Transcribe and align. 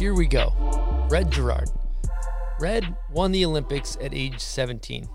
here 0.00 0.14
we 0.14 0.26
go. 0.26 0.54
Red 1.10 1.30
Gerard. 1.30 1.68
Red 2.58 2.96
won 3.10 3.32
the 3.32 3.44
Olympics 3.44 3.98
at 4.00 4.14
age 4.14 4.40
17. 4.40 5.06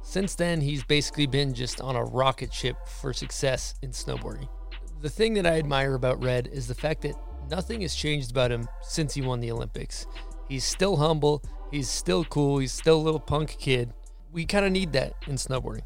Since 0.00 0.34
then, 0.34 0.62
he's 0.62 0.82
basically 0.82 1.26
been 1.26 1.52
just 1.52 1.82
on 1.82 1.94
a 1.94 2.04
rocket 2.04 2.50
ship 2.50 2.88
for 2.88 3.12
success 3.12 3.74
in 3.82 3.90
snowboarding. 3.90 4.48
The 5.02 5.10
thing 5.10 5.34
that 5.34 5.46
I 5.46 5.58
admire 5.58 5.92
about 5.92 6.24
Red 6.24 6.46
is 6.46 6.66
the 6.66 6.74
fact 6.74 7.02
that 7.02 7.16
nothing 7.50 7.82
has 7.82 7.94
changed 7.94 8.30
about 8.30 8.50
him 8.50 8.66
since 8.80 9.12
he 9.12 9.20
won 9.20 9.40
the 9.40 9.52
Olympics. 9.52 10.06
He's 10.48 10.64
still 10.64 10.96
humble, 10.96 11.42
he's 11.70 11.90
still 11.90 12.24
cool, 12.24 12.60
he's 12.60 12.72
still 12.72 12.96
a 12.96 13.02
little 13.02 13.20
punk 13.20 13.58
kid. 13.58 13.92
We 14.32 14.46
kind 14.46 14.64
of 14.64 14.72
need 14.72 14.94
that 14.94 15.16
in 15.26 15.34
snowboarding. 15.34 15.82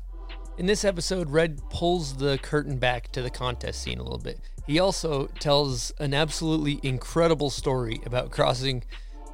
In 0.58 0.66
this 0.66 0.84
episode, 0.84 1.28
Red 1.28 1.60
pulls 1.70 2.16
the 2.16 2.38
curtain 2.38 2.78
back 2.78 3.10
to 3.10 3.22
the 3.22 3.30
contest 3.30 3.82
scene 3.82 3.98
a 3.98 4.04
little 4.04 4.16
bit. 4.16 4.38
He 4.66 4.78
also 4.78 5.26
tells 5.38 5.92
an 5.98 6.14
absolutely 6.14 6.80
incredible 6.82 7.50
story 7.50 8.00
about 8.06 8.30
crossing 8.30 8.84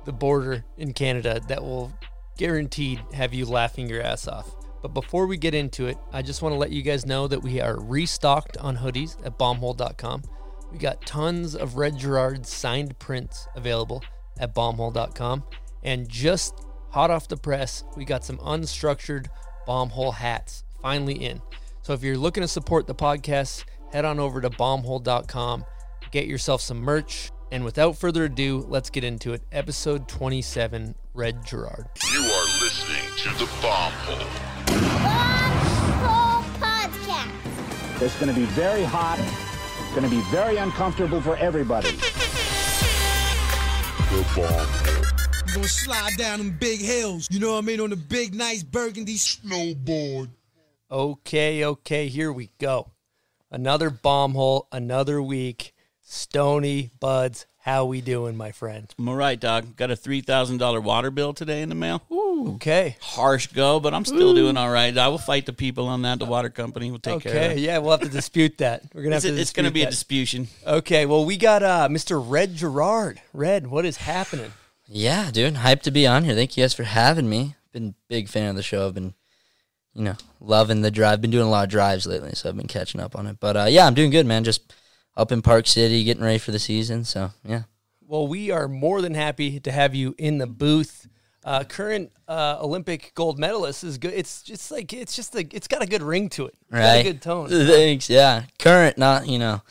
the 0.04 0.12
border 0.12 0.64
in 0.76 0.92
Canada 0.92 1.40
that 1.48 1.62
will 1.62 1.92
guaranteed 2.36 3.00
have 3.12 3.34
you 3.34 3.46
laughing 3.46 3.88
your 3.88 4.02
ass 4.02 4.26
off. 4.26 4.50
But 4.82 4.94
before 4.94 5.26
we 5.26 5.36
get 5.36 5.54
into 5.54 5.86
it, 5.86 5.98
I 6.12 6.22
just 6.22 6.40
want 6.40 6.54
to 6.54 6.58
let 6.58 6.70
you 6.72 6.82
guys 6.82 7.04
know 7.04 7.28
that 7.28 7.42
we 7.42 7.60
are 7.60 7.78
restocked 7.78 8.56
on 8.56 8.78
hoodies 8.78 9.14
at 9.24 9.38
bombhole.com. 9.38 10.22
We 10.72 10.78
got 10.78 11.04
tons 11.04 11.54
of 11.54 11.76
Red 11.76 11.98
Gerard 11.98 12.46
signed 12.46 12.98
prints 12.98 13.46
available 13.54 14.02
at 14.38 14.54
bombhole.com. 14.54 15.44
And 15.82 16.08
just 16.08 16.54
hot 16.90 17.10
off 17.10 17.28
the 17.28 17.36
press, 17.36 17.84
we 17.96 18.04
got 18.04 18.24
some 18.24 18.38
unstructured 18.38 19.26
bombhole 19.68 20.14
hats 20.14 20.64
finally 20.80 21.24
in. 21.24 21.42
So 21.82 21.92
if 21.92 22.02
you're 22.02 22.16
looking 22.16 22.42
to 22.42 22.48
support 22.48 22.86
the 22.86 22.94
podcast, 22.94 23.64
head 23.92 24.04
on 24.04 24.18
over 24.18 24.40
to 24.40 24.50
bombhole.com, 24.50 25.64
get 26.10 26.26
yourself 26.26 26.60
some 26.60 26.80
merch. 26.80 27.30
And 27.52 27.64
without 27.64 27.96
further 27.96 28.24
ado, 28.24 28.64
let's 28.68 28.90
get 28.90 29.02
into 29.02 29.32
it. 29.32 29.42
Episode 29.50 30.06
27 30.08 30.94
Red 31.14 31.44
Gerard. 31.44 31.86
You 32.12 32.20
are 32.20 32.46
listening 32.62 33.02
to 33.18 33.28
the 33.38 33.50
Bomb 33.60 33.92
Hole. 33.92 34.26
Bomb 35.02 35.58
Hole 36.06 36.44
Podcast. 36.60 38.02
It's 38.02 38.14
going 38.20 38.32
to 38.32 38.40
be 38.40 38.46
very 38.46 38.84
hot. 38.84 39.18
It's 39.18 39.90
going 39.90 40.08
to 40.08 40.10
be 40.10 40.22
very 40.30 40.58
uncomfortable 40.58 41.20
for 41.20 41.36
everybody. 41.38 41.90
The 44.10 44.24
Bomb 44.36 44.44
Hole. 44.46 45.10
You 45.50 45.56
gonna 45.56 45.66
slide 45.66 46.16
down 46.16 46.38
them 46.38 46.56
big 46.60 46.80
hills, 46.80 47.26
you 47.28 47.40
know 47.40 47.54
what 47.54 47.64
I 47.64 47.66
mean, 47.66 47.80
on 47.80 47.90
the 47.90 47.96
big, 47.96 48.36
nice 48.36 48.62
burgundy 48.62 49.16
Snowboard. 49.16 50.30
Okay, 50.88 51.64
okay, 51.64 52.06
here 52.06 52.32
we 52.32 52.50
go. 52.60 52.92
Another 53.50 53.90
bomb 53.90 54.34
hole, 54.34 54.68
another 54.72 55.20
week. 55.22 55.72
Stony 56.02 56.90
Buds, 56.98 57.46
how 57.58 57.84
we 57.84 58.00
doing, 58.00 58.36
my 58.36 58.50
friend? 58.50 58.92
I'm 58.98 59.08
all 59.08 59.14
right, 59.14 59.38
dog. 59.38 59.76
Got 59.76 59.90
a 59.92 59.96
three 59.96 60.20
thousand 60.22 60.58
dollar 60.58 60.80
water 60.80 61.10
bill 61.12 61.32
today 61.32 61.62
in 61.62 61.68
the 61.68 61.74
mail. 61.76 62.02
Ooh, 62.10 62.52
Okay. 62.56 62.96
Harsh 63.00 63.46
go, 63.48 63.78
but 63.80 63.94
I'm 63.94 64.04
still 64.04 64.34
doing 64.34 64.56
all 64.56 64.70
right. 64.70 64.96
I 64.96 65.08
will 65.08 65.18
fight 65.18 65.46
the 65.46 65.52
people 65.52 65.86
on 65.86 66.02
that. 66.02 66.18
The 66.18 66.24
water 66.24 66.48
company 66.50 66.90
will 66.90 66.98
take 66.98 67.20
care 67.22 67.30
of 67.32 67.36
it. 67.38 67.50
Okay, 67.52 67.60
yeah, 67.60 67.78
we'll 67.78 67.92
have 67.92 68.00
to 68.00 68.08
dispute 68.08 68.58
that. 68.58 68.82
We're 68.94 69.02
gonna 69.02 69.14
have 69.16 69.24
It's, 69.24 69.34
to. 69.36 69.40
it's 69.40 69.52
going 69.52 69.64
to 69.64 69.70
dispute 69.70 69.74
be 69.74 69.82
a 69.82 69.84
that. 69.84 69.90
disputation. 69.90 70.48
Okay, 70.66 71.06
well, 71.06 71.24
we 71.24 71.36
got 71.36 71.62
uh, 71.62 71.88
Mr. 71.88 72.22
Red 72.24 72.54
Gerard. 72.56 73.20
Red, 73.32 73.66
what 73.68 73.84
is 73.84 73.98
happening? 73.98 74.52
Yeah, 74.88 75.30
dude. 75.30 75.54
Hyped 75.54 75.82
to 75.82 75.90
be 75.92 76.06
on 76.06 76.24
here. 76.24 76.34
Thank 76.34 76.56
you 76.56 76.64
guys 76.64 76.74
for 76.74 76.84
having 76.84 77.28
me. 77.28 77.54
Been 77.72 77.88
a 77.90 77.94
big 78.08 78.28
fan 78.28 78.48
of 78.50 78.56
the 78.56 78.62
show. 78.64 78.88
I've 78.88 78.94
been, 78.94 79.14
you 79.94 80.02
know, 80.04 80.16
loving 80.40 80.82
the 80.82 80.90
drive. 80.90 81.20
Been 81.20 81.30
doing 81.30 81.46
a 81.46 81.50
lot 81.50 81.64
of 81.64 81.70
drives 81.70 82.06
lately, 82.06 82.32
so 82.34 82.48
I've 82.48 82.56
been 82.56 82.66
catching 82.68 83.00
up 83.00 83.16
on 83.16 83.26
it. 83.26 83.38
But 83.40 83.56
uh, 83.56 83.66
yeah, 83.68 83.86
I'm 83.86 83.94
doing 83.94 84.10
good, 84.10 84.26
man. 84.26 84.44
Just 84.44 84.72
up 85.16 85.32
in 85.32 85.42
Park 85.42 85.66
City, 85.66 86.04
getting 86.04 86.22
ready 86.22 86.38
for 86.38 86.52
the 86.52 86.58
season. 86.58 87.04
So 87.04 87.30
yeah. 87.44 87.62
Well, 88.06 88.26
we 88.26 88.50
are 88.50 88.66
more 88.68 89.00
than 89.02 89.14
happy 89.14 89.60
to 89.60 89.70
have 89.72 89.94
you 89.94 90.14
in 90.18 90.38
the 90.38 90.46
booth. 90.46 91.08
Uh, 91.42 91.64
current 91.64 92.12
uh, 92.28 92.58
Olympic 92.60 93.12
gold 93.14 93.38
medalist 93.38 93.82
is 93.82 93.96
good. 93.98 94.12
It's 94.12 94.42
just 94.42 94.70
like 94.70 94.92
it's 94.92 95.16
just 95.16 95.34
like 95.34 95.54
it's 95.54 95.68
got 95.68 95.82
a 95.82 95.86
good 95.86 96.02
ring 96.02 96.28
to 96.30 96.46
it. 96.46 96.54
It's 96.62 96.70
got 96.72 96.78
Right. 96.78 96.96
a 96.96 97.02
good 97.04 97.22
tone. 97.22 97.48
Thanks. 97.66 98.10
Yeah. 98.10 98.44
Current, 98.58 98.98
not 98.98 99.26
you 99.26 99.38
know. 99.38 99.62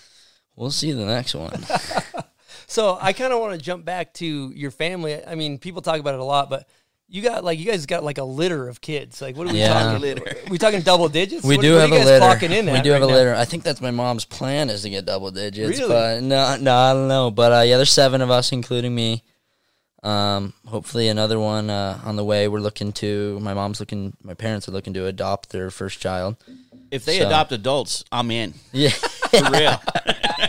We'll 0.56 0.72
see 0.72 0.92
the 0.92 1.06
next 1.06 1.36
one. 1.36 1.64
So 2.68 3.00
I 3.02 3.14
kind 3.14 3.34
of 3.34 3.40
want 3.40 3.54
to 3.54 3.58
jump 3.66 3.84
back 3.84 4.14
to 4.16 4.52
your 4.56 4.70
family. 4.70 5.26
I 5.26 5.34
mean, 5.34 5.58
people 5.58 5.82
talk 5.82 6.00
about 6.00 6.14
it 6.14 6.20
a 6.20 6.24
lot, 6.24 6.52
but 6.52 6.68
you 7.10 7.22
got 7.24 7.44
like 7.44 7.58
you 7.60 7.66
guys 7.66 7.86
got 7.86 8.04
like 8.04 8.18
a 8.20 8.24
litter 8.24 8.68
of 8.68 8.82
kids. 8.82 9.22
Like, 9.22 9.36
what 9.36 9.48
are 9.48 9.54
we 9.54 9.60
Yeah. 9.60 9.74
talking? 9.74 10.02
Litter. 10.02 10.36
we 10.50 10.58
talking 10.58 10.82
double 10.82 11.10
digits? 11.10 11.44
We 11.44 11.58
What- 11.58 11.62
do 11.64 11.74
what 11.74 11.78
are 11.78 11.82
have 11.82 11.90
you 11.90 11.96
a 11.96 12.00
guys 12.00 12.08
litter. 12.08 12.26
clocking 12.26 12.52
in 12.58 12.66
we 12.68 12.72
at 12.74 12.84
do 12.84 12.92
have 12.92 13.02
a 13.02 13.08
now? 13.08 13.14
litter. 13.14 13.36
I 13.36 13.46
think 13.46 13.64
that's 13.64 13.82
my 13.82 13.92
mom's 13.92 14.26
plan 14.26 14.70
is 14.70 14.84
to 14.84 14.90
get 14.90 15.06
double 15.06 15.32
digits. 15.32 15.80
Really? 15.80 15.90
But 15.92 16.22
no, 16.24 16.56
no, 16.58 16.76
I 16.76 16.94
don't 16.94 17.08
know. 17.08 17.32
But 17.32 17.52
uh, 17.52 17.62
yeah, 17.62 17.78
there's 17.78 17.92
seven 17.92 18.22
of 18.22 18.30
us, 18.30 18.52
including 18.52 18.94
me. 18.94 19.24
Um, 20.02 20.54
hopefully 20.66 21.10
another 21.10 21.40
one 21.40 21.70
uh, 21.70 22.00
on 22.06 22.16
the 22.16 22.24
way. 22.24 22.48
We're 22.48 22.62
looking 22.62 22.94
to. 22.94 23.38
My 23.42 23.54
mom's 23.54 23.80
looking. 23.82 24.14
My 24.24 24.34
parents 24.34 24.70
are 24.70 24.72
looking 24.72 24.94
to 24.94 25.08
adopt 25.08 25.50
their 25.50 25.70
first 25.72 26.00
child. 26.00 26.38
If 26.92 27.06
they 27.06 27.20
So- 27.20 27.28
adopt 27.28 27.52
adults, 27.52 28.04
I'm 28.12 28.32
in. 28.32 28.54
Yeah. 28.72 28.90
For 28.92 29.50
real. 29.52 29.82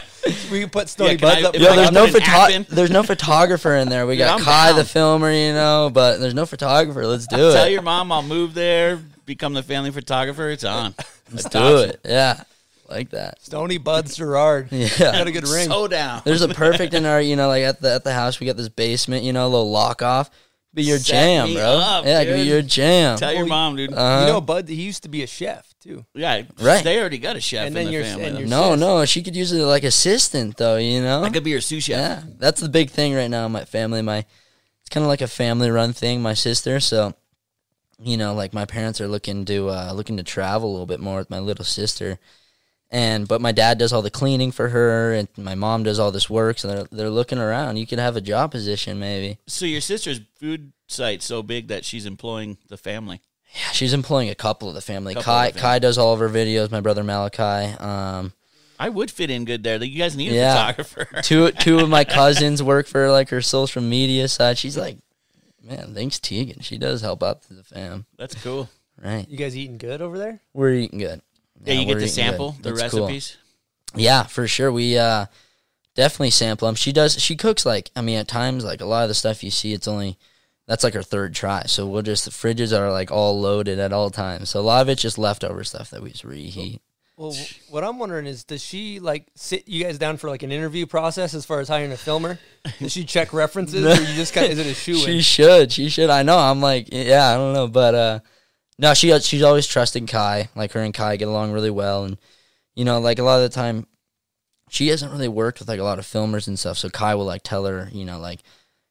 We 0.51 0.61
can 0.61 0.71
put 0.71 0.89
Stony 0.89 1.13
Yeah, 1.13 1.17
can 1.19 1.29
Buds 1.29 1.45
I- 1.45 1.49
up. 1.49 1.55
Yo, 1.57 1.69
I 1.73 1.77
there's 1.77 1.93
no 1.93 2.07
photo- 2.09 2.65
There's 2.75 2.91
no 2.91 3.03
photographer 3.03 3.75
in 3.77 3.89
there. 3.89 4.07
We 4.07 4.17
got 4.17 4.39
I'm 4.41 4.45
Kai 4.45 4.73
the 4.73 4.85
filmer, 4.85 5.31
you 5.33 5.53
know, 5.53 5.91
but 5.93 6.19
there's 6.19 6.35
no 6.35 6.47
photographer. 6.47 7.07
Let's 7.07 7.27
do 7.27 7.37
Tell 7.37 7.51
it. 7.51 7.55
Tell 7.55 7.69
your 7.69 7.83
mom 7.83 8.11
I'll 8.13 8.23
move 8.23 8.55
there, 8.55 8.99
become 9.27 9.53
the 9.55 9.63
family 9.63 9.91
photographer. 9.91 10.49
It's 10.51 10.65
on. 10.65 10.95
Let's 11.33 11.49
do 11.49 11.77
it. 11.79 12.01
Yeah, 12.05 12.43
like 12.89 13.11
that. 13.11 13.41
Stony 13.43 13.79
Bud 13.79 14.07
Gerard. 14.13 14.69
Yeah. 14.73 14.89
got 14.99 15.27
a 15.27 15.33
good 15.33 15.47
ring. 15.49 15.69
So 15.69 15.87
down. 15.87 16.23
There's 16.25 16.43
a 16.43 16.49
perfect 16.55 16.95
in 16.95 17.07
our, 17.07 17.21
you 17.21 17.37
know, 17.37 17.49
like 17.49 17.63
at 17.63 17.81
the 17.81 17.93
at 17.95 18.05
the 18.05 18.13
house 18.13 18.41
we 18.41 18.47
got 18.47 18.57
this 18.57 18.69
basement, 18.69 19.23
you 19.25 19.33
know, 19.33 19.45
a 19.47 19.49
little 19.49 19.71
lock 19.71 20.03
off. 20.03 20.31
Be 20.73 20.85
your 20.85 20.99
Set 20.99 21.07
jam, 21.15 21.49
me 21.49 21.55
bro. 21.55 21.65
up, 21.65 22.05
yeah, 22.05 22.21
it 22.21 22.27
could 22.27 22.35
be 22.37 22.43
your 22.43 22.63
jam. 22.63 23.19
Tell 23.19 23.33
your 23.35 23.47
mom, 23.47 23.75
dude. 23.77 23.93
Uh-huh. 23.93 24.27
you 24.27 24.33
know, 24.33 24.41
Bud. 24.41 24.69
He 24.69 24.77
used 24.83 25.03
to 25.03 25.09
be 25.09 25.23
a 25.25 25.27
chef 25.27 25.70
too. 25.81 26.05
yeah, 26.15 26.43
Right. 26.59 26.85
They 26.85 26.99
already 27.01 27.19
got 27.19 27.37
a 27.37 27.41
chef 27.41 27.61
And 27.67 27.69
in 27.69 27.75
then 27.75 27.87
the 27.87 27.93
you're- 27.93 28.05
family. 28.05 28.25
and 28.27 28.37
though. 28.37 28.41
no, 28.45 28.71
sis. 28.73 28.81
no, 28.81 29.05
she 29.07 29.23
could 29.23 29.35
use 29.37 29.53
it 29.53 29.63
like 29.65 29.83
assistant 29.85 30.57
though, 30.57 30.77
you 30.77 31.01
know. 31.03 31.23
I 31.25 31.31
could 31.31 31.45
be 31.45 31.51
your 31.51 31.61
sous 31.61 31.85
chef. 31.85 31.99
yeah, 31.99 32.23
that's 32.39 32.61
the 32.61 32.69
big 32.69 32.91
thing 32.91 33.15
right 33.15 33.31
now. 33.31 33.49
My 33.49 33.65
family, 33.65 34.03
my 34.03 34.19
it's 34.81 34.89
kind 34.91 35.05
of 35.05 35.09
like 35.09 35.21
a 35.23 35.29
family 35.29 35.71
run 35.71 35.93
thing. 35.93 36.21
My 36.23 36.35
sister, 36.35 36.81
so 36.81 37.15
you 38.03 38.17
know, 38.17 38.33
like 38.35 38.55
my 38.55 38.65
parents 38.65 39.01
are 39.01 39.09
looking 39.09 39.45
to 39.47 39.69
uh, 39.71 39.93
looking 39.95 40.17
to 40.17 40.23
travel 40.23 40.71
a 40.71 40.73
little 40.73 40.87
bit 40.87 41.01
more 41.01 41.19
with 41.19 41.29
my 41.31 41.39
little 41.39 41.65
sister, 41.67 42.19
and 42.91 43.29
but 43.29 43.41
my 43.41 43.53
dad 43.53 43.77
does 43.79 43.93
all 43.93 44.03
the 44.03 44.11
cleaning 44.11 44.53
for 44.53 44.71
her, 44.71 45.13
and 45.13 45.29
my 45.37 45.55
mom 45.55 45.83
does 45.83 45.99
all 45.99 46.11
this 46.11 46.31
work. 46.31 46.59
So 46.59 46.69
they're 46.69 46.87
they're 46.91 47.11
looking 47.11 47.39
around. 47.39 47.77
You 47.77 47.87
could 47.87 47.99
have 47.99 48.17
a 48.17 48.21
job 48.23 48.51
position 48.53 48.99
maybe. 48.99 49.39
So 49.47 49.67
your 49.67 49.81
sister's 49.83 50.21
food 50.39 50.73
site's 50.89 51.25
so 51.27 51.43
big 51.43 51.69
that 51.69 51.85
she's 51.85 52.07
employing 52.07 52.57
the 52.69 52.77
family. 52.79 53.21
Yeah, 53.55 53.73
she's 53.73 53.93
employing 53.93 54.29
a 54.31 54.35
couple 54.35 54.69
of 54.69 54.75
the 54.75 54.81
family. 54.81 55.15
Couple 55.15 55.25
Kai 55.33 55.47
of 55.49 55.55
the 55.55 55.61
Kai 55.61 55.79
does 55.81 55.99
all 55.99 56.13
of 56.15 56.21
her 56.21 56.29
videos. 56.29 56.71
My 56.71 56.81
brother 56.81 57.03
Malachi. 57.03 57.75
Um, 57.79 58.33
I 58.79 58.89
would 58.89 59.11
fit 59.11 59.29
in 59.31 59.45
good 59.45 59.63
there. 59.63 59.79
Like, 59.79 59.91
You 59.91 59.99
guys 59.99 60.17
need 60.17 60.33
a 60.33 60.35
Yeah. 60.37 60.73
photographer. 60.73 61.21
two 61.23 61.51
two 61.53 61.81
of 61.81 61.89
my 61.89 62.05
cousins 62.19 62.63
work 62.63 62.87
for 62.87 63.11
like 63.11 63.29
her 63.31 63.43
social 63.43 63.83
media 63.83 64.29
side. 64.29 64.57
She's 64.57 64.77
like, 64.79 64.99
man, 65.63 65.95
thanks 65.95 66.17
Tieghan. 66.19 66.63
She 66.63 66.79
does 66.79 67.01
help 67.03 67.23
out 67.23 67.43
to 67.43 67.55
the 67.55 67.65
fam. 67.65 68.07
That's 68.17 68.35
cool. 68.43 68.69
Right. 69.03 69.27
You 69.29 69.37
guys 69.37 69.57
eating 69.57 69.79
good 69.79 70.01
over 70.01 70.17
there? 70.17 70.41
We're 70.55 70.75
eating 70.75 70.99
good. 70.99 71.21
Yeah, 71.65 71.75
you 71.75 71.87
get 71.87 71.99
to 72.01 72.09
sample 72.09 72.53
good. 72.53 72.63
the 72.77 72.85
It's 72.85 72.93
cool. 72.95 73.01
recipes. 73.07 73.37
Yeah, 73.95 74.23
for 74.23 74.47
sure. 74.47 74.71
We 74.71 74.97
uh 74.97 75.27
definitely 75.97 76.31
sample 76.31 76.67
them. 76.69 76.75
She 76.77 76.93
does. 76.93 77.21
She 77.21 77.35
cooks 77.37 77.67
like 77.67 77.91
I 77.97 78.01
mean, 78.01 78.19
at 78.19 78.29
times 78.29 78.65
like 78.65 78.81
a 78.81 78.87
lot 78.87 79.03
of 79.03 79.09
the 79.09 79.15
stuff 79.15 79.43
you 79.43 79.51
see, 79.51 79.73
it's 79.73 79.89
only 79.89 80.17
that's 80.71 80.85
like 80.85 80.95
our 80.95 81.03
third 81.03 81.35
try. 81.35 81.65
So 81.67 81.85
we'll 81.85 82.03
just 82.03 82.27
the 82.27 82.31
fridges 82.31 82.79
are 82.79 82.93
like 82.93 83.11
all 83.11 83.41
loaded 83.41 83.81
at 83.81 83.93
all 83.93 84.09
times. 84.09 84.51
So 84.51 84.61
a 84.61 84.63
lot 84.63 84.83
of 84.83 84.89
it's 84.89 85.03
just 85.03 85.19
leftover 85.19 85.65
stuff 85.65 85.91
that 85.91 86.01
we 86.01 86.11
just 86.11 86.23
reheat. 86.23 86.81
Well, 87.17 87.37
what 87.71 87.83
I'm 87.83 87.99
wondering 87.99 88.27
is, 88.27 88.45
does 88.45 88.65
she 88.65 89.01
like 89.01 89.27
sit 89.35 89.67
you 89.67 89.83
guys 89.83 89.99
down 89.99 90.17
for 90.17 90.31
like 90.31 90.45
an 90.45 90.53
interview 90.53 90.87
process 90.87 91.35
as 91.35 91.45
far 91.45 91.59
as 91.59 91.67
hiring 91.67 91.91
a 91.91 91.97
filmer? 91.97 92.39
Does 92.79 92.93
she 92.93 93.05
check 93.05 93.33
references, 93.33 93.85
or 93.85 94.01
you 94.01 94.15
just 94.15 94.33
kind 94.33 94.47
of 94.47 94.53
is 94.53 94.65
it 94.65 94.71
a 94.71 94.75
shoe 94.75 94.95
She 94.95 95.23
should. 95.23 95.73
She 95.73 95.89
should. 95.89 96.09
I 96.09 96.23
know. 96.23 96.39
I'm 96.39 96.61
like, 96.61 96.87
yeah, 96.93 97.31
I 97.31 97.35
don't 97.35 97.53
know, 97.53 97.67
but 97.67 97.95
uh, 97.97 98.21
no, 98.79 98.95
she 98.95 99.19
she's 99.19 99.43
always 99.43 99.67
trusting 99.67 100.07
Kai. 100.07 100.51
Like 100.55 100.71
her 100.73 100.81
and 100.81 100.95
Kai 100.95 101.17
get 101.17 101.27
along 101.27 101.51
really 101.51 101.71
well, 101.71 102.05
and 102.05 102.17
you 102.77 102.85
know, 102.85 103.01
like 103.01 103.19
a 103.19 103.25
lot 103.25 103.43
of 103.43 103.51
the 103.51 103.55
time, 103.55 103.89
she 104.69 104.87
hasn't 104.87 105.11
really 105.11 105.27
worked 105.27 105.59
with 105.59 105.69
like 105.69 105.81
a 105.81 105.85
lot 105.85 105.99
of 105.99 106.07
filmers 106.07 106.47
and 106.47 106.57
stuff. 106.57 106.79
So 106.79 106.89
Kai 106.89 107.17
will 107.17 107.27
like 107.27 107.43
tell 107.43 107.67
her, 107.67 107.89
you 107.91 108.05
know, 108.05 108.21
like 108.21 108.45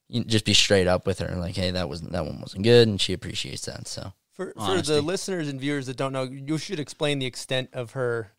you 0.09 0.23
just 0.23 0.43
be 0.45 0.53
straight 0.53 0.87
up 0.87 1.05
with 1.05 1.19
her, 1.19 1.35
like, 1.35 1.55
hey, 1.55 1.71
that 1.71 1.87
was 1.87 2.01
that 2.01 2.25
one 2.25 2.41
wasn't 2.41 2.63
good, 2.63 2.87
and 2.87 2.99
she 2.99 3.13
appreciates 3.13 3.65
that. 3.65 3.87
So 3.87 4.13
For, 4.33 4.53
for 4.57 4.81
the 4.81 5.01
listeners 5.01 5.47
and 5.47 5.59
viewers 5.61 5.85
that 5.87 5.97
don't 5.97 6.11
know, 6.13 6.23
you 6.23 6.57
should 6.57 6.79
explain 6.79 7.19
the 7.19 7.25
extent 7.25 7.69
of 7.73 7.91
her 7.91 8.31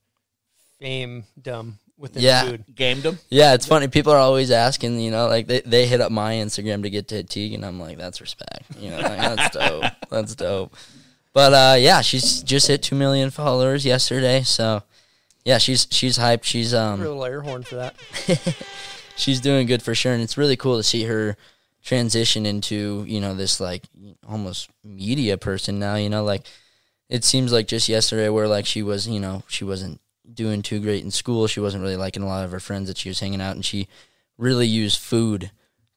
fame 0.79 1.25
dumb 1.41 1.79
within 1.99 2.23
Yeah. 2.23 2.45
food. 2.45 2.65
Gamed 2.75 3.03
them. 3.03 3.19
yeah, 3.29 3.55
it's 3.55 3.67
funny. 3.67 3.87
People 3.89 4.13
are 4.13 4.19
always 4.19 4.51
asking, 4.51 4.99
you 5.01 5.11
know, 5.11 5.29
like 5.29 5.47
they, 5.47 5.61
they 5.61 5.87
hit 5.87 6.01
up 6.01 6.11
my 6.11 6.35
Instagram 6.35 6.83
to 6.83 6.91
get 6.91 7.09
to 7.09 7.23
Teague, 7.23 7.53
and 7.55 7.65
I'm 7.65 7.79
like, 7.79 7.99
that's 7.99 8.21
respect. 8.21 8.65
You 8.79 8.91
know, 8.91 8.99
like, 8.99 9.19
that's 9.19 9.57
dope. 9.57 9.85
That's 10.11 10.35
dope. 10.35 10.75
But 11.33 11.53
uh, 11.53 11.77
yeah, 11.79 12.01
she's 12.01 12.43
just 12.43 12.67
hit 12.67 12.83
two 12.83 12.97
million 12.97 13.31
followers 13.31 13.85
yesterday. 13.87 14.43
So 14.43 14.83
yeah, 15.45 15.59
she's 15.59 15.87
she's 15.91 16.19
hyped. 16.19 16.43
She's 16.45 16.75
um, 16.75 17.01
A 17.01 17.05
little 17.05 17.25
air 17.25 17.43
horn 17.43 17.63
for 17.63 17.77
that. 17.77 17.95
she's 19.17 19.41
doing 19.41 19.67
good 19.67 19.83
for 19.83 19.95
sure, 19.95 20.13
and 20.13 20.23
it's 20.23 20.37
really 20.37 20.57
cool 20.57 20.77
to 20.79 20.83
see 20.83 21.05
her 21.05 21.37
transition 21.83 22.47
into 22.47 23.05
you 23.07 23.21
know 23.21 23.35
this 23.35 23.61
like 23.61 23.85
almost 24.29 24.71
media 24.85 25.37
person 25.37 25.79
now. 25.79 25.97
You 25.97 26.11
know, 26.11 26.25
like 26.25 26.47
it 27.09 27.25
seems 27.25 27.53
like 27.53 27.67
just 27.67 27.89
yesterday 27.89 28.29
where 28.29 28.49
like 28.49 28.67
she 28.67 28.83
was, 28.83 29.09
you 29.09 29.21
know, 29.21 29.43
she 29.49 29.65
wasn't 29.65 30.01
doing 30.33 30.63
too 30.63 30.81
great 30.81 31.05
in 31.05 31.11
school. 31.11 31.47
She 31.47 31.61
wasn't 31.61 31.83
really 31.83 31.97
liking 31.97 32.23
a 32.23 32.29
lot 32.29 32.45
of 32.45 32.53
her 32.53 32.61
friends 32.61 32.89
that 32.89 32.99
she 32.99 33.09
was 33.09 33.21
hanging 33.21 33.41
out, 33.41 33.57
and 33.57 33.65
she 33.65 33.89
really 34.39 34.67
used 34.67 35.01
food 35.01 35.51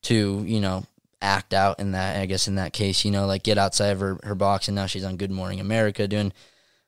to 0.03 0.43
you 0.45 0.59
know 0.59 0.85
act 1.21 1.53
out 1.53 1.79
in 1.79 1.91
that. 1.91 2.19
I 2.19 2.25
guess 2.25 2.47
in 2.47 2.55
that 2.55 2.73
case, 2.73 3.05
you 3.05 3.11
know, 3.11 3.25
like 3.25 3.43
get 3.43 3.57
outside 3.57 3.89
of 3.89 3.99
her 3.99 4.19
her 4.23 4.35
box, 4.35 4.67
and 4.67 4.75
now 4.75 4.85
she's 4.85 5.05
on 5.05 5.17
Good 5.17 5.31
Morning 5.31 5.59
America 5.59 6.07
doing 6.07 6.33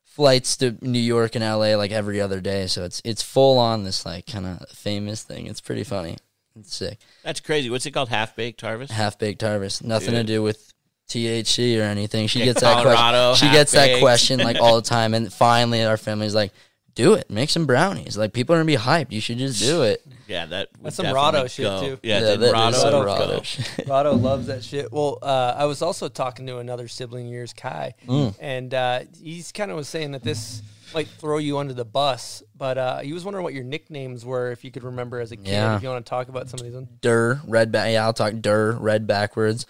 flights 0.03 0.55
to 0.55 0.77
New 0.81 0.99
York 0.99 1.35
and 1.35 1.43
LA 1.43 1.75
like 1.75 1.91
every 1.91 2.21
other 2.21 2.39
day. 2.39 2.67
So 2.67 2.83
it's 2.85 3.01
it's 3.03 3.21
full 3.21 3.59
on 3.59 3.83
this 3.83 4.05
like 4.05 4.25
kind 4.25 4.45
of 4.45 4.69
famous 4.69 5.23
thing. 5.23 5.47
It's 5.47 5.61
pretty 5.61 5.83
funny. 5.83 6.17
It's 6.57 6.75
sick. 6.75 6.99
That's 7.23 7.39
crazy. 7.39 7.69
What's 7.69 7.85
it 7.85 7.91
called? 7.91 8.09
Half 8.09 8.35
baked 8.35 8.61
harvest. 8.61 8.91
Half 8.91 9.19
baked 9.19 9.41
harvest. 9.41 9.83
Nothing 9.83 10.13
to 10.13 10.23
do 10.23 10.41
with 10.41 10.71
THC 11.09 11.79
or 11.79 11.83
anything. 11.83 12.27
She 12.27 12.39
Yeah, 12.39 12.45
gets 12.45 12.61
that 12.61 12.73
Colorado, 12.83 13.29
question. 13.31 13.47
She 13.49 13.53
gets 13.53 13.71
that 13.73 13.99
question 13.99 14.39
like 14.39 14.57
all 14.59 14.75
the 14.77 14.81
time, 14.89 15.13
and 15.13 15.31
finally 15.31 15.83
our 15.83 15.97
family's 15.97 16.33
like, 16.33 16.51
"Do 16.95 17.13
it. 17.13 17.29
Make 17.29 17.49
some 17.49 17.65
brownies. 17.65 18.17
Like 18.17 18.33
people 18.33 18.55
are 18.55 18.59
gonna 18.59 18.65
be 18.65 18.75
hyped. 18.77 19.11
You 19.11 19.21
should 19.21 19.37
just 19.37 19.59
do 19.61 19.83
it." 19.83 20.01
Yeah, 20.27 20.45
that 20.47 20.69
That's 20.81 20.95
some 20.95 21.03
definitely 21.05 21.41
Rado 21.41 21.51
shit, 21.51 21.63
go. 21.65 21.79
too. 21.81 21.99
Yeah, 22.01 22.19
Yeah, 22.19 22.25
did 22.31 22.39
that 22.39 22.53
Rado 22.55 22.69
is 22.71 22.81
some 22.81 22.91
go? 22.91 23.05
Rado 23.05 23.43
shit. 23.43 23.65
Rado 23.85 24.19
loves 24.19 24.47
that 24.47 24.63
shit. 24.63 24.91
Well, 24.91 25.19
uh, 25.21 25.53
I 25.55 25.65
was 25.65 25.83
also 25.83 26.07
talking 26.09 26.47
to 26.47 26.57
another 26.57 26.87
sibling 26.87 27.27
of 27.27 27.33
yours, 27.33 27.53
Kai, 27.53 27.93
Mm. 28.07 28.35
and 28.39 28.73
uh, 28.73 28.99
he's 29.21 29.51
kind 29.51 29.69
of 29.69 29.77
was 29.77 29.87
saying 29.87 30.13
that 30.13 30.23
this 30.23 30.63
might 30.93 31.07
throw 31.07 31.37
you 31.37 31.57
under 31.57 31.73
the 31.73 31.85
bus, 31.85 32.43
but 32.55 32.77
uh, 32.77 32.99
he 32.99 33.13
was 33.13 33.25
wondering 33.25 33.43
what 33.43 33.53
your 33.53 33.63
nicknames 33.63 34.25
were, 34.25 34.51
if 34.51 34.63
you 34.63 34.71
could 34.71 34.83
remember 34.83 35.19
as 35.19 35.31
a 35.31 35.37
kid. 35.37 35.47
Yeah. 35.47 35.75
If 35.75 35.83
you 35.83 35.89
want 35.89 36.05
to 36.05 36.09
talk 36.09 36.29
about 36.29 36.49
some 36.49 36.59
of 36.59 36.65
these 36.65 36.75
ones. 36.75 36.89
Dur 37.01 37.41
red 37.45 37.71
back. 37.71 37.91
Yeah, 37.91 38.05
I'll 38.05 38.13
talk 38.13 38.33
Dur 38.39 38.73
red 38.73 39.07
backwards. 39.07 39.65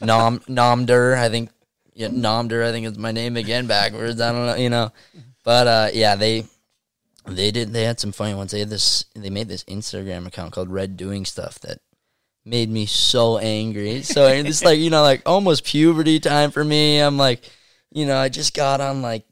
Nom 0.00 0.40
Nom 0.48 0.86
Dur. 0.86 1.16
I 1.16 1.28
think 1.28 1.50
yeah, 1.94 2.08
Nom 2.10 2.48
Dur. 2.48 2.64
I 2.64 2.72
think 2.72 2.86
is 2.86 2.98
my 2.98 3.12
name 3.12 3.36
again 3.36 3.66
backwards. 3.66 4.20
I 4.20 4.32
don't 4.32 4.46
know. 4.46 4.54
You 4.56 4.70
know, 4.70 4.92
but 5.44 5.66
uh, 5.66 5.88
yeah, 5.92 6.16
they 6.16 6.44
they 7.26 7.50
did. 7.50 7.72
They 7.72 7.84
had 7.84 8.00
some 8.00 8.12
funny 8.12 8.34
ones. 8.34 8.52
They 8.52 8.60
had 8.60 8.70
this. 8.70 9.04
They 9.14 9.30
made 9.30 9.48
this 9.48 9.64
Instagram 9.64 10.26
account 10.26 10.52
called 10.52 10.70
Red 10.70 10.96
Doing 10.96 11.24
Stuff 11.24 11.58
that 11.60 11.78
made 12.44 12.70
me 12.70 12.86
so 12.86 13.38
angry. 13.38 14.02
So 14.02 14.26
it's 14.26 14.64
like 14.64 14.78
you 14.78 14.90
know, 14.90 15.02
like 15.02 15.22
almost 15.26 15.64
puberty 15.64 16.20
time 16.20 16.50
for 16.50 16.64
me. 16.64 16.98
I'm 16.98 17.16
like, 17.16 17.48
you 17.92 18.06
know, 18.06 18.16
I 18.16 18.28
just 18.28 18.54
got 18.54 18.80
on 18.80 19.02
like 19.02 19.24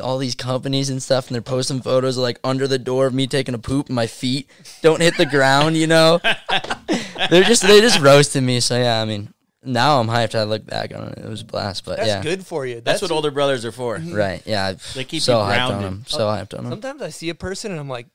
all 0.00 0.18
these 0.18 0.34
companies 0.34 0.88
and 0.90 1.02
stuff, 1.02 1.26
and 1.28 1.34
they're 1.34 1.42
posting 1.42 1.80
photos 1.82 2.16
of 2.16 2.22
like 2.22 2.38
under 2.44 2.66
the 2.68 2.78
door 2.78 3.06
of 3.06 3.14
me 3.14 3.26
taking 3.26 3.54
a 3.54 3.58
poop, 3.58 3.86
and 3.88 3.96
my 3.96 4.06
feet 4.06 4.48
don't 4.82 5.00
hit 5.00 5.16
the 5.16 5.26
ground. 5.26 5.76
You 5.76 5.86
know, 5.86 6.20
they're 7.30 7.42
just 7.44 7.62
they 7.62 7.80
just 7.80 8.00
roasted 8.00 8.42
me. 8.42 8.60
So 8.60 8.78
yeah, 8.78 9.00
I 9.00 9.04
mean, 9.04 9.32
now 9.64 10.00
I'm 10.00 10.08
hyped. 10.08 10.34
I 10.34 10.44
look 10.44 10.64
back 10.66 10.94
on 10.94 11.08
it; 11.08 11.18
it 11.18 11.28
was 11.28 11.42
a 11.42 11.44
blast. 11.44 11.84
But 11.84 11.96
That's 11.98 12.08
yeah, 12.08 12.22
good 12.22 12.44
for 12.46 12.66
you. 12.66 12.80
That's, 12.80 13.02
what 13.02 13.10
older 13.10 13.30
brothers 13.30 13.64
are 13.64 13.72
for. 13.72 13.98
Mm-hmm. 13.98 14.14
right? 14.14 14.42
Yeah, 14.46 14.74
They 14.94 15.04
keep 15.04 15.22
so 15.22 15.38
you 15.38 15.44
hyped 15.44 15.60
on 15.62 15.68
grounded. 15.68 15.82
them. 15.90 16.04
So 16.06 16.28
oh, 16.28 16.32
hyped 16.32 16.56
on 16.56 16.64
them. 16.64 16.72
Sometimes 16.72 17.02
I 17.02 17.10
see 17.10 17.28
a 17.30 17.34
person 17.34 17.70
and 17.72 17.80
I'm 17.80 17.88
like, 17.88 18.06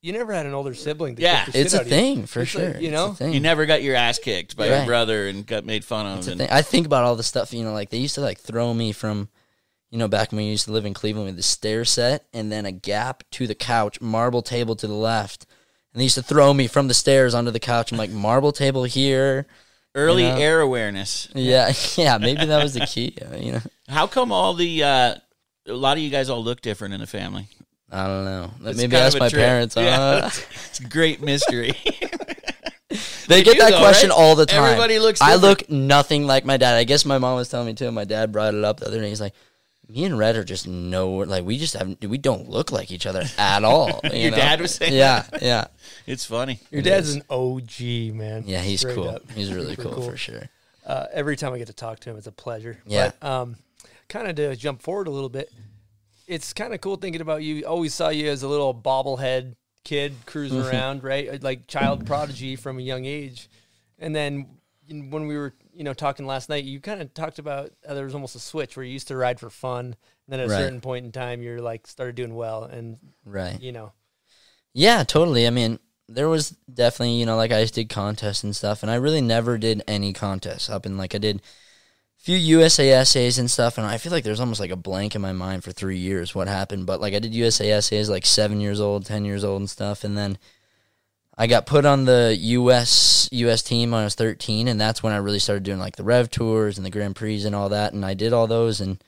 you 0.00 0.12
never 0.12 0.32
had 0.32 0.46
an 0.46 0.54
older 0.54 0.74
sibling. 0.74 1.16
To 1.16 1.22
Yeah. 1.22 1.44
kick 1.44 1.54
the 1.54 1.60
It's 1.60 1.74
a 1.74 1.78
out 1.78 1.82
of 1.82 1.88
you." 1.88 1.94
thing 1.94 2.26
for 2.26 2.40
It's 2.42 2.50
sure. 2.50 2.72
like, 2.74 2.80
you 2.82 2.90
know. 2.90 3.16
You 3.20 3.40
never 3.40 3.66
got 3.66 3.82
your 3.82 3.96
ass 3.96 4.18
kicked 4.18 4.56
by 4.56 4.68
Right. 4.70 4.76
your 4.78 4.86
brother 4.86 5.28
and 5.28 5.46
got 5.46 5.64
made 5.64 5.84
fun 5.84 6.06
of. 6.06 6.18
It's 6.18 6.28
a 6.28 6.30
and- 6.32 6.40
thing. 6.40 6.50
I 6.50 6.62
think 6.62 6.86
about 6.86 7.04
all 7.04 7.16
the 7.16 7.22
stuff, 7.22 7.52
you 7.52 7.64
know, 7.64 7.72
like 7.72 7.90
they 7.90 7.98
used 7.98 8.14
to 8.16 8.20
like 8.20 8.38
throw 8.38 8.72
me 8.74 8.92
from, 8.92 9.28
you 9.90 9.98
know, 9.98 10.08
back 10.08 10.30
when 10.32 10.38
we 10.38 10.44
used 10.50 10.66
to 10.66 10.72
live 10.72 10.84
in 10.86 10.94
Cleveland 10.94 11.26
with 11.26 11.36
the 11.36 11.42
stair 11.42 11.84
set 11.84 12.26
and 12.32 12.50
then 12.52 12.66
a 12.66 12.72
gap 12.72 13.24
to 13.32 13.46
the 13.46 13.54
couch, 13.54 14.00
marble 14.00 14.42
table 14.42 14.76
to 14.76 14.86
the 14.86 14.92
left. 14.94 15.46
And 15.92 16.00
they 16.00 16.04
used 16.04 16.16
to 16.16 16.22
throw 16.22 16.52
me 16.52 16.66
from 16.66 16.88
the 16.88 16.94
stairs 16.94 17.34
onto 17.34 17.50
the 17.50 17.60
couch. 17.60 17.90
I'm 17.92 17.98
like, 17.98 18.10
marble 18.28 18.52
table 18.52 18.84
here. 18.84 19.46
Early 19.94 20.24
You 20.24 20.28
know? 20.30 20.36
air 20.36 20.60
awareness. 20.60 21.28
Yeah, 21.34 21.72
yeah, 21.96 22.18
maybe 22.18 22.44
that 22.44 22.62
was 22.62 22.74
the 22.74 22.86
key. 22.86 23.16
You 23.38 23.52
know, 23.52 23.60
How 23.88 24.06
come 24.06 24.30
all 24.30 24.54
the 24.54 24.82
uh, 24.84 25.14
a 25.66 25.72
lot 25.72 25.96
of 25.96 26.02
you 26.02 26.10
guys 26.10 26.28
all 26.30 26.44
look 26.44 26.60
different 26.60 26.94
in 26.94 27.00
the 27.00 27.06
family? 27.06 27.48
I 27.90 28.06
don't 28.06 28.24
know. 28.26 28.50
It's 28.64 28.78
maybe 28.78 28.96
ask 28.96 29.18
my 29.18 29.30
trick. 29.30 29.40
parents. 29.40 29.74
Yeah, 29.74 29.98
Uh, 29.98 30.26
it's, 30.26 30.80
a 30.80 30.84
great 30.84 31.22
mystery. 31.22 31.72
they 33.28 33.42
get 33.42 33.58
that 33.58 33.70
though, 33.72 33.78
question 33.78 34.10
right? 34.10 34.18
all 34.18 34.34
the 34.34 34.44
time. 34.46 34.62
Everybody 34.64 34.98
looks 34.98 35.20
I 35.22 35.36
look 35.36 35.68
nothing 35.70 36.26
like 36.26 36.44
my 36.44 36.58
dad. 36.58 36.76
I 36.76 36.84
guess 36.84 37.04
my 37.06 37.16
mom 37.18 37.36
was 37.36 37.48
telling 37.48 37.66
me 37.66 37.74
too. 37.74 37.90
My 37.90 38.04
dad 38.04 38.30
brought 38.30 38.54
it 38.54 38.62
up 38.64 38.80
the 38.80 38.86
other 38.86 39.00
day. 39.00 39.08
He's 39.08 39.20
like, 39.22 39.34
"Me 39.88 40.04
and 40.04 40.18
Red 40.18 40.36
are 40.36 40.44
just 40.44 40.66
no 40.68 41.10
like 41.10 41.44
we 41.44 41.58
just 41.58 41.74
have 41.74 41.96
we 42.02 42.18
don't 42.18 42.48
look 42.48 42.70
like 42.72 42.90
each 42.90 43.06
other 43.06 43.24
at 43.38 43.64
all." 43.64 44.00
you 44.12 44.18
Your 44.20 44.30
know? 44.32 44.36
dad 44.36 44.60
was 44.60 44.74
saying 44.74 44.92
Yeah, 44.94 45.24
yeah, 45.40 45.66
it's 46.06 46.24
funny. 46.24 46.60
your 46.70 46.82
dad's 46.82 47.14
an 47.14 47.22
OG 47.30 47.80
man. 48.14 48.44
yeah. 48.46 48.60
He's 48.62 48.80
Straight 48.80 48.94
cool. 48.96 49.08
up. 49.08 49.30
He's 49.30 49.52
really 49.52 49.74
Super 49.76 49.90
cool, 49.94 50.02
for 50.10 50.16
sure. 50.16 50.48
Uh, 50.86 51.06
every 51.12 51.36
time 51.36 51.52
I 51.52 51.58
get 51.58 51.66
to 51.66 51.72
talk 51.74 52.00
to 52.00 52.10
him, 52.10 52.16
it's 52.16 52.26
a 52.26 52.32
pleasure. 52.32 52.78
Yeah. 52.86 53.12
But, 53.20 53.28
um, 53.28 53.56
kind 54.08 54.26
of 54.28 54.36
to 54.36 54.56
jump 54.56 54.80
forward 54.82 55.06
a 55.06 55.10
little 55.10 55.28
bit, 55.28 55.50
it's 56.26 56.52
kind 56.54 56.72
of 56.72 56.80
cool 56.80 56.96
thinking 56.96 57.20
about 57.20 57.42
you. 57.42 57.64
Always 57.66 57.92
saw 57.94 58.08
you 58.08 58.28
as 58.30 58.42
a 58.42 58.48
little 58.48 58.74
bobblehead 58.74 59.54
kid 59.84 60.14
cruising 60.26 60.60
around, 60.62 61.02
right? 61.04 61.42
Like 61.42 61.66
child 61.66 62.06
prodigy 62.06 62.56
from 62.56 62.78
a 62.78 62.82
young 62.82 63.04
age. 63.04 63.48
And 63.98 64.14
then 64.16 64.46
when 64.88 65.26
we 65.26 65.36
were, 65.36 65.54
you 65.78 65.84
know, 65.84 65.94
talking 65.94 66.26
last 66.26 66.48
night, 66.48 66.64
you 66.64 66.80
kind 66.80 67.00
of 67.00 67.14
talked 67.14 67.38
about 67.38 67.70
how 67.86 67.94
there 67.94 68.04
was 68.04 68.14
almost 68.14 68.34
a 68.34 68.40
switch 68.40 68.76
where 68.76 68.84
you 68.84 68.92
used 68.92 69.06
to 69.08 69.16
ride 69.16 69.38
for 69.38 69.48
fun. 69.48 69.86
And 69.86 69.94
then 70.26 70.40
at 70.40 70.46
a 70.46 70.50
certain 70.50 70.80
point 70.80 71.06
in 71.06 71.12
time, 71.12 71.40
you're 71.40 71.60
like 71.60 71.86
started 71.86 72.16
doing 72.16 72.34
well, 72.34 72.64
and 72.64 72.98
Right. 73.24 73.60
you 73.62 73.70
know, 73.70 73.92
Yeah, 74.74 75.04
totally. 75.04 75.46
I 75.46 75.50
mean, 75.50 75.78
there 76.08 76.28
was 76.28 76.50
definitely, 76.72 77.14
you 77.14 77.26
know, 77.26 77.36
like 77.36 77.52
I 77.52 77.62
just 77.62 77.74
did 77.74 77.88
contests 77.88 78.42
and 78.42 78.56
stuff, 78.56 78.82
and 78.82 78.90
I 78.90 78.96
really 78.96 79.20
never 79.20 79.56
did 79.56 79.84
any 79.86 80.12
contests 80.12 80.68
up 80.68 80.84
in 80.84 80.96
like 80.96 81.14
I 81.14 81.18
did 81.18 81.36
a 81.38 81.42
few 82.18 82.58
USASAs 82.58 83.38
and 83.38 83.50
stuff, 83.50 83.78
and 83.78 83.86
I 83.86 83.98
feel 83.98 84.10
like 84.10 84.24
there's 84.24 84.40
almost 84.40 84.60
like 84.60 84.72
a 84.72 84.76
blank 84.76 85.14
in 85.14 85.22
my 85.22 85.32
mind 85.32 85.62
for 85.62 85.70
three 85.72 85.98
years 85.98 86.34
what 86.34 86.48
happened. 86.48 86.86
But 86.86 87.00
like 87.00 87.14
I 87.14 87.20
did 87.20 87.32
USASAs 87.32 88.10
like 88.10 88.26
seven 88.26 88.60
years 88.60 88.80
old, 88.80 89.06
ten 89.06 89.24
years 89.24 89.44
old 89.44 89.60
and 89.60 89.70
stuff, 89.70 90.02
and 90.02 90.18
then 90.18 90.38
I 91.38 91.46
got 91.46 91.66
put 91.66 91.86
on 91.86 92.04
the 92.04 92.36
US 92.38 93.28
US 93.30 93.62
team 93.62 93.92
when 93.92 94.00
I 94.00 94.04
was 94.04 94.16
thirteen, 94.16 94.68
and 94.68 94.80
that's 94.80 95.02
when 95.02 95.12
I 95.12 95.18
really 95.18 95.38
started 95.38 95.62
doing 95.62 95.78
like 95.78 95.96
the 95.96 96.04
Rev 96.04 96.28
tours 96.28 96.76
and 96.76 96.84
the 96.84 96.90
Grand 96.90 97.16
Prix 97.16 97.44
and 97.46 97.54
all 97.54 97.68
that, 97.68 97.92
and 97.92 98.04
I 98.04 98.14
did 98.14 98.32
all 98.32 98.48
those 98.48 98.80
and 98.80 99.02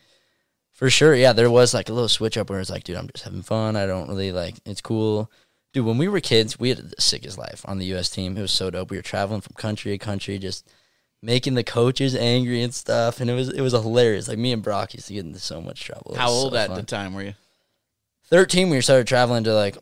for 0.80 0.88
sure, 0.88 1.14
yeah, 1.14 1.34
there 1.34 1.50
was 1.50 1.74
like 1.74 1.90
a 1.90 1.92
little 1.92 2.08
switch 2.08 2.38
up 2.38 2.48
where 2.48 2.58
it's 2.58 2.70
like, 2.70 2.84
dude, 2.84 2.96
I'm 2.96 3.06
just 3.12 3.24
having 3.24 3.42
fun. 3.42 3.76
I 3.76 3.84
don't 3.84 4.08
really 4.08 4.32
like 4.32 4.54
it's 4.64 4.80
cool. 4.80 5.30
Dude, 5.74 5.84
when 5.84 5.98
we 5.98 6.08
were 6.08 6.20
kids, 6.20 6.58
we 6.58 6.70
had 6.70 6.78
the 6.78 6.94
sickest 6.98 7.36
life 7.36 7.62
on 7.66 7.76
the 7.76 7.84
US 7.94 8.08
team. 8.08 8.38
It 8.38 8.40
was 8.40 8.50
so 8.50 8.70
dope. 8.70 8.90
We 8.90 8.96
were 8.96 9.02
traveling 9.02 9.42
from 9.42 9.56
country 9.56 9.92
to 9.92 9.98
country, 9.98 10.38
just 10.38 10.66
making 11.20 11.54
the 11.54 11.64
coaches 11.64 12.16
angry 12.16 12.62
and 12.62 12.72
stuff. 12.72 13.20
And 13.20 13.28
it 13.28 13.34
was 13.34 13.50
it 13.50 13.60
was 13.60 13.72
hilarious. 13.72 14.26
Like 14.26 14.38
me 14.38 14.52
and 14.52 14.62
Brock 14.62 14.94
used 14.94 15.08
to 15.08 15.12
get 15.12 15.26
into 15.26 15.38
so 15.38 15.60
much 15.60 15.84
trouble. 15.84 16.14
How 16.16 16.30
old 16.30 16.54
so 16.54 16.58
at 16.58 16.68
fun. 16.68 16.76
the 16.76 16.82
time 16.84 17.12
were 17.12 17.24
you? 17.24 17.34
Thirteen, 18.24 18.70
we 18.70 18.80
started 18.80 19.06
traveling 19.06 19.44
to 19.44 19.54
like 19.54 19.76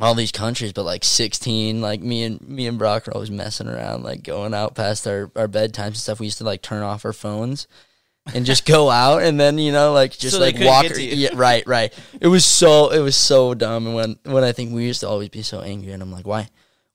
all 0.00 0.14
these 0.14 0.30
countries, 0.32 0.72
but 0.72 0.84
like 0.84 1.04
sixteen, 1.04 1.80
like 1.80 2.00
me 2.00 2.22
and 2.22 2.40
me 2.46 2.66
and 2.66 2.78
Brock 2.78 3.06
were 3.06 3.14
always 3.14 3.30
messing 3.30 3.66
around, 3.68 4.04
like 4.04 4.22
going 4.22 4.54
out 4.54 4.74
past 4.74 5.06
our, 5.06 5.30
our 5.34 5.48
bedtimes 5.48 5.86
and 5.86 5.96
stuff. 5.96 6.20
We 6.20 6.26
used 6.26 6.38
to 6.38 6.44
like 6.44 6.62
turn 6.62 6.82
off 6.82 7.04
our 7.04 7.12
phones 7.12 7.66
and 8.32 8.46
just 8.46 8.66
go 8.66 8.88
out 9.04 9.22
and 9.22 9.40
then, 9.40 9.58
you 9.58 9.72
know, 9.72 9.92
like 9.92 10.12
just 10.16 10.36
So 10.36 10.40
like 10.40 10.56
walk 10.60 10.82
get 10.84 10.94
to 10.94 11.02
you. 11.02 11.14
yeah, 11.16 11.30
right, 11.34 11.66
right. 11.66 11.92
It 12.20 12.28
was 12.28 12.44
so 12.44 12.90
it 12.90 13.00
was 13.00 13.16
so 13.16 13.54
dumb 13.54 13.86
and 13.86 13.94
when 13.96 14.18
when 14.24 14.44
I 14.44 14.52
think 14.52 14.72
we 14.72 14.84
used 14.84 15.00
to 15.00 15.08
always 15.08 15.28
be 15.30 15.42
so 15.42 15.60
angry 15.60 15.92
and 15.92 16.02
I'm 16.02 16.12
like, 16.12 16.26
Why 16.26 16.48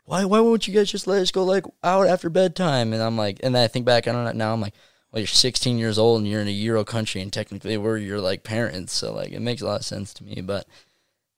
why 0.05 0.23
why 0.23 0.39
won't 0.39 0.67
you 0.67 0.73
guys 0.73 0.89
just 0.89 1.07
let 1.07 1.21
us 1.21 1.31
go 1.31 1.43
like 1.43 1.65
out 1.83 2.07
after 2.07 2.29
bedtime? 2.29 2.93
And 2.93 3.01
I'm 3.03 3.17
like 3.17 3.39
and 3.43 3.53
then 3.55 3.63
I 3.63 3.67
think 3.67 3.85
back 3.85 4.07
on 4.07 4.27
it 4.27 4.35
now, 4.37 4.53
I'm 4.53 4.61
like, 4.61 4.75
well, 5.11 5.19
you're 5.19 5.27
16 5.27 5.77
years 5.77 5.97
old 5.97 6.19
and 6.21 6.29
you're 6.29 6.41
in 6.41 6.47
a 6.47 6.51
Euro 6.51 6.83
country, 6.83 7.21
and 7.21 7.31
technically 7.31 7.77
we're 7.77 7.97
your 7.97 8.19
like 8.19 8.43
parents, 8.43 8.91
so 8.93 9.13
like 9.13 9.31
it 9.31 9.39
makes 9.41 9.61
a 9.61 9.65
lot 9.65 9.79
of 9.79 9.85
sense 9.85 10.13
to 10.15 10.23
me. 10.23 10.41
But 10.41 10.67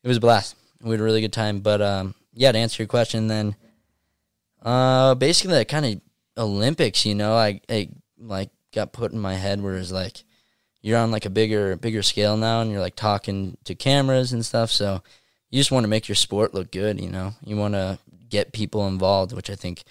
it 0.04 0.08
was 0.08 0.18
a 0.18 0.20
blast. 0.20 0.56
We 0.82 0.92
had 0.92 1.00
a 1.00 1.04
really 1.04 1.22
good 1.22 1.34
time. 1.34 1.60
But 1.60 1.82
um, 1.82 2.16
yeah, 2.34 2.52
to 2.52 2.58
answer 2.58 2.84
your 2.84 2.88
question, 2.88 3.28
then 3.28 3.56
uh, 4.62 5.16
basically 5.16 5.56
that 5.56 5.68
kind 5.68 5.86
of 5.86 6.02
Olympics, 6.38 7.06
you 7.06 7.16
know, 7.16 7.36
I, 7.36 7.62
I 7.70 7.90
like 8.20 8.50
got 8.74 8.94
put 8.94 9.12
in 9.12 9.20
my 9.20 9.36
head 9.36 9.62
where 9.62 9.76
it's 9.76 9.92
like 9.92 10.24
you're 10.82 10.98
on 10.98 11.12
like 11.12 11.26
a 11.26 11.30
bigger 11.30 11.76
bigger 11.76 12.04
scale 12.04 12.38
now, 12.38 12.62
and 12.62 12.72
you're 12.72 12.82
like 12.82 12.96
talking 12.96 13.58
to 13.66 13.76
cameras 13.76 14.34
and 14.34 14.46
stuff. 14.46 14.72
So 14.72 15.02
you 15.50 15.60
just 15.60 15.72
want 15.72 15.84
to 15.84 15.90
make 15.90 16.08
your 16.08 16.16
sport 16.16 16.54
look 16.54 16.72
good, 16.72 17.02
you 17.02 17.10
know. 17.10 17.34
You 17.44 17.58
want 17.58 17.74
to 17.74 18.00
get 18.30 18.54
people 18.54 18.88
involved, 18.88 19.34
which 19.34 19.50
I 19.50 19.56
think 19.56 19.84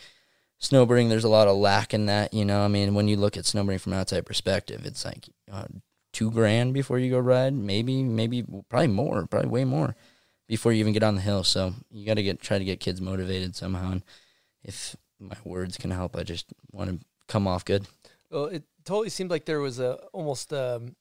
snowboarding 0.61 1.09
there's 1.09 1.25
a 1.25 1.29
lot 1.29 1.49
of 1.49 1.57
lack 1.57 1.93
in 1.95 2.07
that. 2.07 2.33
You 2.33 2.45
know, 2.45 2.61
I 2.63 2.69
mean, 2.69 2.95
when 2.95 3.09
you 3.09 3.17
look 3.17 3.37
at 3.37 3.45
snowboarding 3.45 3.81
from 3.81 3.93
outside 3.95 4.27
perspective, 4.27 4.87
it's 4.87 5.05
like 5.05 5.29
uh, 5.51 5.67
two 6.13 6.31
grand 6.31 6.75
before 6.75 6.99
you 6.99 7.11
go 7.11 7.19
ride, 7.19 7.55
maybe, 7.55 8.03
maybe 8.03 8.45
probably 8.69 8.89
more, 8.89 9.27
probably 9.27 9.51
way 9.51 9.65
more 9.65 9.97
before 10.47 10.73
you 10.73 10.81
even 10.81 10.93
get 10.93 11.03
on 11.03 11.15
the 11.15 11.21
hill. 11.21 11.45
So 11.45 11.75
you 11.91 12.07
got 12.07 12.15
to 12.15 12.23
get 12.23 12.41
try 12.41 12.59
to 12.59 12.65
get 12.65 12.81
kids 12.81 13.01
motivated 13.01 13.57
somehow. 13.57 13.93
And 13.93 14.03
if 14.63 14.97
my 15.19 15.37
words 15.45 15.77
can 15.77 15.91
help, 15.91 16.17
I 16.17 16.23
just 16.23 16.47
want 16.73 16.91
to 16.91 17.07
come 17.29 17.47
off 17.47 17.65
good. 17.65 17.87
Well, 18.31 18.47
it 18.47 18.65
totally 18.85 19.11
seemed 19.11 19.31
like 19.31 19.45
there 19.45 19.61
was 19.61 19.79
a 19.79 19.95
almost 20.13 20.53
um, 20.53 20.95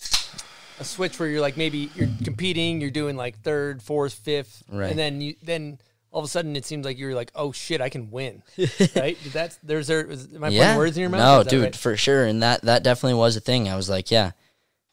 a 0.80 0.84
switch 0.84 1.20
where 1.20 1.30
you're 1.30 1.42
like 1.42 1.58
maybe 1.58 1.90
you're 1.96 2.10
competing, 2.24 2.82
you're 2.82 2.92
doing 2.92 3.16
like 3.16 3.40
third, 3.40 3.82
fourth, 3.82 4.14
fifth, 4.14 4.64
Right. 4.70 4.90
and 4.90 5.00
then 5.00 5.22
you 5.22 5.36
then 5.42 5.80
all 6.12 6.20
of 6.20 6.26
a 6.26 6.30
sudden 6.30 6.56
it 6.56 6.66
seems 6.66 6.86
like 6.86 6.98
you're 6.98 7.14
like, 7.16 7.32
oh 7.36 7.52
shit, 7.52 7.82
I 7.82 7.90
can 7.90 8.10
win, 8.10 8.42
right? 8.96 9.18
Did 9.24 9.34
that 9.34 9.58
there's 9.64 9.88
there 9.88 10.08
was, 10.08 10.34
am 10.34 10.44
I 10.44 10.50
yeah. 10.50 10.64
putting 10.66 10.78
words 10.78 10.98
in 10.98 11.02
your 11.02 11.10
mouth? 11.10 11.46
No, 11.46 11.50
dude, 11.50 11.64
right? 11.64 11.76
for 11.76 11.98
sure. 11.98 12.26
And 12.26 12.42
that 12.44 12.62
that 12.62 12.84
definitely 12.84 13.16
was 13.20 13.36
a 13.36 13.42
thing. 13.42 13.68
I 13.68 13.76
was 13.76 13.90
like, 13.90 14.12
yeah, 14.12 14.32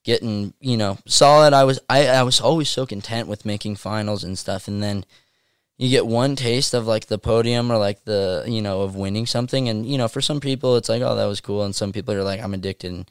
getting 0.04 0.54
you 0.60 0.76
know 0.76 0.98
solid. 1.06 1.52
I 1.52 1.64
was 1.64 1.80
I 1.88 2.06
I 2.08 2.22
was 2.22 2.40
always 2.40 2.68
so 2.68 2.86
content 2.86 3.28
with 3.28 3.44
making 3.46 3.76
finals 3.76 4.24
and 4.24 4.38
stuff, 4.38 4.68
and 4.68 4.82
then 4.82 5.04
you 5.78 5.88
get 5.88 6.06
one 6.06 6.36
taste 6.36 6.74
of 6.74 6.86
like 6.86 7.06
the 7.06 7.18
podium 7.18 7.70
or 7.70 7.78
like 7.78 8.04
the 8.04 8.44
you 8.46 8.62
know 8.62 8.82
of 8.82 8.96
winning 8.96 9.26
something, 9.26 9.68
and 9.68 9.86
you 9.86 9.98
know 9.98 10.08
for 10.08 10.20
some 10.20 10.40
people 10.40 10.76
it's 10.76 10.88
like 10.88 11.02
oh 11.02 11.16
that 11.16 11.26
was 11.26 11.40
cool, 11.40 11.62
and 11.64 11.74
some 11.74 11.92
people 11.92 12.14
are 12.14 12.24
like 12.24 12.40
I'm 12.40 12.54
addicted. 12.54 12.92
And 12.92 13.10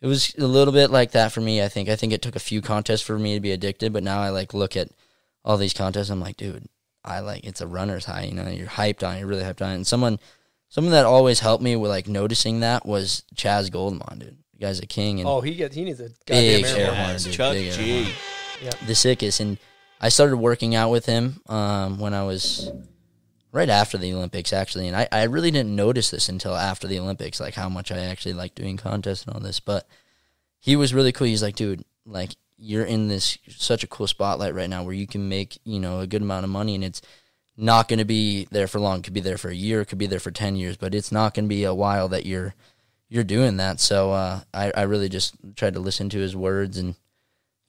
it 0.00 0.06
was 0.06 0.34
a 0.36 0.46
little 0.46 0.72
bit 0.72 0.90
like 0.90 1.12
that 1.12 1.32
for 1.32 1.40
me. 1.40 1.62
I 1.62 1.68
think 1.68 1.88
I 1.88 1.96
think 1.96 2.12
it 2.12 2.22
took 2.22 2.36
a 2.36 2.40
few 2.40 2.62
contests 2.62 3.02
for 3.02 3.18
me 3.18 3.34
to 3.34 3.40
be 3.40 3.52
addicted, 3.52 3.92
but 3.92 4.02
now 4.02 4.20
I 4.20 4.30
like 4.30 4.54
look 4.54 4.76
at 4.76 4.90
all 5.44 5.56
these 5.56 5.74
contests. 5.74 6.10
I'm 6.10 6.20
like, 6.20 6.36
dude, 6.36 6.66
I 7.04 7.20
like 7.20 7.44
it's 7.44 7.60
a 7.60 7.66
runner's 7.66 8.04
high. 8.06 8.24
You 8.24 8.34
know, 8.34 8.48
you're 8.48 8.66
hyped 8.68 9.06
on, 9.06 9.16
it, 9.16 9.20
you're 9.20 9.28
really 9.28 9.44
hyped 9.44 9.62
on, 9.62 9.72
it. 9.72 9.76
and 9.76 9.86
someone. 9.86 10.18
Someone 10.68 10.92
that 10.92 11.06
always 11.06 11.38
helped 11.38 11.62
me 11.62 11.76
with 11.76 11.92
like 11.92 12.08
noticing 12.08 12.58
that 12.58 12.84
was 12.84 13.22
Chas 13.36 13.70
Guldemond, 13.70 14.18
dude. 14.18 14.38
The 14.58 14.66
guy's 14.66 14.78
a 14.80 14.86
king 14.86 15.20
and 15.20 15.28
Oh, 15.28 15.40
he 15.40 15.54
gets 15.54 15.74
he 15.74 15.84
needs 15.84 16.00
a 16.00 16.10
Big 16.26 16.62
goddamn 16.64 16.64
air 16.64 16.86
air 16.86 16.94
horn. 16.94 17.06
horn. 17.08 17.16
Dude, 17.18 17.32
Chuck 17.32 17.52
big 17.52 17.72
G. 17.72 18.12
the 18.86 18.94
sickest. 18.94 19.40
And 19.40 19.58
I 20.00 20.08
started 20.08 20.36
working 20.38 20.74
out 20.74 20.90
with 20.90 21.06
him 21.06 21.40
um, 21.46 21.98
when 21.98 22.14
I 22.14 22.22
was 22.24 22.70
right 23.52 23.68
after 23.68 23.98
the 23.98 24.12
Olympics, 24.12 24.52
actually. 24.52 24.88
And 24.88 24.96
I, 24.96 25.08
I 25.12 25.24
really 25.24 25.50
didn't 25.50 25.74
notice 25.74 26.10
this 26.10 26.28
until 26.28 26.54
after 26.56 26.86
the 26.86 26.98
Olympics, 26.98 27.40
like 27.40 27.54
how 27.54 27.68
much 27.68 27.90
I 27.92 27.98
actually 27.98 28.34
like 28.34 28.54
doing 28.54 28.76
contests 28.76 29.24
and 29.24 29.34
all 29.34 29.40
this. 29.40 29.60
But 29.60 29.86
he 30.60 30.76
was 30.76 30.94
really 30.94 31.12
cool. 31.12 31.26
He's 31.26 31.42
like, 31.42 31.56
dude, 31.56 31.84
like 32.04 32.36
you're 32.58 32.84
in 32.84 33.08
this 33.08 33.36
such 33.50 33.84
a 33.84 33.86
cool 33.86 34.06
spotlight 34.06 34.54
right 34.54 34.70
now 34.70 34.82
where 34.82 34.94
you 34.94 35.06
can 35.06 35.28
make 35.28 35.58
you 35.64 35.78
know 35.78 36.00
a 36.00 36.06
good 36.06 36.22
amount 36.22 36.44
of 36.44 36.50
money, 36.50 36.74
and 36.74 36.84
it's 36.84 37.02
not 37.58 37.88
going 37.88 37.98
to 37.98 38.04
be 38.06 38.46
there 38.50 38.66
for 38.66 38.80
long. 38.80 39.02
Could 39.02 39.12
be 39.12 39.20
there 39.20 39.38
for 39.38 39.50
a 39.50 39.54
year, 39.54 39.84
could 39.84 39.98
be 39.98 40.06
there 40.06 40.20
for 40.20 40.30
ten 40.30 40.56
years, 40.56 40.76
but 40.78 40.94
it's 40.94 41.12
not 41.12 41.34
going 41.34 41.44
to 41.44 41.48
be 41.48 41.64
a 41.64 41.74
while 41.74 42.08
that 42.08 42.24
you're 42.26 42.54
you're 43.08 43.24
doing 43.24 43.56
that. 43.58 43.80
So 43.80 44.12
uh, 44.12 44.40
I 44.52 44.72
I 44.76 44.82
really 44.82 45.08
just 45.08 45.34
tried 45.56 45.74
to 45.74 45.80
listen 45.80 46.08
to 46.10 46.18
his 46.18 46.34
words 46.36 46.78
and 46.78 46.94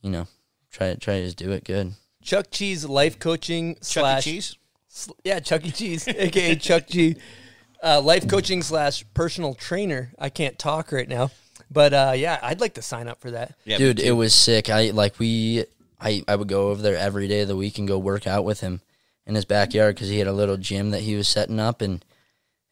you 0.02 0.10
know 0.10 0.28
try 0.72 0.96
try 0.96 1.20
to 1.20 1.26
just 1.26 1.38
do 1.38 1.52
it 1.52 1.64
good. 1.64 1.94
Chuck 2.22 2.48
Cheese 2.52 2.86
life 2.86 3.20
coaching 3.20 3.76
Chuck 3.76 3.82
E. 3.82 3.84
slash 3.84 4.24
Cheese. 4.24 4.58
sl- 4.88 5.12
yeah 5.24 5.40
Chuck 5.40 5.66
E. 5.66 5.72
Cheese, 5.72 6.08
aka 6.08 6.56
Chuck 6.56 6.88
G, 6.88 7.16
uh, 7.84 8.02
life 8.02 8.28
coaching 8.28 8.62
slash 8.62 9.06
personal 9.14 9.54
trainer. 9.54 10.12
I 10.20 10.30
can't 10.30 10.58
talk 10.60 10.92
right 10.92 11.08
now, 11.08 11.32
but 11.72 11.94
uh, 11.94 12.14
yeah, 12.16 12.40
I'd 12.42 12.60
like 12.60 12.74
to 12.76 12.82
sign 12.82 13.08
up 13.08 13.22
for 13.22 13.32
that. 13.32 13.56
Yeah, 13.66 13.78
Dude, 13.78 14.00
it 14.00 14.12
was 14.12 14.34
sick. 14.34 14.70
I 14.70 14.90
like 14.90 15.20
we 15.20 15.66
I 16.02 16.24
I 16.28 16.36
would 16.36 16.48
go 16.48 16.70
over 16.70 16.82
there 16.82 16.98
every 16.98 17.28
day 17.28 17.42
of 17.42 17.48
the 17.48 17.56
week 17.56 17.78
and 17.78 17.88
go 17.88 17.98
work 17.98 18.28
out 18.28 18.44
with 18.44 18.60
him 18.62 18.82
in 19.26 19.36
his 19.36 19.46
backyard 19.46 19.96
because 19.96 20.10
he 20.10 20.20
had 20.20 20.28
a 20.28 20.34
little 20.34 20.58
gym 20.58 20.92
that 20.92 21.02
he 21.02 21.16
was 21.16 21.28
setting 21.28 21.60
up 21.60 21.82
and 21.82 22.04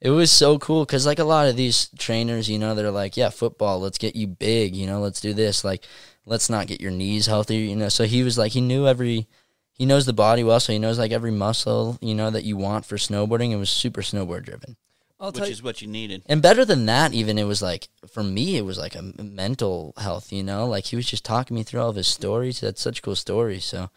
it 0.01 0.09
was 0.09 0.31
so 0.31 0.59
cool 0.59 0.85
because 0.85 1.05
like 1.05 1.19
a 1.19 1.23
lot 1.23 1.47
of 1.47 1.55
these 1.55 1.89
trainers 1.97 2.49
you 2.49 2.59
know 2.59 2.75
they're 2.75 2.91
like 2.91 3.17
yeah 3.17 3.29
football 3.29 3.79
let's 3.79 3.97
get 3.97 4.15
you 4.15 4.27
big 4.27 4.75
you 4.75 4.85
know 4.87 4.99
let's 4.99 5.21
do 5.21 5.33
this 5.33 5.63
like 5.63 5.85
let's 6.25 6.49
not 6.49 6.67
get 6.67 6.81
your 6.81 6.91
knees 6.91 7.25
healthy 7.25 7.57
you 7.57 7.75
know 7.75 7.89
so 7.89 8.03
he 8.03 8.23
was 8.23 8.37
like 8.37 8.51
he 8.51 8.61
knew 8.61 8.87
every 8.87 9.27
he 9.71 9.85
knows 9.85 10.05
the 10.05 10.13
body 10.13 10.43
well 10.43 10.59
so 10.59 10.73
he 10.73 10.79
knows 10.79 10.99
like 10.99 11.11
every 11.11 11.31
muscle 11.31 11.97
you 12.01 12.15
know 12.15 12.29
that 12.29 12.43
you 12.43 12.57
want 12.57 12.85
for 12.85 12.97
snowboarding 12.97 13.51
it 13.51 13.57
was 13.57 13.69
super 13.69 14.01
snowboard 14.01 14.43
driven 14.43 14.75
I'll 15.19 15.31
which 15.31 15.45
you, 15.45 15.51
is 15.51 15.63
what 15.63 15.81
you 15.81 15.87
needed. 15.87 16.23
and 16.25 16.41
better 16.41 16.65
than 16.65 16.85
that, 16.87 17.13
even 17.13 17.37
it 17.37 17.45
was 17.45 17.61
like 17.61 17.87
for 18.05 18.21
me, 18.21 18.57
it 18.57 18.65
was 18.65 18.77
like 18.77 18.95
a 18.95 19.13
mental 19.23 19.93
health. 19.95 20.33
You 20.33 20.43
know, 20.43 20.67
like 20.67 20.85
he 20.85 20.97
was 20.97 21.05
just 21.05 21.23
talking 21.23 21.55
me 21.55 21.63
through 21.63 21.79
all 21.79 21.89
of 21.89 21.95
his 21.95 22.07
stories. 22.07 22.59
that's 22.59 22.81
such 22.81 23.01
cool 23.01 23.15
stories. 23.15 23.63
So 23.63 23.89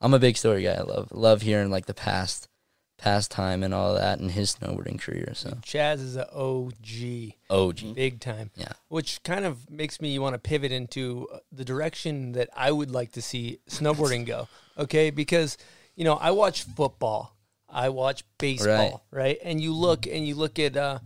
I'm 0.00 0.14
a 0.14 0.20
big 0.20 0.36
story 0.36 0.62
guy. 0.62 0.74
I 0.74 0.82
love 0.82 1.08
love 1.10 1.42
hearing 1.42 1.70
like 1.70 1.86
the 1.86 1.94
past 1.94 2.48
past 3.02 3.32
time 3.32 3.64
and 3.64 3.74
all 3.74 3.94
that 3.94 4.20
in 4.20 4.28
his 4.28 4.54
snowboarding 4.54 4.98
career. 5.00 5.32
So 5.34 5.58
Chas 5.62 6.00
is 6.00 6.14
a 6.14 6.32
OG. 6.32 7.32
OG. 7.50 7.94
big 7.96 8.20
time. 8.20 8.52
Yeah. 8.54 8.72
Which 8.88 9.22
kind 9.24 9.44
of 9.44 9.68
makes 9.68 10.00
me 10.00 10.16
want 10.20 10.34
to 10.34 10.38
pivot 10.38 10.70
into 10.70 11.26
uh, 11.32 11.38
the 11.50 11.64
direction 11.64 12.32
that 12.32 12.48
I 12.56 12.70
would 12.70 12.92
like 12.92 13.12
to 13.12 13.22
see 13.22 13.58
snowboarding 13.68 14.24
go. 14.24 14.46
Okay, 14.78 15.10
because 15.10 15.58
you 15.96 16.04
know 16.04 16.14
I 16.14 16.30
watch 16.30 16.62
football, 16.62 17.36
I 17.68 17.88
watch 17.88 18.22
baseball, 18.38 19.04
right? 19.10 19.38
And 19.42 19.60
you 19.60 19.74
look 19.74 20.06
and 20.06 20.26
you 20.26 20.36
look 20.36 20.60
at 20.60 20.76
uh, 20.76 21.00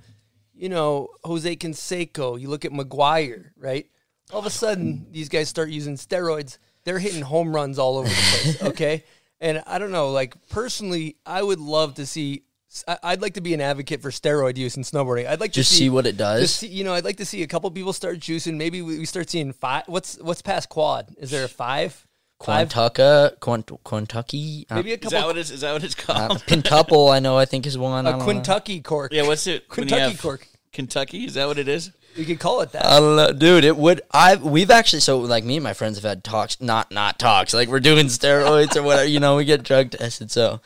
you 0.54 0.68
know 0.68 1.08
Jose 1.24 1.56
Canseco, 1.56 2.38
you 2.38 2.48
look 2.50 2.66
at 2.66 2.72
McGwire, 2.72 3.52
right? 3.56 3.86
All 4.32 4.40
of 4.40 4.46
a 4.46 4.50
sudden, 4.50 5.06
these 5.12 5.30
guys 5.30 5.48
start 5.48 5.70
using 5.70 5.94
steroids. 5.94 6.58
They're 6.84 6.98
hitting 6.98 7.22
home 7.22 7.54
runs 7.54 7.78
all 7.78 7.96
over 7.96 8.08
the 8.08 8.14
place. 8.14 8.62
Okay, 8.62 9.04
and 9.40 9.62
I 9.66 9.78
don't 9.78 9.92
know. 9.92 10.10
Like 10.10 10.34
personally, 10.48 11.16
I 11.26 11.42
would 11.42 11.60
love 11.60 11.94
to 11.94 12.06
see. 12.06 12.42
I- 12.86 12.98
I'd 13.02 13.22
like 13.22 13.34
to 13.34 13.40
be 13.40 13.54
an 13.54 13.60
advocate 13.60 14.02
for 14.02 14.10
steroid 14.10 14.56
use 14.58 14.76
in 14.76 14.82
snowboarding. 14.82 15.26
I'd 15.26 15.40
like 15.40 15.52
Just 15.52 15.70
to 15.70 15.76
see 15.78 15.88
what 15.88 16.04
it 16.06 16.16
does. 16.16 16.42
just 16.42 16.56
see- 16.56 16.66
you 16.68 16.84
know, 16.84 16.92
I'd 16.94 17.04
like 17.04 17.16
to 17.18 17.24
see 17.24 17.42
a 17.42 17.46
couple 17.46 17.70
people 17.70 17.92
start 17.92 18.18
juicing. 18.18 18.56
Maybe 18.56 18.82
we, 18.82 18.98
we 18.98 19.06
start 19.06 19.30
seeing 19.30 19.52
five. 19.52 19.84
What's 19.86 20.18
what's 20.20 20.42
past 20.42 20.68
quad? 20.68 21.14
Is 21.18 21.30
there 21.30 21.44
a 21.44 21.48
five? 21.48 22.06
Five? 22.42 22.68
Quantucca, 22.68 23.40
Quant, 23.40 23.64
Quantucky, 23.82 24.66
uh, 24.70 24.74
Maybe 24.74 24.90
a 24.90 24.94
Is 24.96 25.00
couple. 25.00 25.18
that 25.20 25.26
what 25.26 25.38
it's, 25.38 25.50
is 25.50 25.62
that 25.62 25.72
what 25.72 25.82
it's 25.82 25.94
uh, 25.98 26.02
called? 26.28 26.38
Pintuple. 26.46 27.10
I 27.10 27.18
know. 27.18 27.38
I 27.38 27.46
think 27.46 27.66
is 27.66 27.78
one. 27.78 28.06
I 28.06 28.10
a 28.10 28.12
don't 28.12 28.26
know. 28.26 28.26
Quintucky 28.42 28.84
cork. 28.84 29.10
yeah, 29.14 29.22
what's 29.26 29.46
it? 29.46 29.64
when 29.74 29.84
you 29.84 29.88
Kentucky 29.88 30.12
have 30.12 30.20
cork. 30.20 30.46
Kentucky, 30.70 31.24
is 31.24 31.32
that 31.34 31.46
what 31.46 31.56
it 31.58 31.66
is? 31.68 31.92
You 32.16 32.24
could 32.24 32.40
call 32.40 32.60
it 32.62 32.72
that. 32.72 32.86
I 32.86 32.98
don't 33.00 33.16
know, 33.16 33.32
dude. 33.32 33.64
It 33.64 33.76
would. 33.76 34.00
I 34.10 34.36
we've 34.36 34.70
actually 34.70 35.00
so 35.00 35.18
like 35.18 35.44
me 35.44 35.56
and 35.56 35.64
my 35.64 35.74
friends 35.74 35.96
have 35.98 36.04
had 36.04 36.24
talks, 36.24 36.60
not 36.60 36.90
not 36.90 37.18
talks. 37.18 37.52
Like 37.52 37.68
we're 37.68 37.80
doing 37.80 38.06
steroids 38.06 38.74
or 38.76 38.82
whatever. 38.82 39.04
You 39.08 39.20
know, 39.20 39.36
we 39.36 39.44
get 39.44 39.62
drug 39.62 39.90
tested, 39.90 40.30
so 40.30 40.60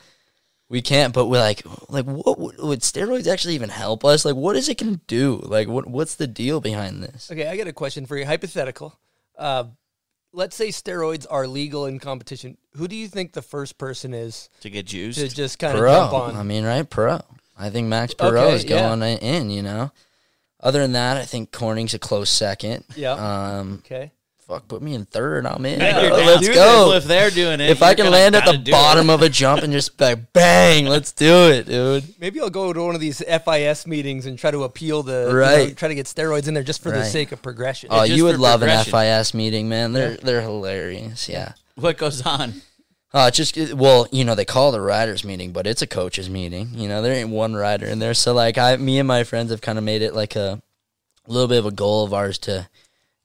we 0.69 0.81
can't. 0.81 1.13
But 1.13 1.25
we're 1.27 1.39
like, 1.41 1.63
like 1.89 2.05
what 2.05 2.39
would, 2.39 2.57
would 2.59 2.79
steroids 2.81 3.27
actually 3.27 3.55
even 3.55 3.69
help 3.69 4.05
us? 4.05 4.23
Like, 4.23 4.35
what 4.35 4.55
is 4.55 4.69
it 4.69 4.77
gonna 4.77 5.01
do? 5.07 5.41
Like, 5.43 5.67
what 5.67 5.87
what's 5.87 6.15
the 6.15 6.27
deal 6.27 6.61
behind 6.61 7.03
this? 7.03 7.29
okay, 7.31 7.47
I 7.47 7.57
got 7.57 7.67
a 7.67 7.73
question 7.73 8.05
for 8.05 8.15
you. 8.17 8.25
Hypothetical. 8.25 8.97
Uh, 9.37 9.65
let's 10.31 10.55
say 10.55 10.69
steroids 10.69 11.25
are 11.29 11.47
legal 11.47 11.85
in 11.85 11.99
competition. 11.99 12.57
Who 12.75 12.87
do 12.87 12.95
you 12.95 13.09
think 13.09 13.33
the 13.33 13.41
first 13.41 13.77
person 13.77 14.13
is 14.13 14.49
To 14.61 14.69
get 14.69 14.85
juiced? 14.85 15.19
to 15.19 15.27
just 15.27 15.59
kind 15.59 15.77
of 15.77 15.83
jump 15.83 16.11
Pro. 16.11 16.19
on? 16.21 16.35
I 16.37 16.43
mean, 16.43 16.63
right? 16.63 16.89
Pro. 16.89 17.19
I 17.57 17.69
think 17.69 17.87
Max 17.89 18.13
Parrot 18.13 18.39
Okay, 18.39 18.55
is 18.55 18.63
yeah. 18.63 18.87
going 18.95 19.01
in. 19.17 19.49
You 19.49 19.63
know. 19.63 19.91
Other 20.63 20.79
than 20.79 20.93
that, 20.93 21.17
I 21.17 21.25
think 21.25 21.51
Corning's 21.51 21.93
a 21.93 21.99
close 21.99 22.29
second. 22.29 22.83
Yeah. 22.95 23.13
Um. 23.13 23.81
okay. 23.85 24.11
Fuck, 24.47 24.67
put 24.67 24.81
me 24.81 24.95
in 24.95 25.05
third. 25.05 25.45
I'm 25.45 25.65
in. 25.65 25.79
Hey, 25.81 26.09
bro. 26.09 26.17
Let's 26.17 26.47
go. 26.49 26.55
Well, 26.55 26.91
if 26.93 27.05
they're 27.05 27.29
doing 27.29 27.61
it, 27.61 27.69
if 27.69 27.81
I 27.81 27.93
can 27.93 28.11
land 28.11 28.35
at 28.35 28.43
the 28.45 28.69
bottom 28.69 29.09
it. 29.09 29.13
of 29.13 29.21
a 29.21 29.29
jump 29.29 29.63
and 29.63 29.71
just 29.71 29.99
like 30.01 30.33
bang, 30.33 30.87
let's 30.87 31.13
do 31.13 31.49
it, 31.49 31.67
dude. 31.67 32.03
Maybe 32.19 32.41
I'll 32.41 32.49
go 32.49 32.73
to 32.73 32.83
one 32.83 32.93
of 32.93 32.99
these 32.99 33.23
FIS 33.23 33.87
meetings 33.87 34.25
and 34.25 34.37
try 34.37 34.51
to 34.51 34.63
appeal 34.63 35.03
the 35.03 35.21
you 35.21 35.27
know, 35.27 35.33
Right. 35.35 35.77
try 35.77 35.87
to 35.87 35.95
get 35.95 36.05
steroids 36.07 36.49
in 36.49 36.53
there 36.53 36.63
just 36.63 36.83
for 36.83 36.91
the 36.91 37.05
sake 37.05 37.31
of 37.31 37.41
progression. 37.41 37.89
Oh, 37.93 38.05
just 38.05 38.11
you 38.17 38.25
would 38.25 38.39
love 38.39 38.61
an. 38.61 38.83
FIS 38.83 39.33
meeting, 39.33 39.69
man. 39.69 39.93
They're 39.93 40.17
they're 40.17 40.41
hilarious. 40.41 41.29
Yeah. 41.29 41.53
what 41.75 41.97
goes 41.97 42.21
on? 42.25 42.61
Uh, 43.13 43.29
just 43.29 43.57
well, 43.73 44.07
you 44.11 44.23
know, 44.23 44.35
they 44.35 44.45
call 44.45 44.73
it 44.73 44.77
a 44.77 44.81
riders 44.81 45.25
meeting, 45.25 45.51
but 45.51 45.67
it's 45.67 45.81
a 45.81 45.87
coaches 45.87 46.29
meeting. 46.29 46.69
You 46.73 46.87
know, 46.87 47.01
there 47.01 47.13
ain't 47.13 47.29
one 47.29 47.53
rider 47.53 47.85
in 47.85 47.99
there. 47.99 48.13
So 48.13 48.33
like, 48.33 48.57
I, 48.57 48.77
me 48.77 48.99
and 48.99 49.07
my 49.07 49.25
friends 49.25 49.51
have 49.51 49.59
kind 49.59 49.77
of 49.77 49.83
made 49.83 50.01
it 50.01 50.13
like 50.13 50.35
a, 50.35 50.61
little 51.27 51.47
bit 51.47 51.59
of 51.59 51.65
a 51.65 51.71
goal 51.71 52.03
of 52.03 52.13
ours 52.13 52.37
to 52.39 52.67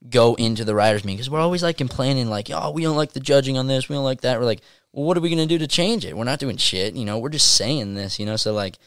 go 0.09 0.35
into 0.35 0.63
the 0.63 0.75
riders 0.75 1.03
meeting 1.03 1.17
because 1.17 1.29
we're 1.29 1.39
always 1.39 1.63
like 1.63 1.77
complaining, 1.77 2.29
like, 2.29 2.49
oh, 2.51 2.71
we 2.71 2.83
don't 2.83 2.97
like 2.97 3.13
the 3.13 3.19
judging 3.19 3.57
on 3.57 3.67
this, 3.67 3.89
we 3.89 3.95
don't 3.95 4.03
like 4.03 4.21
that. 4.21 4.39
We're 4.39 4.45
like, 4.45 4.61
well, 4.91 5.05
what 5.05 5.17
are 5.17 5.21
we 5.21 5.29
gonna 5.29 5.45
do 5.45 5.57
to 5.57 5.67
change 5.67 6.05
it? 6.05 6.15
We're 6.15 6.25
not 6.25 6.39
doing 6.39 6.57
shit. 6.57 6.93
You 6.95 7.05
know, 7.05 7.17
we're 7.17 7.29
just 7.29 7.55
saying 7.55 7.95
this. 7.95 8.19
You 8.19 8.25
know, 8.25 8.35
so 8.35 8.53
like. 8.53 8.77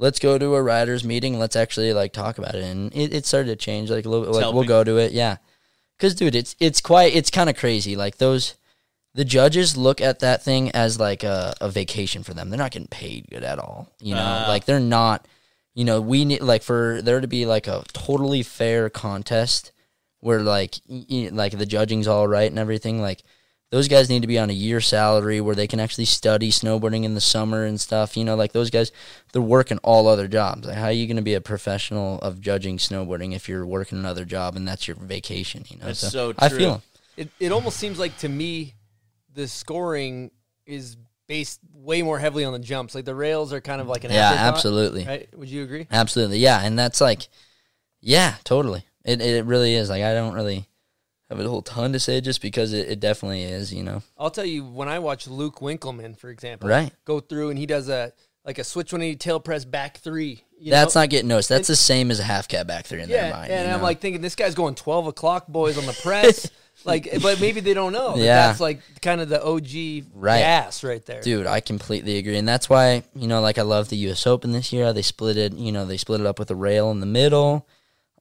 Let's 0.00 0.20
go 0.20 0.38
to 0.38 0.54
a 0.54 0.62
riders 0.62 1.02
meeting. 1.02 1.40
Let's 1.40 1.56
actually 1.56 1.92
like 1.92 2.12
talk 2.12 2.38
about 2.38 2.54
it, 2.54 2.62
and 2.62 2.94
it, 2.94 3.12
it 3.12 3.26
started 3.26 3.48
to 3.48 3.56
change 3.56 3.90
like 3.90 4.04
a 4.04 4.08
little 4.08 4.26
bit. 4.26 4.32
Like 4.32 4.54
we'll 4.54 4.62
go 4.62 4.84
to 4.84 4.96
it, 4.98 5.10
yeah. 5.10 5.38
Because 5.96 6.14
dude, 6.14 6.36
it's 6.36 6.54
it's 6.60 6.80
quite 6.80 7.16
it's 7.16 7.30
kind 7.30 7.50
of 7.50 7.56
crazy. 7.56 7.96
Like 7.96 8.18
those 8.18 8.54
the 9.18 9.24
judges 9.24 9.76
look 9.76 10.00
at 10.00 10.20
that 10.20 10.44
thing 10.44 10.70
as 10.70 11.00
like 11.00 11.24
a, 11.24 11.52
a 11.60 11.68
vacation 11.68 12.22
for 12.22 12.34
them. 12.34 12.50
They're 12.50 12.58
not 12.64 12.70
getting 12.70 12.86
paid 12.86 13.26
good 13.28 13.42
at 13.42 13.58
all. 13.58 13.90
You 14.00 14.14
know, 14.14 14.22
Ah. 14.24 14.44
like 14.48 14.64
they're 14.64 14.78
not. 14.80 15.26
You 15.74 15.84
know, 15.84 16.00
we 16.00 16.24
need 16.24 16.40
like 16.42 16.62
for 16.62 17.00
there 17.02 17.20
to 17.20 17.26
be 17.26 17.44
like 17.44 17.66
a 17.66 17.82
totally 17.92 18.42
fair 18.44 18.88
contest 18.90 19.72
where 20.20 20.40
like 20.40 20.76
y- 20.88 21.04
y- 21.10 21.30
like 21.32 21.56
the 21.58 21.66
judging's 21.66 22.06
all 22.08 22.26
right 22.28 22.48
and 22.50 22.58
everything. 22.60 23.00
Like 23.02 23.22
those 23.70 23.86
guys 23.88 24.08
need 24.08 24.22
to 24.22 24.28
be 24.28 24.38
on 24.38 24.50
a 24.50 24.54
year 24.54 24.80
salary 24.80 25.40
where 25.40 25.54
they 25.54 25.66
can 25.66 25.78
actually 25.80 26.04
study 26.06 26.50
snowboarding 26.50 27.04
in 27.04 27.14
the 27.14 27.20
summer 27.20 27.64
and 27.64 27.80
stuff. 27.80 28.16
You 28.16 28.24
know, 28.24 28.34
like 28.36 28.52
those 28.52 28.70
guys, 28.70 28.92
they're 29.32 29.42
working 29.42 29.78
all 29.84 30.08
other 30.08 30.26
jobs. 30.26 30.66
Like, 30.66 30.76
how 30.76 30.86
are 30.86 30.92
you 30.92 31.06
going 31.06 31.16
to 31.16 31.22
be 31.22 31.34
a 31.34 31.40
professional 31.40 32.18
of 32.20 32.40
judging 32.40 32.78
snowboarding 32.78 33.34
if 33.34 33.48
you're 33.48 33.66
working 33.66 33.98
another 33.98 34.24
job 34.24 34.56
and 34.56 34.66
that's 34.66 34.88
your 34.88 34.96
vacation? 34.96 35.64
You 35.68 35.78
know, 35.78 35.86
That's 35.86 36.00
so 36.10 36.34
I 36.38 36.48
true. 36.48 36.58
feel 36.58 36.72
'em. 36.74 36.82
it, 37.16 37.28
it 37.40 37.52
almost 37.52 37.76
seems 37.78 37.98
like 37.98 38.16
to 38.18 38.28
me 38.28 38.74
the 39.38 39.46
scoring 39.46 40.32
is 40.66 40.96
based 41.28 41.60
way 41.72 42.02
more 42.02 42.18
heavily 42.18 42.44
on 42.44 42.52
the 42.52 42.58
jumps. 42.58 42.92
Like 42.92 43.04
the 43.04 43.14
rails 43.14 43.52
are 43.52 43.60
kind 43.60 43.80
of 43.80 43.86
like 43.86 44.02
an 44.02 44.10
Yeah, 44.10 44.32
absolutely. 44.32 45.04
Right? 45.06 45.28
Would 45.38 45.48
you 45.48 45.62
agree? 45.62 45.86
Absolutely, 45.92 46.38
yeah, 46.38 46.60
and 46.60 46.76
that's 46.76 47.00
like, 47.00 47.28
yeah, 48.00 48.34
totally. 48.42 48.84
It 49.04 49.20
it 49.20 49.44
really 49.44 49.74
is 49.74 49.88
like 49.88 50.02
I 50.02 50.12
don't 50.12 50.34
really 50.34 50.68
have 51.30 51.38
a 51.38 51.48
whole 51.48 51.62
ton 51.62 51.92
to 51.92 52.00
say 52.00 52.20
just 52.20 52.42
because 52.42 52.72
it, 52.72 52.88
it 52.88 53.00
definitely 53.00 53.44
is, 53.44 53.72
you 53.72 53.84
know. 53.84 54.02
I'll 54.18 54.30
tell 54.30 54.44
you 54.44 54.64
when 54.64 54.88
I 54.88 54.98
watch 54.98 55.28
Luke 55.28 55.60
Winkelmann, 55.60 56.18
for 56.18 56.30
example, 56.30 56.68
Right. 56.68 56.90
go 57.04 57.20
through 57.20 57.50
and 57.50 57.58
he 57.58 57.66
does 57.66 57.88
a 57.88 58.12
like 58.44 58.58
a 58.58 58.64
switch 58.64 58.92
180 58.92 59.16
tail 59.18 59.38
press 59.38 59.64
back 59.64 59.98
three. 59.98 60.42
You 60.58 60.72
That's 60.72 60.96
know? 60.96 61.02
not 61.02 61.10
getting 61.10 61.28
noticed. 61.28 61.48
That's 61.48 61.68
the 61.68 61.76
same 61.76 62.10
as 62.10 62.18
a 62.18 62.24
half 62.24 62.48
cat 62.48 62.66
back 62.66 62.86
three 62.86 63.02
in 63.02 63.08
yeah. 63.08 63.22
their 63.22 63.32
mind. 63.34 63.52
and 63.52 63.70
I'm 63.70 63.78
know? 63.78 63.84
like 63.84 64.00
thinking 64.00 64.20
this 64.20 64.34
guy's 64.34 64.56
going 64.56 64.74
12 64.74 65.06
o'clock 65.06 65.46
boys 65.46 65.78
on 65.78 65.86
the 65.86 65.92
press. 66.02 66.50
like, 66.84 67.08
but 67.22 67.40
maybe 67.40 67.60
they 67.60 67.74
don't 67.74 67.92
know. 67.92 68.16
that 68.16 68.22
Yeah. 68.22 68.46
that's 68.48 68.60
like 68.60 68.80
kind 69.02 69.20
of 69.20 69.28
the 69.28 69.42
OG 69.44 70.06
Right. 70.14 70.40
gas 70.40 70.82
right 70.84 71.04
there. 71.06 71.20
Dude, 71.22 71.46
I 71.46 71.60
completely 71.60 72.18
agree, 72.18 72.36
and 72.38 72.48
that's 72.48 72.68
why 72.70 73.02
you 73.14 73.26
know, 73.28 73.40
like 73.40 73.58
I 73.58 73.62
love 73.62 73.88
the 73.88 73.96
U.S. 74.08 74.26
Open 74.26 74.52
this 74.52 74.72
year. 74.72 74.92
They 74.92 75.02
split 75.02 75.36
it, 75.36 75.52
you 75.54 75.72
know, 75.72 75.84
they 75.84 75.96
split 75.96 76.20
it 76.20 76.26
up 76.26 76.38
with 76.38 76.50
a 76.50 76.54
rail 76.56 76.90
in 76.90 77.00
the 77.00 77.06
middle. 77.06 77.66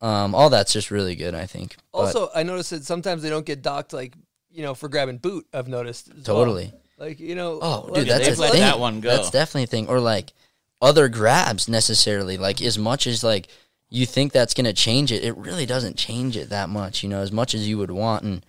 Um, 0.02 0.36
all 0.36 0.50
that's 0.52 0.74
just 0.74 0.92
really 0.92 1.16
good, 1.16 1.34
I 1.34 1.46
think. 1.48 1.76
But 1.92 1.98
Also, 2.00 2.30
I 2.36 2.44
noticed 2.44 2.70
that 2.70 2.84
sometimes 2.86 3.24
they 3.24 3.30
don't 3.30 3.46
get 3.46 3.62
docked 3.64 3.94
like 3.94 4.14
you 4.52 4.62
know 4.64 4.74
for 4.76 4.90
grabbing 4.90 5.18
boot. 5.18 5.46
I've 5.54 5.68
noticed 5.68 6.10
as 6.10 6.16
well. 6.28 6.38
totally. 6.38 6.72
Like 7.00 7.20
you 7.20 7.36
know, 7.36 7.60
Oh, 7.62 7.86
let- 7.90 7.94
dude, 8.06 8.08
that's 8.10 8.28
a 8.38 8.42
let 8.42 8.52
thing. 8.52 8.62
that 8.62 8.80
one 8.80 9.02
go. 9.02 9.10
That's 9.10 9.32
definitely 9.32 9.64
a 9.64 9.68
thing. 9.68 9.88
Or 9.88 10.00
like 10.00 10.34
other 10.82 11.10
grabs 11.10 11.68
necessarily. 11.68 12.38
Like 12.38 12.62
as 12.62 12.78
much 12.78 13.08
as 13.08 13.24
like 13.24 13.48
you 13.90 14.06
think 14.06 14.32
that's 14.32 14.54
gonna 14.54 14.74
change 14.74 15.12
it, 15.12 15.24
it 15.24 15.36
really 15.38 15.66
doesn't 15.66 15.98
change 15.98 16.36
it 16.38 16.50
that 16.50 16.70
much. 16.70 17.04
You 17.04 17.10
know, 17.10 17.20
as 17.22 17.32
much 17.32 17.54
as 17.54 17.68
you 17.68 17.78
would 17.78 17.92
want. 17.92 18.24
And 18.24 18.46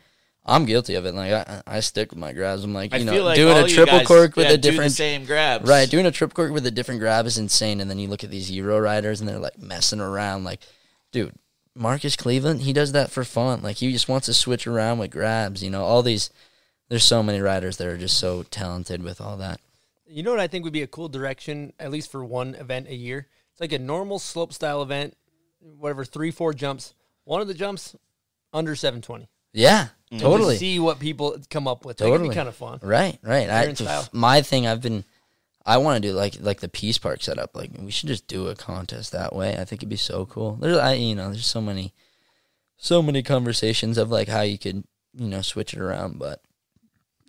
I'm 0.48 0.64
guilty 0.64 0.94
of 0.94 1.04
it. 1.04 1.14
Like 1.14 1.32
I, 1.32 1.62
I 1.66 1.80
stick 1.80 2.10
with 2.10 2.18
my 2.18 2.32
grabs. 2.32 2.64
I'm 2.64 2.72
like, 2.72 2.94
I 2.94 2.98
you 2.98 3.04
know, 3.04 3.22
like 3.22 3.36
doing 3.36 3.56
a 3.56 3.68
triple 3.68 3.98
guys, 3.98 4.06
cork 4.06 4.36
with 4.36 4.46
yeah, 4.46 4.52
a 4.52 4.56
do 4.56 4.62
the 4.62 4.70
different 4.70 4.92
same 4.92 5.24
grabs. 5.24 5.68
Right, 5.68 5.88
doing 5.88 6.06
a 6.06 6.10
triple 6.10 6.34
cork 6.34 6.52
with 6.52 6.66
a 6.66 6.70
different 6.70 7.00
grab 7.00 7.26
is 7.26 7.38
insane, 7.38 7.80
and 7.80 7.90
then 7.90 7.98
you 7.98 8.08
look 8.08 8.24
at 8.24 8.30
these 8.30 8.50
Euro 8.50 8.80
riders 8.80 9.20
and 9.20 9.28
they're 9.28 9.38
like 9.38 9.58
messing 9.58 10.00
around. 10.00 10.44
Like, 10.44 10.60
dude, 11.12 11.34
Marcus 11.74 12.16
Kleveland, 12.16 12.60
he 12.60 12.72
does 12.72 12.92
that 12.92 13.10
for 13.10 13.24
fun. 13.24 13.62
Like, 13.62 13.76
he 13.76 13.92
just 13.92 14.08
wants 14.08 14.26
to 14.26 14.34
switch 14.34 14.66
around 14.66 14.98
with 14.98 15.10
grabs. 15.10 15.62
You 15.62 15.70
know, 15.70 15.84
all 15.84 16.02
these. 16.02 16.30
There's 16.88 17.04
so 17.04 17.22
many 17.22 17.40
riders 17.40 17.76
that 17.76 17.86
are 17.86 17.98
just 17.98 18.18
so 18.18 18.44
talented 18.44 19.02
with 19.02 19.20
all 19.20 19.36
that. 19.36 19.60
You 20.06 20.22
know 20.22 20.30
what 20.30 20.40
I 20.40 20.46
think 20.46 20.64
would 20.64 20.72
be 20.72 20.80
a 20.80 20.86
cool 20.86 21.10
direction, 21.10 21.74
at 21.78 21.90
least 21.90 22.10
for 22.10 22.24
one 22.24 22.54
event 22.54 22.88
a 22.88 22.94
year? 22.94 23.26
It's 23.52 23.60
like 23.60 23.72
a 23.72 23.78
normal 23.78 24.18
slope 24.18 24.54
style 24.54 24.80
event, 24.82 25.14
whatever, 25.60 26.04
three, 26.04 26.30
four 26.30 26.52
jumps. 26.54 26.94
One 27.24 27.40
of 27.40 27.48
the 27.48 27.54
jumps 27.54 27.94
under 28.52 28.74
720. 28.74 29.28
Yeah, 29.52 29.88
And 30.10 30.20
totally. 30.20 30.54
just 30.54 30.60
see 30.60 30.78
what 30.78 30.98
people 31.00 31.36
come 31.50 31.66
up 31.66 31.84
with. 31.84 31.96
That 31.98 32.04
Totally. 32.06 32.34
kind 32.34 32.48
of 32.48 32.54
fun. 32.56 32.78
Right, 32.82 33.18
right. 33.22 33.48
I, 33.50 34.04
my 34.12 34.42
thing, 34.42 34.66
I've 34.66 34.82
been, 34.82 35.04
I 35.64 35.78
want 35.78 36.02
to 36.02 36.08
do 36.08 36.14
like 36.14 36.36
like 36.40 36.60
the 36.60 36.68
Peace 36.68 36.96
Park 36.98 37.22
setup. 37.22 37.56
Like 37.56 37.70
we 37.78 37.90
should 37.90 38.08
just 38.08 38.26
do 38.26 38.48
a 38.48 38.54
contest 38.54 39.12
that 39.12 39.34
way. 39.34 39.52
I 39.52 39.64
think 39.64 39.80
it'd 39.80 39.88
be 39.88 39.96
so 39.96 40.26
cool. 40.26 40.56
There's, 40.56 40.76
I, 40.78 40.94
you 40.94 41.14
know, 41.14 41.30
there's 41.30 41.46
so 41.46 41.60
many, 41.60 41.92
so 42.76 43.02
many 43.02 43.22
conversations 43.22 43.98
of 43.98 44.10
like 44.10 44.28
how 44.28 44.42
you 44.42 44.58
could, 44.58 44.84
you 45.14 45.28
know, 45.28 45.42
switch 45.42 45.72
it 45.74 45.80
around, 45.80 46.18
but 46.18 46.42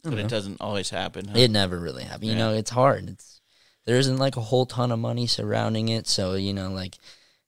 But 0.03 0.13
it 0.19 0.27
doesn't 0.27 0.61
always 0.61 0.89
happen. 0.89 1.27
Huh? 1.29 1.37
it 1.37 1.51
never 1.51 1.77
really 1.79 2.03
happened. 2.03 2.25
You 2.25 2.33
Yeah. 2.33 2.37
know, 2.39 2.53
it's 2.53 2.69
hard. 2.71 3.09
It's 3.09 3.41
there 3.85 3.97
isn't 3.97 4.17
like 4.17 4.37
a 4.37 4.41
whole 4.41 4.65
ton 4.65 4.91
of 4.91 4.99
money 4.99 5.25
surrounding 5.25 5.89
it, 5.89 6.07
so 6.07 6.35
you 6.35 6.53
know, 6.53 6.69
like 6.69 6.97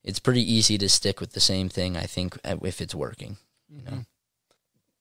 it's 0.04 0.20
pretty 0.20 0.42
easy 0.42 0.78
to 0.78 0.90
stick 0.90 1.20
with 1.20 1.34
the 1.34 1.40
same 1.40 1.70
thing. 1.70 1.96
I 1.96 2.04
think 2.04 2.38
if 2.44 2.82
it's 2.82 2.96
working. 2.96 3.38
You 3.70 3.84
know, 3.84 4.06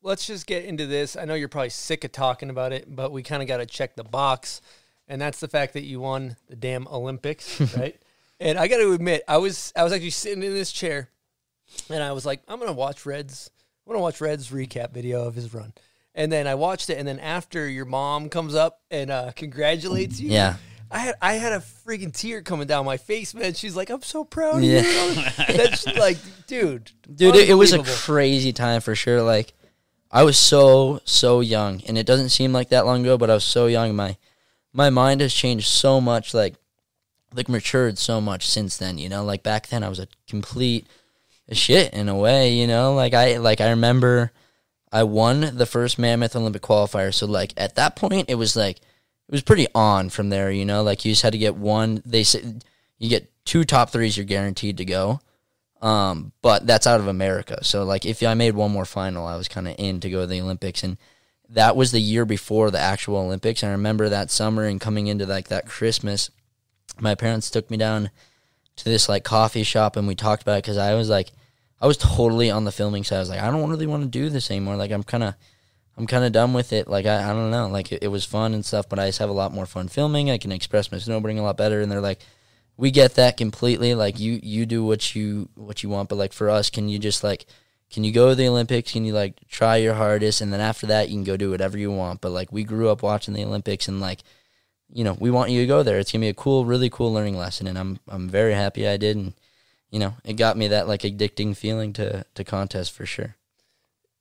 Let's 0.03 0.27
just 0.27 0.47
get 0.47 0.65
into 0.65 0.87
this. 0.87 1.17
I 1.17 1.25
know 1.25 1.35
you're 1.35 1.49
probably 1.49 1.71
sick 1.71 2.05
of 2.05 2.13
talking 2.13 2.49
about 2.49 2.73
it, 2.73 2.95
but 2.95 3.13
we 3.13 3.23
kind 3.23 3.43
of 3.43 3.49
got 3.49 3.59
to 3.59 3.67
check 3.67 3.97
the 3.97 4.05
box. 4.05 4.63
And 5.09 5.21
that's 5.21 5.41
the 5.41 5.49
fact 5.49 5.75
that 5.75 5.83
you 5.83 6.01
won 6.01 6.37
the 6.49 6.57
damn 6.57 6.87
Olympics, 6.89 7.61
right? 7.77 8.01
And 8.39 8.59
I 8.59 8.69
got 8.69 8.79
to 8.79 8.93
admit, 8.93 9.23
I 9.29 9.37
was 9.39 9.73
I 9.77 9.83
was 9.85 9.93
actually 9.93 10.11
sitting 10.11 10.43
in 10.43 10.55
this 10.55 10.73
chair, 10.73 11.11
and 11.91 12.03
I 12.03 12.13
was 12.13 12.25
like, 12.25 12.43
I'm 12.49 12.59
gonna 12.59 12.73
watch 12.73 13.05
Red's. 13.05 13.51
I'm 13.87 13.93
gonna 13.93 14.03
watch 14.03 14.21
Red's 14.21 14.51
recap 14.51 14.93
video 14.93 15.27
of 15.27 15.35
his 15.35 15.53
run. 15.53 15.73
And 16.15 16.31
then 16.33 16.47
I 16.47 16.55
watched 16.55 16.91
it, 16.91 16.99
and 16.99 17.07
then 17.07 17.19
after 17.19 17.69
your 17.69 17.85
mom 17.85 18.29
comes 18.29 18.55
up 18.55 18.81
and 18.91 19.11
uh, 19.11 19.33
congratulates 19.37 20.21
you, 20.21 20.31
Yeah. 20.31 20.57
I 20.91 20.99
had 20.99 21.15
I 21.23 21.35
had 21.35 21.53
a 21.53 21.59
freaking 21.87 22.13
tear 22.15 22.43
coming 22.43 22.67
down 22.67 22.85
my 22.85 22.97
face, 22.97 23.33
man. 23.35 23.55
She's 23.55 23.77
like, 23.77 23.91
"I'm 23.91 24.03
so 24.03 24.25
proud 24.25 24.57
of 24.57 24.63
Yeah. 24.65 24.81
you." 24.83 25.15
That's 25.57 25.87
like, 25.87 26.19
dude, 26.47 26.91
dude, 27.15 27.37
it, 27.37 27.51
it 27.51 27.55
was 27.55 27.73
a 27.73 27.83
crazy 27.83 28.53
time 28.53 28.81
for 28.81 28.95
sure. 28.95 29.23
Like 29.23 29.53
I 30.11 30.25
was 30.25 30.37
so 30.39 31.01
so 31.05 31.41
young, 31.41 31.83
and 31.87 31.97
it 31.97 32.07
doesn't 32.07 32.31
seem 32.31 32.53
like 32.53 32.71
that 32.71 32.87
long 32.87 33.03
ago, 33.03 33.17
but 33.17 33.31
I 33.31 33.35
was 33.35 33.45
so 33.45 33.67
young. 33.67 33.95
My 33.95 34.17
my 34.73 34.91
mind 34.91 35.21
has 35.21 35.33
changed 35.33 35.69
so 35.69 36.01
much. 36.01 36.35
Like 36.35 36.55
like 37.35 37.49
matured 37.49 37.97
so 37.99 38.21
much 38.21 38.49
since 38.49 38.77
then. 38.77 38.99
You 38.99 39.09
know, 39.09 39.25
like 39.25 39.43
back 39.45 39.69
then 39.69 39.85
I 39.85 39.89
was 39.89 40.01
a 40.01 40.09
complete 40.29 40.87
shit 41.53 41.93
in 41.95 42.09
a 42.09 42.17
way. 42.17 42.53
You 42.53 42.67
know, 42.67 42.95
like 42.95 43.15
I 43.15 43.37
like 43.37 43.61
I 43.61 43.71
remember 43.71 44.33
I 44.91 45.05
won 45.05 45.57
the 45.57 45.67
first 45.67 46.01
Mammoth 46.01 46.35
Olympic 46.35 46.63
qualifier. 46.63 47.15
So 47.15 47.27
like 47.27 47.53
at 47.57 47.77
that 47.77 47.95
point, 47.95 48.29
it 48.29 48.35
was 48.35 48.57
like 48.57 48.81
it 49.31 49.35
was 49.35 49.43
pretty 49.43 49.69
on 49.77 50.11
from 50.11 50.29
there. 50.29 50.51
You 50.51 50.65
know, 50.65 50.83
like 50.83 51.05
you 51.05 51.13
just 51.13 51.23
had 51.23 51.35
to 51.35 51.39
get 51.39 51.55
one. 51.55 52.03
They 52.05 52.25
said 52.25 52.65
you 52.99 53.09
get 53.09 53.31
two 53.45 53.63
top 53.63 53.91
threes, 53.91 54.17
you're 54.17 54.27
guaranteed 54.27 54.79
to 54.79 54.85
go. 54.85 55.21
Um, 55.81 56.33
but 56.43 56.67
that's 56.67 56.89
out 56.89 56.99
of 56.99 57.07
America. 57.07 57.63
So 57.63 57.85
like 57.85 58.05
if 58.05 58.25
I 58.25 58.35
made 58.35 58.57
one 58.57 58.73
more 58.73 58.85
final, 58.85 59.29
I 59.29 59.37
was 59.37 59.47
kind 59.47 59.69
of 59.69 59.77
in 59.79 60.01
to 60.01 60.11
go 60.11 60.23
to 60.23 60.27
the 60.27 60.41
Olympics 60.41 60.83
and 60.83 60.99
that 61.49 61.77
was 61.77 61.93
the 61.93 62.01
year 62.01 62.25
before 62.25 62.73
the 62.73 62.81
actual 62.81 63.19
Olympics. 63.19 63.63
And 63.63 63.71
I 63.71 63.73
remember 63.73 64.09
that 64.09 64.33
summer 64.33 64.65
and 64.65 64.81
coming 64.81 65.07
into 65.07 65.27
like 65.27 65.47
that 65.47 65.69
Christmas, 65.69 66.31
my 66.99 67.15
parents 67.15 67.51
took 67.51 67.71
me 67.71 67.77
down 67.77 68.11
to 68.75 68.85
this 68.85 69.09
like 69.09 69.23
coffee 69.23 69.63
shop 69.63 69.97
and 69.97 70.09
we 70.09 70.17
talked 70.17 70.43
about 70.43 70.59
it 70.59 70.65
cuz 70.65 70.77
I 70.77 70.95
was 70.95 71.09
like 71.09 71.31
I 71.81 71.87
was 71.87 71.97
totally 71.97 72.51
on 72.51 72.65
the 72.65 72.73
filming 72.73 73.05
side. 73.05 73.19
I 73.19 73.21
was 73.21 73.31
like 73.31 73.41
I 73.41 73.49
don't 73.53 73.71
really 73.71 73.87
want 73.87 74.03
to 74.03 74.09
do 74.09 74.29
this 74.29 74.51
anymore. 74.51 74.75
Like 74.75 74.91
I'm 74.91 75.05
kind 75.05 75.23
of 75.23 75.35
I'm 76.01 76.07
kind 76.07 76.25
of 76.25 76.33
done 76.33 76.55
with 76.55 76.73
it. 76.73 76.89
Like 76.89 77.05
I, 77.05 77.31
I 77.31 77.35
don't 77.35 77.51
know. 77.51 77.69
Like 77.69 77.93
it, 77.93 78.03
it 78.03 78.09
was 78.09 78.25
fun 78.25 78.55
and 78.55 78.65
stuff, 78.65 78.89
but 78.89 78.99
I 78.99 79.09
just 79.09 79.19
have 79.19 79.29
a 79.29 79.35
lot 79.35 79.53
more 79.53 79.67
fun 79.67 79.89
filming. 79.89 80.31
I 80.31 80.39
can 80.39 80.51
express 80.51 80.91
my 80.91 80.97
snowboarding 80.97 81.39
a 81.39 81.43
lot 81.43 81.59
better 81.59 81.83
and 81.83 81.93
they're 81.93 82.01
like 82.01 82.21
we 82.81 82.91
get 82.91 83.17
that 83.17 83.37
completely. 83.37 83.95
Like 83.95 84.19
you, 84.19 84.41
you 84.43 84.65
do 84.65 84.83
what 84.83 85.15
you 85.15 85.51
what 85.55 85.83
you 85.83 85.91
want, 85.91 86.09
but 86.09 86.17
like 86.17 86.33
for 86.33 86.49
us, 86.49 86.71
can 86.71 86.89
you 86.89 86.99
just 86.99 87.23
like, 87.23 87.45
can 87.91 88.05
you 88.05 88.13
go 88.13 88.31
to 88.31 88.35
the 88.35 88.49
Olympics? 88.49 88.93
Can 88.93 89.05
you 89.05 89.13
like 89.13 89.47
try 89.49 89.77
your 89.77 89.95
hardest, 89.95 90.41
and 90.41 90.51
then 90.51 90.63
after 90.63 90.87
that, 90.87 91.11
you 91.11 91.17
can 91.17 91.25
go 91.25 91.37
do 91.37 91.51
whatever 91.51 91.77
you 91.77 91.91
want. 91.91 92.23
But 92.23 92.31
like 92.31 92.51
we 92.51 92.65
grew 92.65 92.89
up 92.89 93.03
watching 93.03 93.35
the 93.35 93.45
Olympics, 93.45 93.87
and 93.87 94.01
like, 94.01 94.21
you 94.91 95.05
know, 95.05 95.15
we 95.21 95.31
want 95.31 95.51
you 95.51 95.61
to 95.61 95.67
go 95.67 95.83
there. 95.83 95.99
It's 95.99 96.11
gonna 96.11 96.23
be 96.23 96.29
a 96.29 96.35
cool, 96.35 96.65
really 96.65 96.89
cool 96.89 97.13
learning 97.13 97.37
lesson, 97.37 97.67
and 97.67 97.79
I'm 97.79 97.99
I'm 98.09 98.31
very 98.31 98.55
happy 98.55 98.89
I 98.89 98.97
did, 98.97 99.19
and 99.19 99.35
you 99.91 99.99
know, 99.99 100.15
it 100.25 100.35
got 100.35 100.57
me 100.57 100.69
that 100.69 100.89
like 100.89 101.03
addicting 101.03 101.55
feeling 101.55 101.93
to 101.95 102.25
to 102.35 102.45
contest 102.45 102.93
for 102.93 103.05
sure. 103.05 103.37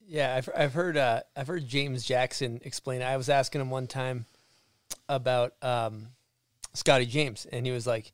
Yeah, 0.09 0.35
I've 0.35 0.49
I've 0.55 0.73
heard 0.73 0.97
uh, 0.97 1.21
I've 1.37 1.47
heard 1.47 1.67
James 1.67 2.03
Jackson 2.03 2.59
explain. 2.63 3.01
it. 3.01 3.05
I 3.05 3.15
was 3.15 3.29
asking 3.29 3.61
him 3.61 3.69
one 3.69 3.85
time 3.85 4.25
about 5.07 5.53
um, 5.61 6.07
Scotty 6.73 7.05
James, 7.05 7.45
and 7.51 7.63
he 7.65 7.71
was 7.71 7.85
like, 7.85 8.11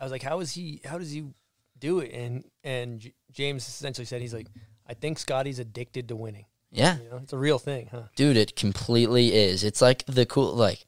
"I 0.00 0.04
was 0.04 0.10
like, 0.10 0.22
how 0.22 0.40
is 0.40 0.52
he? 0.52 0.80
How 0.84 0.96
does 0.98 1.10
he 1.12 1.24
do 1.78 2.00
it?" 2.00 2.12
And 2.14 2.44
and 2.64 3.00
J- 3.00 3.12
James 3.30 3.68
essentially 3.68 4.06
said, 4.06 4.22
"He's 4.22 4.32
like, 4.32 4.46
I 4.88 4.94
think 4.94 5.18
Scotty's 5.18 5.58
addicted 5.58 6.08
to 6.08 6.16
winning. 6.16 6.46
Yeah, 6.72 6.96
You 6.98 7.10
know, 7.10 7.20
it's 7.22 7.32
a 7.34 7.38
real 7.38 7.58
thing, 7.58 7.88
huh?" 7.90 8.04
dude, 8.16 8.36
it 8.38 8.56
completely 8.56 9.34
is. 9.34 9.64
It's 9.64 9.82
like 9.82 10.04
the 10.06 10.24
cool 10.24 10.54
like 10.54 10.86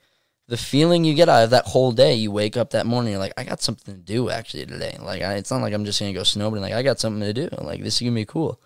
the 0.48 0.56
feeling 0.56 1.04
you 1.04 1.12
get 1.12 1.28
out 1.28 1.44
of 1.44 1.50
that 1.50 1.66
whole 1.66 1.92
day. 1.92 2.14
You 2.14 2.30
wake 2.30 2.56
up 2.56 2.70
that 2.70 2.86
morning, 2.86 3.10
you're 3.12 3.20
like, 3.20 3.34
I 3.36 3.44
got 3.44 3.60
something 3.60 3.94
to 3.94 4.00
do 4.00 4.30
actually 4.30 4.64
today. 4.64 4.96
Like, 5.00 5.20
I, 5.20 5.34
it's 5.34 5.50
not 5.50 5.60
like 5.60 5.74
I'm 5.74 5.84
just 5.84 6.00
gonna 6.00 6.14
go 6.14 6.22
snowboarding. 6.22 6.62
Like, 6.62 6.72
I 6.72 6.82
got 6.82 6.98
something 6.98 7.20
to 7.20 7.34
do. 7.34 7.48
Like, 7.60 7.82
this 7.82 7.96
is 7.96 8.00
gonna 8.00 8.14
be 8.14 8.24
cool. 8.24 8.58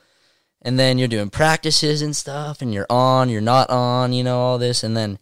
And 0.63 0.79
then 0.79 0.99
you're 0.99 1.09
doing 1.09 1.31
practices 1.31 2.03
and 2.03 2.15
stuff, 2.15 2.61
and 2.61 2.73
you're 2.75 2.87
on, 2.91 3.29
you're 3.31 3.41
not 3.41 3.71
on, 3.71 4.13
you 4.13 4.23
know, 4.23 4.39
all 4.39 4.59
this, 4.59 4.83
and 4.85 4.97
then 4.97 5.19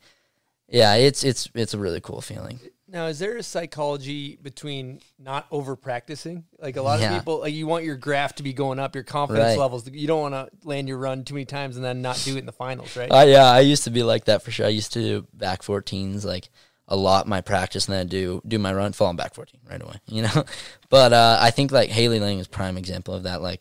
yeah, 0.68 0.94
it's 0.94 1.22
it's 1.24 1.48
it's 1.54 1.74
a 1.74 1.78
really 1.78 2.00
cool 2.00 2.20
feeling. 2.20 2.58
Now, 2.90 3.06
is 3.06 3.18
there 3.18 3.36
a 3.36 3.42
psychology 3.42 4.36
between 4.42 5.00
not 5.18 5.46
over 5.50 5.76
practicing? 5.76 6.44
Like 6.58 6.76
a 6.76 6.82
lot 6.82 7.00
Yeah. 7.00 7.12
of 7.12 7.18
people, 7.20 7.40
like 7.40 7.52
you 7.52 7.66
want 7.66 7.84
your 7.84 7.96
graph 7.96 8.34
to 8.36 8.42
be 8.42 8.54
going 8.54 8.78
up, 8.78 8.94
your 8.94 9.04
confidence 9.04 9.50
Right. 9.50 9.58
levels. 9.58 9.88
You 9.90 10.06
don't 10.06 10.22
want 10.30 10.34
to 10.34 10.66
land 10.66 10.88
your 10.88 10.96
run 10.96 11.22
too 11.24 11.34
many 11.34 11.44
times 11.44 11.76
and 11.76 11.84
then 11.84 12.00
not 12.00 12.16
do 12.24 12.34
it 12.36 12.38
in 12.38 12.46
the 12.46 12.52
finals, 12.52 12.96
right? 12.96 13.10
Uh, 13.10 13.26
yeah, 13.28 13.44
I 13.44 13.60
used 13.60 13.84
to 13.84 13.90
be 13.90 14.02
like 14.02 14.24
that 14.24 14.42
for 14.42 14.50
sure. 14.50 14.64
I 14.64 14.70
used 14.70 14.94
to 14.94 15.00
do 15.00 15.26
back 15.34 15.62
14s 15.62 16.24
like 16.24 16.48
a 16.88 16.96
lot 16.96 17.28
my 17.28 17.42
practice 17.42 17.86
and 17.86 17.92
then 17.94 18.00
I'd 18.06 18.08
do 18.08 18.40
do 18.48 18.58
my 18.58 18.72
run, 18.72 18.92
fall 18.94 19.12
back 19.12 19.34
14 19.34 19.60
right 19.68 19.82
away, 19.82 19.96
you 20.06 20.22
know. 20.22 20.44
But 20.88 21.12
uh, 21.12 21.36
I 21.40 21.50
think 21.50 21.70
like 21.70 21.90
Haley 21.90 22.20
Lang 22.20 22.38
is 22.38 22.48
prime 22.48 22.78
example 22.78 23.12
of 23.12 23.24
that. 23.24 23.42
Like, 23.42 23.60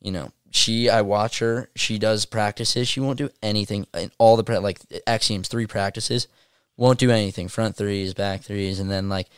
you 0.00 0.10
know, 0.10 0.30
she 0.54 0.88
I 0.88 1.02
watch 1.02 1.40
her, 1.40 1.68
she 1.74 1.98
does 1.98 2.24
practices, 2.24 2.88
she 2.88 3.00
won't 3.00 3.18
do 3.18 3.30
anything 3.42 3.86
in 3.92 4.10
all 4.18 4.36
the 4.36 4.44
pra- 4.44 4.60
like 4.60 4.80
axioms 5.06 5.48
three 5.48 5.66
practices, 5.66 6.28
won't 6.76 6.98
do 6.98 7.10
anything 7.10 7.48
front 7.48 7.76
threes, 7.76 8.14
back 8.14 8.42
threes, 8.42 8.80
and 8.80 8.90
then 8.90 9.08
like. 9.08 9.28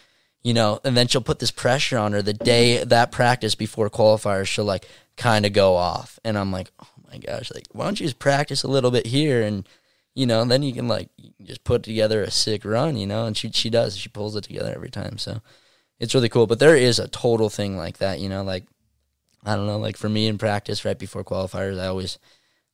You 0.43 0.55
know, 0.55 0.79
and 0.85 0.97
then 0.97 1.09
she'll 1.09 1.23
put 1.23 1.41
this 1.41 1.51
pressure 1.51 1.99
on 1.99 2.13
her 2.13 2.23
the 2.23 2.33
day 2.33 2.85
that 2.85 3.11
practice 3.11 3.57
before 3.57 3.91
qualifiers. 3.91 4.47
She'll 4.47 4.65
like 4.65 4.87
kind 5.17 5.45
of 5.45 5.53
go 5.53 5.75
off, 5.75 6.21
and 6.25 6.39
I'm 6.39 6.53
like, 6.53 6.71
oh 6.79 6.87
my 7.11 7.19
gosh, 7.19 7.51
like 7.53 7.67
why 7.73 7.85
don't 7.85 7.99
you 7.99 8.07
just 8.07 8.21
practice 8.21 8.63
a 8.63 8.69
little 8.69 8.93
bit 8.93 9.07
here 9.07 9.43
and 9.43 9.67
you 10.17 10.25
know, 10.25 10.45
then 10.47 10.63
you 10.63 10.73
can 10.73 10.89
like 10.89 11.11
just 11.43 11.63
put 11.63 11.83
together 11.83 12.23
a 12.23 12.31
sick 12.31 12.65
run, 12.65 12.97
you 12.97 13.07
know, 13.07 13.27
and 13.27 13.37
she 13.37 13.51
she 13.53 13.69
does. 13.69 13.97
She 13.97 14.09
pulls 14.09 14.35
it 14.35 14.45
together 14.45 14.73
every 14.75 14.91
time. 14.91 15.19
So 15.19 15.43
it's 16.01 16.15
really 16.15 16.31
cool. 16.31 16.47
But 16.47 16.59
there 16.59 16.75
is 16.75 16.99
a 16.99 17.07
total 17.07 17.51
thing 17.51 17.77
like 17.77 17.99
that, 17.99 18.19
you 18.19 18.29
know, 18.29 18.43
like 18.43 18.65
I 19.45 19.57
don't 19.57 19.67
know, 19.67 19.79
like 19.79 19.97
for 19.97 20.09
me 20.09 20.27
in 20.27 20.39
practice 20.39 20.85
right 20.85 20.99
before 20.99 21.25
qualifiers, 21.25 21.79
I 21.79 21.87
always 21.87 22.19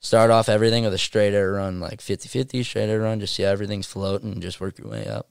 start 0.01 0.31
off 0.31 0.49
everything 0.49 0.85
with 0.85 0.95
a 0.95 0.99
straight 0.99 1.35
air 1.35 1.53
run, 1.53 1.81
like 1.81 2.01
50-50 2.01 2.65
straight 2.65 2.89
air 2.89 3.01
run, 3.01 3.21
just 3.21 3.35
see 3.35 3.43
how 3.43 3.51
everything's 3.51 3.87
floating 3.87 4.33
and 4.33 4.43
just 4.43 4.61
work 4.61 4.79
your 4.79 4.89
way 4.89 5.07
up. 5.07 5.29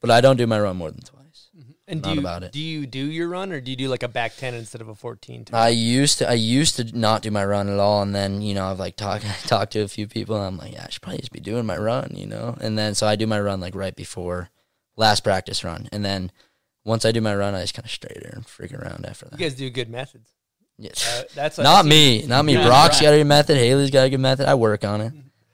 But 0.00 0.10
I 0.10 0.20
don't 0.20 0.36
do 0.36 0.46
my 0.46 0.60
run 0.60 0.76
more 0.76 0.90
than 0.90 1.00
twice. 1.00 1.48
Mm-hmm. 1.56 1.72
And 1.88 2.02
do 2.02 2.14
you, 2.14 2.20
about 2.20 2.42
it. 2.42 2.52
do 2.52 2.60
you 2.60 2.86
do 2.86 2.98
your 2.98 3.28
run 3.28 3.52
or 3.52 3.60
do 3.60 3.70
you 3.70 3.76
do 3.76 3.88
like 3.88 4.02
a 4.02 4.08
back 4.08 4.36
10 4.36 4.54
instead 4.54 4.80
of 4.80 4.88
a 4.88 4.94
14? 4.94 5.46
I 5.52 5.68
used 5.70 6.18
to 6.18 6.28
I 6.28 6.34
used 6.34 6.76
to 6.76 6.98
not 6.98 7.22
do 7.22 7.30
my 7.30 7.44
run 7.44 7.68
at 7.68 7.78
all, 7.78 8.02
and 8.02 8.14
then 8.14 8.42
you 8.42 8.54
know 8.54 8.66
I've 8.66 8.78
like 8.78 8.96
talked 8.96 9.24
talked 9.46 9.72
to 9.72 9.80
a 9.80 9.88
few 9.88 10.06
people, 10.06 10.36
and 10.36 10.44
I'm 10.44 10.58
like, 10.58 10.72
yeah, 10.72 10.84
I 10.86 10.90
should 10.90 11.02
probably 11.02 11.20
just 11.20 11.32
be 11.32 11.40
doing 11.40 11.64
my 11.64 11.78
run, 11.78 12.12
you 12.14 12.26
know. 12.26 12.56
And 12.60 12.76
then 12.76 12.94
so 12.94 13.06
I 13.06 13.16
do 13.16 13.26
my 13.26 13.40
run 13.40 13.60
like 13.60 13.74
right 13.74 13.94
before 13.94 14.50
last 14.96 15.20
practice 15.20 15.62
run, 15.64 15.88
and 15.92 16.04
then 16.04 16.32
once 16.84 17.04
I 17.04 17.12
do 17.12 17.20
my 17.20 17.34
run, 17.34 17.54
I 17.54 17.62
just 17.62 17.74
kind 17.74 17.84
of 17.84 17.90
straight 17.90 18.20
there 18.20 18.32
and 18.34 18.46
freak 18.46 18.72
around 18.74 19.06
after 19.06 19.26
that. 19.26 19.38
you 19.38 19.46
guys 19.46 19.54
do 19.54 19.70
good 19.70 19.88
methods. 19.88 20.30
Yes. 20.78 21.20
Uh, 21.20 21.24
that's 21.34 21.58
not 21.58 21.84
I 21.84 21.88
me, 21.88 22.26
not 22.26 22.44
me. 22.44 22.54
Yeah, 22.54 22.66
Brock's 22.66 22.96
right. 22.96 23.06
got 23.08 23.14
a 23.14 23.18
good 23.18 23.26
method. 23.26 23.56
Haley's 23.56 23.90
got 23.90 24.06
a 24.06 24.10
good 24.10 24.20
method. 24.20 24.46
I 24.48 24.54
work 24.54 24.84
on 24.84 25.00
it. 25.00 25.12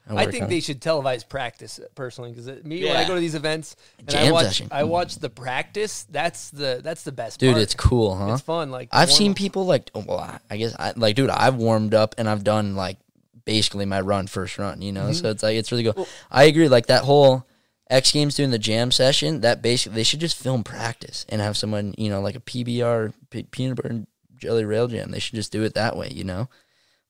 I, 0.09 0.23
I 0.23 0.31
think 0.31 0.43
on 0.43 0.49
they 0.49 0.57
it. 0.57 0.63
should 0.65 0.81
televise 0.81 1.27
practice 1.27 1.79
uh, 1.79 1.85
personally 1.95 2.31
because 2.31 2.63
me 2.65 2.83
when 2.83 2.95
I 2.95 3.07
go 3.07 3.15
to 3.15 3.21
these 3.21 3.35
events 3.35 3.77
and 3.99 4.09
I 4.09 4.23
Jam 4.23 4.33
watch 4.33 4.45
session. 4.47 4.67
I 4.69 4.83
watch 4.83 5.15
the 5.15 5.29
practice. 5.29 6.03
That's 6.09 6.49
the 6.49 6.81
that's 6.83 7.03
the 7.03 7.13
best 7.13 7.39
dude. 7.39 7.53
part. 7.53 7.63
It's 7.63 7.73
cool, 7.73 8.15
huh? 8.15 8.33
It's 8.33 8.41
fun. 8.41 8.69
Like 8.69 8.89
I've 8.91 9.07
warm- 9.09 9.17
seen 9.17 9.33
people 9.33 9.65
like, 9.65 9.89
oh, 9.95 10.03
well, 10.05 10.19
I- 10.19 10.39
I 10.49 10.57
guess 10.57 10.75
I 10.77 10.91
like, 10.97 11.15
dude, 11.15 11.29
I've 11.29 11.55
warmed 11.55 11.93
up 11.93 12.15
and 12.17 12.29
I've 12.29 12.43
done 12.43 12.75
like 12.75 12.97
basically 13.45 13.85
my 13.85 14.01
run 14.01 14.27
first 14.27 14.57
run, 14.57 14.81
you 14.81 14.91
know. 14.91 15.03
Mm-hmm. 15.03 15.13
So 15.13 15.29
it's 15.29 15.41
like 15.41 15.55
it's 15.55 15.71
really 15.71 15.85
cool. 15.85 16.07
I 16.29 16.43
agree. 16.43 16.67
Like 16.67 16.87
that 16.87 17.05
whole 17.05 17.47
X 17.89 18.11
Games 18.11 18.35
doing 18.35 18.51
the 18.51 18.59
jam 18.59 18.91
session, 18.91 19.39
that 19.39 19.61
basically 19.61 19.95
they 19.95 20.03
should 20.03 20.19
just 20.19 20.35
film 20.37 20.65
practice 20.65 21.25
and 21.29 21.39
have 21.41 21.55
someone, 21.55 21.93
you 21.97 22.09
know, 22.09 22.19
like 22.19 22.35
a 22.35 22.41
PBR 22.41 23.13
peanut 23.51 23.77
butter 23.77 23.89
and 23.89 24.07
jelly 24.35 24.65
rail 24.65 24.87
jam. 24.87 25.11
They 25.11 25.19
should 25.19 25.35
just 25.35 25.51
do 25.51 25.63
it 25.63 25.73
that 25.75 25.95
way, 25.95 26.09
you 26.09 26.23
know. 26.23 26.49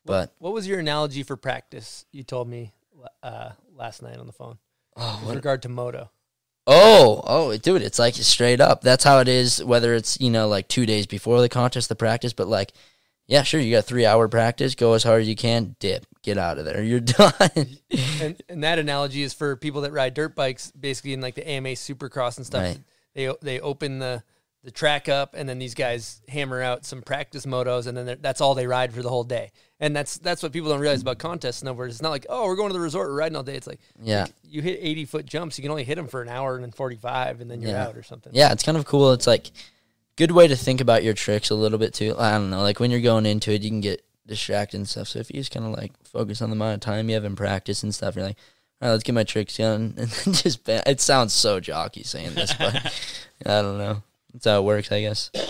But 0.06 0.34
What 0.40 0.54
was 0.54 0.68
your 0.68 0.80
analogy 0.80 1.24
for 1.24 1.38
practice? 1.38 2.06
You 2.12 2.24
told 2.24 2.50
me 2.50 2.74
uh, 3.22 3.52
last 3.76 4.02
night 4.02 4.18
on 4.18 4.28
the 4.28 4.34
phone 4.34 4.58
oh, 4.98 5.24
with 5.26 5.36
regard 5.36 5.62
to 5.64 5.70
moto. 5.70 6.10
oh, 6.68 7.22
oh, 7.26 7.56
dude, 7.58 7.82
it's 7.82 8.00
like 8.00 8.16
straight 8.16 8.62
up. 8.62 8.82
That's 8.82 9.04
how 9.04 9.20
it 9.20 9.28
is. 9.28 9.64
Whether 9.64 9.94
it's 9.94 10.20
you 10.20 10.30
know 10.30 10.48
like 10.48 10.68
two 10.68 10.86
days 10.86 11.08
before 11.08 11.42
the 11.42 11.50
contest, 11.50 11.90
the 11.90 11.96
practice, 11.96 12.34
but 12.34 12.48
like. 12.48 12.74
Yeah, 13.26 13.44
sure. 13.44 13.62
You 13.62 13.74
got 13.74 13.86
three 13.86 14.06
hour 14.06 14.28
practice. 14.28 14.76
Go 14.76 14.94
as 14.94 15.04
hard 15.04 15.22
as 15.22 15.30
you 15.30 15.36
can. 15.38 15.78
Dip. 15.80 16.06
Get 16.24 16.38
out 16.38 16.58
of 16.58 16.66
there. 16.66 16.84
You're 16.84 17.00
done. 17.00 17.32
and, 18.22 18.44
and 18.50 18.64
that 18.64 18.80
analogy 18.80 19.24
is 19.24 19.34
for 19.34 19.56
people 19.56 19.82
that 19.82 19.94
ride 19.94 20.14
dirt 20.14 20.36
bikes, 20.36 20.72
basically 20.72 21.14
in 21.14 21.22
like 21.22 21.36
the 21.36 21.50
AMA 21.50 21.70
Supercross 21.70 22.36
and 22.36 22.46
stuff. 22.46 22.64
Right. 22.64 22.80
They 23.14 23.34
they 23.42 23.60
open 23.62 24.00
the 24.00 24.24
the 24.64 24.72
track 24.72 25.10
up, 25.10 25.34
and 25.36 25.48
then 25.50 25.60
these 25.60 25.74
guys 25.76 26.22
hammer 26.30 26.62
out 26.62 26.86
some 26.86 27.02
practice 27.02 27.46
motos, 27.46 27.86
and 27.88 27.98
then 27.98 28.18
that's 28.22 28.40
all 28.42 28.56
they 28.56 28.66
ride 28.68 28.94
for 28.94 29.02
the 29.02 29.10
whole 29.10 29.24
day. 29.26 29.52
And 29.80 29.94
that's 29.96 30.18
that's 30.18 30.42
what 30.42 30.54
people 30.54 30.70
don't 30.70 30.80
realize 30.80 31.02
about 31.02 31.18
contest 31.18 31.64
snowboard. 31.64 31.90
It's 31.90 32.02
not 32.02 32.10
like 32.12 32.26
oh 32.30 32.46
we're 32.46 32.56
going 32.56 32.70
to 32.70 32.74
the 32.74 32.80
resort, 32.80 33.10
we're 33.10 33.16
riding 33.18 33.36
all 33.36 33.44
day. 33.44 33.56
It's 33.56 33.68
like 33.68 33.80
Yeah. 34.02 34.28
you 34.44 34.62
hit 34.62 34.80
eighty 34.82 35.04
foot 35.04 35.26
jumps, 35.26 35.58
you 35.58 35.62
can 35.64 35.72
only 35.72 35.84
hit 35.84 35.96
them 35.96 36.08
for 36.08 36.22
an 36.22 36.30
hour 36.30 36.56
and 36.56 36.64
then 36.64 36.72
forty 36.72 36.96
five, 36.96 37.42
and 37.42 37.52
then 37.52 37.62
you're 37.62 37.72
Yeah. 37.72 37.88
out 37.88 37.98
or 37.98 38.04
something. 38.04 38.32
Yeah, 38.34 38.54
it's 38.54 38.64
kind 38.64 38.78
of 38.78 38.86
cool. 38.86 39.12
It's 39.12 39.28
like 39.28 39.52
good 40.16 40.32
way 40.32 40.48
to 40.48 40.56
think 40.56 40.80
about 40.80 41.04
your 41.04 41.14
tricks 41.14 41.50
a 41.50 41.56
little 41.56 41.78
bit 41.80 41.94
too. 41.94 42.16
I 42.18 42.32
don't 42.32 42.50
know, 42.50 42.62
like 42.62 42.80
when 42.80 42.92
you're 42.92 43.02
going 43.02 43.26
into 43.26 43.52
it, 43.52 43.62
you 43.64 43.70
can 43.70 43.82
get 43.82 44.06
distracted 44.26 44.78
and 44.78 44.88
stuff. 44.88 45.10
So 45.10 45.20
if 45.20 45.30
you 45.30 45.42
just 45.42 45.52
kind 45.52 45.66
of 45.66 45.74
like 45.74 45.92
focus 46.06 46.42
on 46.42 46.50
the 46.50 46.56
amount 46.56 46.76
of 46.76 46.80
time 46.80 47.10
you 47.10 47.16
have 47.16 47.26
in 47.26 47.36
practice 47.36 47.84
and 47.84 47.94
stuff, 47.94 48.16
you're 48.16 48.24
like, 48.26 48.38
all 48.82 48.88
right, 48.88 48.92
let's 48.94 49.04
get 49.04 49.16
my 49.16 49.24
tricks 49.26 49.58
done, 49.58 49.96
and 49.98 50.10
just 50.34 50.64
ba- 50.64 50.90
it 50.90 51.02
sounds 51.02 51.34
so 51.34 51.60
jockey 51.60 52.04
saying 52.04 52.36
this, 52.36 52.54
but 52.54 52.76
I 53.46 53.62
don't 53.62 53.78
know. 53.78 54.02
That's 54.34 54.46
how 54.46 54.60
it 54.60 54.64
works, 54.64 54.92
I 54.92 55.02
guess. 55.02 55.30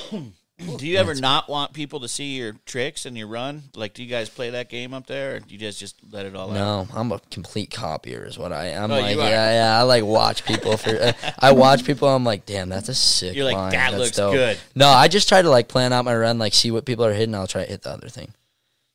Do 0.77 0.87
you 0.87 0.97
ever 0.97 1.15
not 1.15 1.49
want 1.49 1.73
people 1.73 2.01
to 2.01 2.07
see 2.07 2.35
your 2.37 2.53
tricks 2.65 3.05
and 3.05 3.17
your 3.17 3.27
run? 3.27 3.63
Like, 3.75 3.95
do 3.95 4.03
you 4.03 4.09
guys 4.09 4.29
play 4.29 4.51
that 4.51 4.69
game 4.69 4.93
up 4.93 5.07
there, 5.07 5.35
or 5.35 5.39
do 5.39 5.53
you 5.53 5.59
guys 5.59 5.77
just 5.77 5.95
let 6.11 6.27
it 6.27 6.35
all 6.35 6.51
out? 6.51 6.53
No, 6.53 6.87
I'm 6.95 7.11
a 7.11 7.19
complete 7.31 7.71
copier, 7.71 8.23
is 8.23 8.37
what 8.37 8.53
I 8.53 8.67
am. 8.67 8.91
Oh, 8.91 8.99
like, 8.99 9.15
you 9.15 9.21
are. 9.21 9.29
yeah, 9.29 9.51
yeah. 9.51 9.79
I 9.79 9.81
like 9.81 10.03
watch 10.03 10.45
people 10.45 10.77
for. 10.77 10.91
uh, 10.91 11.13
I 11.39 11.53
watch 11.53 11.83
people. 11.83 12.07
I'm 12.07 12.23
like, 12.23 12.45
damn, 12.45 12.69
that's 12.69 12.87
a 12.87 12.93
sick. 12.93 13.35
You're 13.35 13.45
like, 13.45 13.55
line. 13.55 13.71
"That 13.71 13.91
That's 13.91 14.03
looks 14.03 14.15
dope." 14.15 14.33
good. 14.33 14.57
No, 14.75 14.87
I 14.87 15.07
just 15.07 15.27
try 15.27 15.41
to 15.41 15.49
like 15.49 15.67
plan 15.67 15.91
out 15.91 16.05
my 16.05 16.15
run, 16.15 16.37
like 16.37 16.53
see 16.53 16.69
what 16.71 16.85
people 16.85 17.03
are 17.03 17.13
hitting. 17.13 17.33
I'll 17.33 17.47
try 17.47 17.63
to 17.63 17.69
hit 17.69 17.81
the 17.81 17.89
other 17.89 18.07
thing. 18.09 18.31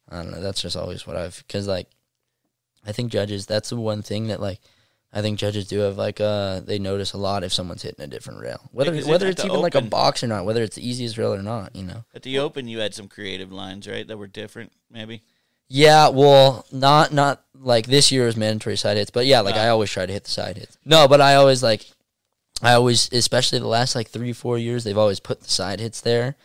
I 0.08 0.22
don't 0.22 0.30
know. 0.30 0.40
That's 0.40 0.62
just 0.62 0.76
always 0.76 1.06
what 1.08 1.16
I've 1.16 1.42
because 1.46 1.66
like, 1.66 1.88
I 2.86 2.92
think 2.92 3.10
judges. 3.10 3.46
That's 3.46 3.70
the 3.70 3.76
one 3.76 4.02
thing 4.02 4.28
that 4.28 4.40
like. 4.40 4.60
I 5.12 5.22
think 5.22 5.38
judges 5.38 5.66
do 5.66 5.78
have 5.80 5.96
like 5.96 6.20
uh 6.20 6.60
they 6.60 6.78
notice 6.78 7.12
a 7.14 7.18
lot 7.18 7.42
if 7.42 7.52
someone's 7.52 7.82
hitting 7.82 8.04
a 8.04 8.08
different 8.08 8.40
rail. 8.40 8.68
Whether 8.72 8.90
because 8.92 9.06
whether 9.06 9.26
at 9.26 9.32
it's 9.32 9.42
the 9.42 9.48
even 9.48 9.60
like 9.62 9.74
a 9.74 9.78
open- 9.78 9.88
box 9.88 10.22
or 10.22 10.26
not, 10.26 10.44
whether 10.44 10.62
it's 10.62 10.76
the 10.76 10.86
easiest 10.86 11.16
rail 11.16 11.32
or 11.34 11.42
not, 11.42 11.74
you 11.74 11.82
know. 11.84 12.04
At 12.14 12.22
the 12.22 12.38
Open, 12.38 12.68
you 12.68 12.78
had 12.80 12.94
some 12.94 13.08
creative 13.08 13.50
lines, 13.50 13.88
right? 13.88 14.06
That 14.06 14.18
were 14.18 14.26
different, 14.26 14.72
maybe. 14.90 15.22
Yeah, 15.70 16.08
well, 16.08 16.66
not 16.72 17.12
not 17.12 17.42
like 17.54 17.86
this 17.86 18.10
year 18.12 18.26
was 18.26 18.36
mandatory 18.36 18.76
side 18.76 18.96
hits, 18.96 19.10
but 19.10 19.26
yeah, 19.26 19.40
like 19.40 19.54
Ah. 19.56 19.64
I 19.64 19.68
always 19.68 19.90
try 19.90 20.06
to 20.06 20.12
hit 20.12 20.24
the 20.24 20.30
side 20.30 20.56
hits. 20.58 20.76
No, 20.84 21.08
but 21.08 21.20
I 21.20 21.34
always 21.36 21.62
like, 21.62 21.86
I 22.62 22.72
always, 22.74 23.08
especially 23.12 23.58
the 23.60 23.66
last 23.68 23.94
like 23.94 24.08
three 24.08 24.32
four 24.32 24.58
years, 24.58 24.84
they've 24.84 24.96
always 24.96 25.20
put 25.20 25.40
the 25.42 25.50
side 25.50 25.80
hits 25.80 26.00
there, 26.00 26.36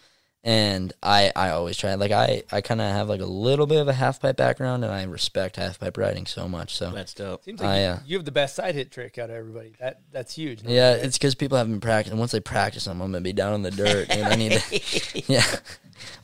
and 0.44 0.92
I 1.02 1.32
I 1.36 1.50
always 1.52 1.78
try 1.78 1.96
like 1.96 2.12
I 2.12 2.44
I 2.52 2.60
kind 2.62 2.82
of 2.82 2.92
have 2.92 3.08
like 3.08 3.22
a 3.22 3.26
little 3.26 3.66
bit 3.66 3.80
of 3.80 3.88
a 3.88 3.94
half 3.94 4.22
pipe 4.22 4.36
background, 4.36 4.84
and 4.84 4.94
I 4.94 5.04
respect 5.04 5.56
half 5.56 5.80
pipe 5.80 5.98
riding 5.98 6.26
so 6.26 6.48
much. 6.50 6.76
So 6.76 6.92
That's 6.92 7.14
dope. 7.14 7.44
Seems 7.46 7.62
like 7.62 7.70
I, 7.70 7.82
you, 7.82 7.88
uh, 7.88 8.00
you 8.06 8.18
have 8.18 8.26
the 8.26 8.32
best 8.32 8.56
side 8.56 8.76
hit 8.76 8.92
trick 8.92 9.18
out 9.18 9.30
of 9.30 9.36
everybody. 9.36 9.74
That 9.80 10.02
that's 10.12 10.36
huge. 10.36 10.62
yeah, 10.64 10.94
it's 10.94 11.18
because 11.18 11.36
people 11.36 11.58
haven't 11.58 11.74
been 11.74 11.82
practicing. 11.82 12.20
Once 12.20 12.32
they 12.32 12.42
practice 12.42 12.86
them, 12.86 13.02
I'm 13.02 13.12
gonna 13.12 13.22
be 13.22 13.34
down 13.34 13.54
in 13.54 13.62
the 13.62 13.72
dirt, 13.72 14.08
and 14.10 14.26
I 14.26 14.36
need 14.36 14.52
to. 14.52 15.22
yeah, 15.32 15.46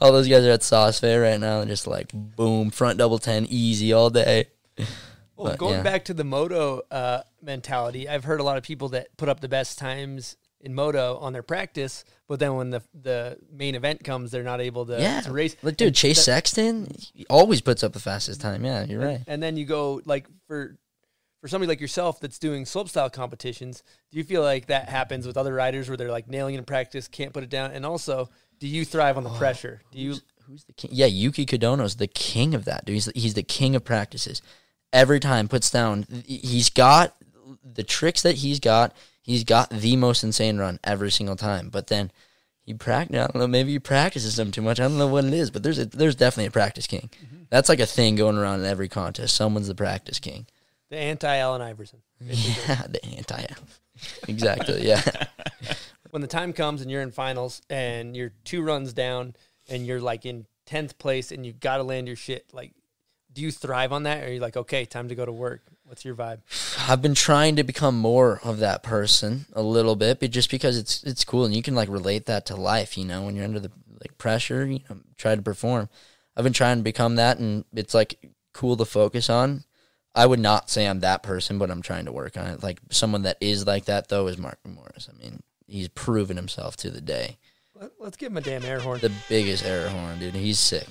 all 0.01 0.12
those 0.12 0.27
guys 0.27 0.45
are 0.45 0.51
at 0.51 0.63
Saas-Fee 0.63 1.15
right 1.15 1.39
now, 1.39 1.62
and 1.62 1.69
just 1.69 1.88
like 1.88 2.12
boom, 2.13 2.71
front 2.71 2.97
double 2.97 3.19
ten, 3.19 3.45
easy 3.49 3.93
all 3.93 4.10
day. 4.10 4.47
Well, 4.77 5.51
But, 5.51 5.58
going 5.60 5.75
yeah. 5.75 5.84
back 5.84 6.03
to 6.05 6.13
the 6.13 6.25
moto 6.25 6.82
uh, 6.91 7.21
mentality, 7.41 8.10
I've 8.10 8.25
heard 8.25 8.41
a 8.41 8.43
lot 8.43 8.58
of 8.58 8.63
people 8.63 8.89
that 8.89 9.15
put 9.15 9.29
up 9.29 9.39
the 9.39 9.47
best 9.47 9.79
times 9.79 10.36
in 10.62 10.74
moto 10.74 11.17
on 11.17 11.34
their 11.34 11.43
practice, 11.43 12.04
but 12.28 12.39
then 12.39 12.56
when 12.56 12.69
the 12.69 12.82
the 12.93 13.38
main 13.52 13.76
event 13.76 14.04
comes, 14.04 14.32
they're 14.32 14.43
not 14.43 14.62
able 14.62 14.86
to, 14.88 15.00
yeah, 15.00 15.22
to 15.22 15.32
race. 15.32 15.56
Like, 15.62 15.78
dude, 15.78 15.88
And 15.88 15.95
Chase 15.95 16.17
that- 16.17 16.24
Sexton 16.24 16.91
always 17.30 17.62
puts 17.62 17.84
up 17.84 17.93
the 17.93 18.00
fastest 18.00 18.41
time. 18.41 18.65
Yeah, 18.65 18.84
you're 18.84 19.02
right. 19.02 19.22
And 19.28 19.41
then 19.41 19.58
you 19.58 19.65
go 19.65 20.02
like 20.06 20.28
for 20.48 20.78
for 21.41 21.48
somebody 21.48 21.69
like 21.69 21.80
yourself 21.80 22.19
that's 22.19 22.38
doing 22.38 22.65
slopestyle 22.65 23.12
competitions. 23.12 23.84
Do 24.12 24.17
you 24.17 24.24
feel 24.24 24.41
like 24.41 24.67
that 24.67 24.89
happens 24.89 25.26
with 25.26 25.38
other 25.38 25.54
riders 25.54 25.88
where 25.88 25.98
they're 25.98 26.12
like 26.12 26.28
nailing 26.28 26.56
it 26.56 26.58
in 26.58 26.65
practice, 26.65 27.08
can't 27.08 27.34
put 27.34 27.43
it 27.43 27.50
down? 27.50 27.72
And 27.72 27.86
also, 27.86 28.30
do 28.60 28.67
you 28.67 28.84
thrive 28.84 29.17
on 29.17 29.24
the 29.24 29.30
oh, 29.30 29.38
pressure? 29.38 29.82
Do 29.91 30.00
you? 30.00 30.15
Who's 30.45 30.65
the 30.65 30.74
king? 30.74 30.91
Yeah, 30.93 31.06
Yuki 31.06 31.45
Kadono's 31.45 31.95
the 31.95 32.08
king 32.08 32.56
of 32.56 32.65
that, 32.65 32.86
dude. 32.86 32.95
He's 32.95 33.06
the, 33.06 33.12
he's 33.15 33.34
the 33.36 33.43
king 33.43 33.76
of 33.76 33.84
practices. 33.86 34.41
Every 34.91 35.19
time 35.19 35.48
puts 35.48 35.69
down, 35.69 36.08
he's 36.26 36.69
got 36.72 37.15
the 37.63 37.84
tricks 37.84 38.24
that 38.24 38.38
he's 38.38 38.60
got. 38.60 38.95
He's 39.30 39.44
got 39.44 39.70
the 39.70 39.96
most 39.96 40.24
insane 40.24 40.58
run 40.58 40.80
every 40.84 41.12
single 41.12 41.36
time. 41.36 41.70
But 41.70 41.86
then 41.86 42.12
he 42.63 42.74
practice. 42.74 43.15
I 43.15 43.28
don't 43.28 43.36
know. 43.36 43.46
Maybe 43.46 43.74
he 43.74 43.78
practices 43.78 44.36
them 44.38 44.50
too 44.50 44.63
much. 44.63 44.80
I 44.80 44.88
don't 44.88 44.98
know 44.98 45.06
what 45.06 45.24
it 45.24 45.34
is. 45.34 45.52
But 45.52 45.62
there's 45.62 45.78
a, 45.78 45.86
there's 45.86 46.15
definitely 46.15 46.48
a 46.48 46.52
practice 46.52 46.88
king. 46.88 47.12
Mm-hmm. 47.24 47.44
That's 47.52 47.70
like 47.70 47.80
a 47.80 47.86
thing 47.86 48.15
going 48.15 48.39
around 48.39 48.62
in 48.62 48.65
every 48.65 48.89
contest. 48.89 49.36
Someone's 49.36 49.68
the 49.68 49.76
practice 49.76 50.18
king. 50.18 50.48
The 50.89 50.98
anti 50.98 51.38
Allen 51.38 51.62
Iverson. 51.62 52.00
Yeah, 52.22 52.88
the 52.89 53.06
anti. 53.06 53.46
Exactly. 54.28 54.88
Yeah. 54.88 55.04
when 56.10 56.24
the 56.24 56.28
time 56.28 56.52
comes 56.52 56.82
and 56.82 56.89
you're 56.89 57.04
in 57.04 57.12
finals 57.12 57.62
and 57.70 58.18
you're 58.18 58.34
two 58.46 58.63
runs 58.63 58.94
down 58.94 59.36
and 59.70 59.86
you're 59.86 60.02
like 60.02 60.26
in 60.26 60.48
10th 60.68 60.98
place 60.98 61.32
and 61.32 61.46
you've 61.46 61.60
got 61.60 61.78
to 61.78 61.84
land 61.84 62.08
your 62.08 62.15
shit 62.15 62.46
like 62.52 62.74
do 63.39 63.45
you 63.45 63.52
thrive 63.52 63.93
on 63.93 64.04
that 64.04 64.23
or 64.23 64.28
are 64.28 64.34
you 64.34 64.39
like 64.39 64.58
okay 64.58 64.86
time 64.86 65.08
to 65.08 65.15
go 65.15 65.25
to 65.25 65.32
work 65.32 65.62
what's 65.86 66.04
your 66.06 66.15
vibe 66.15 66.39
I've 66.89 67.02
been 67.02 67.13
trying 67.13 67.56
to 67.58 67.63
become 67.63 67.99
more 67.99 68.39
of 68.43 68.60
that 68.60 68.82
person 68.82 69.45
a 69.54 69.62
little 69.62 69.95
bit, 69.95 70.19
but 70.19 70.32
just 70.32 70.49
because 70.49 70.75
it's 70.75 71.04
it's 71.04 71.23
cool 71.23 71.45
and 71.45 71.54
you 71.54 71.62
can 71.62 71.75
like 71.75 71.89
relate 71.89 72.25
that 72.25 72.47
to 72.47 72.56
life, 72.56 72.97
you 72.97 73.06
know, 73.06 73.23
when 73.23 73.36
you're 73.36 73.45
under 73.45 73.60
the 73.60 73.71
like 74.02 74.17
pressure, 74.17 74.65
you 74.65 74.80
know, 74.89 74.97
try 75.17 75.36
to 75.36 75.41
perform. 75.41 75.88
I've 76.36 76.43
been 76.43 76.54
trying 76.54 76.78
to 76.78 76.84
become 76.84 77.17
that, 77.17 77.38
and 77.38 77.65
it's 77.73 77.93
like 77.93 78.19
cool 78.54 78.75
to 78.78 78.86
focus 78.86 79.30
on. 79.30 79.65
I 80.15 80.25
would 80.25 80.39
not 80.39 80.69
say 80.69 80.88
I'm 80.88 81.02
that 81.02 81.21
person, 81.21 81.60
but 81.60 81.69
I'm 81.69 81.82
trying 81.82 82.06
to 82.06 82.12
work 82.12 82.38
on 82.38 82.47
it. 82.47 82.63
Like 82.63 82.80
someone 82.89 83.21
that 83.23 83.38
is 83.39 83.67
like 83.67 83.86
that 83.86 84.10
though 84.10 84.28
is 84.28 84.38
Mark 84.38 84.58
McMorris. 84.67 85.10
I 85.10 85.21
mean, 85.21 85.43
he's 85.67 85.89
proven 85.89 86.38
himself 86.38 86.75
to 86.78 86.89
the 86.89 87.02
day. 87.02 87.38
Let, 87.75 87.91
let's 87.99 88.17
give 88.17 88.32
him 88.32 88.38
a 88.38 88.41
damn 88.41 88.65
air 88.65 88.80
horn 88.80 88.99
The 88.99 89.12
biggest 89.30 89.63
air 89.63 89.89
horn, 89.89 90.17
dude. 90.19 90.34
He's 90.34 90.60
sick. 90.60 90.88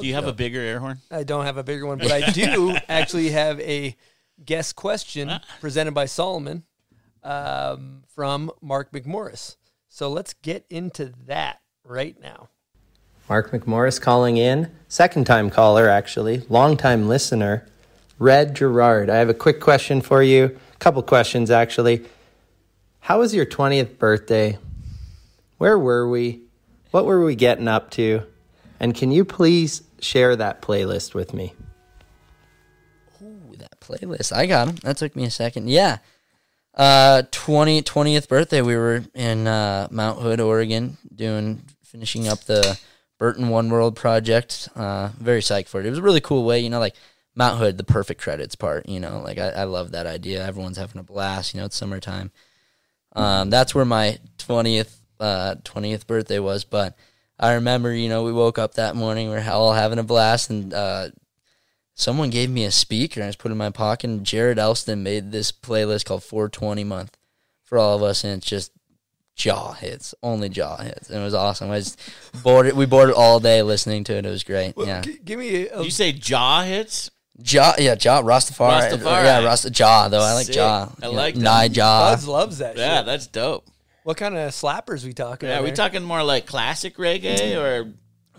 Do 0.00 0.06
you 0.06 0.14
have 0.14 0.26
a 0.26 0.32
bigger 0.32 0.60
air 0.60 0.80
horn? 0.80 0.98
i 1.10 1.22
don't 1.22 1.44
have 1.44 1.56
a 1.56 1.64
bigger 1.64 1.86
one 1.86 1.98
but 1.98 2.10
i 2.10 2.30
do 2.30 2.76
actually 2.88 3.30
have 3.30 3.60
a 3.60 3.96
guest 4.44 4.74
question 4.76 5.30
presented 5.60 5.94
by 5.94 6.06
Salomon 6.06 6.64
um, 7.22 8.02
from 8.14 8.50
mark 8.60 8.92
mcmorris 8.92 9.56
so 9.88 10.10
let's 10.10 10.34
get 10.34 10.66
into 10.68 11.12
that 11.26 11.60
right 11.84 12.20
now 12.20 12.48
Mark 13.28 13.52
McMorris 13.52 13.98
calling 13.98 14.36
in. 14.36 14.70
Second 14.86 15.26
time 15.26 15.48
caller, 15.48 15.88
actually. 15.88 16.42
Long 16.50 16.76
time 16.76 17.08
listener. 17.08 17.66
Red 18.18 18.54
Gerard. 18.54 19.08
I 19.08 19.16
have 19.16 19.30
a 19.30 19.34
quick 19.34 19.60
question 19.60 20.02
for 20.02 20.22
you. 20.22 20.58
A 20.74 20.76
couple 20.76 21.02
questions, 21.02 21.50
actually. 21.50 22.04
How 23.00 23.20
was 23.20 23.34
your 23.34 23.46
20th 23.46 23.98
birthday? 23.98 24.58
Where 25.56 25.78
were 25.78 26.06
we? 26.08 26.42
What 26.90 27.06
were 27.06 27.24
we 27.24 27.34
getting 27.34 27.66
up 27.66 27.90
to? 27.92 28.22
And 28.80 28.94
can 28.94 29.10
you 29.10 29.24
please 29.24 29.82
share 30.00 30.36
that 30.36 30.62
playlist 30.62 31.14
with 31.14 31.32
me? 31.32 31.54
Oh, 33.22 33.54
that 33.58 33.80
playlist. 33.80 34.32
I 34.34 34.46
got 34.46 34.66
them. 34.66 34.76
That 34.82 34.96
took 34.96 35.16
me 35.16 35.24
a 35.24 35.30
second. 35.30 35.70
Yeah. 35.70 35.98
Uh, 36.74 37.22
20, 37.30 37.82
20th 37.82 38.28
birthday, 38.28 38.60
we 38.60 38.76
were 38.76 39.04
in 39.14 39.46
uh, 39.46 39.86
Mount 39.90 40.20
Hood, 40.20 40.40
Oregon, 40.40 40.98
doing 41.14 41.62
finishing 41.84 42.26
up 42.26 42.40
the 42.40 42.78
Burton 43.18 43.48
One 43.48 43.70
World 43.70 43.94
project. 43.94 44.68
Uh, 44.74 45.10
very 45.18 45.40
psyched 45.40 45.68
for 45.68 45.80
it. 45.80 45.86
It 45.86 45.90
was 45.90 46.00
a 46.00 46.02
really 46.02 46.20
cool 46.20 46.44
way, 46.44 46.58
you 46.58 46.70
know, 46.70 46.80
like 46.80 46.96
Mount 47.36 47.58
Hood, 47.58 47.78
the 47.78 47.84
perfect 47.84 48.20
credits 48.20 48.56
part. 48.56 48.88
You 48.88 48.98
know, 49.00 49.20
like 49.20 49.38
I, 49.38 49.50
I 49.50 49.64
love 49.64 49.92
that 49.92 50.06
idea. 50.06 50.44
Everyone's 50.44 50.76
having 50.76 51.00
a 51.00 51.04
blast. 51.04 51.54
You 51.54 51.60
know, 51.60 51.66
it's 51.66 51.76
summertime. 51.76 52.32
Um, 53.14 53.50
that's 53.50 53.74
where 53.74 53.84
my 53.84 54.18
twentieth 54.38 55.00
uh, 55.20 55.56
twentieth 55.62 56.06
birthday 56.06 56.40
was. 56.40 56.64
But 56.64 56.96
I 57.38 57.54
remember, 57.54 57.92
you 57.92 58.08
know, 58.08 58.22
we 58.22 58.32
woke 58.32 58.58
up 58.58 58.74
that 58.74 58.94
morning, 58.96 59.28
we 59.30 59.36
are 59.36 59.50
all 59.50 59.72
having 59.72 59.98
a 59.98 60.02
blast, 60.04 60.50
and 60.50 60.72
uh, 60.72 61.08
someone 61.94 62.30
gave 62.30 62.50
me 62.50 62.64
a 62.64 62.70
speaker. 62.70 63.20
and 63.20 63.26
I 63.26 63.28
just 63.28 63.38
put 63.38 63.50
it 63.50 63.52
in 63.52 63.58
my 63.58 63.70
pocket. 63.70 64.08
And 64.10 64.24
Jared 64.24 64.58
Elston 64.58 65.02
made 65.02 65.32
this 65.32 65.50
playlist 65.52 66.04
called 66.04 66.22
420 66.22 66.84
Month 66.84 67.16
for 67.64 67.78
all 67.78 67.96
of 67.96 68.02
us, 68.02 68.22
and 68.24 68.34
it's 68.34 68.46
just 68.46 68.70
Jah 69.36 69.72
hits, 69.80 70.14
only 70.22 70.48
Jah 70.48 70.76
hits, 70.80 71.10
and 71.10 71.20
it 71.20 71.24
was 71.24 71.34
awesome. 71.34 71.70
I 71.70 71.80
just 71.80 71.98
bored 72.44 72.66
it. 72.66 72.76
We 72.76 72.86
bored 72.86 73.10
it 73.10 73.16
all 73.16 73.40
day 73.40 73.62
listening 73.62 74.04
to 74.04 74.14
it. 74.16 74.24
It 74.24 74.30
was 74.30 74.44
great. 74.44 74.74
yeah, 74.76 75.00
G- 75.00 75.18
give 75.24 75.38
me 75.40 75.66
a, 75.66 75.76
Did 75.78 75.84
you 75.86 75.90
say 75.90 76.12
Jah 76.12 76.62
hits? 76.64 77.10
Jah. 77.42 77.74
Yeah, 77.78 77.96
Jah. 77.96 78.22
Rastafari. 78.22 78.92
Rastafari. 78.92 79.24
Yeah, 79.24 79.44
Rasta 79.44 79.70
Jah. 79.70 80.06
Though 80.08 80.20
I 80.20 80.34
like 80.34 80.46
Sick. 80.46 80.54
Jah. 80.54 80.88
I 81.02 81.08
like 81.08 81.34
that. 81.34 81.40
Nye 81.40 81.66
Jah. 81.66 82.12
Buzz 82.12 82.28
loves 82.28 82.58
that. 82.58 82.76
Yeah, 82.76 82.98
shit. 82.98 83.06
that's 83.06 83.26
dope. 83.26 83.66
What 84.04 84.16
kind 84.16 84.36
of 84.36 84.50
slappers 84.52 85.04
we 85.04 85.12
talking? 85.12 85.48
Yeah, 85.48 85.56
about 85.56 85.60
are 85.62 85.64
we 85.64 85.70
there? 85.70 85.76
talking 85.76 86.02
more 86.04 86.22
like 86.22 86.46
classic 86.46 86.96
reggae 86.98 87.56
or 87.56 87.90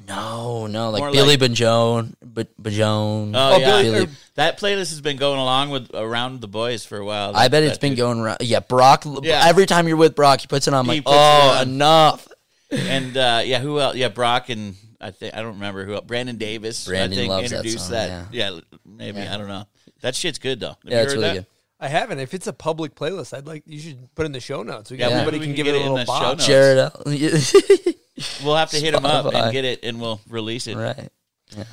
No, 0.08 0.67
no, 0.67 0.91
like 0.91 0.99
More 1.01 1.12
Billy 1.12 1.38
like- 1.38 1.51
Boyo, 1.51 2.13
B- 2.34 2.45
Boyo. 2.62 3.32
Oh, 3.34 3.58
yeah. 3.58 3.82
Billy- 3.82 4.08
that 4.36 4.60
playlist 4.60 4.89
has 4.91 5.01
been 5.01 5.17
going 5.17 5.39
along 5.39 5.71
with 5.71 5.89
around 5.95 6.41
the 6.41 6.47
boys 6.47 6.86
for 6.86 6.97
a 6.99 7.06
while. 7.06 7.36
I 7.36 7.47
bet 7.47 7.63
it's 7.63 7.80
been 7.80 7.91
dude. 7.93 7.97
going 7.97 8.19
around. 8.19 8.38
Yeah, 8.41 8.60
Brock. 8.60 9.06
Yeah. 9.23 9.43
Every 9.47 9.65
time 9.65 9.88
you're 9.88 9.97
with 9.97 10.15
Brock, 10.15 10.41
he 10.41 10.47
puts 10.47 10.67
it 10.67 10.73
on. 10.75 10.82
I'm 10.82 10.86
He 10.86 10.97
like, 11.01 11.06
puts 11.06 11.15
it 11.15 11.19
oh, 11.19 11.58
on. 11.62 11.67
enough. 11.69 12.28
And 12.71 13.17
uh, 13.17 13.41
yeah, 13.43 13.60
who 13.60 13.80
else? 13.80 13.95
Yeah, 13.95 14.10
Brock 14.10 14.49
and 14.49 14.75
I 15.01 15.10
think 15.12 15.34
I 15.34 15.38
don't 15.41 15.54
remember 15.56 15.86
who. 15.86 15.93
else. 15.95 16.06
Brandon 16.06 16.38
Davis. 16.38 16.86
Brandon 16.86 17.17
I 17.17 17.21
think 17.21 17.30
loves 17.30 17.49
that 17.49 17.56
introduced 17.58 17.86
song, 17.86 17.93
that. 17.93 18.34
Yeah, 18.34 18.60
maybe 18.86 19.21
I 19.21 19.38
don't 19.38 19.47
know. 19.47 19.65
That 20.01 20.13
shit's 20.15 20.38
good 20.39 20.60
though. 20.60 20.69
Have 20.69 20.78
Yeah, 20.84 20.97
you 20.97 21.04
it's 21.04 21.13
heard 21.13 21.19
really 21.21 21.34
that? 21.34 21.34
good. 21.36 21.45
I 21.86 21.89
haven't. 21.89 22.19
If 22.19 22.34
it's 22.34 22.48
a 22.48 22.54
public 22.54 22.95
playlist, 22.95 23.36
I'd 23.38 23.45
like 23.48 23.63
you 23.65 23.80
should 23.80 24.13
put 24.15 24.26
in 24.26 24.32
the 24.32 24.39
show 24.39 24.63
notes. 24.63 24.91
We 24.91 24.98
Yeah, 24.98 25.06
got 25.10 25.10
maybe 25.10 25.19
everybody 25.21 25.39
we 25.39 25.45
can 25.45 25.56
can 25.56 25.65
give 25.65 25.65
get 25.65 25.76
it 25.76 25.78
a 25.78 25.82
it 25.82 25.86
in 25.88 25.93
little 25.93 26.06
the 26.06 26.06
show 26.06 26.26
bob. 26.26 26.38
notes. 26.38 26.45
Jared. 26.48 26.78
El- 26.78 26.91
uh, 27.06 27.91
We'll 28.45 28.56
have 28.56 28.69
to 28.71 28.78
hit 28.78 28.93
him 28.93 29.06
up 29.06 29.26
Spotify. 29.26 29.43
and 29.43 29.52
get 29.52 29.65
it, 29.65 29.84
and 29.84 30.00
we'll 30.00 30.21
release 30.30 30.67
it. 30.67 30.76
right. 30.78 31.10
Yeah. 31.56 31.63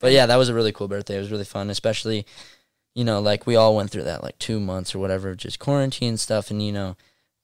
But 0.00 0.12
yeah, 0.12 0.26
that 0.26 0.36
was 0.36 0.48
a 0.50 0.54
really 0.54 0.70
cool 0.72 0.86
birthday. 0.86 1.16
It 1.16 1.20
was 1.20 1.30
really 1.30 1.44
fun, 1.46 1.70
especially, 1.70 2.26
you 2.94 3.04
know, 3.04 3.20
like 3.20 3.46
we 3.46 3.56
all 3.56 3.74
went 3.74 3.90
through 3.90 4.04
that 4.04 4.22
like 4.22 4.38
two 4.38 4.60
months 4.60 4.94
or 4.94 4.98
whatever, 4.98 5.34
just 5.34 5.58
quarantine 5.58 6.16
stuff, 6.18 6.50
and 6.50 6.62
you 6.62 6.72
know, 6.72 6.96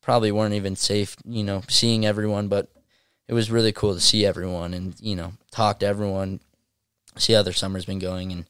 probably 0.03 0.31
weren't 0.31 0.55
even 0.55 0.77
safe, 0.77 1.17
you 1.25 1.43
know, 1.43 1.63
seeing 1.69 2.05
everyone. 2.05 2.49
But 2.49 2.69
it 3.29 3.33
was 3.35 3.51
really 3.51 3.73
cool 3.73 3.95
to 3.95 4.01
see 4.01 4.27
everyone 4.27 4.75
and 4.75 4.95
you 5.01 5.17
know 5.17 5.33
talk 5.51 5.81
to 5.81 5.87
everyone, 5.87 6.41
see 7.17 7.33
how 7.33 7.43
their 7.43 7.53
summer's 7.55 7.87
been 7.87 7.99
going, 7.99 8.31
and 8.31 8.45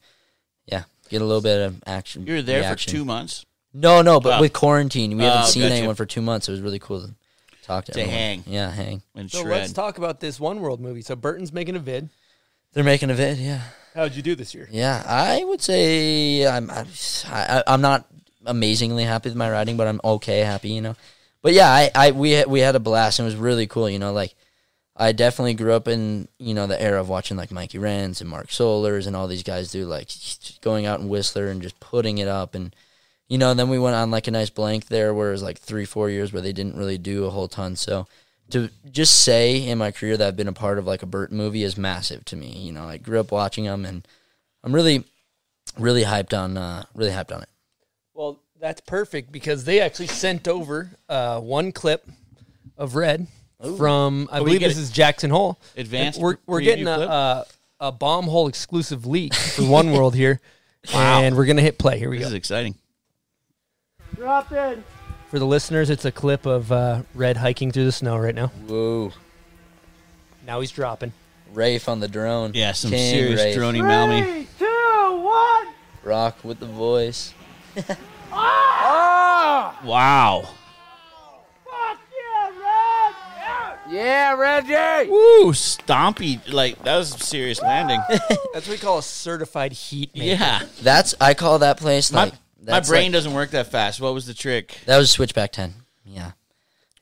yeah, 0.67 0.83
get 1.09 1.21
a 1.21 1.25
little 1.25 1.41
bit 1.41 1.61
of 1.65 1.81
action. 1.87 2.27
You 2.27 2.33
were 2.33 2.41
there 2.41 2.59
reaction. 2.59 2.91
for 2.91 2.97
two 2.97 3.05
months 3.05 3.45
No, 3.77 4.01
no, 4.01 4.19
but 4.21 4.37
Oh. 4.37 4.41
with 4.41 4.53
quarantine, 4.53 5.17
we 5.17 5.23
haven't 5.25 5.41
Oh, 5.43 5.45
seen 5.47 5.63
gotcha. 5.63 5.75
anyone 5.75 5.95
for 5.95 6.05
two 6.05 6.21
months. 6.21 6.47
It 6.47 6.51
was 6.53 6.61
really 6.61 6.79
cool 6.79 7.01
to 7.01 7.13
talk 7.63 7.83
to, 7.85 7.91
To 7.91 7.99
everyone. 7.99 8.17
hang. 8.19 8.43
Yeah, 8.47 8.71
hang. 8.71 9.01
and 9.15 9.29
So 9.29 9.41
shred. 9.41 9.61
let's 9.61 9.73
talk 9.73 9.97
about 9.97 10.21
this 10.21 10.39
One 10.39 10.61
World 10.61 10.79
movie. 10.79 11.01
So 11.01 11.15
Burton's 11.15 11.51
making 11.51 11.75
a 11.75 11.79
vid. 11.79 12.09
They're 12.73 12.83
making 12.85 13.09
a 13.09 13.13
vid. 13.13 13.37
Yeah, 13.37 13.61
How'd 13.93 14.13
you 14.15 14.21
do 14.21 14.33
this 14.35 14.53
year? 14.53 14.67
yeah. 14.71 15.03
I 15.05 15.43
would 15.43 15.61
say 15.61 16.47
I'm 16.47 16.69
I, 16.71 16.85
I, 17.27 17.63
I'm 17.67 17.81
not 17.81 18.05
amazingly 18.45 19.03
happy 19.03 19.29
with 19.29 19.35
my 19.37 19.49
writing, 19.51 19.75
but 19.77 19.87
I'm 19.87 19.99
okay 20.03 20.39
happy. 20.39 20.69
You 20.69 20.81
know, 20.81 20.95
but 21.41 21.53
yeah, 21.53 21.69
I, 21.69 21.91
I 21.95 22.11
we 22.11 22.31
had, 22.31 22.47
we 22.47 22.59
had 22.61 22.75
a 22.75 22.79
blast 22.79 23.19
and 23.19 23.25
it 23.25 23.31
was 23.31 23.35
really 23.35 23.67
cool. 23.67 23.89
You 23.89 23.99
know, 23.99 24.13
like 24.13 24.35
I 24.95 25.11
definitely 25.11 25.53
grew 25.55 25.73
up 25.73 25.87
in 25.89 26.27
you 26.37 26.53
know 26.53 26.67
the 26.67 26.81
era 26.81 26.99
of 27.01 27.09
watching 27.09 27.35
like 27.37 27.51
Mikey 27.51 27.77
Rencz 27.79 28.21
and 28.21 28.29
Mark 28.29 28.47
Sollors 28.47 29.07
and 29.07 29.15
all 29.15 29.27
these 29.27 29.43
guys 29.43 29.71
do 29.71 29.85
like 29.85 30.09
going 30.61 30.85
out 30.85 30.99
in 31.01 31.09
Whistler 31.09 31.47
and 31.47 31.61
just 31.61 31.79
putting 31.79 32.17
it 32.19 32.27
up 32.27 32.55
and 32.55 32.73
you 33.27 33.37
know, 33.37 33.51
and 33.51 33.59
then 33.59 33.69
we 33.69 33.79
went 33.79 33.95
on 33.95 34.11
like 34.11 34.27
a 34.27 34.31
nice 34.31 34.49
blank 34.49 34.87
there 34.87 35.13
where 35.13 35.29
it 35.29 35.33
was 35.33 35.43
like 35.43 35.57
three, 35.59 35.85
four 35.85 36.09
years 36.09 36.31
where 36.31 36.41
they 36.41 36.53
didn't 36.53 36.75
really 36.77 36.97
do 36.97 37.25
a 37.25 37.29
whole 37.29 37.47
ton. 37.47 37.75
So 37.75 38.07
to 38.51 38.69
just 38.91 39.21
say 39.23 39.67
in 39.67 39.77
my 39.77 39.91
career 39.91 40.15
that 40.17 40.27
I've 40.27 40.35
been 40.37 40.47
a 40.47 40.53
part 40.53 40.77
of 40.77 40.85
like 40.85 41.01
a 41.03 41.07
Burt 41.07 41.31
movie 41.31 41.63
is 41.63 41.77
massive 41.77 42.23
to 42.25 42.35
me. 42.35 42.49
You 42.51 42.71
know, 42.71 42.83
I 42.87 42.97
grew 42.97 43.19
up 43.19 43.31
watching 43.31 43.63
them 43.65 43.85
and 43.85 44.07
I'm 44.63 44.73
really, 44.73 45.03
really 45.79 46.03
hyped 46.03 46.37
on, 46.37 46.57
uh, 46.57 46.85
really 46.93 47.11
hyped 47.11 47.35
on 47.35 47.41
it. 47.41 47.49
Well, 48.13 48.39
that's 48.59 48.81
perfect 48.81 49.31
because 49.31 49.65
they 49.65 49.79
actually 49.81 50.07
sent 50.07 50.47
over 50.47 50.91
uh, 51.09 51.39
one 51.39 51.71
clip 51.71 52.07
of 52.77 52.95
Red 52.95 53.27
from 53.77 54.29
I 54.31 54.39
we 54.41 54.45
believe 54.45 54.61
this 54.61 54.77
it- 54.77 54.81
is 54.81 54.91
Jackson 54.91 55.29
Hole. 55.31 55.57
Advanced 55.77 56.19
We're 56.19 56.37
we're 56.45 56.61
getting 56.61 56.87
a, 56.87 56.99
a 56.99 57.45
a 57.79 57.91
bomb 57.91 58.25
hole 58.25 58.47
exclusive 58.47 59.05
leak 59.05 59.33
for 59.33 59.63
One 59.63 59.91
World 59.91 60.13
here, 60.15 60.39
and 60.93 61.35
we're 61.35 61.45
gonna 61.45 61.61
hit 61.61 61.77
play. 61.77 61.97
Here 61.99 62.09
we 62.09 62.17
This 62.17 62.25
go. 62.25 62.29
is 62.29 62.33
exciting. 62.35 62.75
For 65.29 65.39
the 65.39 65.45
listeners, 65.45 65.89
it's 65.89 66.05
a 66.05 66.11
clip 66.11 66.45
of 66.45 66.71
uh, 66.71 67.01
Red 67.13 67.37
hiking 67.37 67.71
through 67.71 67.85
the 67.85 67.91
snow 67.91 68.17
right 68.17 68.35
now. 68.35 68.47
Whoa. 68.67 69.11
Now 70.45 70.61
he's 70.61 70.71
dropping. 70.71 71.13
Rafe 71.53 71.89
on 71.89 71.99
the 71.99 72.07
drone. 72.07 72.51
Yeah, 72.53 72.71
some 72.73 72.91
King 72.91 73.11
serious 73.13 73.41
Rafe. 73.43 73.57
droney 73.57 73.81
Malmy. 73.85 74.47
Rock 76.03 76.37
with 76.43 76.59
the 76.59 76.65
voice. 76.67 77.33
Ah! 78.37 79.79
Wow. 79.85 80.41
Fuck 81.63 81.99
yeah, 82.11 82.49
Red! 82.59 83.93
Yeah, 83.93 84.33
Reggie! 84.35 85.09
Woo, 85.09 85.53
stompy. 85.53 86.51
Like, 86.51 86.83
that 86.83 86.97
was 86.97 87.15
a 87.15 87.19
serious 87.19 87.61
landing. 87.61 88.01
That's 88.09 88.67
what 88.67 88.69
we 88.69 88.77
call 88.77 88.97
a 88.97 89.03
certified 89.03 89.71
heat. 89.71 90.13
maker. 90.13 90.25
yeah. 90.25 90.63
That's, 90.81 91.15
I 91.21 91.33
call 91.33 91.59
that 91.59 91.77
place 91.77 92.11
My, 92.11 92.25
like, 92.25 92.33
my 92.71 92.79
brain 92.81 93.05
like- 93.05 93.13
doesn't 93.13 93.33
work 93.33 93.51
that 93.51 93.67
fast. 93.67 93.99
What 94.01 94.13
was 94.13 94.25
the 94.25 94.33
trick? 94.33 94.77
That 94.85 94.97
was 94.97 95.11
Switchback 95.11 95.51
10. 95.51 95.73
Yeah. 96.05 96.31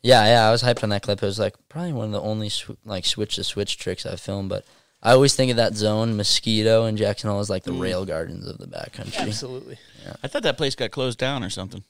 Yeah, 0.02 0.26
yeah, 0.26 0.48
I 0.48 0.52
was 0.52 0.62
hyped 0.64 0.84
on 0.84 0.90
that 0.90 1.02
clip. 1.02 1.24
It 1.24 1.26
was 1.26 1.40
like 1.40 1.56
probably 1.70 1.94
one 1.94 2.08
of 2.08 2.12
the 2.12 2.22
only 2.22 2.50
sw- 2.50 2.72
like 2.84 3.06
switch 3.06 3.36
to 3.38 3.44
switch 3.44 3.78
tricks 3.78 4.06
I've 4.06 4.20
filmed, 4.20 4.50
but 4.50 4.66
I 5.02 5.12
always 5.14 5.34
think 5.36 5.50
of 5.52 5.58
that 5.58 5.76
zone, 5.76 6.18
Mosquito 6.18 6.86
and 6.86 6.98
Jackson 6.98 7.30
Hole 7.30 7.40
as 7.40 7.50
like 7.50 7.64
the 7.64 7.72
Mm. 7.72 7.80
rail 7.82 8.06
gardens 8.06 8.46
of 8.46 8.58
the 8.58 8.68
backcountry. 8.68 9.18
absolutely. 9.20 9.78
I 10.22 10.28
thought 10.28 10.44
that 10.44 10.58
place 10.58 10.76
got 10.76 10.92
closed 10.92 11.18
down 11.20 11.42
or 11.44 11.50
something. 11.50 11.84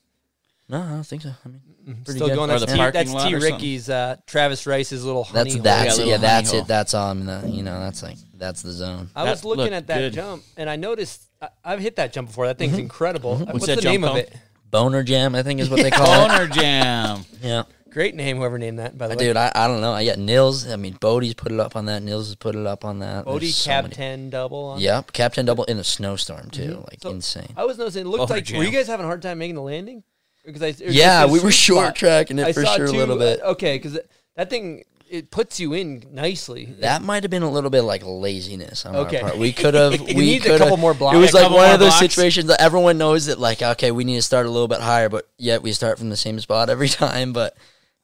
No, 0.69 0.81
I 0.81 0.89
don't 0.89 1.03
think 1.03 1.23
so. 1.23 1.29
I 1.43 1.49
mean, 1.49 1.62
pretty 2.05 2.19
Still 2.19 2.27
good. 2.29 2.36
going. 2.36 2.49
Or 2.49 2.59
That's 2.59 2.71
the 2.71 2.77
T, 2.77 2.77
parking 2.77 3.12
that's 3.13 3.23
T. 3.25 3.36
Ricky's 3.36 3.89
uh, 3.89 4.15
Travis 4.27 4.65
Rice's 4.65 5.03
little 5.03 5.23
honey 5.25 5.43
That's 5.43 5.53
hole. 5.55 5.63
that's 5.63 5.86
Yeah, 5.86 5.91
it. 5.91 5.97
little 5.97 6.12
Yeah, 6.12 6.17
that's 6.17 6.49
honey 6.51 6.62
it. 6.62 6.67
That's 6.67 6.93
on 6.93 7.25
the 7.25 7.49
you 7.49 7.63
know 7.63 7.79
that's 7.79 8.01
like 8.03 8.17
that's 8.38 8.62
the 8.62 8.71
zone. 8.71 9.09
I 9.15 9.23
was 9.25 9.43
looking 9.43 9.73
at 9.73 9.88
that 9.88 9.97
good. 9.97 10.13
jump, 10.13 10.43
and 10.55 10.69
I 10.69 10.75
noticed 10.77 11.23
I, 11.33 11.33
I've 11.63 11.79
hit 11.79 11.95
that 11.97 12.13
jump 12.13 12.29
before. 12.29 12.47
That 12.47 12.58
Mm-hmm. 12.58 12.71
thing's 12.71 12.79
incredible. 12.79 13.36
Mm-hmm. 13.38 13.51
What's, 13.51 13.65
that 13.67 13.75
the 13.77 13.82
jump 13.82 13.91
name 13.93 14.03
of 14.03 14.17
it? 14.17 14.34
Boner 14.69 15.03
Jam, 15.03 15.36
I 15.36 15.43
think 15.43 15.60
is 15.60 15.69
what 15.69 15.82
they 15.82 15.91
call 15.99 16.25
it. 16.25 16.27
Boner 16.29 16.47
Jam. 16.53 17.25
Yeah, 17.41 17.63
Great 17.91 18.15
name, 18.15 18.38
whoever 18.38 18.58
named 18.58 18.79
that. 18.79 18.97
By 18.97 19.08
the 19.08 19.13
uh, 19.13 19.17
way, 19.17 19.23
dude, 19.25 19.38
I, 19.38 19.51
I 19.53 19.67
don't 19.67 19.79
know. 19.82 19.91
I 19.93 20.03
got 20.03 20.17
Nils. 20.17 20.67
I 20.67 20.77
mean, 20.77 20.95
Bodie's 20.95 21.36
put 21.36 21.51
it 21.51 21.60
up 21.60 21.75
on 21.75 21.86
that. 21.86 22.01
Nils 22.01 22.27
has 22.27 22.36
put 22.36 22.56
it 22.56 22.65
up 22.65 22.84
on 22.84 22.99
that. 22.99 23.25
Odie 23.25 23.41
There's 23.41 23.56
so 23.56 23.69
Cab 23.69 23.84
many- 23.86 23.95
Ten 23.95 24.29
double. 24.32 24.63
On 24.65 24.79
Yep, 24.79 25.12
Cab 25.13 25.34
Ten 25.34 25.45
Double 25.45 25.63
in 25.65 25.77
a 25.77 25.84
snowstorm 25.84 26.49
too, 26.49 26.62
mm-hmm. 26.71 26.79
like 26.82 26.99
So, 27.01 27.12
insane. 27.12 27.53
I 27.56 27.65
was 27.65 27.77
noticing. 27.77 28.01
It 28.08 28.10
looked 28.10 28.27
Boner 28.29 28.34
like. 28.36 28.45
Jam. 28.45 28.58
Were 28.58 28.63
you 28.63 28.71
guys 28.71 28.88
having 28.88 29.03
a 29.03 29.08
hard 29.08 29.21
time 29.21 29.38
making 29.38 29.56
the 29.56 29.62
landing? 29.62 30.03
Because 30.43 30.62
I 30.63 30.69
or 30.86 30.89
Yeah, 30.89 31.21
just 31.21 31.29
a 31.29 31.34
we 31.34 31.39
were 31.39 31.51
sweet 31.51 31.53
short 31.53 31.86
spot? 31.86 31.95
tracking 31.95 32.39
it 32.39 32.47
I 32.47 32.53
for 32.53 32.65
saw 32.65 32.75
sure 32.77 32.86
a 32.86 32.89
two- 32.89 32.97
little 32.97 33.17
bit. 33.17 33.41
Uh, 33.43 33.51
okay, 33.51 33.77
because 33.77 33.99
that 34.36 34.49
thing 34.49 34.84
it 35.13 35.30
puts 35.30 35.60
you 35.60 35.73
in 35.73 36.04
nicely. 36.12 36.65
That 36.80 37.04
might 37.04 37.23
have 37.23 37.30
been 37.30 37.43
a 37.43 37.52
little 37.52 37.69
bit 37.69 37.84
like 37.84 38.02
laziness 38.04 38.84
on 38.86 38.95
Okay. 38.95 39.17
our 39.19 39.30
part. 39.30 39.38
We 39.38 39.52
could 39.54 39.76
have. 39.76 40.02
We 40.02 40.13
needs 40.15 40.45
a 40.45 40.49
could 40.49 40.58
couple 40.60 40.78
more 40.78 40.93
blocks. 40.95 41.15
It 41.15 41.19
was 41.19 41.34
like 41.34 41.52
one 41.52 41.71
of 41.71 41.80
those 41.80 41.89
blocks. 41.89 41.99
situations 41.99 42.47
that 42.47 42.60
everyone 42.60 42.97
knows 42.97 43.28
that 43.28 43.39
like 43.39 43.62
okay, 43.62 43.91
we 43.91 44.04
need 44.04 44.15
to 44.15 44.21
start 44.23 44.47
a 44.47 44.49
little 44.49 44.67
bit 44.67 44.82
higher, 44.82 45.10
but 45.10 45.30
yet 45.38 45.62
we 45.62 45.71
start 45.71 45.99
from 45.99 46.10
the 46.10 46.17
same 46.17 46.39
spot 46.39 46.69
every 46.69 46.89
time. 47.04 47.32
But 47.32 47.56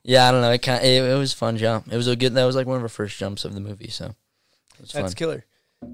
yeah, 0.03 0.27
I 0.29 0.31
don't 0.31 0.41
know. 0.41 0.51
It 0.51 0.61
kind 0.61 0.83
it, 0.85 1.03
it 1.03 1.17
was 1.17 1.33
a 1.33 1.35
fun 1.35 1.57
jump. 1.57 1.91
It 1.91 1.97
was 1.97 2.07
a 2.07 2.15
good. 2.15 2.35
That 2.35 2.45
was 2.45 2.55
like 2.55 2.67
one 2.67 2.77
of 2.77 2.83
our 2.83 2.89
first 2.89 3.17
jumps 3.17 3.43
of 3.43 3.53
the 3.55 3.59
movie, 3.61 3.89
so 3.89 4.13
was 4.79 4.91
fun. 4.91 5.01
That's 5.01 5.15
killer. 5.15 5.45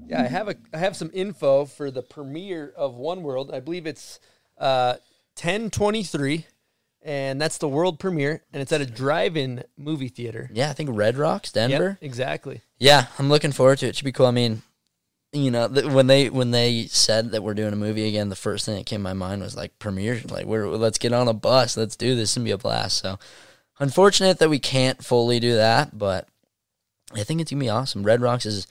Yeah, 0.08 0.22
I 0.22 0.26
have 0.26 0.48
a 0.48 0.56
I 0.74 0.78
have 0.78 0.96
some 0.96 1.10
info 1.14 1.64
for 1.64 1.90
the 1.90 2.02
premiere 2.02 2.72
of 2.76 2.94
One 2.94 3.22
World. 3.22 3.50
I 3.54 3.60
believe 3.60 3.86
it's 3.86 4.20
uh, 4.58 4.96
ten 5.34 5.70
twenty 5.70 6.02
three, 6.02 6.46
and 7.06 7.40
that's 7.40 7.58
the 7.58 7.68
world 7.68 7.98
premiere, 7.98 8.42
and 8.52 8.60
it's 8.60 8.72
at 8.72 8.80
a 8.80 8.86
drive-in 8.86 9.62
movie 9.78 10.08
theater. 10.08 10.50
yeah, 10.52 10.68
I 10.68 10.72
think 10.72 10.90
Red 10.92 11.16
Rocks, 11.16 11.52
Denver. 11.52 11.98
Yep, 12.00 12.02
exactly. 12.02 12.60
Yeah, 12.78 13.06
I'm 13.18 13.28
looking 13.28 13.52
forward 13.52 13.78
to 13.78 13.86
it. 13.86 13.90
It 13.90 13.96
should 13.96 14.04
be 14.04 14.12
cool. 14.12 14.26
I 14.26 14.32
mean, 14.32 14.62
you 15.32 15.50
know, 15.50 15.68
th- 15.68 15.86
when 15.86 16.08
they 16.08 16.28
when 16.28 16.50
they 16.50 16.86
said 16.86 17.30
that 17.30 17.42
we're 17.42 17.54
doing 17.54 17.72
a 17.72 17.76
movie 17.76 18.08
again, 18.08 18.28
the 18.28 18.36
first 18.36 18.66
thing 18.66 18.76
that 18.76 18.86
came 18.86 19.00
to 19.00 19.04
my 19.04 19.12
mind 19.12 19.40
was 19.40 19.56
like 19.56 19.78
premiere. 19.78 20.20
Like, 20.28 20.46
we're 20.46 20.68
let's 20.68 20.98
get 20.98 21.12
on 21.12 21.28
a 21.28 21.32
bus, 21.32 21.76
let's 21.76 21.96
do 21.96 22.16
this, 22.16 22.36
and 22.36 22.44
be 22.44 22.50
a 22.50 22.58
blast. 22.58 22.98
So, 22.98 23.18
unfortunate 23.78 24.38
that 24.40 24.50
we 24.50 24.58
can't 24.58 25.04
fully 25.04 25.38
do 25.40 25.54
that, 25.54 25.96
but 25.96 26.28
I 27.14 27.22
think 27.22 27.40
it's 27.40 27.50
gonna 27.50 27.60
be 27.60 27.68
awesome. 27.70 28.02
Red 28.02 28.20
Rocks 28.20 28.46
is 28.46 28.66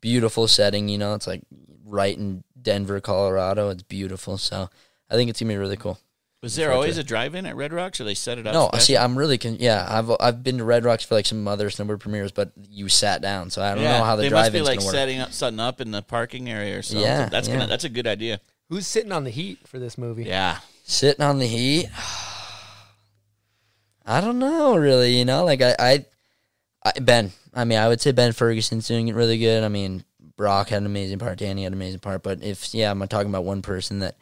beautiful 0.00 0.48
setting. 0.48 0.88
You 0.88 0.98
know, 0.98 1.14
it's 1.14 1.26
like 1.26 1.42
right 1.84 2.16
in 2.16 2.44
Denver, 2.60 3.00
Colorado. 3.00 3.68
It's 3.70 3.82
beautiful. 3.82 4.38
So. 4.38 4.70
I 5.10 5.16
think 5.16 5.28
it's 5.28 5.38
gonna 5.38 5.52
be 5.52 5.58
really 5.58 5.76
cool. 5.76 5.98
Was 6.44 6.56
there 6.56 6.72
always 6.72 6.98
a 6.98 7.02
drive-in 7.02 7.46
at 7.46 7.56
Red 7.56 7.72
Rocks, 7.72 8.02
or 8.02 8.04
they 8.04 8.12
set 8.12 8.36
it 8.36 8.46
up? 8.46 8.52
No, 8.52 8.66
special? 8.66 8.84
see, 8.84 8.96
I'm 8.98 9.16
really 9.16 9.38
con- 9.38 9.56
yeah. 9.58 9.86
I've 9.88 10.14
I've 10.20 10.44
been 10.44 10.58
to 10.58 10.64
Red 10.64 10.84
Rocks 10.84 11.02
for 11.02 11.14
like 11.14 11.24
some 11.24 11.48
other 11.48 11.70
snowboard 11.70 12.00
premieres, 12.00 12.32
but 12.32 12.52
you 12.68 12.90
sat 12.90 13.22
down, 13.22 13.48
so 13.48 13.62
I 13.62 13.74
don't 13.74 13.82
yeah, 13.82 13.96
know 13.96 14.04
how 14.04 14.14
the 14.14 14.24
they 14.24 14.28
must 14.28 14.52
be 14.52 14.58
drive-in's 14.58 14.68
like 14.68 14.78
gonna 14.80 14.86
work. 14.86 14.94
setting 14.94 15.20
up 15.20 15.32
something 15.32 15.58
up 15.58 15.80
in 15.80 15.90
the 15.90 16.02
parking 16.02 16.50
area 16.50 16.78
or 16.78 16.82
something. 16.82 17.02
Yeah, 17.02 17.30
that's 17.30 17.48
yeah. 17.48 17.54
gonna 17.54 17.66
that's 17.66 17.84
a 17.84 17.88
good 17.88 18.06
idea. 18.06 18.40
Who's 18.68 18.86
sitting 18.86 19.10
on 19.10 19.24
the 19.24 19.30
heat 19.30 19.66
for 19.66 19.78
this 19.78 19.96
movie? 19.96 20.24
Yeah, 20.24 20.58
Sitting 20.84 21.24
on 21.24 21.38
the 21.38 21.46
heat, 21.46 21.88
I 24.04 24.20
don't 24.20 24.38
know 24.38 24.76
really. 24.76 25.16
You 25.16 25.24
know, 25.24 25.46
like 25.46 25.62
I, 25.62 25.74
I, 25.78 26.04
I 26.84 26.92
Ben. 27.00 27.32
I 27.54 27.64
mean, 27.64 27.78
I 27.78 27.88
would 27.88 28.02
say 28.02 28.12
Ben 28.12 28.32
Ferguson's 28.32 28.86
doing 28.86 29.08
it 29.08 29.14
really 29.14 29.38
good. 29.38 29.64
I 29.64 29.68
mean, 29.68 30.04
Brock 30.36 30.68
had 30.68 30.82
an 30.82 30.86
amazing 30.86 31.20
part, 31.20 31.38
Danny 31.38 31.62
had 31.62 31.72
an 31.72 31.78
amazing 31.78 32.00
part, 32.00 32.22
but 32.22 32.42
if 32.42 32.74
yeah, 32.74 32.90
I'm 32.90 33.00
talking 33.08 33.30
about 33.30 33.44
one 33.44 33.62
person 33.62 34.00
that 34.00 34.18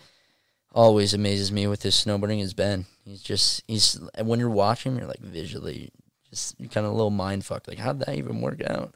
always 0.73 1.15
amazes 1.15 1.53
me 1.53 1.67
with 1.67 1.83
his 1.83 1.95
snowboarding 1.95 2.41
is 2.43 2.55
Ben. 2.55 2.87
He's 3.05 3.23
just 3.23 3.63
he's 3.69 4.01
when 4.23 4.41
you're 4.41 4.49
watching, 4.51 4.93
him, 4.93 4.99
you're 4.99 5.09
like 5.09 5.21
visually 5.21 5.91
just 6.31 6.57
kind 6.71 6.87
of 6.87 6.93
a 6.93 6.97
little 6.97 7.11
mind 7.11 7.45
fucked. 7.45 7.69
Like, 7.69 7.79
how'd 7.79 8.01
that 8.01 8.17
even 8.17 8.41
work 8.41 8.63
out? 8.67 8.95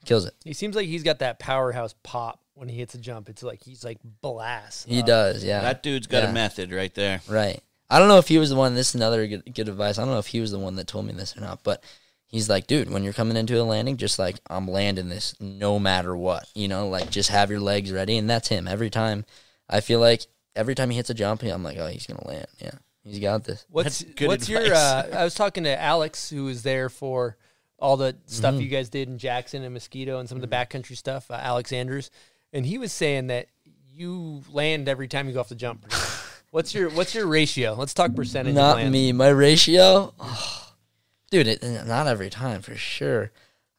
He 0.00 0.06
Kills 0.06 0.24
it. 0.24 0.34
He 0.44 0.52
seems 0.54 0.74
like 0.76 0.86
he's 0.86 1.02
got 1.02 1.18
that 1.18 1.38
powerhouse 1.38 1.94
pop 2.02 2.40
when 2.54 2.68
he 2.68 2.76
hits 2.78 2.94
a 2.94 2.98
jump. 2.98 3.28
It's 3.28 3.42
like 3.42 3.62
he's 3.62 3.84
like 3.84 3.98
blast. 4.22 4.88
He 4.88 5.00
up. 5.00 5.06
does, 5.06 5.44
yeah. 5.44 5.60
that 5.60 5.82
dude's 5.82 6.06
got 6.06 6.22
Yeah. 6.22 6.30
a 6.30 6.32
method 6.32 6.72
right 6.72 6.94
there. 6.94 7.20
Right. 7.28 7.60
I 7.90 7.98
don't 7.98 8.08
know 8.08 8.18
if 8.18 8.28
he 8.28 8.38
was 8.38 8.50
the 8.50 8.56
one. 8.56 8.74
This 8.74 8.90
is 8.90 8.94
another 8.96 9.26
good, 9.26 9.54
good 9.54 9.68
advice. 9.68 9.98
I 9.98 10.02
don't 10.04 10.12
know 10.12 10.18
if 10.18 10.26
he 10.26 10.40
was 10.40 10.50
the 10.50 10.58
one 10.58 10.76
that 10.76 10.86
told 10.86 11.06
me 11.06 11.12
this 11.14 11.36
or 11.36 11.40
not, 11.40 11.62
but 11.62 11.82
he's 12.26 12.48
like, 12.48 12.66
dude, 12.66 12.90
when 12.90 13.02
you're 13.02 13.12
coming 13.14 13.36
into 13.36 13.60
a 13.60 13.64
landing, 13.64 13.96
just 13.96 14.18
like 14.18 14.36
I'm 14.48 14.68
landing 14.68 15.08
this 15.08 15.34
no 15.40 15.78
matter 15.78 16.14
what. 16.16 16.46
You 16.54 16.68
know, 16.68 16.88
like 16.88 17.10
just 17.10 17.30
have 17.30 17.50
your 17.50 17.60
legs 17.60 17.90
ready, 17.90 18.18
and 18.18 18.28
that's 18.28 18.48
him 18.48 18.68
every 18.68 18.90
time. 18.90 19.24
I 19.70 19.80
feel 19.80 20.00
like 20.00 20.26
every 20.58 20.74
time 20.74 20.90
he 20.90 20.96
hits 20.96 21.08
a 21.10 21.14
jump, 21.14 21.42
I'm 21.42 21.62
like, 21.62 21.78
oh, 21.78 21.86
he's 21.86 22.06
gonna 22.06 22.26
land. 22.26 22.46
Yeah, 22.58 22.72
he's 23.04 23.18
got 23.20 23.44
this. 23.44 23.64
What's 23.70 24.00
That's 24.00 24.14
good 24.14 24.28
what's 24.28 24.48
your? 24.48 24.60
advice. 24.62 24.76
Uh, 24.78 25.16
I 25.18 25.24
was 25.24 25.34
talking 25.34 25.64
to 25.64 25.80
Alex, 25.80 26.28
who 26.28 26.44
was 26.44 26.62
there 26.62 26.88
for 26.88 27.36
all 27.78 27.96
the 27.96 28.16
stuff 28.26 28.54
Mm-hmm. 28.54 28.62
you 28.62 28.68
guys 28.68 28.88
did 28.88 29.08
in 29.08 29.18
Jackson 29.18 29.62
and 29.62 29.72
Mosquito 29.72 30.18
and 30.18 30.28
some 30.28 30.36
of 30.36 30.42
the 30.42 30.48
backcountry 30.48 30.96
stuff. 30.96 31.30
Uh, 31.30 31.34
Alex 31.40 31.72
Andrews, 31.72 32.10
and 32.52 32.66
he 32.66 32.76
was 32.76 32.92
saying 32.92 33.28
that 33.28 33.46
you 33.94 34.42
land 34.52 34.88
every 34.88 35.08
time 35.08 35.28
you 35.28 35.34
go 35.34 35.40
off 35.40 35.48
the 35.48 35.54
jump. 35.54 35.86
what's 36.50 36.74
your 36.74 36.90
What's 36.90 37.14
your 37.14 37.26
ratio? 37.26 37.74
Let's 37.74 37.94
talk 37.94 38.14
percentage. 38.14 38.54
Not 38.54 38.76
land. 38.76 38.92
me. 38.92 39.12
My 39.12 39.28
ratio, 39.28 40.12
dude. 41.30 41.46
It, 41.46 41.62
not 41.86 42.06
every 42.06 42.30
time 42.30 42.62
for 42.62 42.74
sure. 42.74 43.30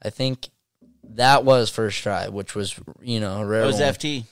I 0.01 0.09
think 0.09 0.49
that 1.15 1.43
was 1.43 1.69
first 1.69 2.01
try, 2.01 2.29
which 2.29 2.55
was 2.55 2.79
you 3.01 3.19
know 3.19 3.41
a 3.41 3.45
rare. 3.45 3.63
It 3.63 3.67
was 3.67 3.79
one. 3.81 3.93
FT. 3.93 4.23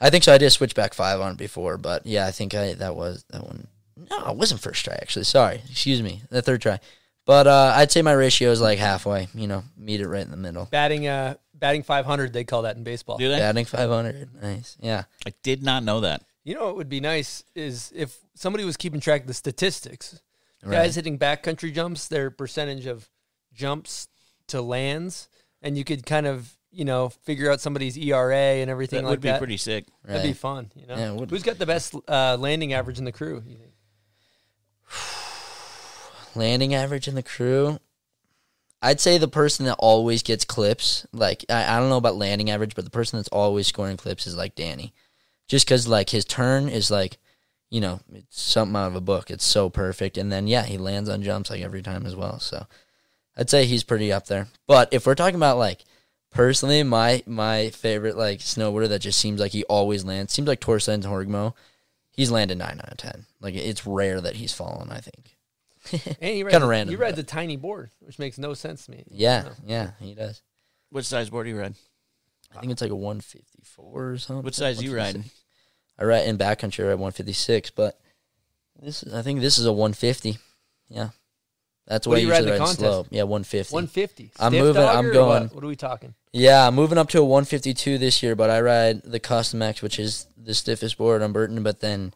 I 0.00 0.10
think 0.10 0.24
so. 0.24 0.32
I 0.32 0.38
did 0.38 0.50
switchback 0.50 0.94
five 0.94 1.20
on 1.20 1.32
it 1.32 1.38
before, 1.38 1.76
but 1.76 2.06
yeah, 2.06 2.26
I 2.26 2.30
think 2.30 2.54
I 2.54 2.74
that 2.74 2.94
was 2.94 3.24
that 3.30 3.44
one. 3.44 3.66
No, 4.10 4.30
it 4.30 4.36
wasn't 4.36 4.60
first 4.60 4.84
try 4.84 4.94
actually. 4.94 5.24
Sorry, 5.24 5.60
excuse 5.70 6.02
me, 6.02 6.22
the 6.30 6.42
third 6.42 6.62
try. 6.62 6.78
But 7.26 7.46
uh, 7.46 7.72
I'd 7.76 7.92
say 7.92 8.00
my 8.00 8.12
ratio 8.12 8.50
is 8.50 8.60
like 8.60 8.78
halfway. 8.78 9.28
You 9.34 9.46
know, 9.46 9.64
meet 9.76 10.00
it 10.00 10.08
right 10.08 10.24
in 10.24 10.30
the 10.30 10.36
middle. 10.36 10.66
batting. 10.70 11.06
Uh, 11.06 11.34
batting 11.54 11.82
500. 11.82 12.32
They 12.32 12.44
call 12.44 12.62
that 12.62 12.76
in 12.76 12.84
baseball. 12.84 13.18
Do 13.18 13.28
they? 13.28 13.38
Batting 13.38 13.64
five 13.64 13.90
hundred, 13.90 14.28
nice. 14.40 14.76
Yeah, 14.80 15.04
I 15.26 15.32
did 15.42 15.62
not 15.62 15.82
know 15.82 16.00
that. 16.00 16.22
You 16.44 16.54
know 16.54 16.66
what 16.66 16.76
would 16.76 16.88
be 16.88 17.00
nice 17.00 17.44
is 17.54 17.92
if 17.94 18.16
somebody 18.34 18.64
was 18.64 18.76
keeping 18.76 19.00
track 19.00 19.22
of 19.22 19.26
the 19.26 19.34
statistics. 19.34 20.20
Right. 20.64 20.72
Guys 20.72 20.94
hitting 20.96 21.18
backcountry 21.18 21.72
jumps, 21.72 22.08
their 22.08 22.30
percentage 22.30 22.86
of 22.86 23.08
jumps 23.52 24.08
to 24.48 24.60
lands, 24.62 25.28
and 25.62 25.76
you 25.76 25.84
could 25.84 26.06
kind 26.06 26.26
of 26.26 26.56
you 26.78 26.84
know 26.84 27.08
figure 27.08 27.50
out 27.50 27.60
somebody's 27.60 27.98
ERA 27.98 28.36
and 28.36 28.70
everything 28.70 28.98
like 28.98 29.20
That 29.20 29.26
like 29.26 29.34
would 29.34 29.34
be 29.34 29.38
pretty 29.38 29.56
sick. 29.56 29.86
That'd 30.04 30.22
be 30.22 30.32
fun. 30.32 30.70
You 30.76 30.86
know, 30.86 30.96
Yeah, 30.96 31.10
would 31.10 31.28
who's 31.28 31.42
got 31.42 31.58
the 31.58 31.66
best 31.66 31.92
uh, 32.06 32.36
landing 32.38 32.72
average 32.72 32.98
in 32.98 33.04
the 33.04 33.10
crew? 33.10 33.42
You 33.44 33.56
think? 33.56 33.72
landing 36.36 36.74
average 36.74 37.08
in 37.08 37.16
the 37.16 37.22
crew. 37.22 37.80
I'd 38.80 39.00
say 39.00 39.18
the 39.18 39.26
person 39.26 39.66
that 39.66 39.74
always 39.80 40.22
gets 40.22 40.44
clips, 40.44 41.04
like 41.12 41.44
I, 41.50 41.76
I 41.76 41.80
don't 41.80 41.88
know 41.88 41.96
about 41.96 42.14
landing 42.14 42.48
average, 42.48 42.76
but 42.76 42.84
the 42.84 42.92
person 42.92 43.18
that's 43.18 43.28
always 43.30 43.66
scoring 43.66 43.96
clips 43.96 44.28
is 44.28 44.36
like 44.36 44.54
Danny, 44.54 44.94
just 45.48 45.66
because 45.66 45.88
like 45.88 46.10
his 46.10 46.24
turn 46.24 46.68
is 46.68 46.92
like, 46.92 47.18
you 47.70 47.80
know, 47.80 47.98
it's 48.14 48.40
something 48.40 48.76
out 48.76 48.86
of 48.86 48.94
a 48.94 49.00
book. 49.00 49.32
It's 49.32 49.44
so 49.44 49.68
perfect, 49.68 50.16
and 50.16 50.30
then 50.30 50.46
yeah, 50.46 50.62
he 50.62 50.78
lands 50.78 51.08
on 51.08 51.24
jumps 51.24 51.50
like 51.50 51.60
every 51.60 51.82
time 51.82 52.06
as 52.06 52.14
well. 52.14 52.38
So 52.38 52.66
I'd 53.36 53.50
say 53.50 53.66
he's 53.66 53.82
pretty 53.82 54.12
up 54.12 54.28
there. 54.28 54.46
But 54.68 54.90
if 54.92 55.06
we're 55.06 55.16
talking 55.16 55.34
about 55.34 55.58
like 55.58 55.84
personally, 56.38 56.84
my 56.84 57.20
my 57.26 57.68
favorite 57.70 58.16
like 58.16 58.38
snowboarder 58.38 58.88
that 58.90 59.00
just 59.00 59.18
seems 59.18 59.40
like 59.40 59.50
he 59.50 59.64
always 59.64 60.04
lands 60.04 60.32
seems 60.32 60.46
like 60.46 60.60
Torsten 60.60 61.02
Horgmo. 61.02 61.52
He's 62.12 62.30
landed 62.30 62.58
nine 62.58 62.80
out 62.80 62.92
of 62.92 62.96
ten. 62.96 63.26
Like 63.40 63.54
it's 63.56 63.84
rare 63.86 64.20
that 64.20 64.36
he's 64.36 64.52
fallen. 64.54 64.88
I 64.90 65.00
think. 65.00 65.36
And 66.20 66.30
he 66.34 66.42
rides 66.44 66.54
Kinda 66.54 66.66
random, 66.68 66.92
He 66.92 66.96
rides 66.96 67.16
but- 67.16 67.24
a 67.24 67.26
tiny 67.26 67.56
board, 67.56 67.90
which 67.98 68.18
makes 68.20 68.38
no 68.38 68.54
sense 68.54 68.84
to 68.86 68.92
me. 68.92 69.04
Yeah, 69.10 69.42
No. 69.42 69.50
yeah, 69.66 69.90
he 70.00 70.14
does. 70.14 70.40
What 70.90 71.04
size 71.04 71.28
board 71.30 71.46
do 71.46 71.50
you 71.50 71.58
ride? 71.58 71.74
I 72.54 72.60
think 72.60 72.72
it's 72.72 72.82
like 72.82 72.90
a 72.92 72.96
154 72.96 74.08
or 74.10 74.18
something. 74.18 74.44
What 74.44 74.54
size 74.54 74.80
you 74.82 74.94
riding? 74.96 75.24
I 75.98 76.04
ride 76.04 76.26
in 76.28 76.38
backcountry. 76.38 76.84
I 76.84 76.88
ride 76.88 76.94
156, 77.00 77.70
but 77.70 77.98
this 78.80 79.02
I 79.12 79.22
think 79.22 79.40
this 79.40 79.58
is 79.58 79.66
a 79.66 79.72
150. 79.72 80.38
Yeah, 80.88 81.08
that's 81.88 82.06
What 82.06 82.12
what, 82.12 82.16
do 82.16 82.20
I 82.20 82.22
you 82.24 82.30
ride 82.30 82.36
usually 82.38 82.52
in 82.52 82.54
the 82.54 82.60
ride 82.60 82.66
contest? 82.66 82.78
slow. 82.80 83.06
Yeah, 83.10 83.22
150. 83.24 83.72
150. 83.74 84.30
I'm 84.38 84.52
Stiff 84.52 84.62
moving- 84.62 84.82
I'm 84.82 85.12
going- 85.12 85.42
What? 85.44 85.54
what 85.54 85.64
are 85.64 85.68
we 85.68 85.76
talking? 85.76 86.14
Yeah, 86.32 86.66
I'm 86.68 86.74
moving 86.74 86.98
up 86.98 87.08
to 87.10 87.18
a 87.20 87.24
152 87.24 87.98
this 87.98 88.22
year, 88.22 88.36
but 88.36 88.50
I 88.50 88.60
ride 88.60 89.02
the 89.02 89.18
Custom 89.18 89.62
X, 89.62 89.82
which 89.82 89.98
is 89.98 90.26
the 90.36 90.54
stiffest 90.54 90.98
board 90.98 91.22
on 91.22 91.32
Burton. 91.32 91.62
But 91.62 91.80
then 91.80 92.12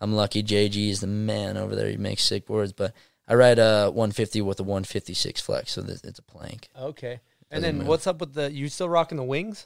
I'm 0.00 0.14
lucky 0.14 0.42
JG 0.42 0.90
is 0.90 1.00
the 1.00 1.06
man 1.06 1.56
over 1.56 1.74
there. 1.74 1.88
He 1.88 1.96
makes 1.96 2.22
sick 2.24 2.46
boards, 2.46 2.72
but 2.72 2.92
I 3.26 3.34
ride 3.34 3.58
a 3.58 3.90
150 3.90 4.42
with 4.42 4.60
a 4.60 4.62
156 4.62 5.40
flex, 5.40 5.72
so 5.72 5.82
it's 5.88 6.18
a 6.18 6.22
plank. 6.22 6.68
Okay. 6.78 7.20
And 7.50 7.62
Doesn't 7.62 7.62
then 7.62 7.78
move. 7.78 7.86
what's 7.88 8.06
up 8.06 8.20
with 8.20 8.34
the? 8.34 8.52
You 8.52 8.68
still 8.68 8.88
rocking 8.88 9.16
the 9.16 9.24
wings? 9.24 9.64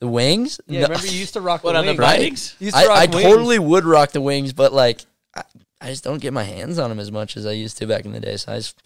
The 0.00 0.08
wings? 0.08 0.60
Yeah, 0.66 0.80
No. 0.82 0.86
remember 0.88 1.06
you 1.06 1.18
used 1.18 1.32
to 1.34 1.40
rock 1.40 1.62
What 1.64 1.72
the 1.72 1.78
on 1.80 1.84
the 1.86 1.92
wings. 1.92 1.98
Right? 1.98 2.20
You 2.60 2.64
used 2.66 2.76
to 2.76 2.86
rock 2.88 2.98
I, 2.98 3.02
I 3.02 3.06
wings. 3.06 3.22
totally 3.22 3.58
would 3.58 3.84
rock 3.84 4.12
the 4.12 4.20
wings, 4.22 4.52
but 4.54 4.72
like 4.72 5.00
I, 5.34 5.42
I 5.80 5.88
just 5.88 6.04
don't 6.04 6.20
get 6.22 6.32
my 6.32 6.44
hands 6.44 6.78
on 6.78 6.88
them 6.90 6.98
as 6.98 7.12
much 7.12 7.36
as 7.36 7.44
I 7.46 7.52
used 7.52 7.76
to 7.78 7.86
back 7.86 8.04
in 8.04 8.12
the 8.12 8.20
day. 8.20 8.36
So 8.36 8.52
I 8.52 8.56
just, 8.56 8.82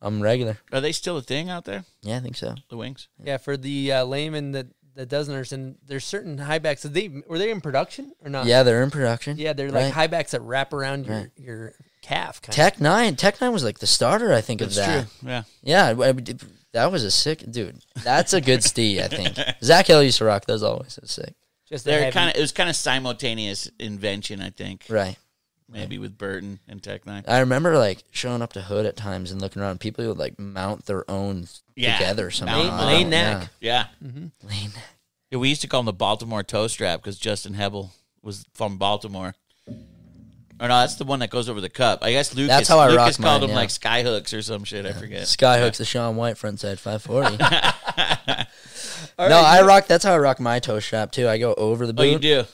I'm 0.00 0.20
regular. 0.22 0.58
Are 0.72 0.80
they 0.80 0.92
still 0.92 1.16
a 1.16 1.22
thing 1.22 1.48
out 1.50 1.64
there? 1.64 1.84
Yeah, 2.02 2.16
I 2.16 2.20
think 2.20 2.36
so. 2.36 2.54
The 2.68 2.76
wings? 2.76 3.08
Yeah, 3.22 3.36
for 3.36 3.56
the 3.56 3.92
uh, 3.92 4.04
layman 4.04 4.52
that 4.52 4.66
that 4.94 5.08
doesn't 5.08 5.32
understand, 5.32 5.76
there's 5.86 6.04
certain 6.04 6.36
high 6.36 6.58
backs. 6.58 6.82
Did 6.82 6.92
they 6.94 7.08
were 7.26 7.38
they 7.38 7.50
in 7.50 7.60
production 7.62 8.12
or 8.22 8.28
not? 8.28 8.44
Yeah, 8.46 8.62
they're 8.62 8.82
in 8.82 8.90
production. 8.90 9.38
yeah, 9.38 9.52
they're 9.54 9.70
like 9.70 9.84
Right. 9.84 9.92
high 9.92 10.06
backs 10.08 10.32
that 10.32 10.42
wrap 10.42 10.72
around 10.74 11.06
your 11.06 11.16
Right. 11.16 11.30
your 11.36 11.72
calf. 12.02 12.42
Kind 12.42 12.54
Tech 12.54 12.80
Nine, 12.80 13.16
Technine 13.16 13.52
was 13.52 13.64
like 13.64 13.78
the 13.78 13.86
starter, 13.86 14.32
I 14.34 14.40
think, 14.42 14.60
That's 14.60 14.76
of 14.76 14.84
that. 14.84 15.06
true. 15.20 15.28
Yeah. 15.30 15.42
Yeah, 15.62 15.86
I- 16.04 16.08
I- 16.10 16.36
that 16.72 16.90
was 16.90 17.04
a 17.04 17.10
sick 17.10 17.44
dude. 17.50 17.78
That's 18.02 18.32
a 18.32 18.40
good 18.40 18.64
steed, 18.64 19.00
I 19.00 19.08
think. 19.08 19.36
Zach 19.62 19.86
Hill 19.86 20.02
used 20.02 20.18
to 20.18 20.24
rock 20.24 20.46
those 20.46 20.62
always. 20.62 20.98
It's 21.02 21.12
sick. 21.12 21.34
Just 21.68 21.84
They're 21.86 22.10
kind 22.12 22.28
of 22.30 22.36
it 22.36 22.40
was 22.40 22.52
kind 22.52 22.68
of 22.68 22.76
simultaneous 22.76 23.70
invention, 23.78 24.40
I 24.42 24.50
think. 24.50 24.84
Right. 24.90 25.16
Maybe 25.72 25.98
with 25.98 26.18
Burton 26.18 26.60
and 26.68 26.82
Technine. 26.82 27.24
I 27.26 27.40
remember 27.40 27.78
like 27.78 28.02
showing 28.10 28.42
up 28.42 28.52
to 28.52 28.60
Hood 28.60 28.86
at 28.86 28.96
times 28.96 29.32
and 29.32 29.40
looking 29.40 29.62
around. 29.62 29.80
People 29.80 30.06
would 30.06 30.18
like 30.18 30.38
mount 30.38 30.86
their 30.86 31.10
own 31.10 31.48
Yeah, 31.74 31.96
together 31.96 32.24
mount 32.24 32.34
somehow. 32.34 32.76
them. 32.76 32.86
Lane 32.86 33.10
neck. 33.10 33.48
Yeah. 33.60 33.86
Yeah. 34.02 34.08
Mm-hmm. 34.08 34.48
Lane 34.48 34.70
Yeah, 35.30 35.38
we 35.38 35.48
used 35.48 35.62
to 35.62 35.68
call 35.68 35.80
them 35.80 35.86
the 35.86 35.92
Baltimore 35.94 36.42
toe 36.42 36.66
strap 36.66 37.00
because 37.00 37.18
Justin 37.18 37.54
Hebel 37.54 37.90
was 38.22 38.44
from 38.54 38.76
Baltimore. 38.76 39.34
Or 40.60 40.68
no, 40.68 40.78
that's 40.78 40.94
the 40.94 41.04
one 41.04 41.18
that 41.20 41.30
goes 41.30 41.48
over 41.48 41.60
the 41.60 41.68
cup. 41.70 42.00
I 42.02 42.12
guess 42.12 42.34
Lucas. 42.34 42.48
That's 42.48 42.68
how 42.68 42.78
I 42.78 42.88
Lucas 42.88 43.18
rock 43.18 43.26
called 43.26 43.40
mine, 43.40 43.40
them 43.40 43.50
yeah. 43.50 43.56
like 43.56 43.70
sky 43.70 44.02
hooks 44.02 44.32
or 44.32 44.42
some 44.42 44.62
shit. 44.62 44.86
I 44.86 44.92
forget. 44.92 45.22
Skyhooks 45.22 45.78
the 45.78 45.84
Shaun 45.84 46.14
White 46.16 46.36
frontside 46.36 46.78
540. 46.78 47.38
No, 49.18 49.26
right, 49.28 49.32
I 49.32 49.62
rock. 49.62 49.86
That's 49.86 50.04
how 50.04 50.14
I 50.14 50.18
rock 50.18 50.40
my 50.40 50.58
toe 50.58 50.80
strap 50.80 51.12
too. 51.12 51.28
I 51.28 51.38
go 51.38 51.54
over 51.54 51.86
the 51.86 51.92
boot. 51.92 52.02
Oh, 52.02 52.06
you 52.06 52.18
do. 52.18 52.44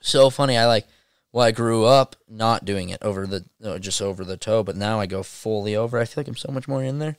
So 0.00 0.30
funny. 0.30 0.56
I 0.56 0.66
like. 0.66 0.86
Well, 1.36 1.44
I 1.44 1.50
grew 1.50 1.84
up 1.84 2.16
not 2.30 2.64
doing 2.64 2.88
it 2.88 3.02
over 3.02 3.26
the 3.26 3.44
no, 3.60 3.78
just 3.78 4.00
over 4.00 4.24
the 4.24 4.38
toe, 4.38 4.62
but 4.62 4.74
now 4.74 4.98
I 5.00 5.04
go 5.04 5.22
fully 5.22 5.76
over. 5.76 5.98
I 5.98 6.06
feel 6.06 6.22
like 6.22 6.28
I'm 6.28 6.34
so 6.36 6.50
much 6.50 6.66
more 6.66 6.82
in 6.82 6.98
there. 6.98 7.18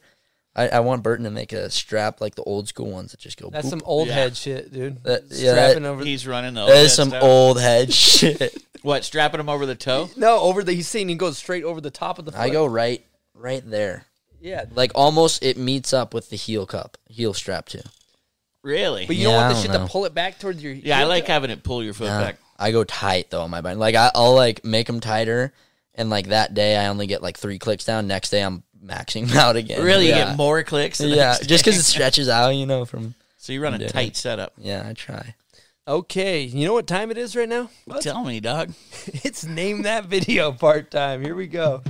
I, 0.56 0.70
I 0.70 0.80
want 0.80 1.04
Burton 1.04 1.26
to 1.26 1.30
make 1.30 1.54
a 1.54 1.70
strap 1.70 2.20
like 2.20 2.34
the 2.34 2.42
old 2.42 2.68
school 2.68 2.90
ones 2.90 3.12
that 3.12 3.20
just 3.20 3.40
go. 3.40 3.52
That's 3.52 3.68
boop. 3.68 3.70
some 3.70 3.82
old 3.86 4.08
Yeah. 4.08 4.14
head 4.16 4.36
shit, 4.36 4.74
dude. 4.74 5.04
That- 5.04 5.26
yeah, 5.30 5.52
Strapping 5.52 5.84
that- 5.84 5.90
over. 5.90 6.04
He's 6.04 6.26
running 6.26 6.56
the. 6.56 6.62
That 6.66 6.70
is 6.70 6.74
overhead 6.74 6.92
some 6.94 7.10
stuff. 7.10 7.22
old 7.24 7.62
head 7.62 7.94
shit. 7.94 8.64
What 8.82 9.04
strapping 9.04 9.40
him 9.40 9.50
over 9.50 9.68
the 9.68 9.76
toe? 9.76 10.10
no, 10.18 10.40
over 10.40 10.64
the. 10.64 10.74
He's 10.74 10.88
saying 10.88 11.10
he 11.10 11.16
goes 11.16 11.38
straight 11.38 11.64
over 11.64 11.80
the 11.80 11.92
top 11.92 12.18
of 12.18 12.26
the. 12.26 12.32
Foot. 12.32 12.40
I 12.42 12.50
go 12.50 12.66
right, 12.66 13.06
right 13.36 13.62
there. 13.70 14.06
Yeah, 14.42 14.66
Like 14.74 14.92
almost, 14.96 15.44
it 15.44 15.58
meets 15.58 15.94
up 15.94 16.14
with 16.16 16.32
the 16.32 16.38
heel 16.38 16.66
cup, 16.66 16.98
heel 17.08 17.36
strap 17.36 17.68
too. 17.68 17.82
Really? 18.64 19.06
but 19.06 19.16
you 19.16 19.28
Yeah, 19.28 19.34
don't 19.34 19.42
want 19.44 19.56
the 19.56 19.62
shit 19.62 19.72
know. 19.72 19.86
to 19.86 19.92
pull 19.92 20.06
it 20.06 20.14
back 20.16 20.40
towards 20.40 20.64
your. 20.64 20.74
yeah, 20.74 20.98
I 21.00 21.04
like 21.04 21.26
cup? 21.26 21.34
having 21.34 21.52
it 21.52 21.62
pull 21.64 21.84
your 21.84 21.94
foot 21.94 22.06
No, 22.08 22.20
back. 22.20 22.38
I 22.60 22.72
go 22.72 22.84
tight 22.84 23.30
though 23.30 23.42
on 23.42 23.50
my 23.52 23.62
bike. 23.62 23.78
Like 23.78 23.96
I, 23.96 24.12
I'll 24.16 24.34
like 24.36 24.64
make 24.66 24.88
them 24.88 25.00
tighter, 25.00 25.54
and 25.96 26.10
like 26.10 26.28
that 26.28 26.54
day 26.54 26.76
I 26.78 26.88
only 26.88 27.08
get 27.08 27.22
like 27.22 27.38
three 27.38 27.60
clicks 27.60 27.86
down. 27.86 28.08
Next 28.08 28.30
day 28.30 28.42
I'm 28.42 28.64
maxing 28.84 29.28
them 29.28 29.38
out 29.46 29.56
again. 29.56 29.84
Really, 29.84 30.10
yeah. 30.10 30.20
you 30.20 30.26
get 30.26 30.38
more 30.38 30.64
clicks. 30.64 30.98
the 31.00 31.08
Yeah, 31.08 31.32
next 31.34 31.48
just 31.48 31.64
because 31.64 31.80
it 31.80 31.84
stretches 31.84 32.30
out, 32.30 32.50
you 32.50 32.66
know. 32.66 32.86
From 32.86 33.14
So 33.38 33.54
you 33.54 33.62
run 33.62 33.74
a 33.76 33.78
Yeah. 33.80 33.88
tight 33.88 34.16
setup. 34.18 34.54
yeah, 34.58 34.86
I 34.88 34.94
try. 34.94 35.36
Okay, 35.88 36.42
you 36.42 36.66
know 36.68 36.74
what 36.74 36.86
time 36.86 37.12
it 37.12 37.18
is 37.18 37.34
right 37.36 37.48
now? 37.48 37.70
Tell 38.02 38.24
me, 38.26 38.40
dog. 38.42 38.74
It's 39.24 39.46
name 39.46 39.84
that 39.84 40.06
video 40.06 40.52
part 40.52 40.92
time. 40.92 41.22
Here 41.24 41.34
we 41.36 41.48
go. 41.48 41.82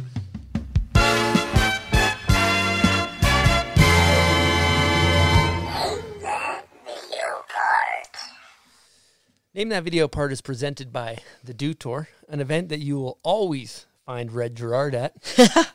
Name 9.58 9.70
that 9.70 9.84
video 9.84 10.08
part 10.08 10.32
is 10.32 10.40
presented 10.40 10.94
by 10.94 11.18
the 11.44 11.52
Dew 11.52 11.74
Tour, 11.74 12.08
an 12.30 12.42
event 12.42 12.70
that 12.70 12.78
you 12.80 12.98
will 13.00 13.18
always 13.24 13.88
find 14.06 14.32
Red 14.32 14.56
Gerard 14.56 14.94
at. 14.94 15.16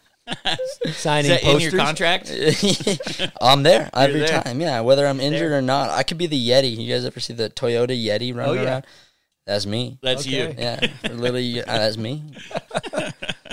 Signing 0.93 1.33
in 1.33 1.59
your 1.59 1.72
contract? 1.72 2.30
I'm 3.41 3.64
there 3.64 3.91
every 3.93 4.20
there. 4.20 4.41
time. 4.41 4.61
Yeah, 4.61 4.83
whether 4.83 5.05
I'm 5.05 5.18
injured 5.18 5.51
or 5.51 5.62
not, 5.62 5.91
I 5.91 6.05
could 6.05 6.16
be 6.16 6.28
the 6.28 6.39
Yeti. 6.49 6.76
You 6.76 6.95
guys 6.95 7.05
ever 7.05 7.18
see 7.18 7.33
the 7.33 7.51
Toyota 7.51 7.89
Yeti 7.89 8.33
running 8.33 8.51
Oh, 8.57 8.62
yeah. 8.62 8.70
around? 8.70 8.87
That's 9.47 9.66
me. 9.66 9.99
That's 10.01 10.26
you. 10.28 10.55
Yeah, 10.57 10.78
literally, 11.11 11.61
uh, 11.64 11.64
that's 11.66 11.97
me. 11.97 12.22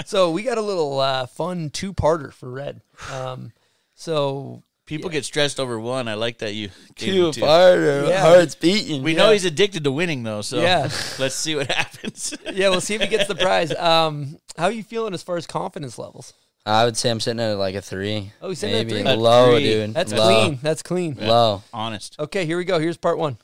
So 0.05 0.29
we 0.29 0.43
got 0.43 0.59
a 0.59 0.61
little 0.61 0.99
uh, 0.99 1.25
fun 1.25 1.71
two-parter 1.71 2.31
for 2.31 2.51
Red. 2.51 2.81
Um, 3.11 3.51
so 3.95 4.61
People 4.89 5.09
get 5.11 5.23
stressed 5.23 5.59
over 5.59 5.79
one. 5.79 6.07
I 6.07 6.15
like 6.15 6.39
that 6.39 6.53
you 6.55 6.69
gave 6.95 7.13
Two 7.13 7.25
him 7.27 7.31
two. 7.33 7.41
parter, 7.41 8.09
Yeah. 8.09 8.21
hearts 8.21 8.55
beating. 8.55 9.03
We 9.03 9.13
know 9.13 9.31
he's 9.31 9.45
addicted 9.45 9.83
to 9.83 9.91
winning, 9.91 10.23
though. 10.23 10.41
So 10.41 10.59
Yeah. 10.59 10.89
let's 11.19 11.35
see 11.35 11.55
what 11.55 11.71
happens. 11.71 12.33
yeah, 12.51 12.69
we'll 12.69 12.81
see 12.81 12.95
if 12.95 13.01
he 13.01 13.07
gets 13.07 13.27
the 13.27 13.35
prize. 13.35 13.73
Um, 13.75 14.39
how 14.57 14.65
are 14.65 14.71
you 14.71 14.83
feeling 14.83 15.13
as 15.13 15.21
far 15.21 15.37
as 15.37 15.45
confidence 15.45 15.99
levels? 15.99 16.33
I 16.65 16.85
would 16.85 16.97
say 16.97 17.09
I'm 17.11 17.19
sitting 17.19 17.39
at 17.39 17.53
like 17.57 17.75
a 17.75 17.81
three. 17.81 18.31
Oh, 18.41 18.49
he's 18.49 18.59
sitting 18.59 18.75
at 18.77 18.89
three? 18.89 19.01
A 19.01 19.15
low, 19.15 19.51
three. 19.53 19.63
dude. 19.63 19.93
That's 19.93 20.11
low. 20.11 20.25
clean. 20.45 20.59
That's 20.61 20.81
clean. 20.83 21.15
Low. 21.19 21.61
Honest. 21.71 22.15
Okay, 22.19 22.45
here 22.45 22.57
we 22.57 22.65
go. 22.65 22.79
Here's 22.79 22.97
part 22.97 23.17
one. 23.17 23.37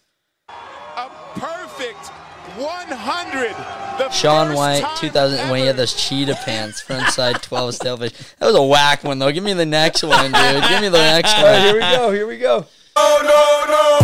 A 2.92 2.96
perfect 2.96 3.06
100. 3.06 3.98
The 3.98 4.10
Shaun 4.12 4.54
White, 4.54 4.82
time 4.82 4.98
2000, 4.98 5.50
when 5.50 5.62
he 5.62 5.66
had 5.68 5.78
those 5.78 5.94
cheetah 5.94 6.36
pants, 6.44 6.82
front 6.82 7.08
side 7.10 7.42
12 7.42 7.74
sailfish. 7.82 8.12
That 8.40 8.46
was 8.48 8.56
a 8.56 8.64
whack 8.64 9.04
one, 9.04 9.20
though. 9.20 9.32
Give 9.32 9.44
me 9.44 9.54
the 9.54 9.66
next 9.66 10.04
one, 10.04 10.32
dude. 10.32 10.64
Give 10.70 10.82
me 10.82 10.90
the 10.90 10.98
next 10.98 11.34
All 11.38 11.44
right, 11.46 11.54
one. 11.54 11.62
here 11.64 11.74
we 11.76 11.80
go. 11.80 12.12
Here 12.12 12.28
we 12.28 12.38
go. 12.38 12.66
Oh, 12.98 13.20
no, 13.24 13.66
no. 13.72 14.00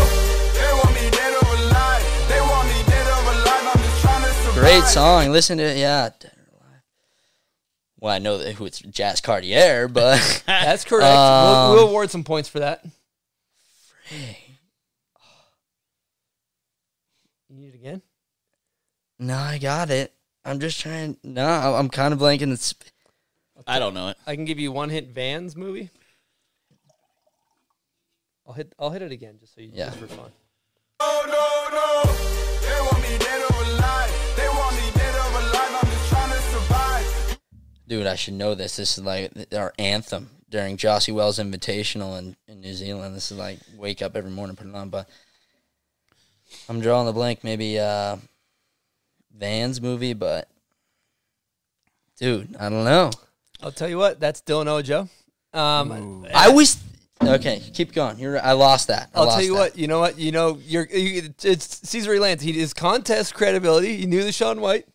They 0.60 0.72
want 0.74 0.94
me 0.96 1.10
dead 1.12 1.34
or 1.34 1.48
alive. 1.66 2.04
They 2.30 2.40
want 2.42 2.68
me 2.68 2.84
dead 2.88 3.08
or 3.08 3.22
alive. 3.32 3.76
I'm 3.76 3.82
just 3.82 4.02
trying 4.02 4.22
to 4.24 4.34
survive. 4.34 4.56
Great 4.56 4.84
song. 4.84 5.32
Listen 5.32 5.58
to 5.58 5.64
it. 5.64 5.78
Yeah. 5.78 6.10
Dead 6.20 6.32
or 6.38 6.58
Alive. 6.58 6.82
Well, 8.00 8.14
I 8.14 8.20
know 8.20 8.38
that 8.38 8.54
who 8.56 8.66
it's 8.66 8.80
Jazz 8.80 9.20
Cartier, 9.22 9.88
but 9.90 10.44
That's 10.48 10.86
correct. 10.86 11.06
Um, 11.06 11.70
we'll, 11.72 11.76
we'll 11.76 11.88
award 11.90 12.10
some 12.10 12.24
points 12.24 12.48
for 12.50 12.60
that. 12.60 12.84
You 17.50 17.58
need 17.58 17.68
it 17.74 17.76
again? 17.76 18.02
No, 19.22 19.38
I 19.38 19.60
got 19.60 19.92
it. 19.92 20.12
I'm 20.44 20.60
just 20.60 20.80
trying. 20.82 21.16
No, 21.24 21.46
I- 21.46 21.78
I'm 21.78 21.90
kind 21.90 22.12
of 22.12 22.20
blanking. 22.20 22.52
It's 22.52 22.74
I 23.68 23.78
don't 23.78 23.94
know 23.94 24.08
it. 24.10 24.18
I 24.26 24.34
can 24.36 24.46
give 24.46 24.60
you 24.60 24.72
one 24.72 24.90
hit 24.90 25.10
Vans 25.10 25.56
movie. 25.56 25.92
I'll 28.48 28.54
hit 28.54 28.74
I'll 28.80 28.90
hit 28.90 29.04
it 29.04 29.12
again 29.12 29.38
just 29.40 29.54
so 29.54 29.62
you 29.62 29.70
Yeah. 29.74 29.86
just 29.86 30.00
for 30.00 30.08
fun. 30.08 30.32
Oh, 31.00 31.24
no, 31.28 31.78
no. 31.78 32.68
They 32.68 32.82
want 32.82 33.02
me 33.04 33.18
dead 33.20 33.42
or 33.42 33.64
alive. 33.76 34.36
They 34.36 34.48
want 34.48 34.76
me 34.76 34.92
dead 34.96 35.16
or 35.16 35.40
alive. 35.40 35.84
I'm 35.84 35.90
just 35.92 36.10
trying 36.10 36.30
to 36.32 36.42
survive. 36.42 37.38
dude. 37.88 38.08
I 38.08 38.16
should 38.16 38.34
know 38.34 38.56
this. 38.56 38.76
This 38.78 38.98
is 38.98 39.04
like 39.04 39.32
our 39.56 39.72
anthem 39.78 40.32
during 40.50 40.78
Jossi 40.78 41.14
Wells 41.14 41.38
Invitational 41.38 42.18
in, 42.18 42.36
in 42.48 42.62
New 42.62 42.74
Zealand. 42.74 43.16
This 43.16 43.32
is 43.32 43.38
like 43.38 43.60
wake 43.78 44.02
up 44.02 44.16
every 44.16 44.32
morning, 44.32 44.56
put 44.56 44.66
it 44.68 44.74
on. 44.76 44.90
But 44.90 45.08
I'm 46.68 46.82
drawing 46.82 47.06
the 47.06 47.14
blank. 47.14 47.44
Maybe 47.44 47.78
uh, 47.80 48.18
Vans 49.38 49.82
movie, 49.82 50.14
but 50.14 50.48
dude, 52.18 52.56
I 52.58 52.70
don't 52.70 52.86
know. 52.86 53.12
I'll 53.62 53.72
tell 53.72 53.90
you 53.90 53.98
what, 53.98 54.20
that's 54.20 54.42
Dylan 54.42 54.68
Ojo. 54.68 55.10
Um, 55.54 56.26
I 56.34 56.50
was 56.50 56.82
okay. 57.22 57.62
Keep 57.74 57.94
going. 57.94 58.18
You're. 58.18 58.42
I 58.42 58.54
lost 58.54 58.88
that. 58.88 59.10
I 59.14 59.20
I'll 59.20 59.26
lost 59.26 59.38
tell 59.38 59.46
you 59.46 59.54
that. 59.54 59.60
what. 59.60 59.78
You 59.78 59.88
know 59.88 60.00
what? 60.00 60.18
You 60.18 60.32
know, 60.32 60.60
you're. 60.66 60.86
You, 60.88 61.34
it's 61.44 61.90
Caesar 61.90 62.18
Lance. 62.20 62.42
He 62.42 62.54
his 62.54 62.74
contest 62.74 63.34
credibility. 63.34 63.98
He 63.98 64.06
knew 64.06 64.24
the 64.24 64.32
Shaun 64.32 64.62
White. 64.62 64.88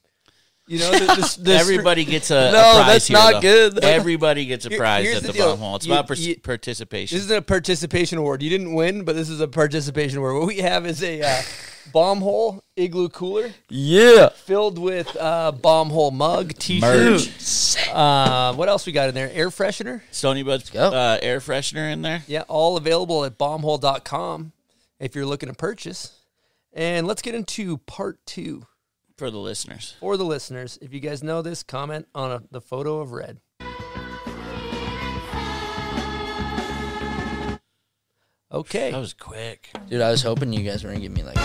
You 0.69 0.81
know, 0.81 0.91
the, 0.91 0.99
the, 0.99 1.39
the 1.43 1.55
Everybody 1.55 2.05
gets 2.05 2.31
a, 2.33 2.37
a 2.49 2.53
No, 2.53 2.61
prize 2.75 2.87
that's 2.87 3.07
here, 3.07 3.17
not 3.17 3.33
though. 3.35 3.41
good. 3.41 3.79
Everybody 3.85 4.47
gets 4.47 4.67
a 4.67 4.69
Here- 4.71 4.79
prize 4.79 5.15
at 5.15 5.23
the 5.23 5.29
the, 5.29 5.33
deal. 5.35 5.47
bottom 5.47 5.61
hole. 5.61 5.77
It's 5.77 5.87
You- 5.87 5.93
about 5.93 6.09
per- 6.09 6.15
you- 6.15 6.41
participation. 6.41 7.17
This 7.17 7.25
isn't 7.27 7.37
a 7.37 7.43
participation 7.43 8.19
award. 8.19 8.43
You 8.43 8.51
didn't 8.51 8.75
win, 8.75 9.05
but 9.05 9.15
this 9.15 9.29
is 9.29 9.41
a 9.41 9.47
participation 9.47 10.19
award. 10.19 10.35
What 10.39 10.49
we 10.49 10.59
have 10.59 10.85
is 10.85 11.05
a 11.05 11.23
uh, 11.23 11.43
bomb 11.93 12.21
hole 12.21 12.65
igloo 12.75 13.09
cooler 13.11 13.53
Yeah. 13.69 14.31
filled 14.31 14.79
with 14.79 15.17
uh, 15.17 15.53
bomb 15.53 15.91
hole 15.91 16.11
mug, 16.11 16.55
t-shirt. 16.55 17.31
Uh, 17.95 18.53
what 18.55 18.69
else 18.69 18.87
we 18.87 18.93
got 18.93 19.09
in 19.09 19.15
there? 19.15 19.31
Air 19.33 19.51
freshener. 19.51 20.01
Stony 20.11 20.43
Bud's 20.43 20.69
go. 20.71 20.89
uh, 20.93 21.19
air 21.23 21.39
freshener 21.39 21.93
in 21.93 22.03
there. 22.03 22.25
Yeah, 22.27 22.43
all 22.49 22.77
available 22.77 23.25
at 23.25 23.39
bombhole.com 23.39 24.51
if 24.99 25.15
you're 25.15 25.27
looking 25.27 25.49
to 25.49 25.55
purchase. 25.55 26.13
And 26.73 27.07
let's 27.07 27.23
get 27.23 27.35
into 27.37 27.79
part 27.79 28.19
two 28.27 28.67
for 29.17 29.31
the 29.31 29.39
listeners. 29.39 29.97
for 29.99 30.17
the 30.17 30.25
listeners. 30.25 30.79
If 30.83 30.93
you 30.93 31.01
guys 31.01 31.23
know 31.23 31.41
this, 31.43 31.63
comment 31.63 32.07
on 32.15 32.31
a, 32.31 32.43
the 32.51 32.61
photo 32.61 33.01
of 33.01 33.13
red. 33.13 33.41
Okay. 38.53 38.91
That 38.93 38.99
was 38.99 39.15
quick. 39.15 39.71
Dude, 39.89 40.01
I 40.01 40.11
was 40.11 40.23
hoping 40.23 40.53
you 40.53 40.63
guys 40.63 40.85
were 40.85 40.91
gonna 40.91 41.01
give 41.01 41.13
me 41.13 41.23
like. 41.23 41.37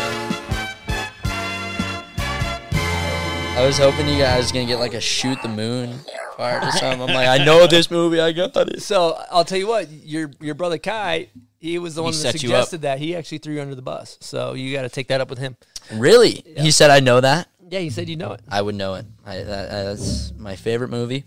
I 3.53 3.65
was 3.65 3.77
hoping 3.77 4.07
you 4.07 4.17
guys 4.17 4.51
were 4.51 4.55
gonna 4.55 4.67
get 4.67 4.79
like 4.79 4.93
a 4.93 5.01
shoot 5.01 5.41
the 5.41 5.49
moon 5.49 5.99
part 6.37 6.63
or 6.63 6.71
something. 6.71 7.01
I'm 7.01 7.13
like, 7.13 7.27
I 7.27 7.43
know 7.43 7.67
this 7.67 7.89
movie. 7.89 8.19
I 8.19 8.31
got 8.31 8.55
it. 8.55 8.81
So 8.81 9.21
I'll 9.31 9.45
tell 9.45 9.57
you 9.57 9.67
what, 9.67 9.89
your 9.89 10.31
your 10.39 10.55
brother 10.55 10.77
Kai, 10.77 11.29
he 11.57 11.77
was 11.79 11.95
the 11.95 12.03
one 12.03 12.11
that 12.11 12.17
set 12.17 12.43
you 12.43 12.49
up. 12.49 12.55
suggested 12.55 12.81
that. 12.81 12.99
He 12.99 13.15
actually 13.15 13.39
threw 13.39 13.55
you 13.55 13.61
under 13.61 13.75
the 13.75 13.81
bus. 13.81 14.17
So 14.21 14.53
you 14.53 14.73
got 14.73 14.83
to 14.83 14.89
take 14.89 15.07
that 15.07 15.21
up 15.21 15.29
with 15.29 15.39
him. 15.39 15.57
Really? 15.93 16.43
He 16.57 16.71
said 16.71 16.89
I 16.91 16.99
know 16.99 17.19
that. 17.21 17.47
Yeah, 17.71 17.79
you 17.79 17.89
said 17.89 18.07
you 18.09 18.17
know 18.17 18.33
it. 18.33 18.41
I 18.49 18.61
would 18.61 18.75
know 18.75 18.93
it. 18.95 19.05
I, 19.25 19.37
that, 19.37 19.69
that's 19.71 20.31
my 20.37 20.55
favorite 20.55 20.89
movie 20.89 21.23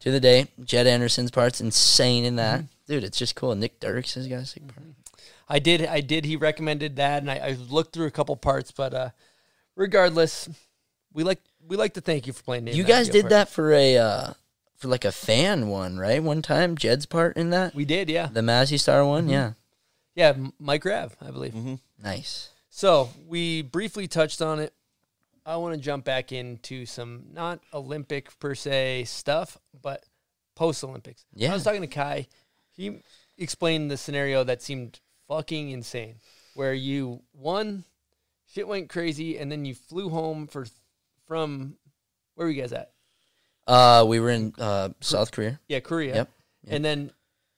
to 0.00 0.10
the 0.10 0.18
day. 0.18 0.48
Jed 0.64 0.86
Anderson's 0.86 1.30
part's 1.30 1.60
insane 1.60 2.24
in 2.24 2.36
that. 2.36 2.64
Dude, 2.88 3.04
it's 3.04 3.18
just 3.18 3.36
cool. 3.36 3.54
Nick 3.54 3.78
Dirks 3.80 4.14
has 4.14 4.26
got 4.26 4.40
a 4.40 4.46
sick 4.46 4.66
part. 4.66 4.86
I 5.48 5.58
did. 5.58 5.84
I 5.86 6.00
did. 6.00 6.24
He 6.24 6.36
recommended 6.36 6.96
that, 6.96 7.20
and 7.22 7.30
I, 7.30 7.36
I 7.36 7.50
looked 7.68 7.92
through 7.92 8.06
a 8.06 8.10
couple 8.10 8.34
parts. 8.34 8.70
But 8.72 8.94
uh, 8.94 9.10
regardless, 9.76 10.48
we 11.12 11.22
like 11.22 11.40
we 11.66 11.76
like 11.76 11.94
to 11.94 12.00
thank 12.00 12.26
you 12.26 12.32
for 12.32 12.42
playing. 12.42 12.64
Name 12.64 12.74
You 12.74 12.82
That 12.84 12.88
guys 12.88 13.08
did 13.10 13.22
part. 13.24 13.30
that 13.30 13.48
for 13.50 13.72
a 13.72 13.96
uh, 13.98 14.32
for 14.76 14.88
like 14.88 15.04
a 15.04 15.12
fan 15.12 15.68
one, 15.68 15.98
right? 15.98 16.22
One 16.22 16.42
time, 16.42 16.76
Jed's 16.76 17.06
part 17.06 17.36
in 17.36 17.50
that, 17.50 17.74
We 17.74 17.84
did. 17.84 18.08
Yeah. 18.08 18.28
the 18.32 18.40
Mazzy 18.40 18.80
Star 18.80 19.04
one. 19.04 19.28
Yeah, 19.28 19.52
Yeah. 20.14 20.34
Mike 20.58 20.84
Rav, 20.84 21.14
I 21.20 21.30
believe. 21.30 21.54
nice. 22.02 22.48
So 22.70 23.10
we 23.28 23.62
briefly 23.62 24.08
touched 24.08 24.42
on 24.42 24.58
it. 24.60 24.72
I 25.46 25.56
want 25.56 25.74
to 25.74 25.80
jump 25.80 26.04
back 26.04 26.32
into 26.32 26.86
some 26.86 27.24
not 27.32 27.60
Olympic 27.72 28.38
per 28.38 28.54
se 28.54 29.04
stuff, 29.04 29.58
but 29.82 30.04
post 30.54 30.82
Olympics. 30.84 31.24
Yeah. 31.34 31.50
I 31.50 31.54
was 31.54 31.64
talking 31.64 31.82
to 31.82 31.86
Kai. 31.86 32.26
He 32.72 33.00
explained 33.38 33.90
the 33.90 33.96
scenario 33.96 34.42
that 34.44 34.62
seemed 34.62 35.00
fucking 35.28 35.70
insane, 35.70 36.16
where 36.54 36.72
you 36.74 37.22
won, 37.34 37.84
shit 38.52 38.66
went 38.66 38.88
crazy, 38.88 39.38
and 39.38 39.50
then 39.52 39.64
you 39.64 39.74
flew 39.74 40.08
home 40.08 40.46
for 40.46 40.66
from 41.26 41.76
where 42.34 42.46
were 42.46 42.50
you 42.50 42.60
guys 42.60 42.72
at? 42.72 42.90
Uh, 43.66 44.04
we 44.06 44.20
were 44.20 44.30
in 44.30 44.52
uh, 44.58 44.90
South 45.00 45.30
Korea. 45.30 45.58
Yeah, 45.68 45.80
Korea. 45.80 46.14
Yep, 46.14 46.30
yep. 46.64 46.74
And 46.74 46.84
then 46.84 47.10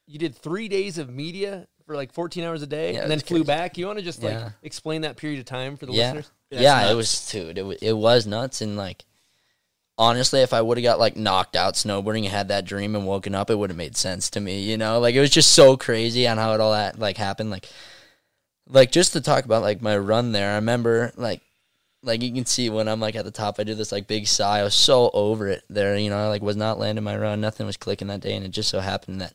you 0.05 0.19
did 0.19 0.35
three 0.35 0.67
days 0.69 0.97
of 0.97 1.09
media 1.09 1.67
for 1.85 1.95
like 1.95 2.13
14 2.13 2.43
hours 2.43 2.61
a 2.61 2.67
day, 2.67 2.93
Yeah, 2.93 3.01
and 3.01 3.11
then 3.11 3.19
flew 3.19 3.39
crazy. 3.39 3.47
back. 3.47 3.77
You 3.77 3.87
want 3.87 3.99
to 3.99 4.05
just 4.05 4.21
like 4.23 4.33
Yeah. 4.33 4.49
explain 4.61 5.01
that 5.01 5.17
period 5.17 5.39
of 5.39 5.45
time 5.45 5.75
for 5.77 5.85
the 5.85 5.93
yeah, 5.93 6.13
listeners? 6.13 6.31
Yeah. 6.51 6.81
nuts. 6.81 6.91
It 6.91 6.95
was 6.95 7.29
dude. 7.31 7.57
It 7.57 7.61
was, 7.63 7.77
it 7.81 7.93
was 7.93 8.27
nuts. 8.27 8.61
And 8.61 8.77
like, 8.77 9.05
honestly, 9.97 10.41
if 10.41 10.53
I 10.53 10.61
would 10.61 10.77
have 10.77 10.83
got 10.83 10.99
like 10.99 11.15
knocked 11.15 11.55
out 11.55 11.75
snowboarding 11.75 12.23
and 12.23 12.27
had 12.27 12.49
that 12.49 12.65
dream 12.65 12.95
and 12.95 13.05
woken 13.05 13.35
up, 13.35 13.49
it 13.49 13.55
would 13.55 13.69
have 13.69 13.77
made 13.77 13.97
sense 13.97 14.29
to 14.31 14.39
me. 14.39 14.61
You 14.61 14.77
know, 14.77 14.99
like 14.99 15.15
it 15.15 15.19
was 15.19 15.29
just 15.29 15.51
so 15.51 15.77
crazy 15.77 16.27
on 16.27 16.37
how 16.37 16.53
it 16.53 16.61
all 16.61 16.71
that 16.71 16.99
like 16.99 17.17
happened. 17.17 17.49
Like, 17.49 17.67
like 18.67 18.91
just 18.91 19.13
to 19.13 19.21
talk 19.21 19.45
about 19.45 19.61
like 19.61 19.81
my 19.81 19.97
run 19.97 20.31
there. 20.31 20.51
I 20.51 20.55
remember 20.55 21.11
like. 21.15 21.41
Like 22.03 22.21
you 22.21 22.31
can 22.31 22.45
see 22.45 22.69
when 22.69 22.87
I'm 22.87 22.99
like 22.99 23.15
at 23.15 23.25
the 23.25 23.31
top, 23.31 23.59
I 23.59 23.63
do 23.63 23.73
this 23.73 23.91
like 23.91 24.07
big 24.07 24.27
sigh. 24.27 24.59
I 24.59 24.63
was 24.63 24.75
so 24.75 25.09
over 25.13 25.47
it 25.49 25.63
there, 25.67 25.97
you 25.97 26.11
know. 26.11 26.17
I 26.17 26.27
like 26.27 26.43
was 26.43 26.55
not 26.55 26.77
landing 26.77 27.03
my 27.03 27.17
run. 27.17 27.41
Nothing 27.41 27.65
was 27.65 27.75
clicking 27.75 28.07
that 28.07 28.21
day, 28.21 28.35
and 28.35 28.45
it 28.45 28.49
just 28.49 28.69
so 28.69 28.79
happened 28.79 29.19
that 29.19 29.33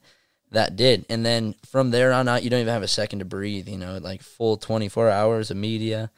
that 0.53 0.77
did. 0.77 1.05
And 1.11 1.27
then 1.27 1.55
from 1.67 1.91
there 1.91 2.13
on 2.13 2.29
out, 2.29 2.45
you 2.45 2.51
don't 2.51 2.61
even 2.61 2.73
have 2.73 2.85
a 2.85 2.89
second 2.89 3.19
to 3.19 3.25
breathe. 3.25 3.69
You 3.69 3.79
know, 3.79 3.99
like 3.99 4.23
full 4.23 4.57
24 4.57 5.11
hours 5.11 5.51
of 5.51 5.57
media. 5.57 6.11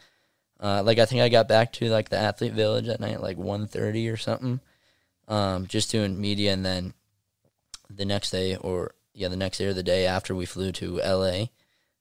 Uh, 0.64 0.82
like 0.82 0.98
I 0.98 1.04
think 1.04 1.20
I 1.20 1.28
got 1.28 1.46
back 1.46 1.74
to 1.74 1.90
like 1.90 2.08
the 2.08 2.16
athlete 2.16 2.54
village 2.54 2.88
at 2.88 2.98
night, 2.98 3.20
like 3.20 3.36
1.30 3.36 4.10
or 4.10 4.16
something. 4.16 4.60
Um, 5.28 5.66
just 5.66 5.90
doing 5.90 6.18
media, 6.18 6.54
and 6.54 6.64
then 6.64 6.94
the 7.90 8.06
next 8.06 8.30
day, 8.30 8.56
or 8.56 8.94
yeah, 9.12 9.28
the 9.28 9.36
next 9.36 9.58
day 9.58 9.66
or 9.66 9.74
the 9.74 9.82
day 9.82 10.06
after 10.06 10.34
we 10.34 10.46
flew 10.46 10.72
to 10.72 11.02
L.A. 11.02 11.50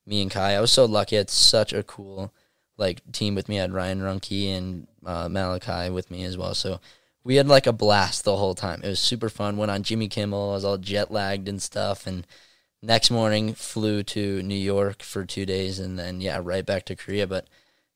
Me 0.06 0.22
and 0.22 0.32
Kai, 0.32 0.54
I 0.54 0.62
was 0.62 0.72
so 0.72 0.86
lucky. 0.86 1.18
I 1.18 1.20
had 1.20 1.30
such 1.30 1.74
a 1.74 1.84
cool 1.84 2.34
like 2.78 3.02
team 3.12 3.36
with 3.36 3.50
me. 3.50 3.58
I 3.58 3.64
had 3.64 3.74
Ryan 3.74 4.00
Runke 4.00 4.58
and 4.58 4.88
uh, 5.06 5.28
Malachi 5.28 5.90
with 5.90 6.10
me 6.10 6.24
as 6.24 6.38
well. 6.38 6.54
So 6.54 6.80
we 7.26 7.36
had 7.36 7.50
like 7.50 7.68
a 7.68 7.74
blast 7.74 8.24
the 8.24 8.38
whole 8.38 8.56
time. 8.56 8.80
It 8.82 8.88
was 8.88 9.00
super 9.00 9.30
fun. 9.30 9.58
Went 9.58 9.72
on 9.72 9.84
Jimmy 9.84 10.08
Kimmel. 10.08 10.52
I 10.52 10.54
was 10.54 10.66
all 10.66 10.78
jet 10.78 11.12
lagged 11.12 11.50
and 11.50 11.62
stuff. 11.62 12.08
And 12.08 12.26
next 12.82 13.12
morning 13.12 13.54
flew 13.56 14.04
to 14.04 14.42
New 14.42 14.56
York 14.56 15.04
for 15.04 15.26
two 15.26 15.46
days, 15.46 15.80
and 15.80 16.00
then 16.00 16.22
yeah, 16.22 16.40
right 16.42 16.66
back 16.66 16.86
to 16.86 16.96
Korea. 16.96 17.28
But 17.28 17.48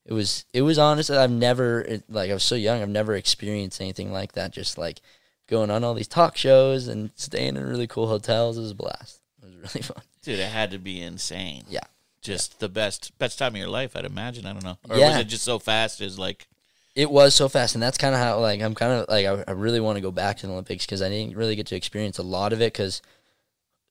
it 0.08 0.12
was 0.14 0.44
it 0.52 0.62
was 0.62 0.78
honest. 0.78 1.10
I've 1.10 1.30
never 1.30 1.82
it, 1.82 2.02
like 2.08 2.30
I 2.30 2.34
was 2.34 2.42
so 2.42 2.56
young. 2.56 2.82
I've 2.82 2.88
never 2.88 3.14
experienced 3.14 3.80
anything 3.80 4.10
like 4.10 4.32
that. 4.32 4.52
Just 4.52 4.76
like 4.78 5.00
going 5.46 5.70
on 5.70 5.84
all 5.84 5.94
these 5.94 6.08
talk 6.08 6.36
shows 6.36 6.88
and 6.88 7.10
staying 7.14 7.56
in 7.56 7.64
really 7.64 7.86
cool 7.86 8.08
hotels. 8.08 8.58
It 8.58 8.62
was 8.62 8.70
a 8.72 8.74
blast. 8.74 9.20
It 9.42 9.46
was 9.46 9.54
really 9.74 9.82
fun. 9.84 10.02
Dude, 10.22 10.40
it 10.40 10.50
had 10.50 10.70
to 10.72 10.78
be 10.78 11.00
insane. 11.00 11.64
Yeah. 11.68 11.80
Just 12.22 12.58
the 12.58 12.68
best 12.68 13.16
best 13.18 13.38
time 13.38 13.52
of 13.54 13.58
your 13.58 13.68
life, 13.68 13.94
I'd 13.94 14.04
imagine. 14.04 14.44
I 14.46 14.52
don't 14.54 14.64
know. 14.64 14.78
Or 14.90 14.96
Yeah. 14.96 15.10
was 15.10 15.18
it 15.18 15.24
just 15.28 15.44
so 15.44 15.58
fast 15.58 16.00
as 16.00 16.18
like 16.18 16.48
It 16.96 17.10
was 17.10 17.34
so 17.34 17.48
fast, 17.48 17.74
and 17.74 17.82
that's 17.82 17.96
kind 17.98 18.14
of 18.14 18.20
how 18.20 18.40
like 18.40 18.60
I'm 18.60 18.74
kind 18.74 18.92
of 18.92 19.08
like 19.08 19.26
I, 19.26 19.44
I 19.46 19.52
really 19.52 19.78
want 19.80 19.96
to 19.96 20.00
go 20.02 20.10
back 20.10 20.38
to 20.38 20.46
the 20.46 20.52
Olympics 20.52 20.84
because 20.86 21.00
I 21.02 21.08
didn't 21.10 21.36
really 21.36 21.54
get 21.54 21.66
to 21.68 21.76
experience 21.76 22.18
a 22.18 22.22
lot 22.24 22.52
of 22.52 22.60
it 22.60 22.72
because 22.72 23.02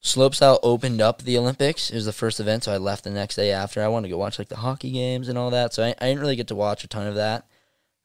slopestyle 0.03 0.59
opened 0.63 1.01
up 1.01 1.21
the 1.21 1.37
Olympics. 1.37 1.89
It 1.89 1.95
was 1.95 2.05
the 2.05 2.13
first 2.13 2.39
event, 2.39 2.63
so 2.63 2.73
I 2.73 2.77
left 2.77 3.03
the 3.03 3.09
next 3.09 3.35
day 3.35 3.51
after. 3.51 3.81
I 3.83 3.87
wanted 3.87 4.07
to 4.07 4.11
go 4.13 4.17
watch 4.17 4.39
like 4.39 4.49
the 4.49 4.57
hockey 4.57 4.91
games 4.91 5.27
and 5.27 5.37
all 5.37 5.49
that, 5.51 5.73
so 5.73 5.83
I, 5.83 5.95
I 5.99 6.07
didn't 6.07 6.19
really 6.21 6.35
get 6.35 6.47
to 6.47 6.55
watch 6.55 6.83
a 6.83 6.87
ton 6.87 7.07
of 7.07 7.15
that. 7.15 7.45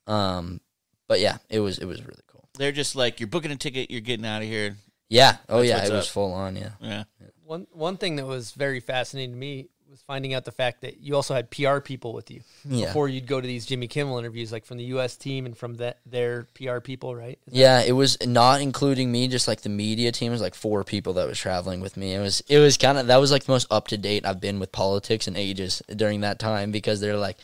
Um, 0.07 0.61
but 1.09 1.21
yeah, 1.21 1.39
it 1.49 1.61
was 1.61 1.79
it 1.79 1.85
was 1.85 2.01
really 2.03 2.23
cool. 2.27 2.49
they're 2.59 2.73
just 2.73 2.97
like 2.97 3.21
you're 3.21 3.29
booking 3.29 3.53
a 3.53 3.57
ticket, 3.57 3.91
you're 3.91 4.01
getting 4.01 4.27
out 4.27 4.43
of 4.43 4.49
here. 4.49 4.77
Yeah. 5.09 5.37
Oh 5.49 5.59
That's 5.59 5.69
yeah, 5.69 5.77
what's 5.77 5.91
it 5.91 5.95
was 5.95 6.09
full 6.09 6.33
on. 6.33 6.57
Yeah. 6.57 6.71
Yeah. 6.81 7.05
One 7.45 7.67
one 7.73 7.99
thing 7.99 8.17
that 8.17 8.27
was 8.27 8.53
very 8.53 8.81
fascinating 8.81 9.33
to 9.33 9.37
me 9.39 9.69
was 9.93 10.03
finding 10.03 10.33
out 10.33 10.45
the 10.47 10.51
fact 10.53 10.81
that 10.81 11.01
you 11.03 11.15
also 11.15 11.35
had 11.35 11.51
PR 11.51 11.79
people 11.81 12.15
with 12.15 12.31
you 12.31 12.41
Yeah. 12.65 12.87
before 12.87 13.09
you'd 13.09 13.27
go 13.27 13.41
to 13.41 13.47
these 13.47 13.67
Jimmy 13.67 13.87
Kimmel 13.89 14.19
interviews, 14.19 14.51
like 14.51 14.65
from 14.65 14.79
the 14.79 14.85
U.S. 14.85 15.17
team 15.17 15.45
and 15.45 15.57
from 15.57 15.75
that 15.75 15.99
their 16.07 16.45
PR 16.55 16.81
people, 16.81 17.15
right? 17.15 17.39
Is 17.47 17.53
Yeah, 17.55 17.83
it 17.83 17.93
was 17.93 18.17
not 18.27 18.63
including 18.63 19.13
me, 19.13 19.29
just 19.29 19.47
like 19.47 19.61
the 19.61 19.69
media 19.69 20.11
team 20.11 20.29
It 20.33 20.35
was 20.35 20.41
like 20.41 20.55
four 20.55 20.83
people 20.83 21.13
that 21.15 21.29
was 21.29 21.39
traveling 21.39 21.81
with 21.81 21.97
me. 21.99 22.15
It 22.15 22.21
was 22.21 22.43
it 22.49 22.59
was 22.59 22.77
kind 22.79 22.97
of 22.97 23.07
that 23.09 23.19
was 23.19 23.31
like 23.31 23.45
the 23.45 23.53
most 23.53 23.67
up 23.71 23.89
to 23.89 23.99
date 23.99 24.25
I've 24.25 24.41
been 24.41 24.59
with 24.59 24.73
politics 24.73 25.29
in 25.29 25.37
ages 25.37 25.83
during 25.95 26.23
that 26.23 26.39
time 26.39 26.73
because 26.73 27.01
they're 27.01 27.17
like, 27.19 27.37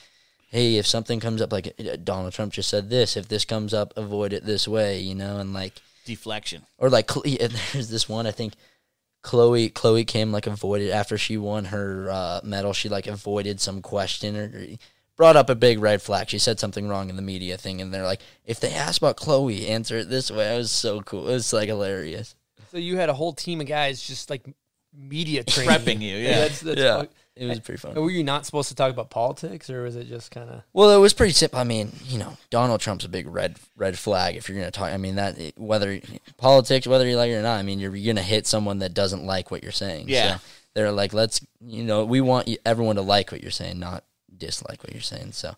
hey, 0.48 0.76
if 0.76 0.86
something 0.86 1.20
comes 1.20 1.42
up, 1.42 1.52
like 1.52 1.74
uh, 1.78 1.96
Donald 2.02 2.32
Trump 2.32 2.54
just 2.54 2.70
said 2.70 2.88
this, 2.88 3.16
if 3.18 3.28
this 3.28 3.44
comes 3.44 3.74
up, 3.74 3.92
avoid 3.98 4.32
it 4.32 4.46
this 4.46 4.66
way, 4.66 5.00
you 5.00 5.14
know, 5.14 5.36
and 5.38 5.52
like 5.52 5.74
Deflection. 6.06 6.62
or 6.78 6.88
like 6.88 7.10
there's 7.72 7.90
this 7.90 8.08
one 8.08 8.26
I 8.26 8.30
think 8.30 8.54
Chloe 9.22 9.68
Chloe 9.68 10.04
came 10.04 10.32
like 10.32 10.46
avoided 10.46 10.90
after 10.90 11.18
she 11.18 11.36
won 11.36 11.66
her 11.66 12.08
uh, 12.10 12.40
medal. 12.44 12.72
She 12.72 12.88
like 12.88 13.06
avoided 13.06 13.60
some 13.60 13.82
question 13.82 14.36
or, 14.36 14.44
or 14.44 14.66
brought 15.16 15.36
up 15.36 15.50
a 15.50 15.54
big 15.54 15.80
red 15.80 16.00
flag. 16.00 16.28
She 16.30 16.38
said 16.38 16.60
something 16.60 16.88
wrong 16.88 17.10
in 17.10 17.16
the 17.16 17.22
media 17.22 17.56
thing, 17.58 17.80
and 17.80 17.92
they're 17.92 18.04
like, 18.04 18.20
if 18.46 18.60
they 18.60 18.72
ask 18.72 19.00
about 19.02 19.16
Chloe, 19.16 19.66
answer 19.68 19.98
it 19.98 20.08
this 20.08 20.30
way. 20.30 20.54
It 20.54 20.58
was 20.58 20.70
so 20.70 21.00
cool. 21.02 21.28
It 21.28 21.32
was 21.32 21.52
like 21.52 21.68
hilarious. 21.68 22.34
So 22.70 22.78
you 22.78 22.96
had 22.96 23.08
a 23.08 23.14
whole 23.14 23.32
team 23.32 23.60
of 23.60 23.66
guys 23.66 24.00
just 24.06 24.30
like 24.30 24.44
media 24.96 25.42
training 25.44 25.70
Prepping 25.74 26.00
you, 26.00 26.16
yeah. 26.16 26.40
that's, 26.40 26.60
that's 26.60 26.80
Yeah. 26.80 26.98
fuck- 26.98 27.10
It 27.38 27.46
was 27.46 27.60
pretty 27.60 27.78
fun. 27.78 27.94
Were 27.94 28.10
you 28.10 28.24
not 28.24 28.46
supposed 28.46 28.68
to 28.70 28.74
talk 28.74 28.90
about 28.90 29.10
politics, 29.10 29.70
or 29.70 29.84
was 29.84 29.94
it 29.96 30.08
just 30.08 30.30
kind 30.30 30.50
of? 30.50 30.62
Well, 30.72 30.90
it 30.90 31.00
was 31.00 31.14
pretty 31.14 31.32
simple. 31.32 31.58
I 31.58 31.64
mean, 31.64 31.92
you 32.04 32.18
know, 32.18 32.36
Donald 32.50 32.80
Trump's 32.80 33.04
a 33.04 33.08
big 33.08 33.28
red 33.28 33.58
red 33.76 33.98
flag. 33.98 34.36
If 34.36 34.48
you're 34.48 34.58
going 34.58 34.70
to 34.70 34.76
talk, 34.76 34.92
I 34.92 34.96
mean 34.96 35.14
that 35.16 35.36
whether 35.56 36.00
politics, 36.36 36.86
whether 36.86 37.06
you 37.06 37.16
like 37.16 37.30
it 37.30 37.36
or 37.36 37.42
not, 37.42 37.58
I 37.58 37.62
mean, 37.62 37.78
you're, 37.78 37.94
you're 37.94 38.12
going 38.12 38.22
to 38.22 38.28
hit 38.28 38.46
someone 38.46 38.80
that 38.80 38.94
doesn't 38.94 39.24
like 39.24 39.50
what 39.50 39.62
you're 39.62 39.72
saying. 39.72 40.06
Yeah. 40.08 40.36
So 40.36 40.40
they're 40.74 40.92
like, 40.92 41.12
let's, 41.12 41.40
you 41.60 41.84
know, 41.84 42.04
we 42.04 42.20
want 42.20 42.48
everyone 42.66 42.96
to 42.96 43.02
like 43.02 43.30
what 43.30 43.42
you're 43.42 43.50
saying, 43.50 43.78
not 43.78 44.04
dislike 44.36 44.82
what 44.82 44.92
you're 44.92 45.00
saying. 45.00 45.32
So, 45.32 45.54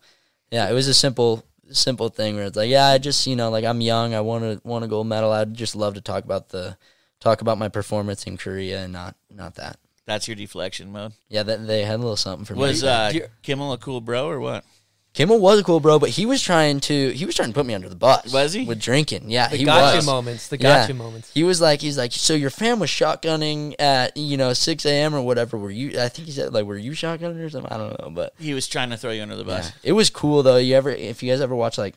yeah, 0.51 0.69
it 0.69 0.73
was 0.73 0.87
a 0.87 0.93
simple 0.93 1.43
simple 1.71 2.09
thing 2.09 2.35
where 2.35 2.45
it's 2.45 2.57
like, 2.57 2.69
yeah, 2.69 2.87
I 2.87 2.97
just, 2.97 3.25
you 3.25 3.35
know, 3.35 3.49
like 3.49 3.65
I'm 3.65 3.81
young, 3.81 4.13
I 4.13 4.21
want 4.21 4.43
to 4.43 4.67
want 4.67 4.85
a 4.85 4.87
gold 4.87 5.07
medal. 5.07 5.31
I'd 5.31 5.53
just 5.53 5.75
love 5.75 5.95
to 5.95 6.01
talk 6.01 6.23
about 6.23 6.49
the 6.49 6.77
talk 7.19 7.41
about 7.41 7.57
my 7.57 7.69
performance 7.69 8.25
in 8.25 8.37
Korea 8.37 8.83
and 8.83 8.93
not 8.93 9.15
not 9.29 9.55
that. 9.55 9.77
That's 10.07 10.27
your 10.27 10.35
deflection 10.35 10.91
mode. 10.91 11.13
Yeah, 11.29 11.43
that 11.43 11.67
they 11.67 11.83
had 11.83 11.95
a 11.95 11.97
little 12.03 12.15
something 12.17 12.45
for 12.45 12.53
me. 12.55 12.59
Was 12.61 12.83
uh, 12.83 13.11
Do 13.11 13.21
Kimmel 13.43 13.73
a 13.73 13.77
cool 13.77 14.01
bro 14.01 14.27
or 14.29 14.39
what? 14.39 14.65
Kimmel 15.13 15.39
was 15.39 15.59
a 15.59 15.63
cool 15.63 15.81
bro, 15.81 15.99
but 15.99 16.09
he 16.09 16.25
was 16.25 16.41
trying 16.41 16.79
to 16.81 17.09
he 17.11 17.25
was 17.25 17.35
trying 17.35 17.49
to 17.49 17.53
put 17.53 17.65
me 17.65 17.73
under 17.73 17.89
the 17.89 17.95
bus. 17.97 18.31
Was 18.33 18.53
he? 18.53 18.63
with 18.65 18.79
drinking? 18.79 19.29
Yeah, 19.29 19.49
The 19.49 19.57
he 19.57 19.65
gotcha 19.65 19.97
was. 19.97 20.05
moments, 20.05 20.47
the 20.47 20.55
Yeah. 20.57 20.81
gotcha 20.83 20.93
moments. 20.93 21.31
He 21.33 21.43
was 21.43 21.59
like, 21.59 21.81
he's 21.81 21.97
like, 21.97 22.13
so 22.13 22.33
your 22.33 22.49
fam 22.49 22.79
was 22.79 22.89
shotgunning 22.89 23.75
at 23.77 24.15
you 24.15 24.37
know 24.37 24.53
six 24.53 24.85
a.m. 24.85 25.13
or 25.13 25.21
whatever. 25.21 25.57
Were 25.57 25.69
you? 25.69 25.99
I 25.99 26.07
think 26.07 26.27
he 26.27 26.31
said 26.31 26.53
like, 26.53 26.65
were 26.65 26.77
you 26.77 26.91
shotgunning 26.91 27.43
or 27.45 27.49
something? 27.49 27.71
I 27.71 27.77
don't 27.77 27.99
know, 28.01 28.09
but 28.09 28.33
He 28.39 28.53
was 28.53 28.67
trying 28.69 28.89
to 28.91 28.97
throw 28.97 29.11
you 29.11 29.21
under 29.21 29.35
the 29.35 29.43
bus. 29.43 29.67
yeah. 29.83 29.89
it 29.89 29.91
was 29.93 30.09
cool 30.09 30.43
though. 30.43 30.55
You 30.57 30.75
ever 30.75 30.89
if 30.89 31.21
you 31.21 31.29
guys 31.29 31.41
ever 31.41 31.55
watch 31.55 31.77
like 31.77 31.95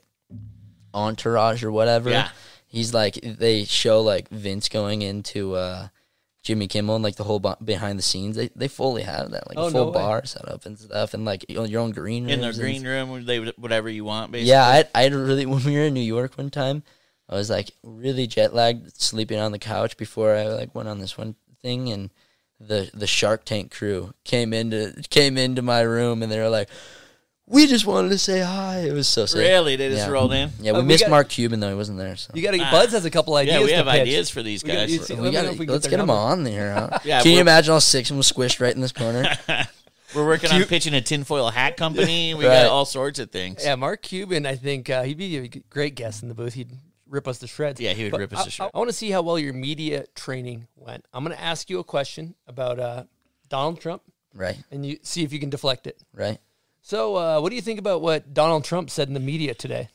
Entourage 0.92 1.62
or 1.64 1.72
whatever? 1.72 2.10
Yeah. 2.10 2.28
He's 2.66 2.92
like 2.92 3.14
they 3.22 3.64
show 3.64 4.00
like 4.02 4.28
Vince 4.28 4.68
going 4.68 5.02
into 5.02 5.54
uh 5.54 5.88
Jimmy 6.44 6.68
Kimmel 6.68 6.94
and 6.94 7.02
like 7.02 7.16
the 7.16 7.24
whole 7.24 7.40
bu- 7.40 7.56
behind 7.64 7.98
the 7.98 8.02
scenes. 8.02 8.36
They 8.36 8.50
they 8.54 8.68
fully 8.68 9.02
have 9.02 9.32
that 9.32 9.48
like 9.48 9.58
Oh, 9.58 9.66
a 9.66 9.70
full 9.70 9.86
no 9.86 9.90
bar 9.90 10.24
set 10.26 10.46
up 10.48 10.64
and 10.66 10.78
stuff 10.78 11.12
and 11.14 11.24
like 11.24 11.44
your 11.48 11.80
own 11.80 11.90
green 11.90 12.24
room 12.24 12.30
In 12.32 12.40
the 12.40 12.46
rooms 12.48 12.58
and 12.58 12.64
green 12.64 12.84
room, 12.86 13.24
they 13.24 13.40
whatever 13.40 13.88
you 13.88 14.04
want. 14.04 14.30
Basically. 14.30 14.50
yeah, 14.50 14.64
I 14.66 14.84
I 14.94 15.06
really 15.08 15.46
when 15.52 15.64
we 15.64 15.74
were 15.74 15.84
in 15.84 15.94
New 15.94 16.00
York 16.00 16.36
one 16.38 16.50
time, 16.50 16.84
I 17.28 17.34
was 17.34 17.50
like 17.50 17.70
really 17.82 18.26
jet 18.26 18.54
lagged, 18.54 19.00
sleeping 19.00 19.38
on 19.40 19.50
the 19.52 19.58
couch 19.58 19.96
before 19.96 20.36
I 20.36 20.44
like 20.48 20.74
went 20.74 20.88
on 20.88 21.00
this 21.00 21.16
one 21.18 21.34
thing, 21.62 21.90
and 21.90 22.10
the 22.60 22.90
the 22.92 23.06
Shark 23.06 23.44
Tank 23.44 23.72
crew 23.72 24.12
came 24.24 24.52
into 24.52 25.02
came 25.10 25.38
into 25.38 25.62
my 25.62 25.80
room, 25.80 26.22
and 26.22 26.30
they 26.30 26.38
were 26.38 26.50
like, 26.50 26.68
"We 27.46 27.66
just 27.66 27.86
wanted 27.86 28.08
to 28.10 28.18
say 28.18 28.40
hi." 28.40 28.80
It 28.80 28.92
was 28.92 29.06
so 29.08 29.26
sick. 29.26 29.38
Really, 29.38 29.76
they 29.76 29.88
just 29.90 30.06
Yeah. 30.06 30.08
rolled 30.12 30.32
in. 30.32 30.50
Yeah, 30.60 30.72
we 30.72 30.78
Uh, 30.78 30.80
we 30.82 30.86
missed 30.88 31.04
got- 31.04 31.10
Mark 31.10 31.28
Cuban 31.28 31.60
though; 31.60 31.68
he 31.68 31.74
wasn't 31.74 31.98
there. 31.98 32.16
So 32.16 32.30
You 32.34 32.42
got 32.42 32.52
to 32.52 32.60
Ah. 32.60 32.70
Buds 32.70 32.92
has 32.92 33.04
a 33.04 33.10
couple 33.10 33.34
ideas. 33.36 33.54
Yeah, 33.56 33.60
we 33.62 33.68
to 33.70 33.76
have 33.76 33.86
pitch. 33.86 34.00
ideas 34.00 34.30
for 34.30 34.42
these 34.42 34.62
We 34.62 34.68
gotta- 34.68 34.80
guys. 34.80 34.92
you 34.92 35.00
we 35.00 35.06
let 35.06 35.18
me 35.18 35.24
know 35.24 35.30
gotta, 35.32 35.52
if 35.52 35.58
we 35.58 35.66
get 35.66 35.72
let's 35.72 35.82
their 35.84 35.90
get 35.90 36.00
him 36.00 36.06
number. 36.06 36.20
on 36.20 36.44
there. 36.44 36.72
Huh? 36.74 36.98
Yeah, 37.04 37.20
Can 37.22 37.30
you 37.30 37.36
we're- 37.36 37.40
imagine 37.42 37.72
all 37.74 37.80
six 37.80 38.10
of 38.10 38.16
them 38.16 38.22
squished 38.22 38.60
right 38.60 38.74
in 38.74 38.80
this 38.80 38.92
corner? 38.92 39.24
We're 40.14 40.24
working 40.26 40.52
on 40.52 40.62
pitching 40.64 40.94
a 40.94 41.00
tinfoil 41.00 41.50
hat 41.50 41.76
company. 41.78 42.34
We 42.34 42.46
Right. 42.46 42.62
got 42.62 42.66
all 42.66 42.84
sorts 42.84 43.18
of 43.18 43.32
things. 43.32 43.64
Yeah, 43.64 43.74
Mark 43.74 44.02
Cuban. 44.02 44.46
I 44.46 44.54
think 44.54 44.88
uh, 44.88 45.02
he'd 45.02 45.18
be 45.18 45.36
a 45.38 45.48
g- 45.48 45.64
great 45.70 45.96
guest 45.96 46.22
in 46.22 46.28
the 46.28 46.36
booth. 46.36 46.54
He'd 46.54 46.70
rip 47.08 47.26
us 47.26 47.38
to 47.40 47.48
shreds. 47.48 47.80
Yeah, 47.80 47.94
he 47.94 48.04
would 48.04 48.12
But 48.12 48.20
rip 48.20 48.32
us 48.32 48.40
I, 48.42 48.44
to 48.44 48.50
shreds. 48.52 48.70
I, 48.72 48.78
want 48.78 48.90
to 48.90 48.96
see 48.96 49.10
how 49.10 49.22
well 49.22 49.40
your 49.40 49.52
media 49.52 50.04
training 50.14 50.68
went. 50.76 51.04
I'm 51.12 51.24
going 51.24 51.36
to 51.36 51.42
ask 51.42 51.68
you 51.68 51.80
a 51.80 51.84
question 51.84 52.36
about 52.46 52.78
uh, 52.78 53.04
Donald 53.48 53.80
Trump, 53.80 54.02
right, 54.34 54.56
and 54.70 54.86
you 54.86 54.98
see 55.02 55.24
if 55.24 55.32
you 55.32 55.40
can 55.40 55.50
deflect 55.50 55.88
it. 55.88 55.98
right. 56.14 56.38
So, 56.86 57.16
uh, 57.16 57.40
what 57.40 57.48
do 57.48 57.56
you 57.56 57.62
think 57.62 57.78
about 57.78 58.02
what 58.02 58.34
Donald 58.34 58.62
Trump 58.62 58.90
said 58.90 59.08
in 59.08 59.14
the 59.14 59.20
media 59.20 59.54
today? 59.54 59.88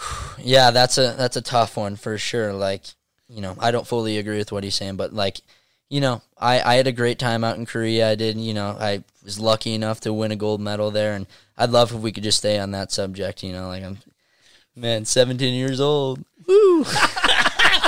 Yeah, 0.36 0.72
that's 0.72 0.98
a 0.98 1.14
that's 1.16 1.36
a 1.36 1.40
tough 1.40 1.76
one 1.76 1.94
for 1.94 2.18
sure. 2.18 2.52
Like, 2.52 2.82
you 3.28 3.40
know, 3.40 3.56
I 3.60 3.70
don't 3.70 3.86
fully 3.86 4.18
agree 4.18 4.36
with 4.36 4.50
what 4.50 4.64
he's 4.64 4.74
saying, 4.74 4.96
but 4.96 5.14
like, 5.14 5.40
you 5.88 6.00
know, 6.00 6.22
I 6.36 6.60
I 6.60 6.74
had 6.74 6.88
a 6.88 6.92
great 6.92 7.20
time 7.20 7.44
out 7.44 7.56
in 7.56 7.64
Korea. 7.64 8.10
I 8.10 8.14
did, 8.16 8.36
you 8.36 8.52
know, 8.52 8.76
I 8.78 9.04
was 9.22 9.38
lucky 9.38 9.74
enough 9.74 10.00
to 10.00 10.12
win 10.12 10.32
a 10.32 10.36
gold 10.36 10.60
medal 10.60 10.90
there, 10.90 11.14
and 11.14 11.26
I'd 11.56 11.70
love 11.70 11.92
if 11.92 12.00
we 12.00 12.10
could 12.10 12.24
just 12.24 12.38
stay 12.38 12.58
on 12.58 12.72
that 12.72 12.90
subject. 12.90 13.44
You 13.44 13.52
know, 13.52 13.68
like 13.68 13.84
I'm, 13.84 13.98
man, 14.74 15.04
17 15.04 15.54
years 15.54 15.80
old. 15.80 16.24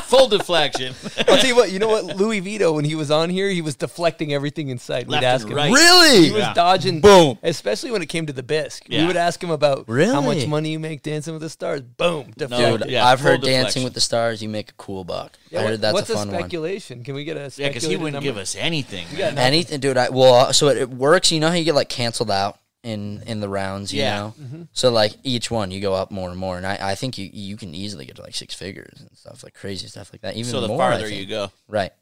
Full 0.07 0.29
deflection. 0.29 0.95
I'll 1.19 1.37
tell 1.37 1.47
you 1.47 1.57
what. 1.57 1.71
You 1.73 1.79
know 1.79 1.89
what? 1.89 2.05
Louis 2.17 2.41
Vito, 2.41 2.73
when 2.73 2.85
he 2.85 2.95
was 2.95 3.11
on 3.11 3.29
here, 3.31 3.49
he 3.51 3.61
was 3.63 3.75
deflecting 3.77 4.33
everything 4.33 4.69
in 4.69 4.79
sight. 4.79 5.07
We'd 5.07 5.15
Left 5.15 5.25
ask 5.25 5.43
and 5.43 5.53
him. 5.53 5.57
right. 5.57 5.73
Really? 5.73 6.27
He 6.27 6.31
was 6.33 6.41
Yeah. 6.43 6.55
dodging. 6.55 7.01
Boom. 7.01 7.39
Especially 7.43 7.91
when 7.91 8.03
it 8.03 8.07
came 8.09 8.27
to 8.27 8.33
the 8.33 8.43
bisque. 8.43 8.85
We 8.89 8.97
Yeah. 8.97 9.07
would 9.09 9.17
ask 9.17 9.43
him 9.43 9.51
about 9.51 9.79
how 9.89 10.21
much 10.21 10.37
Really? 10.37 10.47
money 10.47 10.71
you 10.71 10.79
make 10.79 11.03
dancing 11.03 11.33
with 11.35 11.43
the 11.43 11.51
stars. 11.51 11.81
Boom. 11.83 12.33
Deflected. 12.37 12.81
Dude, 12.83 12.91
Yeah, 12.91 13.07
I've 13.07 13.21
full 13.21 13.33
heard 13.33 13.41
Dancing 13.43 13.53
deflection. 13.59 13.85
with 13.85 13.95
the 13.95 14.01
Stars. 14.01 14.43
You 14.43 14.49
make 14.49 14.71
a 14.71 14.75
cool 14.75 15.05
buck. 15.05 15.37
Yeah, 15.51 15.59
I 15.59 15.63
what- 15.63 15.71
heard 15.73 15.81
that's 15.81 15.95
what's 15.95 16.11
a 16.11 16.15
fun 16.15 16.29
one. 16.31 16.39
speculation? 16.41 17.03
Can 17.05 17.15
we 17.15 17.25
get 17.25 17.37
a 17.37 17.41
yeah, 17.41 17.47
because 17.47 17.57
he 17.59 17.61
speculated 17.81 18.01
wouldn't 18.03 18.15
number? 18.15 18.25
give 18.27 18.37
us 18.37 18.57
anything. 18.59 19.07
Man. 19.17 19.39
Anything, 19.39 19.81
dude. 19.81 19.97
I 19.97 20.09
well, 20.11 20.53
so 20.53 20.69
it, 20.69 20.77
it 20.79 20.91
works. 20.91 21.33
You 21.33 21.41
know 21.41 21.49
how 21.49 21.55
you 21.55 21.65
get 21.65 21.75
like 21.75 21.89
canceled 21.89 22.31
out 22.31 22.59
in 22.87 23.23
in 23.27 23.41
the 23.41 23.49
rounds. 23.49 23.93
You 23.93 24.01
Yeah. 24.03 24.17
know, 24.17 24.35
Mm-hmm. 24.41 24.63
so 24.73 24.91
like 24.91 25.13
each 25.25 25.51
one 25.51 25.71
you 25.71 25.81
go 25.81 25.93
up 25.95 26.11
more 26.11 26.31
and 26.31 26.39
more, 26.39 26.57
and 26.57 26.67
I, 26.67 26.79
I 26.93 26.95
think 26.95 27.19
you 27.19 27.29
you 27.33 27.57
can 27.57 27.75
easily 27.75 28.07
get 28.07 28.17
to 28.17 28.23
like 28.23 28.35
six 28.35 28.55
figures 28.55 29.01
and 29.01 29.11
stuff 29.19 29.43
like 29.43 29.55
crazy 29.55 29.87
stuff 29.89 30.11
like 30.13 30.23
that. 30.23 30.37
Even 30.37 30.51
So 30.51 30.61
the 30.61 30.69
more, 30.69 30.79
farther 30.79 31.09
you 31.09 31.27
go, 31.27 31.51
right, 31.69 31.93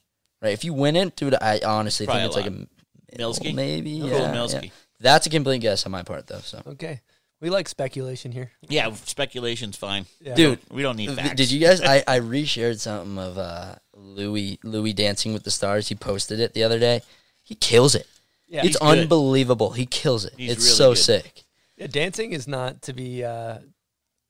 right. 0.43 0.53
If 0.53 0.64
you 0.64 0.74
win 0.74 0.97
it, 0.97 1.16
dude, 1.16 1.35
I 1.35 1.61
honestly 1.64 2.07
Probably 2.07 2.22
think 2.22 2.37
it's 2.37 2.47
a 2.47 2.51
like 2.51 2.68
a 3.16 3.18
Milski? 3.18 3.55
maybe. 3.55 4.01
Cool, 4.01 4.11
yeah, 4.11 4.32
Milski. 4.35 4.64
yeah. 4.64 4.70
That's 5.01 5.26
a 5.26 5.30
complete 5.30 5.61
guess 5.61 5.85
on 5.87 5.93
my 5.93 6.03
part, 6.03 6.26
though. 6.26 6.39
So, 6.41 6.62
Okay. 6.66 7.01
We 7.41 7.51
like 7.51 7.68
speculation 7.68 8.32
here. 8.32 8.53
yeah, 8.68 8.91
speculation's 8.95 9.76
fine. 9.76 10.07
Yeah. 10.20 10.35
dude, 10.35 10.61
We 10.70 10.82
don't 10.82 10.97
need 10.97 11.11
facts. 11.14 11.35
Did 11.35 11.51
you 11.51 11.61
guys? 11.61 11.82
I, 11.82 12.03
I 12.07 12.20
reshared 12.20 12.80
something 12.80 13.18
of 13.18 13.37
uh, 13.37 13.74
Louis 13.95 14.59
Louis 14.62 14.93
dancing 14.95 15.35
with 15.35 15.43
the 15.45 15.51
stars. 15.51 15.89
He 15.89 15.95
posted 15.95 16.41
it 16.41 16.55
the 16.55 16.62
other 16.62 16.78
day. 16.78 17.03
He 17.43 17.55
kills 17.55 17.95
it. 17.95 18.07
Yeah. 18.55 18.61
it's 18.61 18.68
He's 18.68 18.76
good. 18.78 18.98
unbelievable. 19.00 19.70
He 19.72 19.84
kills 19.86 20.24
it. 20.24 20.34
He's 20.36 20.52
it's 20.52 20.64
really 20.64 20.74
so 20.76 20.90
good. 20.90 20.98
sick. 20.98 21.44
Yeah, 21.76 21.86
dancing 21.88 22.32
is 22.32 22.46
not 22.46 22.82
to 22.82 22.92
be 22.92 23.24
uh, 23.24 23.59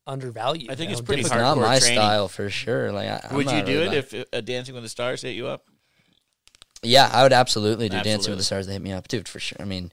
undervalued. 0.07 0.71
I 0.71 0.75
think 0.75 0.89
you 0.91 0.93
it's 0.93 1.01
pretty 1.03 1.21
It's 1.21 1.29
difficult. 1.31 1.59
not 1.59 1.67
my 1.67 1.79
training. 1.79 1.99
style 1.99 2.29
for 2.29 2.49
sure. 2.51 2.91
Like, 2.93 3.09
I, 3.09 3.27
I'm 3.31 3.37
Would 3.37 3.47
you 3.47 3.53
not 3.59 3.67
do 3.67 3.73
really 3.81 3.97
it 3.99 4.13
like- 4.13 4.15
if 4.15 4.25
uh, 4.33 4.41
Dancing 4.41 4.75
with 4.75 4.83
the 4.83 4.89
Stars 4.89 5.23
hit 5.23 5.35
you 5.37 5.47
up? 5.47 5.63
Yeah, 6.83 7.09
I 7.13 7.23
would 7.23 7.33
absolutely 7.33 7.89
do 7.89 7.97
Dancing 7.97 8.13
Absolutely. 8.13 8.31
with 8.33 8.39
the 8.39 8.45
Stars. 8.45 8.67
They 8.67 8.73
hit 8.75 8.83
me 8.83 8.93
up, 8.93 9.09
dude, 9.09 9.29
for 9.29 9.41
sure. 9.41 9.57
I 9.61 9.65
mean, 9.65 9.91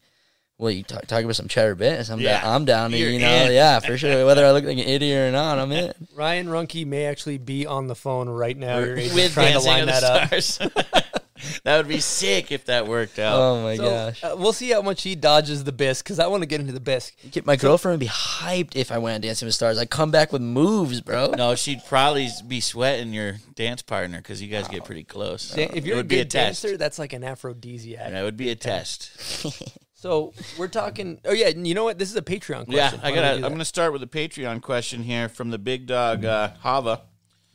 Well, 0.57 0.71
you 0.71 0.83
talk, 0.83 1.05
talk 1.07 1.23
about 1.23 1.35
some 1.37 1.47
cheddar 1.47 1.73
bits. 1.75 2.09
I'm 2.09 2.19
Yeah. 2.19 2.41
down. 2.41 2.53
I'm 2.55 2.65
down 2.65 2.91
to 2.91 2.97
You're 2.97 3.09
you 3.09 3.19
know, 3.19 3.31
in. 3.45 3.51
yeah, 3.53 3.79
for 3.79 3.97
sure. 3.97 4.25
Whether 4.25 4.45
I 4.45 4.51
look 4.51 4.63
like 4.65 4.77
an 4.77 4.83
idiot 4.83 5.29
or 5.29 5.31
not, 5.31 5.57
I'm 5.57 5.71
in. 5.71 5.93
Ryan 6.15 6.47
Runke 6.47 6.85
may 6.85 7.05
actually 7.05 7.37
be 7.37 7.65
on 7.65 7.87
the 7.87 7.95
phone 7.95 8.29
right 8.29 8.55
now. 8.57 8.79
Your 8.79 8.95
agent's 8.97 9.15
With 9.15 9.33
trying 9.33 9.47
to 9.47 9.53
Dancing 9.65 9.71
line 9.71 9.85
with 9.87 10.01
that 10.01 10.03
up. 10.23 10.29
the 10.29 10.41
Stars. 10.41 10.71
that 11.63 11.77
would 11.77 11.87
be 11.87 11.99
sick 11.99 12.51
if 12.51 12.65
that 12.65 12.87
worked 12.87 13.19
out. 13.19 13.39
Oh 13.39 13.63
my 13.63 13.75
So, 13.75 13.83
gosh. 13.89 14.23
uh, 14.23 14.35
we'll 14.37 14.53
see 14.53 14.69
how 14.71 14.81
much 14.81 15.03
he 15.03 15.15
dodges 15.15 15.63
the 15.63 15.71
bisque 15.71 16.05
because 16.05 16.19
I 16.19 16.27
want 16.27 16.43
to 16.43 16.47
get 16.47 16.59
into 16.59 16.73
the 16.73 16.79
bisque. 16.79 17.13
Get 17.31 17.45
my 17.45 17.55
girlfriend 17.55 17.93
would 17.93 18.05
be 18.05 18.11
hyped 18.11 18.75
if 18.75 18.91
I 18.91 18.97
went 18.97 19.15
on 19.15 19.21
Dancing 19.21 19.45
with 19.47 19.55
Stars. 19.55 19.77
I 19.77 19.85
come 19.85 20.11
back 20.11 20.31
with 20.31 20.41
moves, 20.41 21.01
bro. 21.01 21.31
no, 21.37 21.55
she'd 21.55 21.81
probably 21.87 22.29
be 22.47 22.59
sweating 22.59 23.13
your 23.13 23.37
dance 23.55 23.81
partner 23.81 24.17
because 24.17 24.41
you 24.41 24.47
guys 24.47 24.67
get 24.67 24.85
pretty 24.85 25.03
close. 25.03 25.51
Dan- 25.51 25.71
if 25.73 25.85
you're 25.85 25.95
a 25.95 25.99
would 25.99 26.07
be 26.07 26.17
good 26.17 26.29
test. 26.29 26.61
dancer, 26.63 26.77
that's 26.77 26.99
like 26.99 27.13
an 27.13 27.23
aphrodisiac. 27.23 28.11
That 28.11 28.23
would 28.23 28.37
be 28.37 28.49
a 28.49 28.55
test. 28.55 29.11
So 30.01 30.33
we're 30.57 30.67
talking. 30.67 31.19
Oh 31.25 31.31
yeah, 31.31 31.49
you 31.49 31.75
know 31.75 31.83
what? 31.83 31.99
This 31.99 32.09
is 32.09 32.15
a 32.15 32.23
Patreon 32.23 32.65
question. 32.65 32.73
Yeah, 32.73 32.91
I 33.03 33.11
gotta. 33.13 33.35
I'm 33.35 33.41
going 33.41 33.59
to 33.59 33.65
start 33.65 33.93
with 33.93 34.01
a 34.01 34.07
Patreon 34.07 34.59
question 34.63 35.03
here 35.03 35.29
from 35.29 35.51
the 35.51 35.59
big 35.59 35.85
dog 35.85 36.25
uh, 36.25 36.53
Hava. 36.61 37.03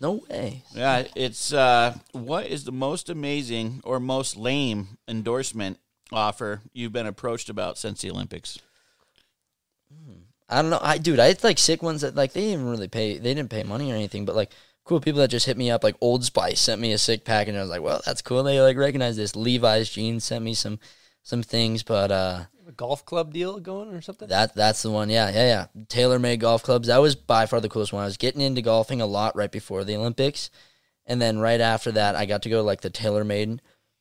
No 0.00 0.22
way. 0.28 0.62
Yeah, 0.74 1.04
it's 1.14 1.52
uh, 1.52 1.96
what 2.12 2.46
is 2.46 2.64
the 2.64 2.72
most 2.72 3.08
amazing 3.08 3.80
or 3.84 3.98
most 3.98 4.36
lame 4.36 4.98
endorsement 5.08 5.78
offer 6.12 6.60
you've 6.72 6.92
been 6.92 7.06
approached 7.06 7.48
about 7.48 7.78
since 7.78 8.02
the 8.02 8.10
Olympics? 8.10 8.58
I 10.48 10.62
don't 10.62 10.70
know. 10.70 10.80
I 10.80 10.98
dude, 10.98 11.18
I 11.18 11.26
had 11.26 11.42
like 11.42 11.58
sick 11.58 11.82
ones 11.82 12.02
that 12.02 12.14
like 12.14 12.32
they 12.32 12.42
didn't 12.42 12.68
really 12.68 12.88
pay. 12.88 13.18
They 13.18 13.34
didn't 13.34 13.50
pay 13.50 13.62
money 13.62 13.90
or 13.90 13.94
anything, 13.94 14.24
but 14.24 14.36
like 14.36 14.52
cool 14.84 15.00
people 15.00 15.20
that 15.20 15.28
just 15.28 15.46
hit 15.46 15.56
me 15.56 15.70
up. 15.70 15.82
Like 15.82 15.96
Old 16.00 16.24
Spice 16.24 16.60
sent 16.60 16.80
me 16.80 16.92
a 16.92 16.98
sick 16.98 17.24
pack, 17.24 17.48
and 17.48 17.56
I 17.56 17.60
was 17.60 17.70
like, 17.70 17.82
well, 17.82 18.00
that's 18.04 18.22
cool. 18.22 18.42
They 18.42 18.60
like 18.60 18.76
recognize 18.76 19.16
this. 19.16 19.34
Levi's 19.34 19.90
jeans 19.90 20.24
sent 20.24 20.44
me 20.44 20.54
some 20.54 20.78
some 21.26 21.42
things, 21.42 21.82
but 21.82 22.12
uh, 22.12 22.44
a 22.68 22.72
golf 22.72 23.04
club 23.04 23.32
deal 23.32 23.58
going 23.58 23.92
or 23.92 24.00
something. 24.00 24.28
that 24.28 24.54
that's 24.54 24.82
the 24.82 24.90
one. 24.92 25.10
Yeah, 25.10 25.28
yeah, 25.30 25.66
yeah. 25.74 25.82
TaylorMade 25.86 26.38
golf 26.38 26.62
clubs. 26.62 26.86
That 26.86 26.98
was 26.98 27.16
by 27.16 27.46
far 27.46 27.60
the 27.60 27.68
coolest 27.68 27.92
one. 27.92 28.02
I 28.02 28.06
was 28.06 28.16
getting 28.16 28.40
into 28.40 28.62
golfing 28.62 29.00
a 29.00 29.06
lot 29.06 29.34
right 29.34 29.50
before 29.50 29.82
the 29.82 29.96
Olympics, 29.96 30.50
and 31.04 31.20
then 31.20 31.40
right 31.40 31.60
after 31.60 31.90
that, 31.92 32.14
I 32.14 32.26
got 32.26 32.42
to 32.42 32.48
go 32.48 32.58
to 32.58 32.62
like 32.62 32.80
the 32.80 32.90
TaylorMade, 32.90 33.58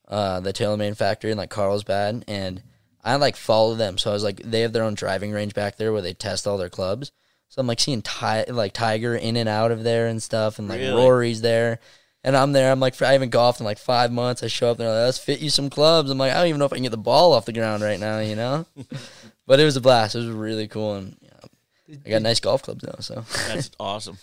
uh, 0.08 0.40
the 0.42 0.54
TaylorMade 0.54 0.98
factory 0.98 1.32
in 1.32 1.38
like 1.40 1.50
Carlsbad, 1.50 2.26
and 2.28 2.62
I 3.04 3.16
like 3.16 3.36
follow 3.38 3.74
them. 3.74 3.98
So 3.98 4.12
I 4.12 4.14
was 4.14 4.24
like, 4.24 4.38
they 4.44 4.62
have 4.62 4.72
their 4.74 4.84
own 4.84 4.94
driving 4.94 5.32
range 5.32 5.56
back 5.56 5.78
there 5.78 5.92
where 5.92 6.04
they 6.04 6.14
test 6.14 6.46
all 6.46 6.60
their 6.60 6.70
clubs. 6.70 7.12
So 7.50 7.60
I'm 7.60 7.66
like 7.68 7.80
seeing 7.80 8.04
Ti- 8.04 8.52
like 8.52 8.74
Tiger 8.74 9.16
in 9.16 9.36
and 9.36 9.50
out 9.50 9.72
of 9.72 9.84
there 9.84 10.06
and 10.08 10.22
stuff, 10.22 10.60
and 10.60 10.68
like 10.68 10.80
Really? 10.80 11.02
Rory's 11.02 11.42
there. 11.42 11.80
And 12.26 12.36
I'm 12.36 12.54
there. 12.54 12.72
I'm 12.72 12.80
like, 12.80 13.00
I 13.04 13.14
haven't 13.14 13.30
golfed 13.30 13.60
in 13.60 13.68
like 13.68 13.78
five 13.78 14.12
months. 14.12 14.42
I 14.42 14.48
show 14.48 14.72
up 14.72 14.78
there. 14.78 14.90
Like, 14.90 15.06
Let's 15.06 15.20
fit 15.20 15.42
you 15.42 15.52
some 15.52 15.70
clubs. 15.70 16.10
I'm 16.10 16.18
like, 16.18 16.32
I 16.32 16.40
don't 16.40 16.48
even 16.48 16.58
know 16.58 16.66
if 16.66 16.74
I 16.74 16.78
can 16.78 16.84
get 16.84 16.90
the 16.90 16.98
ball 16.98 17.34
off 17.34 17.46
the 17.46 17.54
ground 17.54 17.84
right 17.84 18.00
now, 18.00 18.18
you 18.18 18.36
know. 18.36 18.66
but 19.46 19.60
it 19.60 19.64
was 19.64 19.78
a 19.78 19.82
blast. 19.82 20.16
It 20.16 20.20
was 20.20 20.30
really 20.30 20.68
cool, 20.68 20.96
and 20.96 21.16
yeah, 21.22 21.98
I 22.04 22.10
got 22.10 22.24
nice 22.24 22.40
golf 22.40 22.64
clubs 22.64 22.84
now. 22.84 22.96
So 23.00 23.24
That's 23.48 23.70
awesome. 23.80 24.18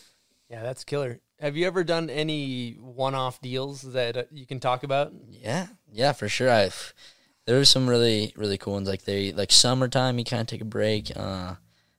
Yeah, 0.50 0.64
that's 0.64 0.82
killer. 0.82 1.20
Have 1.38 1.56
you 1.56 1.64
ever 1.64 1.84
done 1.84 2.10
any 2.10 2.72
one-off 2.72 3.40
deals 3.40 3.82
that 3.92 4.16
uh, 4.16 4.22
you 4.32 4.46
can 4.46 4.58
talk 4.58 4.82
about? 4.82 5.12
yeah, 5.30 5.68
yeah, 5.92 6.10
for 6.10 6.28
sure. 6.28 6.50
I've 6.50 6.92
there 7.46 7.56
was 7.56 7.68
some 7.68 7.88
really 7.88 8.32
really 8.36 8.58
cool 8.58 8.72
ones. 8.72 8.88
Like 8.88 9.04
they 9.04 9.32
like 9.32 9.52
summertime, 9.52 10.18
you 10.18 10.24
kind 10.24 10.40
of 10.40 10.48
take 10.48 10.60
a 10.60 10.64
break. 10.64 11.12
Uh, 11.16 11.54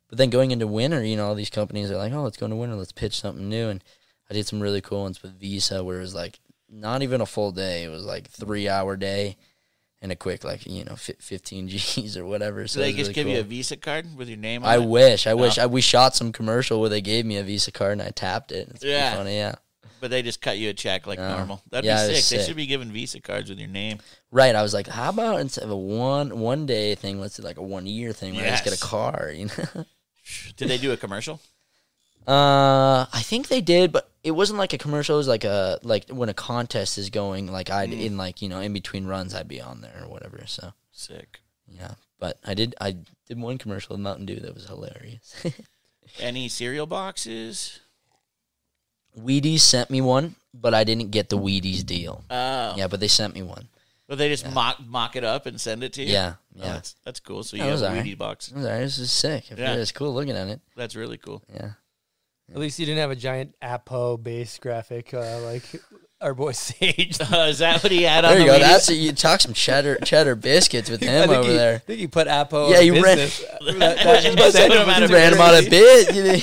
but 0.10 0.18
then 0.18 0.30
going 0.30 0.52
into 0.52 0.68
winter, 0.68 1.02
you 1.02 1.16
know, 1.16 1.28
all 1.28 1.36
these 1.36 1.50
companies 1.50 1.90
are 1.90 1.98
like, 1.98 2.12
oh, 2.12 2.24
let's 2.24 2.36
go 2.36 2.46
into 2.46 2.58
winter. 2.58 2.76
Let's 2.76 2.92
pitch 2.92 3.18
something 3.22 3.48
new. 3.48 3.70
And 3.70 3.82
I 4.34 4.38
did 4.38 4.48
some 4.48 4.60
really 4.62 4.82
cool 4.82 5.04
ones 5.04 5.22
with 5.22 5.40
Visa, 5.40 5.84
where 5.84 6.00
it 6.00 6.02
was 6.02 6.16
like 6.16 6.40
not 6.68 7.04
even 7.04 7.22
a 7.22 7.26
full 7.28 7.52
day. 7.52 7.84
It 7.84 7.90
was 7.90 8.04
like 8.04 8.28
three 8.28 8.68
hour 8.68 8.98
day. 8.98 9.38
And 10.02 10.12
a 10.12 10.16
quick, 10.18 10.44
like 10.44 10.66
you 10.66 10.84
know, 10.84 10.96
fifteen 10.98 11.68
G's 11.70 12.18
or 12.18 12.26
whatever. 12.26 12.68
So 12.68 12.82
they 12.82 12.92
just 12.92 13.04
really 13.04 13.14
give 13.14 13.28
you 13.28 13.40
a. 13.40 13.44
Visa 13.44 13.78
card 13.78 14.18
with 14.18 14.28
your 14.28 14.38
name 14.38 14.64
on 14.64 14.70
I 14.70 14.76
it? 14.76 14.84
wish. 14.86 15.28
I 15.28 15.34
wish. 15.34 15.56
No. 15.56 15.64
I, 15.64 15.66
we 15.68 15.80
shot 15.80 16.14
some 16.14 16.34
commercial 16.34 16.82
where 16.82 16.90
they 16.90 17.00
gave 17.00 17.26
me 17.26 17.38
a 17.38 17.44
Visa 17.44 17.72
card 17.72 17.94
and 17.94 18.02
I 18.02 18.10
tapped 18.10 18.52
it. 18.52 18.68
It's 18.70 18.80
pretty 18.80 18.92
Yeah. 18.92 19.16
funny. 19.16 19.38
Yeah. 19.38 19.56
But 20.02 20.10
they 20.12 20.22
just 20.22 20.42
cut 20.42 20.58
you 20.58 20.70
a 20.70 20.74
check 20.74 21.08
like 21.08 21.20
No. 21.20 21.38
normal. 21.38 21.62
That'd 21.70 21.86
Yeah, 21.86 22.06
be 22.06 22.12
was 22.16 22.26
sick. 22.26 22.40
They 22.40 22.46
should 22.46 22.58
be 22.58 22.66
giving 22.66 22.92
Visa 22.92 23.22
cards 23.22 23.50
with 23.50 23.60
your 23.60 23.70
name. 23.70 24.00
Right. 24.30 24.54
I 24.56 24.62
was 24.62 24.74
like, 24.74 24.88
how 24.88 25.08
about 25.10 25.40
instead 25.40 25.64
of 25.64 25.70
a 25.70 25.78
one 25.78 26.38
one 26.40 26.66
day 26.66 26.96
thing, 26.96 27.22
let's 27.22 27.38
do 27.38 27.44
like 27.44 27.56
a 27.58 27.64
one 27.64 27.86
year 27.86 28.12
thing 28.12 28.36
where 28.36 28.46
I 28.46 28.50
just 28.50 28.66
get 28.66 28.76
a 28.76 28.82
car. 28.82 29.32
You 29.34 29.46
know. 29.46 29.86
Did 30.58 30.68
they 30.68 30.78
do 30.78 30.92
a 30.92 30.98
commercial? 30.98 31.40
Uh, 32.28 33.06
I 33.12 33.22
think 33.24 33.48
they 33.48 33.62
did, 33.62 33.92
but 33.92 34.10
it 34.24 34.32
wasn't 34.32 34.60
like 34.60 34.74
a 34.74 34.78
commercial. 34.78 35.16
It 35.16 35.18
was 35.20 35.28
like 35.28 35.44
a 35.44 35.80
like 35.84 36.10
when 36.10 36.30
a 36.30 36.34
contest 36.34 36.98
is 36.98 37.10
going. 37.10 37.52
Like 37.52 37.70
I'd 37.70 37.90
Mm. 37.92 38.02
in 38.06 38.18
like 38.18 38.42
you 38.42 38.50
know 38.50 38.60
in 38.60 38.74
between 38.74 39.06
runs, 39.06 39.34
I'd 39.36 39.48
be 39.48 39.60
on 39.62 39.82
there 39.82 40.02
or 40.04 40.08
whatever. 40.08 40.44
So 40.48 40.74
Sick. 40.92 41.40
yeah, 41.68 41.96
but 42.20 42.38
I 42.46 42.54
did 42.54 42.76
I 42.80 42.98
did 43.28 43.40
one 43.40 43.58
commercial 43.58 43.96
with 43.96 44.02
Mountain 44.02 44.26
Dew 44.28 44.40
that 44.40 44.54
was 44.54 44.68
hilarious. 44.68 45.36
Any 46.20 46.48
cereal 46.50 46.86
boxes? 46.86 47.80
Wheaties 49.20 49.60
sent 49.60 49.90
me 49.90 50.02
one, 50.02 50.36
but 50.54 50.74
I 50.74 50.84
didn't 50.84 51.12
get 51.12 51.30
the 51.30 51.38
Wheaties 51.38 51.86
deal. 51.86 52.24
Oh. 52.32 52.74
Yeah, 52.76 52.88
but 52.88 53.00
they 53.00 53.08
sent 53.08 53.36
me 53.36 53.42
one. 53.44 53.68
But 54.08 54.18
they 54.18 54.28
just 54.30 54.50
mock 54.52 54.80
mock 54.86 55.16
it 55.16 55.24
up 55.24 55.46
and 55.46 55.60
send 55.62 55.84
it 55.84 55.94
to 55.94 56.04
you? 56.04 56.12
Yeah, 56.14 56.34
Oh, 56.60 56.66
yeah. 56.66 56.74
that's, 56.74 56.96
that's 57.06 57.20
cool. 57.20 57.44
So 57.44 57.56
you 57.58 57.64
have 57.64 57.72
was 57.74 57.82
a 57.84 57.88
alright. 57.90 58.04
Wheatie 58.06 58.18
box. 58.18 58.50
It 58.50 58.56
was 58.56 58.64
This 58.66 58.98
is 59.00 59.12
sick. 59.12 59.46
I 59.52 59.56
Yeah. 59.56 59.74
yeah. 59.76 59.82
It's 59.82 59.92
cool 59.92 60.14
looking 60.14 60.36
at 60.36 60.48
it. 60.50 60.62
That's 60.76 60.96
really 60.96 61.18
cool. 61.18 61.42
Yeah. 61.54 61.72
At 62.52 62.58
least 62.60 62.78
you 62.80 62.86
didn't 62.86 63.00
have 63.00 63.12
a 63.12 63.16
giant 63.16 63.56
Apo 63.62 64.18
base 64.18 64.60
graphic 64.60 65.14
uh, 65.14 65.40
like 65.42 65.64
our 66.22 66.34
boy 66.34 66.52
Sage. 66.54 67.20
Uh, 67.22 67.46
is 67.50 67.60
that 67.60 67.82
what 67.84 67.92
he 67.92 68.04
had 68.04 68.26
on 68.26 68.32
There 68.32 68.40
you 68.42 68.46
the 68.52 68.52
go. 68.52 68.64
Wheaties? 68.64 68.68
That's 68.70 68.90
you 68.90 69.12
talk 69.14 69.42
some 69.42 69.54
cheddar 69.54 69.98
cheddar 70.04 70.36
biscuits 70.36 70.90
with 70.90 71.02
him 71.04 71.30
over 71.30 71.50
he, 71.50 71.56
there. 71.56 71.76
I 71.76 71.78
think 71.80 72.00
he 72.00 72.08
put 72.08 72.28
Apo. 72.28 72.70
Yeah, 72.70 72.78
out 72.78 72.86
you 72.86 72.98
of 72.98 73.04
ran- 73.04 73.18
business. 73.18 73.50
that, 73.50 73.80
That 73.80 73.98
that 74.04 74.24
you 74.24 74.32
incentive 74.32 74.52
sent 74.54 74.74
him 74.74 74.90
out 74.90 75.04
of 75.04 75.10
too 75.10 75.16
Ran 75.16 75.34
him 75.34 75.42
out 75.42 75.54
of 75.54 75.60
crazy. 75.62 75.70
bid. 75.70 76.16
You 76.16 76.24
know? 76.24 76.40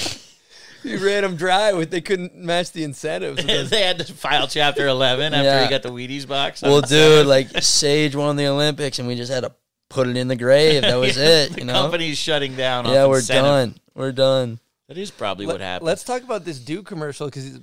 He 0.83 0.97
ran 0.97 1.25
him 1.25 1.37
dry. 1.37 1.75
With 1.75 1.91
they 1.91 2.01
couldn't 2.01 2.35
match 2.35 2.73
the 2.73 2.83
incentives. 2.85 3.37
with 3.37 3.47
those- 3.47 3.69
they 3.71 3.83
had 3.83 3.99
to 3.99 4.13
file 4.15 4.47
Chapter 4.49 4.87
11 4.87 5.35
after 5.35 5.45
Yeah. 5.45 5.65
he 5.65 5.69
got 5.71 5.83
the 5.83 5.91
Wheaties 5.91 6.27
box. 6.27 6.63
well, 6.63 6.81
dude, 6.81 7.27
like 7.27 7.49
Sage 7.63 8.17
won 8.17 8.37
the 8.37 8.47
Olympics, 8.47 8.99
and 8.99 9.07
we 9.07 9.15
just 9.15 9.31
had 9.31 9.43
to 9.45 9.53
put 9.91 10.09
it 10.09 10.17
in 10.17 10.29
the 10.29 10.37
grave. 10.37 10.81
That 10.83 10.97
was 10.97 11.19
it. 11.19 11.53
the 11.53 11.59
You 11.61 11.67
know. 11.67 11.75
company's 11.75 12.17
shutting 12.17 12.57
down. 12.57 12.87
Yeah, 12.87 13.03
off 13.03 13.11
we're 13.11 13.19
incentive. 13.19 13.45
done. 13.45 13.75
We're 13.95 14.13
done. 14.13 14.59
That 14.91 14.99
is 14.99 15.13
probably 15.13 15.47
Let- 15.47 15.55
what 15.55 15.61
happened. 15.61 15.87
Let's 15.87 16.03
talk 16.03 16.25
about 16.25 16.45
this 16.45 16.59
Dew 16.59 16.83
commercial 16.83 17.29
because 17.29 17.61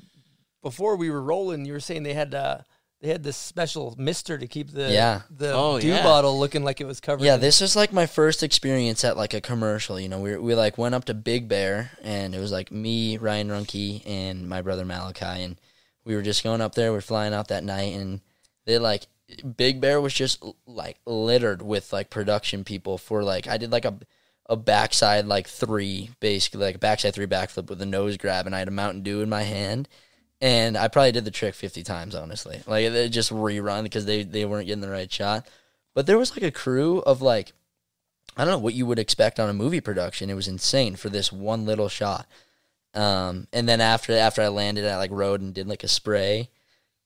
before 0.64 0.96
we 0.96 1.10
were 1.10 1.22
rolling, 1.22 1.66
you 1.66 1.74
were 1.74 1.82
saying 1.82 2.04
they 2.04 2.14
had 2.14 2.34
uh, 2.34 2.60
they 3.02 3.10
had 3.10 3.22
this 3.22 3.36
special 3.36 3.94
mister 3.98 4.38
to 4.38 4.48
keep 4.48 4.72
the 4.72 4.90
Yeah. 4.94 5.24
the 5.30 5.52
Oh, 5.54 5.78
Dew 5.78 5.90
yeah. 5.90 6.04
bottle 6.04 6.40
looking 6.40 6.64
like 6.64 6.80
it 6.80 6.86
was 6.88 7.02
covered. 7.02 7.26
Yeah, 7.26 7.36
in- 7.36 7.42
this 7.42 7.60
was 7.60 7.76
like 7.76 7.92
my 7.92 8.06
first 8.06 8.44
experience 8.44 9.04
at 9.04 9.18
like 9.18 9.34
a 9.34 9.42
commercial. 9.42 10.00
You 10.00 10.08
know, 10.08 10.20
we 10.22 10.38
we 10.38 10.56
like 10.56 10.78
went 10.78 10.96
up 10.96 11.04
to 11.06 11.14
Big 11.14 11.50
Bear, 11.50 11.92
and 12.02 12.34
it 12.34 12.40
was 12.40 12.54
like 12.54 12.72
me, 12.72 13.18
Ryan 13.18 13.50
Runke, 13.50 14.04
and 14.08 14.48
my 14.48 14.62
brother 14.62 14.86
Malachi, 14.86 15.26
and 15.44 15.58
we 16.06 16.16
were 16.16 16.22
just 16.22 16.46
going 16.46 16.62
up 16.62 16.76
there. 16.76 16.94
We 16.94 17.00
are 17.00 17.02
flying 17.02 17.34
out 17.34 17.50
that 17.50 17.66
night, 17.66 17.94
and 17.94 18.22
they 18.66 18.78
like 18.80 19.06
Big 19.58 19.82
Bear 19.82 20.00
was 20.00 20.14
just 20.14 20.42
like 20.66 20.98
littered 21.06 21.62
with 21.62 21.92
like 21.92 22.10
production 22.10 22.64
people 22.64 22.98
for 22.98 23.22
like 23.22 23.48
I 23.48 23.58
did 23.58 23.70
like 23.74 23.84
a 23.84 23.96
a 24.50 24.56
backside 24.56 25.26
like 25.26 25.48
three 25.48 26.12
basically 26.20 26.62
like 26.62 26.76
a 26.76 26.80
backside 26.80 27.14
three 27.14 27.28
backflip 27.28 27.70
with 27.70 27.82
a 27.82 27.86
nose 27.86 28.18
grab, 28.18 28.46
and 28.46 28.56
I 28.56 28.60
had 28.60 28.68
a 28.68 28.72
Mountain 28.72 29.04
Dew 29.04 29.22
in 29.22 29.30
my 29.30 29.44
hand. 29.44 29.88
And 30.40 30.78
I 30.78 30.88
probably 30.88 31.12
did 31.12 31.26
the 31.26 31.32
trick 31.32 31.56
50 31.56 31.82
times, 31.82 32.14
honestly. 32.14 32.62
Like, 32.68 32.86
it 32.86 33.10
just 33.10 33.32
rerun 33.32 33.82
because 33.82 34.06
they, 34.06 34.22
they 34.22 34.46
weren't 34.46 34.68
getting 34.68 34.82
the 34.82 34.90
right 34.90 35.12
shot. 35.12 35.48
But 35.96 36.06
there 36.06 36.20
was 36.20 36.30
like 36.30 36.44
a 36.44 36.52
crew 36.52 37.00
of 37.00 37.24
like, 37.24 37.54
I 38.38 38.46
don't 38.46 38.54
know 38.54 38.60
what 38.60 38.76
you 38.76 38.86
would 38.86 39.00
expect 39.00 39.40
on 39.40 39.50
a 39.50 39.54
movie 39.54 39.82
production. 39.82 40.30
It 40.30 40.36
was 40.36 40.48
insane 40.48 40.96
for 40.96 41.10
this 41.10 41.32
one 41.32 41.66
little 41.66 41.90
shot. 41.90 42.28
Um, 42.94 43.48
and 43.52 43.68
then 43.68 43.82
after 43.82 44.14
after 44.14 44.44
I 44.44 44.48
landed, 44.50 44.86
I 44.86 44.98
like 44.98 45.12
rode 45.12 45.42
and 45.42 45.54
did 45.54 45.68
like 45.68 45.84
a 45.84 45.88
spray 45.88 46.50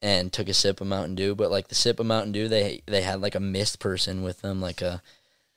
and 0.01 0.31
took 0.31 0.49
a 0.49 0.53
sip 0.53 0.81
of 0.81 0.87
Mountain 0.87 1.15
Dew. 1.15 1.35
But 1.35 1.51
like 1.51 1.69
the 1.69 1.75
sip 1.75 2.01
of 2.01 2.05
Mountain 2.05 2.33
Dew, 2.33 2.47
they 2.49 2.81
they 2.85 3.01
had 3.01 3.21
like 3.21 3.35
a 3.35 3.39
mist 3.39 3.79
person 3.79 4.23
with 4.23 4.41
them, 4.41 4.59
like 4.59 4.81
a 4.81 5.01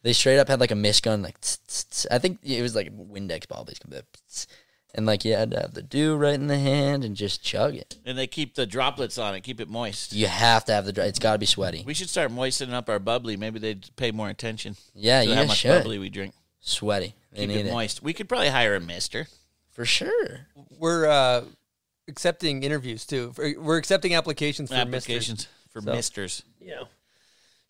they 0.04 0.12
straight 0.12 0.38
up 0.38 0.46
had 0.46 0.60
like 0.60 0.70
a 0.70 0.76
mist 0.76 1.02
gun, 1.02 1.20
like 1.22 1.40
tss, 1.40 1.58
tss, 1.66 1.84
tss. 1.90 2.06
I 2.12 2.18
think 2.20 2.38
it 2.44 2.62
was 2.62 2.76
like 2.76 2.96
Windex 2.96 3.48
ball, 3.48 3.64
basically. 3.64 3.98
And 4.94 5.06
like 5.06 5.24
you 5.24 5.32
had 5.34 5.50
to 5.50 5.60
have 5.60 5.74
the 5.74 5.82
dew 5.82 6.14
right 6.14 6.34
in 6.36 6.46
the 6.46 6.56
hand 6.58 7.02
and 7.04 7.16
just 7.16 7.42
chug 7.42 7.74
it. 7.74 7.98
and 8.06 8.16
they 8.16 8.28
keep 8.28 8.54
the 8.54 8.64
droplets 8.64 9.18
on 9.18 9.34
it, 9.34 9.40
keep 9.40 9.60
it 9.60 9.68
moist. 9.68 10.12
You 10.12 10.28
have 10.28 10.64
to 10.66 10.72
have 10.72 10.84
the 10.84 10.92
dry. 10.92 11.06
It's 11.06 11.18
got 11.18 11.32
to 11.32 11.38
be 11.38 11.46
sweaty. 11.46 11.82
We 11.84 11.94
should 11.94 12.08
start 12.08 12.30
moistening 12.30 12.72
up 12.76 12.88
our 12.88 13.00
bubbly. 13.00 13.36
Maybe 13.36 13.58
they'd 13.58 13.84
pay 13.96 14.12
more 14.12 14.28
attention 14.28 14.76
Yeah, 14.94 15.22
to 15.22 15.26
you 15.28 15.34
how 15.34 15.46
much 15.46 15.56
should. 15.56 15.78
bubbly 15.82 15.98
we 15.98 16.10
drink. 16.10 16.32
Sweaty. 16.60 17.14
They 17.32 17.40
Keep 17.40 17.48
need 17.48 17.56
it 17.56 17.66
it 17.66 17.72
moist. 17.72 18.02
We 18.04 18.12
could 18.12 18.28
probably 18.28 18.50
hire 18.50 18.76
a 18.76 18.80
mister. 18.80 19.26
for 19.72 19.84
sure. 19.84 20.46
we're 20.78 21.06
uh, 21.08 21.42
accepting 22.06 22.62
interviews 22.62 23.04
too. 23.04 23.32
For- 23.32 23.52
We're 23.58 23.78
accepting 23.78 24.14
applications 24.14 24.70
for 24.70 24.76
Applications 24.76 25.48
for 25.72 25.80
So- 25.80 25.90
misters. 25.92 26.44
misters. 26.60 26.84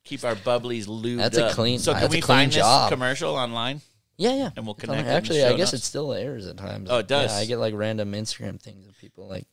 Keep 0.05 0.25
our 0.25 0.35
bubblies 0.35 0.87
lubed 0.87 1.17
That's 1.19 1.39
a 1.39 1.47
up. 1.47 1.53
clean- 1.53 1.79
So 1.79 1.93
can 1.93 2.03
that's 2.03 2.13
a 2.15 2.17
we 2.17 2.21
clean 2.21 2.37
find 2.39 2.53
job. 2.53 2.91
this 2.91 2.95
commercial 2.95 3.35
online? 3.35 3.81
Yeah, 4.17 4.35
yeah. 4.35 4.51
And 4.57 4.65
we'll 4.65 4.75
connect 4.75 4.99
there. 5.05 5.07
it 5.07 5.11
in 5.11 5.17
Actually, 5.17 5.45
I 5.45 5.51
guess 5.57 5.73
notes. 5.73 5.83
it 5.85 5.87
still 5.87 6.13
airs 6.13 6.47
at 6.47 6.57
times. 6.57 6.89
Oh, 6.91 6.99
it 6.99 7.09
does? 7.09 7.33
Yeah, 7.33 7.39
I 7.39 7.45
get 7.47 7.59
like 7.59 7.75
random 7.75 8.13
Instagram 8.13 8.61
things 8.61 8.87
of 8.87 8.97
people 8.99 9.27
like 9.27 9.47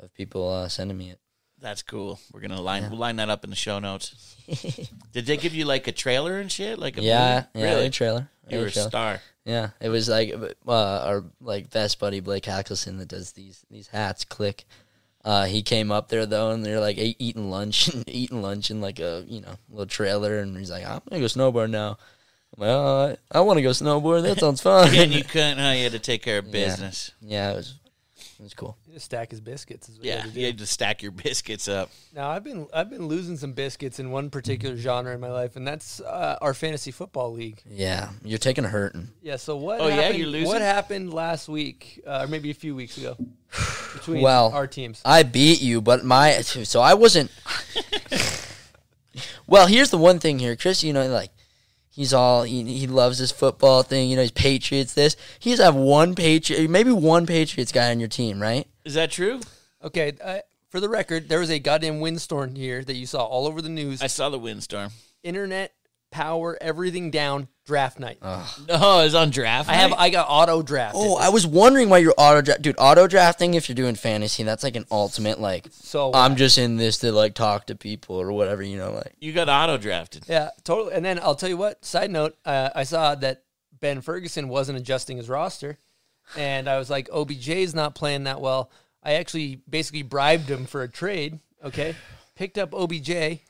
of 0.00 0.12
people 0.12 0.52
uh, 0.52 0.68
sending 0.68 0.98
me 0.98 1.10
it. 1.10 1.20
That's 1.58 1.82
cool. 1.82 2.20
We're 2.32 2.40
gonna 2.40 2.60
line 2.60 2.90
we'll 2.90 2.98
line 2.98 3.16
that 3.16 3.30
up 3.30 3.42
in 3.44 3.48
the 3.50 3.56
show 3.56 3.78
notes. 3.78 4.36
Did 5.12 5.24
they 5.24 5.38
give 5.38 5.54
you 5.54 5.64
like 5.64 5.86
a 5.86 5.92
trailer 5.92 6.38
and 6.38 6.52
shit? 6.52 6.78
Like 6.78 6.98
a 6.98 7.02
Yeah, 7.02 7.44
movie? 7.54 7.64
yeah, 7.66 7.72
really? 7.74 7.86
a 7.86 7.90
trailer. 7.90 8.28
You 8.50 8.58
were 8.58 8.66
a 8.66 8.70
trailer. 8.70 8.90
star. 8.90 9.20
Yeah, 9.46 9.70
it 9.80 9.88
was 9.88 10.08
like 10.08 10.34
uh, 10.34 10.72
our 11.06 11.24
like 11.40 11.70
best 11.70 11.98
buddy 11.98 12.20
Blake 12.20 12.44
Hackleson 12.44 12.98
that 12.98 13.08
does 13.08 13.32
these 13.32 13.64
these 13.70 13.88
hats. 13.88 14.24
Click. 14.26 14.66
Uh, 15.26 15.44
he 15.46 15.60
came 15.60 15.90
up 15.90 16.08
there 16.08 16.24
though, 16.24 16.52
and 16.52 16.64
they're 16.64 16.78
like 16.78 16.96
eating 16.98 17.50
lunch, 17.50 17.88
and 17.88 18.04
eating 18.08 18.42
lunch 18.42 18.70
in 18.70 18.80
like 18.80 19.00
a 19.00 19.24
you 19.26 19.40
know 19.40 19.56
little 19.68 19.84
trailer, 19.86 20.38
and 20.38 20.56
he's 20.56 20.70
like, 20.70 20.86
"I'm 20.86 21.00
gonna 21.10 21.20
go 21.20 21.26
snowboard 21.26 21.68
now." 21.70 21.98
I'm 22.56 22.60
like, 22.60 22.70
"Oh, 22.70 23.16
I, 23.34 23.38
I 23.38 23.40
want 23.40 23.56
to 23.58 23.62
go 23.62 23.70
snowboard. 23.70 24.22
That 24.22 24.38
sounds 24.38 24.60
fun." 24.68 24.94
and 24.94 25.12
you 25.12 25.24
couldn't. 25.24 25.58
Huh? 25.58 25.70
You 25.70 25.82
had 25.82 25.92
to 25.92 25.98
take 25.98 26.22
care 26.22 26.38
of 26.38 26.46
Yeah. 26.46 26.52
business. 26.52 27.10
yeah, 27.20 27.50
it 27.52 27.56
was 27.56 27.74
it 28.38 28.42
was 28.44 28.54
cool. 28.54 28.76
Just 28.96 29.04
stack 29.04 29.30
his 29.30 29.42
biscuits. 29.42 29.90
Is 29.90 29.98
what 29.98 30.06
Yeah, 30.06 30.24
gotta 30.24 30.40
you 30.40 30.46
had 30.46 30.56
to 30.56 30.64
stack 30.64 31.02
your 31.02 31.12
biscuits 31.12 31.68
up. 31.68 31.90
Now 32.14 32.30
I've 32.30 32.42
been 32.42 32.66
I've 32.72 32.88
been 32.88 33.08
losing 33.08 33.36
some 33.36 33.52
biscuits 33.52 33.98
in 33.98 34.10
one 34.10 34.30
particular 34.30 34.74
genre 34.74 35.12
in 35.12 35.20
my 35.20 35.30
life, 35.30 35.54
and 35.56 35.68
that's 35.68 36.00
uh, 36.00 36.38
our 36.40 36.54
fantasy 36.54 36.92
football 36.92 37.30
league. 37.30 37.60
Yeah, 37.68 38.08
you're 38.24 38.38
taking 38.38 38.64
a 38.64 38.68
hurting. 38.68 39.08
Yeah. 39.20 39.36
So 39.36 39.58
what? 39.58 39.82
Oh, 39.82 39.88
yeah? 39.88 39.96
happened, 39.96 40.18
You're 40.18 40.28
losing? 40.28 40.48
What 40.48 40.62
happened 40.62 41.12
last 41.12 41.46
week, 41.46 42.02
uh, 42.06 42.22
or 42.24 42.26
maybe 42.26 42.50
a 42.50 42.54
few 42.54 42.74
weeks 42.74 42.96
ago, 42.96 43.18
between 43.92 44.22
Well, 44.22 44.50
our 44.54 44.66
teams? 44.66 45.02
I 45.04 45.24
beat 45.24 45.60
you, 45.60 45.82
but 45.82 46.02
my 46.02 46.40
so 46.40 46.80
I 46.80 46.94
wasn't. 46.94 47.30
well, 49.46 49.66
here's 49.66 49.90
the 49.90 49.98
one 49.98 50.20
thing 50.20 50.38
here, 50.38 50.56
Chris. 50.56 50.82
You 50.82 50.94
know, 50.94 51.06
like 51.08 51.32
he's 51.96 52.12
all 52.14 52.44
he, 52.44 52.62
he 52.62 52.86
loves 52.86 53.18
this 53.18 53.32
football 53.32 53.82
thing. 53.82 54.08
You 54.08 54.16
know, 54.16 54.22
he's 54.22 54.30
Patriots. 54.30 54.94
This 54.94 55.16
he 55.38 55.50
has 55.50 55.58
have 55.58 55.74
one 55.74 56.14
Patriot, 56.14 56.68
maybe 56.70 56.92
one 56.92 57.26
Patriots 57.26 57.72
guy 57.72 57.90
on 57.90 57.98
your 57.98 58.08
team, 58.08 58.40
right? 58.40 58.68
Is 58.84 58.94
that 58.94 59.10
true? 59.10 59.40
Okay. 59.82 60.12
Uh, 60.22 60.38
for 60.68 60.78
the 60.78 60.88
record, 60.88 61.28
there 61.28 61.40
was 61.40 61.50
a 61.50 61.58
goddamn 61.58 62.00
windstorm 62.00 62.54
here 62.54 62.84
that 62.84 62.94
you 62.94 63.06
saw 63.06 63.24
all 63.24 63.46
over 63.46 63.62
the 63.62 63.68
news. 63.68 64.02
I 64.02 64.08
saw 64.08 64.28
the 64.28 64.38
windstorm. 64.38 64.90
Internet 65.22 65.72
power, 66.10 66.56
everything 66.60 67.10
down. 67.10 67.48
Draft 67.66 67.98
night. 67.98 68.18
No, 68.22 68.44
Oh, 68.70 69.00
it 69.00 69.04
was 69.04 69.14
on 69.16 69.30
draft. 69.30 69.68
I 69.68 69.74
have 69.74 69.90
night? 69.90 69.98
I 69.98 70.10
got 70.10 70.28
auto 70.30 70.62
drafted. 70.62 71.00
Oh, 71.04 71.16
I 71.16 71.30
was 71.30 71.44
wondering 71.46 71.88
why 71.88 71.98
you're 71.98 72.14
auto 72.16 72.40
draft, 72.40 72.62
dude. 72.62 72.76
Auto 72.78 73.08
drafting, 73.08 73.54
if 73.54 73.68
you're 73.68 73.74
doing 73.74 73.96
fantasy, 73.96 74.44
that's 74.44 74.62
like 74.62 74.76
an 74.76 74.86
ultimate. 74.88 75.40
Like, 75.40 75.66
so 75.72 76.12
I'm 76.14 76.36
just 76.36 76.58
in 76.58 76.76
this 76.76 76.98
to 76.98 77.10
like 77.10 77.34
talk 77.34 77.66
to 77.66 77.74
people 77.74 78.16
or 78.16 78.30
whatever. 78.30 78.62
You 78.62 78.78
know, 78.78 78.92
like 78.92 79.14
you 79.18 79.32
got 79.32 79.48
auto 79.48 79.78
drafted. 79.78 80.24
Yeah, 80.28 80.50
totally. 80.62 80.94
And 80.94 81.04
then 81.04 81.18
I'll 81.20 81.34
tell 81.34 81.48
you 81.48 81.56
what. 81.56 81.84
Side 81.84 82.10
note: 82.12 82.36
uh, 82.44 82.70
I 82.72 82.84
saw 82.84 83.16
that 83.16 83.42
Ben 83.80 84.00
Ferguson 84.00 84.48
wasn't 84.48 84.78
adjusting 84.78 85.16
his 85.16 85.28
roster, 85.28 85.78
and 86.36 86.68
I 86.68 86.78
was 86.78 86.88
like, 86.88 87.08
OBJ's 87.10 87.74
not 87.74 87.96
playing 87.96 88.24
that 88.24 88.40
well. 88.40 88.70
I 89.02 89.14
actually 89.14 89.60
basically 89.68 90.02
bribed 90.02 90.48
him 90.48 90.66
for 90.66 90.82
a 90.82 90.88
trade. 90.88 91.40
Okay, 91.64 91.96
picked 92.36 92.58
up 92.58 92.72
OBJ, 92.72 93.10
and 93.10 93.40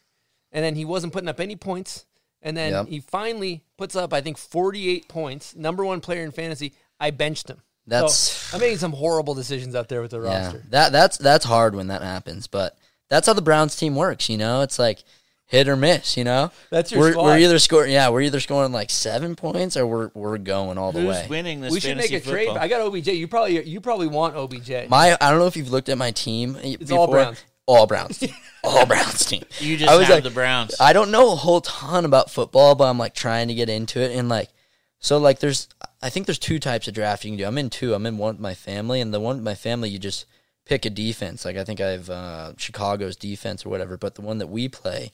then 0.53 0.75
he 0.75 0.87
wasn't 0.87 1.13
putting 1.13 1.29
up 1.29 1.39
any 1.39 1.55
points. 1.57 2.07
And 2.47 2.57
then 2.57 2.73
Yep. 2.73 2.87
he 2.89 3.01
finally 3.01 3.63
puts 3.77 3.97
up, 3.97 4.13
I 4.15 4.21
think, 4.21 4.39
48 4.39 5.09
points. 5.09 5.55
Number 5.57 5.85
one 5.85 6.01
player 6.01 6.23
in 6.23 6.31
fantasy. 6.31 6.73
I 7.01 7.11
benched 7.11 7.51
him. 7.51 7.61
That's- 7.87 8.15
So 8.17 8.57
I'm 8.57 8.61
making 8.61 8.79
some 8.79 8.93
horrible 8.93 9.35
decisions 9.35 9.75
out 9.75 9.89
there 9.89 10.01
with 10.01 10.13
the 10.13 10.21
yeah, 10.23 10.45
roster. 10.45 10.63
that 10.71 10.93
that's 10.93 11.19
that's 11.19 11.45
hard 11.45 11.75
when 11.75 11.89
that 11.89 12.03
happens. 12.03 12.47
But 12.47 12.77
that's 13.09 13.27
how 13.27 13.33
the 13.33 13.43
Browns 13.43 13.77
team 13.77 13.95
works. 13.97 14.29
You 14.29 14.39
know, 14.39 14.63
it's 14.63 14.79
like 14.79 15.05
hit 15.47 15.69
or 15.69 15.77
miss. 15.77 16.17
You 16.17 16.25
know, 16.25 16.51
That's 16.71 16.91
your 16.91 17.01
we're, 17.01 17.13
squad. 17.13 17.25
we're 17.25 17.39
either 17.39 17.59
scoring. 17.61 17.93
Yeah, 17.93 18.09
we're 18.09 18.23
either 18.23 18.41
scoring 18.41 18.73
like 18.73 18.91
seven 18.91 19.37
points 19.37 19.77
or 19.77 19.87
we're 19.87 20.11
we're 20.15 20.39
going 20.39 20.79
all 20.79 20.91
the 20.93 21.01
Who's 21.01 21.11
way. 21.11 21.27
winning 21.29 21.61
this 21.61 21.73
we 21.73 21.79
should 21.81 21.97
make 21.97 22.11
fantasy 22.11 22.31
a 22.31 22.33
trade. 22.33 22.49
I 22.57 22.67
got 22.69 22.81
OBJ. 22.81 23.09
You 23.09 23.29
probably 23.29 23.65
you 23.69 23.81
probably 23.81 24.09
want 24.09 24.35
OBJ. 24.37 24.89
My 24.89 25.17
I 25.21 25.31
don't 25.31 25.39
know 25.39 25.47
if 25.47 25.57
you've 25.57 25.71
looked 25.71 25.89
at 25.89 25.99
my 25.99 26.11
team. 26.13 26.57
It's 26.63 26.91
all 26.91 27.07
Browns. 27.09 27.39
All 27.67 27.87
Browns. 27.87 28.19
team, 28.19 28.31
all 28.65 28.87
Browns 28.87 29.25
team. 29.25 29.45
You 29.61 29.77
just 29.77 29.91
I 29.91 29.97
was 29.97 30.07
have 30.07 30.17
like- 30.17 30.25
the 30.25 30.31
Browns. 30.31 30.75
I 30.81 30.93
don't 30.93 31.11
know 31.11 31.33
a 31.33 31.37
whole 31.37 31.61
ton 31.61 32.05
about 32.05 32.31
football, 32.31 32.75
but 32.75 32.85
I'm 32.85 32.99
like 32.99 33.15
trying 33.15 33.49
to 33.49 33.55
get 33.55 33.69
into 33.69 34.01
it 34.01 34.17
and 34.17 34.29
like 34.29 34.51
so 34.99 35.19
like 35.19 35.41
there's 35.41 35.69
I 36.03 36.09
think 36.11 36.27
there's 36.27 36.39
two 36.39 36.59
types 36.59 36.89
of 36.89 36.95
draft 36.95 37.25
you 37.25 37.31
can 37.33 37.39
do. 37.39 37.45
I'm 37.45 37.59
in 37.59 37.71
two. 37.71 37.95
I'm 37.95 38.07
in 38.07 38.19
one 38.19 38.35
with 38.37 38.41
my 38.41 38.55
family 38.55 39.01
and 39.01 39.13
the 39.13 39.21
one 39.21 39.37
with 39.37 39.45
my 39.45 39.55
family 39.55 39.89
you 39.91 39.99
just 39.99 40.27
pick 40.65 40.85
a 40.85 40.91
defense. 40.91 41.45
Like 41.45 41.57
I 41.57 41.65
think 41.65 41.81
I 41.81 41.89
have 41.91 42.11
uh, 42.11 42.53
Chicago's 42.57 43.17
defense 43.17 43.65
or 43.67 43.69
whatever, 43.69 43.97
but 43.97 44.15
the 44.15 44.23
one 44.23 44.39
that 44.39 44.47
we 44.49 44.69
play, 44.69 45.11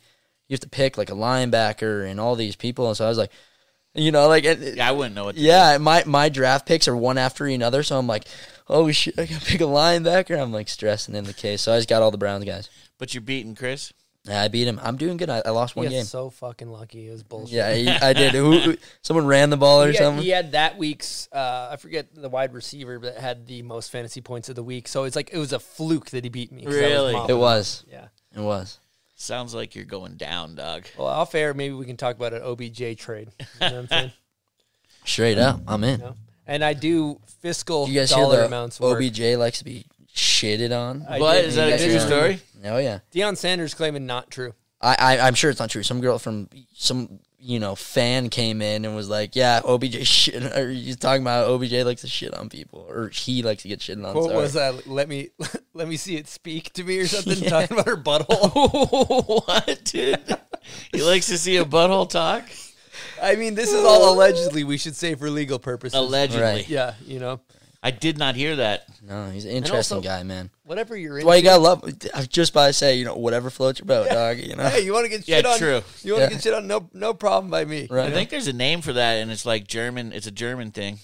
you 0.48 0.54
have 0.54 0.60
to 0.60 0.68
pick 0.68 0.96
like 0.98 1.10
a 1.10 1.14
linebacker 1.14 2.08
and 2.08 2.20
all 2.20 2.36
these 2.36 2.56
people. 2.56 2.86
And 2.88 2.96
so 2.96 3.04
I 3.04 3.08
was 3.08 3.18
like, 3.18 3.32
you 3.94 4.12
know, 4.12 4.28
like 4.28 4.44
it, 4.44 4.76
yeah, 4.76 4.88
I 4.88 4.92
wouldn't 4.92 5.14
know 5.14 5.24
what. 5.24 5.34
To 5.36 5.40
yeah, 5.40 5.78
my 5.78 6.02
my 6.06 6.28
draft 6.28 6.66
picks 6.66 6.88
are 6.88 6.96
one 6.96 7.18
after 7.18 7.46
another, 7.46 7.82
so 7.82 7.98
I'm 7.98 8.06
like, 8.06 8.24
oh 8.68 8.90
shit, 8.90 9.18
I 9.18 9.26
gotta 9.26 9.44
pick 9.44 9.60
a 9.60 9.64
linebacker. 9.64 10.40
I'm 10.40 10.52
like 10.52 10.68
stressing 10.68 11.14
in 11.14 11.24
the 11.24 11.34
case, 11.34 11.62
so 11.62 11.72
I 11.72 11.78
just 11.78 11.88
got 11.88 12.02
all 12.02 12.10
the 12.10 12.18
Browns 12.18 12.44
guys. 12.44 12.70
But 12.98 13.14
you're 13.14 13.20
beating 13.20 13.54
Chris. 13.54 13.92
Yeah, 14.24 14.40
I 14.40 14.46
beat 14.46 14.68
him. 14.68 14.78
I'm 14.80 14.96
doing 14.96 15.16
good. 15.16 15.28
I, 15.28 15.42
I 15.44 15.50
lost 15.50 15.74
one 15.74 15.86
He 15.86 15.92
game. 15.94 16.04
so 16.04 16.30
fucking 16.30 16.68
lucky. 16.68 17.08
It 17.08 17.10
was 17.10 17.24
bullshit. 17.24 17.54
Yeah, 17.54 17.74
he, 17.74 17.88
I 17.88 18.12
did. 18.12 18.32
Who, 18.34 18.56
who- 18.56 18.76
someone 19.02 19.26
ran 19.26 19.50
the 19.50 19.56
ball 19.56 19.82
or 19.82 19.88
he 19.88 19.94
had, 19.96 20.02
something. 20.04 20.22
he 20.22 20.30
had 20.30 20.52
that 20.52 20.78
week's 20.78 21.28
uh, 21.32 21.70
I 21.72 21.76
forget 21.76 22.14
the 22.14 22.28
wide 22.28 22.54
receiver 22.54 23.00
that 23.00 23.18
had 23.18 23.48
the 23.48 23.62
most 23.62 23.90
fantasy 23.90 24.20
points 24.20 24.48
of 24.48 24.54
the 24.54 24.62
week. 24.62 24.86
So 24.86 25.04
it's 25.04 25.16
like 25.16 25.30
it 25.32 25.38
was 25.38 25.52
a 25.52 25.58
fluke 25.58 26.10
that 26.10 26.22
he 26.22 26.30
beat 26.30 26.52
me. 26.52 26.62
I 26.64 26.66
was 26.68 26.76
Really? 26.76 27.16
It 27.28 27.34
was. 27.36 27.84
Yeah. 27.90 28.06
It 28.32 28.40
was. 28.40 28.78
Sounds 29.22 29.54
like 29.54 29.76
you're 29.76 29.84
going 29.84 30.16
down, 30.16 30.56
dog. 30.56 30.84
Well, 30.98 31.06
off 31.06 31.34
air, 31.36 31.54
maybe 31.54 31.74
we 31.74 31.86
can 31.86 31.96
talk 31.96 32.16
about 32.16 32.32
an 32.34 32.42
OBJ 32.42 32.98
trade. 32.98 33.28
You 33.38 33.46
know 33.60 33.66
what 33.66 33.72
I'm 33.74 33.88
saying? 33.88 34.12
Straight 35.04 35.38
up, 35.38 35.60
I'm 35.68 35.84
in. 35.84 36.00
No? 36.00 36.14
And 36.44 36.64
I 36.64 36.74
do 36.74 37.20
fiscal 37.40 37.88
You 37.88 38.00
guys 38.00 38.10
hear 38.10 38.20
dollar 38.24 38.38
the 38.38 38.46
amounts 38.46 38.80
work. 38.80 38.96
OBJ 39.00 39.20
likes 39.36 39.58
to 39.58 39.64
be 39.64 39.86
shitted 40.12 40.76
on? 40.76 41.06
I 41.08 41.20
What 41.20 41.34
did. 41.34 41.44
is 41.44 41.54
that 41.54 41.68
a 41.68 41.78
true 41.84 42.00
story? 42.00 42.40
Oh 42.64 42.78
yeah. 42.78 42.98
Deion 43.12 43.36
Sanders 43.36 43.74
claiming 43.74 44.06
not 44.06 44.28
true. 44.28 44.54
I, 44.80 44.96
I 44.98 45.18
I'm 45.20 45.34
sure 45.34 45.50
it's 45.50 45.60
not 45.60 45.70
true. 45.70 45.84
Some 45.84 46.00
girl 46.00 46.18
from 46.18 46.48
some 46.74 47.20
you 47.42 47.58
know 47.58 47.74
fan 47.74 48.28
came 48.28 48.62
in 48.62 48.84
and 48.84 48.94
was 48.94 49.08
like, 49.08 49.34
"Yeah, 49.34 49.60
OBJ 49.64 50.06
shit." 50.06 50.42
Or 50.56 50.70
he's 50.70 50.96
talking 50.96 51.22
about 51.22 51.48
OBJ 51.48 51.72
likes 51.84 52.02
to 52.02 52.08
shit 52.08 52.32
on 52.32 52.48
people, 52.48 52.86
or 52.88 53.08
he 53.08 53.42
likes 53.42 53.62
to 53.62 53.68
get 53.68 53.82
shit 53.82 53.98
on. 54.02 54.14
What 54.14 54.24
sorry. 54.24 54.36
was 54.36 54.52
that? 54.54 54.86
Let 54.86 55.08
me 55.08 55.30
let 55.74 55.88
me 55.88 55.96
see 55.96 56.16
it 56.16 56.28
speak 56.28 56.72
to 56.74 56.84
me 56.84 56.98
or 56.98 57.06
something. 57.06 57.42
Talking 57.48 57.78
about 57.78 57.86
her 57.86 57.96
butthole. 57.96 59.46
what, 59.46 59.84
dude? 59.84 60.36
He 60.92 61.02
likes 61.02 61.26
to 61.26 61.38
see 61.38 61.56
a 61.56 61.64
butthole 61.64 62.08
talk. 62.08 62.44
I 63.20 63.36
mean, 63.36 63.54
this 63.54 63.72
is 63.72 63.84
all 63.84 64.14
allegedly. 64.14 64.64
We 64.64 64.78
should 64.78 64.94
say 64.96 65.14
for 65.14 65.28
legal 65.28 65.58
purposes. 65.58 65.98
Allegedly, 65.98 66.42
Right. 66.42 66.68
Yeah, 66.68 66.94
you 67.04 67.18
know, 67.18 67.40
I 67.84 67.90
did 67.90 68.16
not 68.16 68.36
hear 68.36 68.54
that. 68.56 68.86
No, 69.02 69.30
he's 69.30 69.44
an 69.44 69.50
interesting 69.50 69.96
also- 69.96 70.08
guy, 70.08 70.22
man. 70.22 70.50
whatever 70.64 70.96
you're 70.96 71.14
That's 71.14 71.22
into. 71.22 71.26
why 71.26 71.36
you 71.36 71.42
gotta 71.42 71.62
love. 71.62 71.82
I 72.14 72.18
was 72.18 72.28
just 72.28 72.52
about 72.52 72.68
to 72.68 72.72
say, 72.72 72.94
you 72.96 73.04
know, 73.04 73.16
whatever 73.16 73.50
floats 73.50 73.80
your 73.80 73.86
boat, 73.86 74.08
dog. 74.08 74.38
You 74.38 74.54
know. 74.54 74.68
Hey, 74.68 74.84
you 74.84 74.92
want 74.92 75.04
to 75.04 75.08
get 75.10 75.26
Yeah, 75.26 75.38
shit 75.38 75.46
on? 75.46 75.58
true. 75.58 75.82
You 76.02 76.12
want 76.12 76.20
to 76.24 76.28
Yeah. 76.28 76.28
get 76.30 76.42
shit 76.42 76.54
on? 76.54 76.66
No, 76.68 76.88
no 76.92 77.12
problem 77.12 77.50
by 77.50 77.64
me. 77.64 77.88
Right. 77.90 78.06
I 78.08 78.12
think 78.12 78.30
there's 78.30 78.46
a 78.46 78.52
name 78.52 78.82
for 78.82 78.92
that, 78.92 79.14
and 79.18 79.30
it's 79.32 79.44
like 79.44 79.66
German. 79.66 80.12
It's 80.12 80.26
a 80.28 80.30
German 80.30 80.70
thing. 80.70 81.00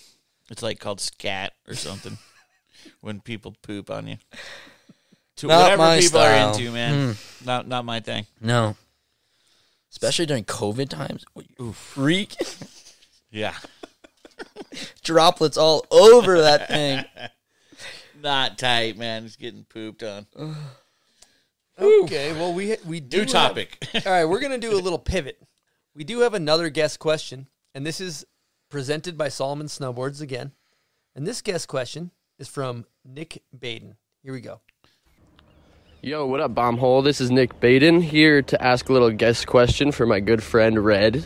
It's 0.51 0.62
like 0.62 0.79
called 0.79 1.01
scat 1.01 1.53
or 1.66 1.74
something. 1.74 2.16
when 3.01 3.20
people 3.20 3.57
poop 3.62 3.91
on 3.91 4.07
you. 4.07 4.16
To 5.37 5.47
Not 5.49 5.62
whatever 5.62 5.83
my 5.83 5.97
people 6.01 6.20
style. 6.20 6.49
are 6.49 6.53
into, 6.53 6.70
man. 6.72 7.14
Hmm. 7.14 7.45
Not 7.47 7.66
not 7.68 7.85
my 7.85 7.99
thing. 8.01 8.26
No. 8.41 8.76
Especially 9.91 10.26
during 10.26 10.45
COVID 10.45 10.89
times. 10.89 11.24
Ooh, 11.61 11.72
freak. 11.72 12.37
Yeah, 13.31 13.55
Droplets 15.03 15.57
all 15.57 15.84
over 15.91 16.41
that 16.41 16.68
thing. 16.68 17.05
not 18.22 18.59
tight, 18.59 18.97
man. 18.97 19.24
It's 19.24 19.36
getting 19.36 19.64
pooped 19.64 20.03
on. 20.03 20.26
Okay. 21.80 22.32
Well, 22.32 22.53
we 22.53 22.76
we 22.84 22.99
do 22.99 23.18
New 23.18 23.22
have- 23.22 23.30
topic. 23.30 23.78
all 24.05 24.11
right, 24.12 24.24
we're 24.24 24.41
gonna 24.41 24.59
do 24.59 24.72
a 24.76 24.82
little 24.82 24.99
pivot. 24.99 25.41
We 25.95 26.03
do 26.03 26.18
have 26.20 26.34
another 26.34 26.70
guest 26.70 26.99
question, 26.99 27.47
and 27.72 27.86
this 27.86 28.01
is 28.01 28.26
presented 28.68 29.16
by 29.16 29.28
Salomon 29.28 29.68
Snowboards 29.68 30.20
again. 30.20 30.51
And 31.14 31.24
this 31.24 31.41
guest 31.41 31.68
question 31.68 32.11
is 32.39 32.49
from 32.49 32.84
Nick 33.05 33.45
Baden. 33.57 33.97
Here 34.24 34.32
we 34.32 34.41
go. 34.41 34.61
Yo, 36.03 36.26
what 36.26 36.41
up, 36.41 36.53
Bombhole? 36.55 37.03
This 37.05 37.20
is 37.20 37.30
Nick 37.30 37.59
Baden 37.61 38.01
here 38.01 38.43
to 38.43 38.61
ask 38.61 38.89
a 38.89 38.93
little 38.93 39.11
guest 39.11 39.47
question 39.47 39.91
for 39.93 40.05
my 40.07 40.18
good 40.18 40.43
friend 40.43 40.84
Red. 40.84 41.24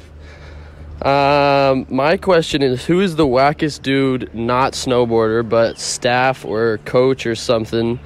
Um, 1.05 1.87
my 1.89 2.17
question 2.17 2.63
is 2.63 2.85
Who 2.85 3.01
is 3.01 3.17
the 3.17 3.27
wackest 3.27 3.83
dude, 3.83 4.33
not 4.35 4.75
snowboarder, 4.75 5.49
but 5.49 5.79
staff 5.79 6.45
or 6.45 6.79
coach 6.85 7.27
or 7.27 7.35
something 7.35 7.99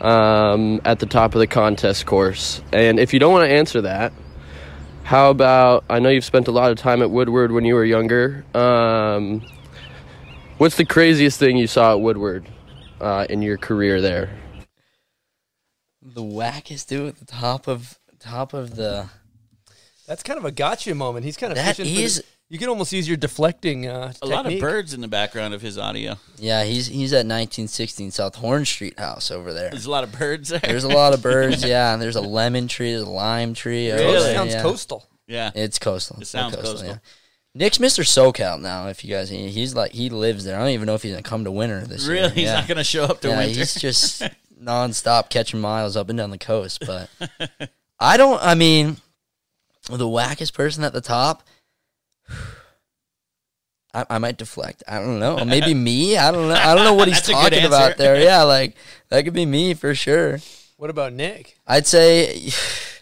um, 0.00 0.80
at 0.84 0.98
the 0.98 1.06
top 1.06 1.34
of 1.34 1.38
the 1.38 1.46
contest 1.46 2.04
course? 2.04 2.60
And 2.72 3.00
if 3.00 3.14
you 3.14 3.20
don't 3.20 3.32
want 3.32 3.48
to 3.48 3.54
answer 3.54 3.80
that, 3.82 4.12
how 5.02 5.30
about 5.30 5.84
I 5.88 5.98
know 5.98 6.10
you've 6.10 6.24
spent 6.24 6.46
a 6.46 6.52
lot 6.52 6.70
of 6.70 6.78
time 6.78 7.00
at 7.00 7.10
Woodward 7.10 7.52
when 7.52 7.64
you 7.64 7.74
were 7.74 7.84
younger. 7.84 8.44
Um, 8.54 9.42
what's 10.58 10.76
the 10.76 10.84
craziest 10.84 11.38
thing 11.38 11.56
you 11.56 11.66
saw 11.66 11.92
at 11.92 12.00
Woodward 12.00 12.46
uh, 13.00 13.26
in 13.30 13.40
your 13.40 13.56
career 13.56 14.00
there? 14.00 14.30
The 16.02 16.22
wackest 16.22 16.88
dude 16.88 17.08
at 17.08 17.16
the 17.16 17.24
top 17.24 17.66
of 17.66 17.98
top 18.18 18.52
of 18.52 18.76
the. 18.76 19.08
That's 20.06 20.22
kind 20.22 20.38
of 20.38 20.44
a 20.44 20.50
gotcha 20.50 20.94
moment. 20.94 21.24
He's 21.24 21.36
kind 21.36 21.52
of 21.52 21.56
That 21.56 21.76
fishing 21.76 21.94
for 21.94 22.22
the, 22.22 22.24
You 22.52 22.58
can 22.58 22.68
almost 22.68 22.92
use 22.92 23.08
your 23.08 23.16
deflecting 23.16 23.86
uh, 23.88 24.12
A 24.20 24.26
lot 24.26 24.40
of 24.40 24.44
technique. 24.44 24.60
birds 24.60 24.92
in 24.92 25.00
the 25.00 25.08
background 25.08 25.54
of 25.54 25.62
his 25.62 25.78
audio. 25.78 26.16
Yeah, 26.36 26.64
he's 26.64 26.86
he's 26.86 27.14
at 27.14 27.24
1916 27.24 28.10
South 28.10 28.34
Horn 28.34 28.66
Street 28.66 28.98
house 28.98 29.30
over 29.30 29.54
there. 29.54 29.70
There's 29.70 29.86
a 29.86 29.90
lot 29.90 30.04
of 30.04 30.12
birds 30.12 30.50
there. 30.50 30.60
There's 30.60 30.84
a 30.84 30.88
lot 30.88 31.14
of 31.14 31.22
birds, 31.22 31.64
yeah, 31.66 31.94
and 31.94 32.02
there's 32.02 32.16
a 32.16 32.20
lemon 32.20 32.68
tree, 32.68 32.90
there's 32.90 33.04
a 33.04 33.10
lime 33.10 33.54
tree. 33.54 33.90
Really? 33.90 34.04
over 34.04 34.12
Coast 34.12 34.26
there, 34.26 34.34
sounds 34.34 34.52
yeah. 34.52 34.62
coastal. 34.62 35.08
yeah. 35.26 35.50
It's 35.54 35.78
coastal. 35.78 36.20
It 36.20 36.26
sounds 36.26 36.54
coastal. 36.56 36.88
Yeah. 36.88 36.96
Nick's 37.54 37.78
Mr. 37.78 38.04
SoCal 38.04 38.60
now. 38.60 38.88
If 38.88 39.02
you 39.02 39.14
guys, 39.14 39.30
he- 39.30 39.48
he's 39.48 39.74
like 39.74 39.92
he 39.92 40.10
lives 40.10 40.44
there. 40.44 40.56
I 40.56 40.58
don't 40.58 40.72
even 40.72 40.84
know 40.84 40.94
if 40.94 41.02
he's 41.02 41.12
gonna 41.12 41.22
come 41.22 41.44
to 41.44 41.50
winter 41.50 41.80
this 41.86 42.06
year. 42.06 42.16
Really? 42.16 42.34
He's 42.34 42.44
yeah. 42.44 42.56
not 42.56 42.68
going 42.68 42.76
to 42.76 42.84
show 42.84 43.04
up 43.04 43.22
to 43.22 43.28
yeah, 43.28 43.38
winter. 43.38 43.60
he's 43.60 43.74
just 43.76 44.22
nonstop 44.62 45.30
catching 45.30 45.58
miles 45.58 45.96
up 45.96 46.10
and 46.10 46.18
down 46.18 46.28
the 46.28 46.36
coast. 46.36 46.82
But 46.86 47.08
I 47.98 48.18
don't. 48.18 48.42
I 48.42 48.54
mean, 48.56 48.98
the 49.88 50.04
wackest 50.04 50.52
person 50.52 50.84
at 50.84 50.92
the 50.92 51.00
top. 51.00 51.44
I, 53.94 54.06
I 54.10 54.18
might 54.18 54.38
deflect. 54.38 54.82
I 54.88 54.98
don't 54.98 55.18
know. 55.18 55.44
Maybe 55.44 55.74
me. 55.74 56.16
I 56.16 56.30
don't 56.32 56.48
know. 56.48 56.54
I 56.54 56.74
don't 56.74 56.84
know 56.84 56.94
what 56.94 57.08
he's 57.08 57.18
That's 57.18 57.28
a 57.28 57.32
good 57.32 57.50
talking 57.50 57.64
about 57.66 57.96
there. 57.98 58.20
Yeah, 58.20 58.42
like 58.56 58.76
that 59.10 59.24
could 59.24 59.34
be 59.34 59.46
me 59.46 59.74
for 59.74 59.94
sure. 59.94 60.38
What 60.76 60.90
about 60.90 61.12
Nick? 61.12 61.56
I'd 61.66 61.86
say 61.86 62.50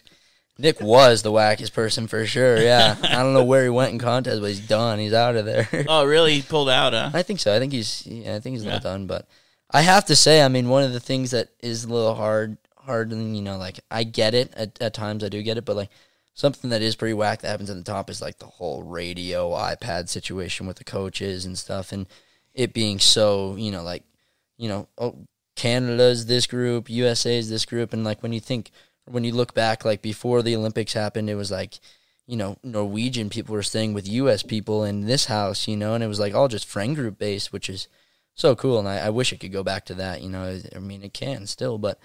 Nick 0.57 0.79
was 0.81 1.23
the 1.23 1.31
wackest 1.31 1.73
person 1.73 2.07
for 2.07 2.25
sure. 2.25 2.57
Yeah, 2.61 2.95
I 3.01 3.23
don't 3.23 3.33
know 3.33 3.43
where 3.43 3.63
he 3.63 3.69
went 3.69 3.93
in 3.93 3.99
contest, 3.99 4.41
but 4.41 4.47
he's 4.47 4.59
done. 4.67 4.99
He's 4.99 5.13
out 5.13 5.35
of 5.35 5.45
there. 5.45 5.67
oh, 5.87 6.05
really? 6.05 6.35
He 6.35 6.41
pulled 6.41 6.69
out, 6.69 6.93
huh? 6.93 7.09
I 7.13 7.23
think 7.23 7.39
so. 7.39 7.55
I 7.55 7.59
think 7.59 7.73
he's. 7.73 8.05
Yeah, 8.05 8.35
I 8.35 8.39
think 8.39 8.55
he's 8.55 8.65
Yeah. 8.65 8.73
not 8.73 8.83
done. 8.83 9.07
But 9.07 9.27
I 9.71 9.81
have 9.81 10.05
to 10.05 10.15
say, 10.15 10.43
I 10.43 10.47
mean, 10.49 10.69
one 10.69 10.83
of 10.83 10.93
the 10.93 10.99
things 10.99 11.31
that 11.31 11.49
is 11.61 11.85
a 11.85 11.87
little 11.89 12.13
hard, 12.13 12.57
hard, 12.77 13.11
and 13.11 13.35
you 13.35 13.41
know, 13.41 13.57
like 13.57 13.79
I 13.89 14.03
get 14.03 14.33
it 14.35 14.53
at, 14.55 14.79
at 14.81 14.93
times. 14.93 15.23
I 15.23 15.29
do 15.29 15.41
get 15.41 15.57
it, 15.57 15.65
but 15.65 15.75
like 15.75 15.89
something 16.33 16.69
that 16.69 16.81
is 16.81 16.95
pretty 16.95 17.13
whack 17.13 17.41
that 17.41 17.49
happens 17.49 17.69
at 17.69 17.75
the 17.77 17.83
top 17.83 18.09
is 18.09 18.21
like 18.21 18.39
the 18.39 18.45
whole 18.45 18.83
radio 18.83 19.51
iPad 19.51 20.09
situation 20.09 20.67
with 20.67 20.77
the 20.77 20.83
coaches 20.83 21.45
and 21.45 21.57
stuff, 21.57 21.91
and 21.91 22.07
it 22.53 22.73
being 22.73 22.99
so, 22.99 23.55
you 23.55 23.71
know, 23.71 23.83
like 23.83 24.03
you 24.57 24.69
know, 24.69 24.87
oh, 24.97 25.27
Canada's 25.55 26.27
this 26.27 26.45
group, 26.45 26.89
USA's 26.89 27.49
this 27.49 27.65
group, 27.65 27.93
and 27.93 28.03
like 28.03 28.21
when 28.21 28.31
you 28.31 28.39
think, 28.39 28.71
when 29.05 29.23
you 29.23 29.31
look 29.31 29.53
back, 29.53 29.83
like 29.83 30.01
before 30.01 30.41
the 30.41 30.55
Olympics 30.55 30.93
happened, 30.93 31.29
it 31.29 31.35
was 31.35 31.51
like, 31.51 31.79
you 32.27 32.37
know, 32.37 32.57
Norwegian 32.63 33.29
people 33.29 33.53
were 33.53 33.63
staying 33.63 33.93
with 33.93 34.07
U.S. 34.07 34.43
people 34.43 34.83
in 34.83 35.01
this 35.01 35.25
house, 35.25 35.67
you 35.67 35.75
know, 35.75 35.95
and 35.95 36.03
it 36.03 36.07
was 36.07 36.19
like 36.19 36.33
all 36.33 36.47
just 36.47 36.67
friend 36.67 36.95
group 36.95 37.17
based, 37.17 37.51
which 37.51 37.69
is 37.69 37.87
so 38.35 38.55
cool, 38.55 38.79
and 38.79 38.87
I, 38.87 38.99
I 38.99 39.09
wish 39.09 39.33
it 39.33 39.39
could 39.39 39.51
go 39.51 39.63
back 39.63 39.85
to 39.85 39.95
that, 39.95 40.21
you 40.21 40.29
know. 40.29 40.59
I 40.75 40.79
mean, 40.79 41.03
it 41.03 41.13
can 41.13 41.47
still, 41.47 41.77
but 41.77 41.99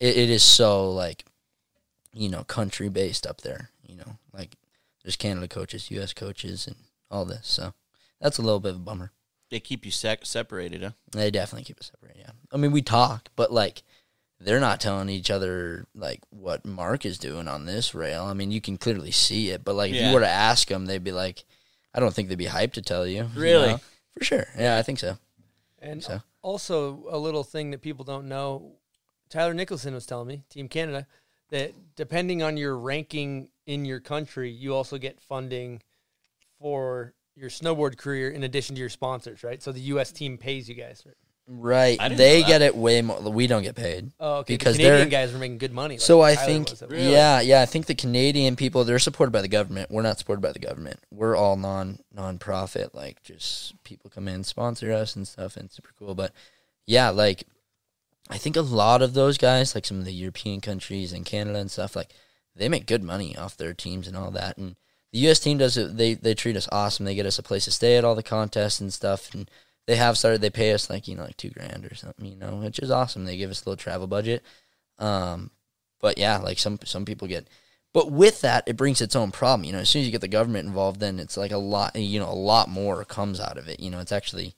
it, 0.00 0.16
it 0.16 0.30
is 0.30 0.42
so 0.42 0.90
like, 0.90 1.24
you 2.12 2.28
know, 2.28 2.44
country 2.44 2.88
based 2.88 3.26
up 3.26 3.40
there, 3.42 3.70
you 3.86 3.96
know, 3.96 4.18
like 4.32 4.56
there's 5.02 5.16
Canada 5.16 5.48
coaches, 5.48 5.90
U.S. 5.90 6.12
coaches, 6.12 6.66
and 6.66 6.76
all 7.10 7.24
this, 7.24 7.46
so 7.48 7.74
that's 8.20 8.38
a 8.38 8.42
little 8.42 8.60
bit 8.60 8.70
of 8.70 8.76
a 8.76 8.80
bummer. 8.80 9.12
They 9.50 9.60
keep 9.60 9.84
you 9.84 9.90
sec- 9.90 10.24
separated, 10.24 10.82
huh? 10.82 10.90
They 11.12 11.30
definitely 11.30 11.64
keep 11.64 11.78
us 11.80 11.90
separated. 11.90 12.20
Yeah, 12.20 12.30
I 12.52 12.56
mean 12.56 12.72
we 12.72 12.80
talk, 12.82 13.28
but 13.36 13.52
like 13.52 13.82
they're 14.40 14.60
not 14.60 14.80
telling 14.80 15.08
each 15.08 15.30
other 15.30 15.86
like 15.94 16.20
what 16.30 16.64
Mark 16.64 17.04
is 17.06 17.18
doing 17.18 17.46
on 17.48 17.66
this 17.66 17.94
rail. 17.94 18.24
I 18.24 18.32
mean 18.32 18.50
you 18.50 18.60
can 18.60 18.76
clearly 18.78 19.10
see 19.10 19.50
it, 19.50 19.62
but 19.64 19.74
like 19.74 19.90
if 19.90 19.96
Yeah. 19.96 20.08
you 20.08 20.14
were 20.14 20.20
to 20.20 20.28
ask 20.28 20.68
them, 20.68 20.86
they'd 20.86 21.04
be 21.04 21.12
like, 21.12 21.44
I 21.94 22.00
don't 22.00 22.14
think 22.14 22.28
they'd 22.28 22.38
be 22.38 22.46
hyped 22.46 22.72
to 22.72 22.82
tell 22.82 23.06
you. 23.06 23.24
you 23.34 23.40
Really? 23.40 23.68
know? 23.68 23.80
For 24.18 24.24
sure. 24.24 24.46
Yeah, 24.58 24.78
I 24.78 24.82
think 24.82 24.98
so. 24.98 25.18
And 25.80 26.02
So. 26.02 26.22
also 26.42 27.04
a 27.10 27.18
little 27.18 27.44
thing 27.44 27.70
that 27.72 27.82
people 27.82 28.04
don't 28.04 28.28
know, 28.28 28.72
Tyler 29.28 29.52
Nicholson 29.54 29.92
was 29.94 30.06
telling 30.06 30.28
me, 30.28 30.44
Team 30.48 30.68
Canada, 30.68 31.06
that 31.52 31.72
depending 31.96 32.42
on 32.42 32.56
your 32.56 32.76
ranking 32.76 33.48
in 33.66 33.84
your 33.84 34.00
country, 34.00 34.50
you 34.50 34.74
also 34.74 34.98
get 34.98 35.20
funding 35.20 35.80
for 36.58 37.14
your 37.36 37.48
snowboard 37.50 37.96
career 37.96 38.30
in 38.30 38.42
addition 38.42 38.74
to 38.74 38.80
your 38.80 38.88
sponsors, 38.90 39.42
right? 39.44 39.62
So 39.62 39.72
the 39.72 39.80
U.S. 39.80 40.12
team 40.12 40.36
pays 40.38 40.68
you 40.68 40.74
guys. 40.74 41.02
Right? 41.06 41.98
Right. 41.98 42.16
They 42.16 42.42
get 42.44 42.62
it 42.62 42.76
way 42.76 43.02
more. 43.02 43.20
We 43.20 43.46
don't 43.46 43.62
get 43.62 43.74
paid. 43.74 44.12
Oh, 44.20 44.36
okay. 44.38 44.54
Because 44.54 44.76
the 44.76 44.84
Canadian 44.84 45.08
they're- 45.10 45.20
guys 45.26 45.32
were 45.32 45.38
making 45.38 45.58
good 45.58 45.72
money. 45.72 45.94
like 45.94 46.00
So 46.00 46.22
I 46.22 46.34
Tyler 46.34 46.46
think, 46.46 46.70
was. 46.70 46.82
yeah, 46.92 47.40
yeah, 47.40 47.62
I 47.62 47.66
think 47.66 47.86
the 47.86 47.94
Canadian 47.96 48.54
people 48.56 48.84
they're 48.84 48.98
supported 49.00 49.32
by 49.32 49.42
the 49.42 49.48
government. 49.48 49.90
We're 49.90 50.02
not 50.02 50.18
supported 50.18 50.40
by 50.40 50.52
the 50.52 50.60
government. 50.60 51.00
We're 51.10 51.36
all 51.36 51.56
non 51.56 51.98
non-profit, 52.14 52.94
like 52.94 53.22
just 53.22 53.82
people 53.82 54.08
come 54.08 54.28
in 54.28 54.44
sponsor 54.44 54.92
us 54.92 55.16
and 55.16 55.26
stuff, 55.26 55.56
and 55.56 55.66
it's 55.66 55.74
super 55.76 55.90
cool. 55.98 56.14
But 56.14 56.32
yeah, 56.86 57.10
like 57.10 57.44
I 58.30 58.38
think 58.38 58.56
a 58.56 58.62
lot 58.62 59.02
of 59.02 59.14
those 59.14 59.36
guys, 59.36 59.74
like 59.74 59.84
some 59.84 59.98
of 59.98 60.04
the 60.04 60.12
European 60.12 60.60
countries 60.60 61.12
and 61.12 61.26
Canada 61.26 61.58
and 61.58 61.70
stuff, 61.70 61.96
like 61.96 62.10
they 62.54 62.68
make 62.68 62.86
good 62.86 63.02
money 63.02 63.36
off 63.36 63.56
their 63.56 63.74
teams 63.74 64.06
and 64.06 64.16
all 64.16 64.30
that. 64.30 64.56
And 64.56 64.76
the 65.12 65.18
U.S. 65.20 65.40
team 65.40 65.58
does 65.58 65.76
it. 65.76 65.96
They 65.96 66.14
they 66.14 66.34
treat 66.34 66.56
us 66.56 66.68
awesome. 66.72 67.04
They 67.04 67.14
get 67.14 67.26
us 67.26 67.38
a 67.38 67.42
place 67.42 67.64
to 67.64 67.70
stay 67.70 67.96
at 67.96 68.04
all 68.04 68.14
the 68.14 68.22
contests 68.22 68.80
and 68.80 68.92
stuff, 68.92 69.34
and 69.34 69.50
they 69.86 69.96
have 69.96 70.16
started. 70.16 70.40
They 70.40 70.50
pay 70.50 70.72
us 70.72 70.88
like 70.88 71.06
you 71.06 71.16
know 71.16 71.24
like 71.24 71.36
two 71.36 71.50
grand 71.50 71.84
or 71.84 71.94
something, 71.94 72.24
you 72.24 72.36
know, 72.36 72.56
which 72.56 72.78
is 72.78 72.90
awesome. 72.90 73.24
They 73.24 73.36
give 73.36 73.50
us 73.50 73.64
a 73.64 73.68
little 73.68 73.82
travel 73.82 74.06
budget. 74.06 74.42
Um, 74.98 75.50
but 76.00 76.18
yeah, 76.18 76.38
like 76.38 76.58
some 76.58 76.78
some 76.84 77.04
people 77.04 77.28
get. 77.28 77.48
But 77.94 78.10
with 78.10 78.40
that, 78.40 78.64
it 78.66 78.78
brings 78.78 79.02
its 79.02 79.14
own 79.14 79.32
problem. 79.32 79.64
You 79.64 79.72
know, 79.72 79.80
as 79.80 79.90
soon 79.90 80.00
as 80.00 80.06
you 80.06 80.12
get 80.12 80.22
the 80.22 80.28
government 80.28 80.66
involved, 80.66 80.98
then 81.00 81.20
it's 81.20 81.36
like 81.36 81.52
a 81.52 81.58
lot. 81.58 81.94
You 81.94 82.20
know, 82.20 82.30
a 82.30 82.32
lot 82.32 82.68
more 82.68 83.04
comes 83.04 83.38
out 83.38 83.58
of 83.58 83.68
it. 83.68 83.80
You 83.80 83.90
know, 83.90 83.98
it's 83.98 84.12
actually, 84.12 84.54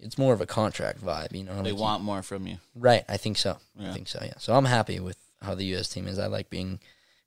it's 0.00 0.18
more 0.18 0.34
of 0.34 0.40
a 0.40 0.46
contract 0.46 1.00
vibe. 1.04 1.32
You 1.34 1.44
know, 1.44 1.54
They 1.56 1.70
like 1.70 1.78
you- 1.78 1.82
want 1.82 2.02
more 2.04 2.22
from 2.22 2.46
you. 2.46 2.58
Right. 2.74 3.04
I 3.08 3.16
think 3.16 3.36
so. 3.38 3.58
I 3.80 3.92
think 3.92 4.08
so. 4.08 4.20
Yeah. 4.22 4.34
So 4.38 4.54
I'm 4.54 4.64
happy 4.66 5.00
with 5.00 5.16
how 5.42 5.54
the 5.54 5.64
U.S. 5.66 5.88
team 5.88 6.06
is. 6.08 6.18
I 6.18 6.26
like 6.26 6.50
being 6.50 6.80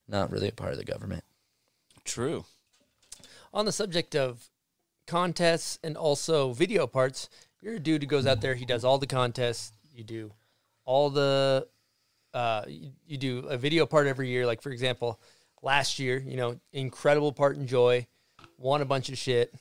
not 0.07 0.31
really 0.31 0.47
a 0.49 0.51
part 0.53 0.71
of 0.71 0.77
the 0.77 0.85
government. 0.85 1.23
True. 2.05 2.45
On 3.53 3.65
the 3.65 3.71
subject 3.71 4.15
of 4.15 4.47
contests 5.07 5.79
and 5.83 5.95
also 5.97 6.51
video 6.53 6.87
parts, 6.87 7.29
you're 7.61 7.75
a 7.75 7.79
dude 7.79 8.03
who 8.03 8.07
goes 8.07 8.25
out 8.27 8.41
there. 8.41 8.55
He 8.55 8.65
does 8.65 8.83
all 8.83 8.97
the 8.97 9.07
contests. 9.07 9.71
You 9.93 10.03
do 10.03 10.31
all 10.85 11.09
the. 11.09 11.67
Uh, 12.33 12.63
you, 12.67 12.91
you 13.07 13.17
do 13.17 13.39
a 13.47 13.57
video 13.57 13.85
part 13.85 14.05
every 14.05 14.29
year. 14.29 14.45
Like 14.45 14.61
for 14.61 14.69
example, 14.71 15.19
last 15.63 15.97
year, 15.97 16.17
you 16.19 16.37
know, 16.37 16.59
incredible 16.71 17.31
part 17.31 17.55
in 17.57 17.65
Joy, 17.65 18.05
won 18.57 18.81
a 18.81 18.85
bunch 18.85 19.09
of 19.09 19.17
shit. 19.17 19.53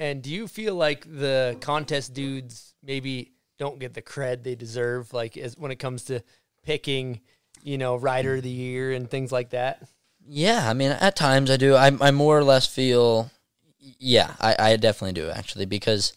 And 0.00 0.22
do 0.22 0.30
you 0.30 0.48
feel 0.48 0.74
like 0.76 1.04
the 1.04 1.58
contest 1.60 2.14
dudes 2.14 2.72
maybe 2.82 3.32
don't 3.58 3.78
get 3.78 3.92
the 3.92 4.00
cred 4.00 4.42
they 4.42 4.54
deserve, 4.54 5.12
like 5.12 5.36
as 5.36 5.58
when 5.58 5.70
it 5.70 5.76
comes 5.76 6.04
to 6.04 6.22
picking, 6.62 7.20
you 7.62 7.76
know, 7.76 7.96
rider 7.96 8.36
of 8.36 8.42
the 8.42 8.48
year 8.48 8.92
and 8.92 9.10
things 9.10 9.30
like 9.30 9.50
that? 9.50 9.86
Yeah. 10.26 10.70
I 10.70 10.72
mean, 10.72 10.90
at 10.90 11.16
times 11.16 11.50
I 11.50 11.58
do. 11.58 11.74
I, 11.74 11.92
I 12.00 12.12
more 12.12 12.38
or 12.38 12.44
less 12.44 12.66
feel. 12.66 13.30
Yeah, 13.78 14.32
I, 14.40 14.56
I 14.58 14.76
definitely 14.76 15.20
do 15.20 15.28
actually 15.28 15.66
because, 15.66 16.14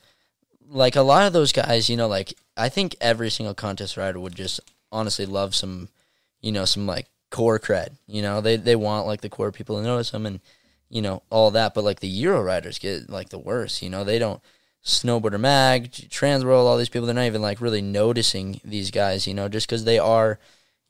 like 0.69 0.95
a 0.95 1.01
lot 1.01 1.27
of 1.27 1.33
those 1.33 1.51
guys, 1.51 1.89
you 1.89 1.97
know, 1.97 2.07
like 2.07 2.33
I 2.55 2.69
think 2.69 2.95
every 3.01 3.29
single 3.29 3.53
contest 3.53 3.97
rider 3.97 4.17
would 4.17 4.35
just 4.35 4.61
honestly 4.93 5.25
love 5.25 5.55
some, 5.55 5.89
you 6.39 6.53
know, 6.53 6.63
some 6.63 6.87
like 6.87 7.07
core 7.31 7.59
cred. 7.59 7.97
You 8.07 8.21
know, 8.21 8.39
they 8.39 8.55
they 8.55 8.77
want 8.77 9.07
like 9.07 9.19
the 9.19 9.29
core 9.29 9.51
people 9.51 9.75
to 9.75 9.83
notice 9.83 10.11
them 10.11 10.25
and 10.25 10.39
you 10.93 11.01
know 11.01 11.23
all 11.29 11.51
that. 11.51 11.73
But 11.73 11.83
like 11.83 11.99
the 11.99 12.07
Euro 12.07 12.41
riders 12.41 12.79
get 12.79 13.09
like 13.09 13.29
the 13.29 13.39
worst. 13.39 13.81
You 13.81 13.89
know, 13.89 14.03
they 14.03 14.19
don't 14.19 14.41
snowboarder 14.85 15.39
mag, 15.39 15.91
Trans 16.09 16.43
transworld, 16.43 16.65
all 16.65 16.77
these 16.77 16.89
people. 16.89 17.05
They're 17.05 17.15
not 17.15 17.25
even 17.25 17.41
like 17.41 17.61
really 17.61 17.81
noticing 17.81 18.61
these 18.63 18.91
guys. 18.91 19.27
You 19.27 19.33
know, 19.33 19.49
just 19.49 19.67
because 19.67 19.83
they 19.83 19.99
are. 19.99 20.39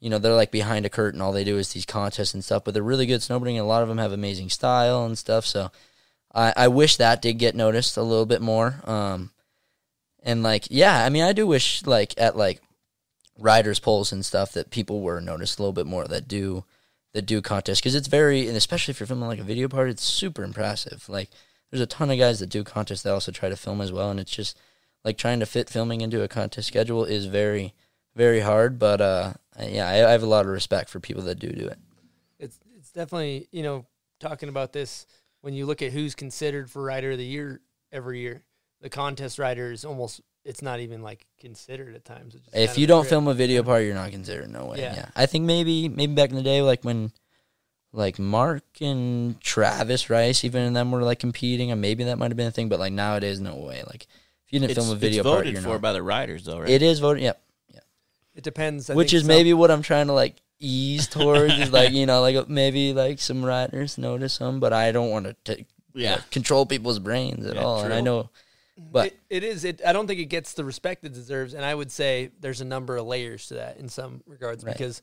You 0.00 0.10
know, 0.10 0.18
they're 0.18 0.34
like 0.34 0.50
behind 0.50 0.84
a 0.84 0.90
curtain. 0.90 1.22
All 1.22 1.32
they 1.32 1.44
do 1.44 1.56
is 1.56 1.72
these 1.72 1.86
contests 1.86 2.34
and 2.34 2.44
stuff, 2.44 2.64
but 2.64 2.74
they're 2.74 2.82
really 2.82 3.06
good 3.06 3.22
snowboarding. 3.22 3.52
And 3.52 3.60
a 3.60 3.64
lot 3.64 3.82
of 3.82 3.88
them 3.88 3.96
have 3.96 4.12
amazing 4.12 4.50
style 4.50 5.06
and 5.06 5.16
stuff. 5.16 5.46
So, 5.46 5.70
I, 6.34 6.52
I 6.54 6.68
wish 6.68 6.96
that 6.96 7.22
did 7.22 7.38
get 7.38 7.54
noticed 7.54 7.96
a 7.96 8.02
little 8.02 8.26
bit 8.26 8.42
more. 8.42 8.82
Um, 8.84 9.30
and 10.22 10.42
like, 10.42 10.66
yeah, 10.68 11.04
I 11.04 11.08
mean, 11.08 11.22
I 11.22 11.32
do 11.32 11.46
wish 11.46 11.86
like 11.86 12.12
at 12.18 12.36
like 12.36 12.60
riders 13.38 13.78
polls 13.78 14.12
and 14.12 14.26
stuff 14.26 14.52
that 14.52 14.70
people 14.70 15.00
were 15.00 15.20
noticed 15.20 15.58
a 15.58 15.62
little 15.62 15.72
bit 15.72 15.86
more 15.86 16.06
that 16.06 16.28
do 16.28 16.64
that 17.14 17.22
do 17.22 17.40
contests 17.40 17.80
because 17.80 17.94
it's 17.94 18.08
very 18.08 18.46
and 18.46 18.56
especially 18.56 18.92
if 18.92 19.00
you're 19.00 19.06
filming 19.06 19.28
like 19.28 19.38
a 19.38 19.44
video 19.44 19.68
part, 19.68 19.88
it's 19.88 20.04
super 20.04 20.44
impressive. 20.44 21.08
Like, 21.08 21.30
there's 21.70 21.80
a 21.80 21.86
ton 21.86 22.10
of 22.10 22.18
guys 22.18 22.40
that 22.40 22.50
do 22.50 22.62
contests 22.62 23.02
that 23.02 23.12
also 23.12 23.32
try 23.32 23.48
to 23.48 23.56
film 23.56 23.80
as 23.80 23.90
well, 23.90 24.10
and 24.10 24.20
it's 24.20 24.30
just 24.30 24.58
like 25.04 25.16
trying 25.16 25.40
to 25.40 25.46
fit 25.46 25.70
filming 25.70 26.00
into 26.02 26.22
a 26.22 26.28
contest 26.28 26.68
schedule 26.68 27.04
is 27.04 27.26
very 27.26 27.72
very 28.14 28.40
hard. 28.40 28.78
But 28.78 29.00
uh, 29.00 29.32
yeah, 29.58 29.88
I, 29.88 30.08
I 30.08 30.10
have 30.12 30.22
a 30.22 30.26
lot 30.26 30.44
of 30.44 30.52
respect 30.52 30.90
for 30.90 31.00
people 31.00 31.22
that 31.24 31.38
do 31.38 31.48
do 31.48 31.66
it. 31.66 31.78
it's 32.38 32.58
it's 32.76 32.90
definitely 32.90 33.48
you 33.50 33.62
know 33.62 33.86
talking 34.20 34.48
about 34.48 34.72
this 34.72 35.06
when 35.40 35.54
you 35.54 35.66
look 35.66 35.82
at 35.82 35.92
who's 35.92 36.14
considered 36.14 36.70
for 36.70 36.82
rider 36.82 37.12
of 37.12 37.18
the 37.18 37.24
year 37.24 37.60
every 37.92 38.20
year 38.20 38.42
the 38.80 38.88
contest 38.90 39.38
rider 39.38 39.70
is 39.72 39.84
almost 39.84 40.20
it's 40.44 40.62
not 40.62 40.80
even 40.80 41.02
like 41.02 41.26
considered 41.40 41.94
at 41.94 42.04
times 42.04 42.34
It's 42.34 42.44
just 42.44 42.56
If 42.56 42.78
you 42.78 42.86
don't 42.86 43.02
trip. 43.02 43.10
film 43.10 43.28
a 43.28 43.34
video 43.34 43.62
part, 43.62 43.82
you're 43.84 43.94
not 43.94 44.10
considered. 44.10 44.50
No 44.50 44.66
way. 44.66 44.78
Yeah. 44.78 44.94
Yeah. 44.94 45.06
I 45.16 45.26
think 45.26 45.44
maybe 45.44 45.88
maybe 45.88 46.14
back 46.14 46.30
in 46.30 46.36
the 46.36 46.42
day, 46.42 46.60
like 46.62 46.84
when 46.84 47.12
like 47.92 48.18
Mark 48.18 48.64
and 48.80 49.40
Travis 49.40 50.10
Rice, 50.10 50.44
even 50.44 50.72
them 50.72 50.90
were 50.90 51.02
like 51.02 51.18
competing, 51.20 51.70
and 51.70 51.80
maybe 51.80 52.04
that 52.04 52.18
might 52.18 52.30
have 52.30 52.36
been 52.36 52.48
a 52.48 52.52
thing. 52.52 52.68
But 52.68 52.78
like 52.80 52.92
nowadays, 52.92 53.40
no 53.40 53.56
way. 53.56 53.82
Like 53.86 54.06
if 54.46 54.52
you 54.52 54.58
didn't 54.58 54.72
It's, 54.72 54.78
film 54.86 54.94
a 54.94 54.98
video 54.98 55.20
it's 55.20 55.26
part, 55.28 55.38
voted 55.38 55.52
you're 55.54 55.62
for 55.62 55.68
not. 55.70 55.80
by 55.80 55.92
the 55.92 56.02
riders, 56.02 56.44
though, 56.44 56.60
right? 56.60 56.68
It 56.68 56.82
is 56.82 56.98
voted. 56.98 57.22
Yep. 57.22 57.42
Yeah. 57.70 57.74
yeah. 57.76 57.80
It 58.38 58.44
depends 58.44 58.90
I 58.90 58.94
Which 58.94 59.10
think 59.10 59.16
is 59.18 59.22
some- 59.22 59.28
maybe 59.28 59.52
what 59.54 59.70
I'm 59.70 59.82
trying 59.82 60.08
to 60.08 60.12
like 60.12 60.36
ease 60.60 61.06
towards. 61.08 61.54
is 61.58 61.72
like 61.72 61.92
you 61.92 62.04
know 62.06 62.20
like 62.20 62.48
maybe 62.48 62.92
like 62.92 63.20
some 63.20 63.44
riders 63.44 63.96
notice 63.96 64.38
them, 64.38 64.60
but 64.60 64.72
I 64.72 64.92
don't 64.92 65.10
want 65.10 65.26
to 65.26 65.34
take 65.44 65.66
Yeah. 65.94 66.18
control 66.30 66.66
people's 66.66 66.98
brains 66.98 67.46
at 67.46 67.54
Yeah, 67.54 67.62
all. 67.62 67.82
And 67.84 67.94
I 67.94 68.00
know, 68.00 68.30
but 68.76 69.06
it, 69.06 69.18
it 69.30 69.44
is. 69.44 69.64
It. 69.64 69.80
I 69.86 69.92
don't 69.92 70.06
think 70.06 70.20
it 70.20 70.26
gets 70.26 70.54
the 70.54 70.64
respect 70.64 71.04
it 71.04 71.12
deserves, 71.12 71.54
and 71.54 71.64
I 71.64 71.74
would 71.74 71.90
say 71.92 72.30
there's 72.40 72.60
a 72.60 72.64
number 72.64 72.96
of 72.96 73.06
layers 73.06 73.46
to 73.48 73.54
that 73.54 73.76
in 73.78 73.88
some 73.88 74.22
regards 74.26 74.64
Right. 74.64 74.72
because 74.76 75.00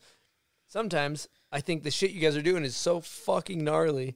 sometimes 0.68 1.28
I 1.52 1.62
think 1.62 1.84
the 1.84 1.92
shit 1.92 2.12
you 2.12 2.22
guys 2.22 2.36
are 2.38 2.42
doing 2.42 2.64
is 2.64 2.76
so 2.76 3.02
fucking 3.02 3.64
gnarly 3.64 4.16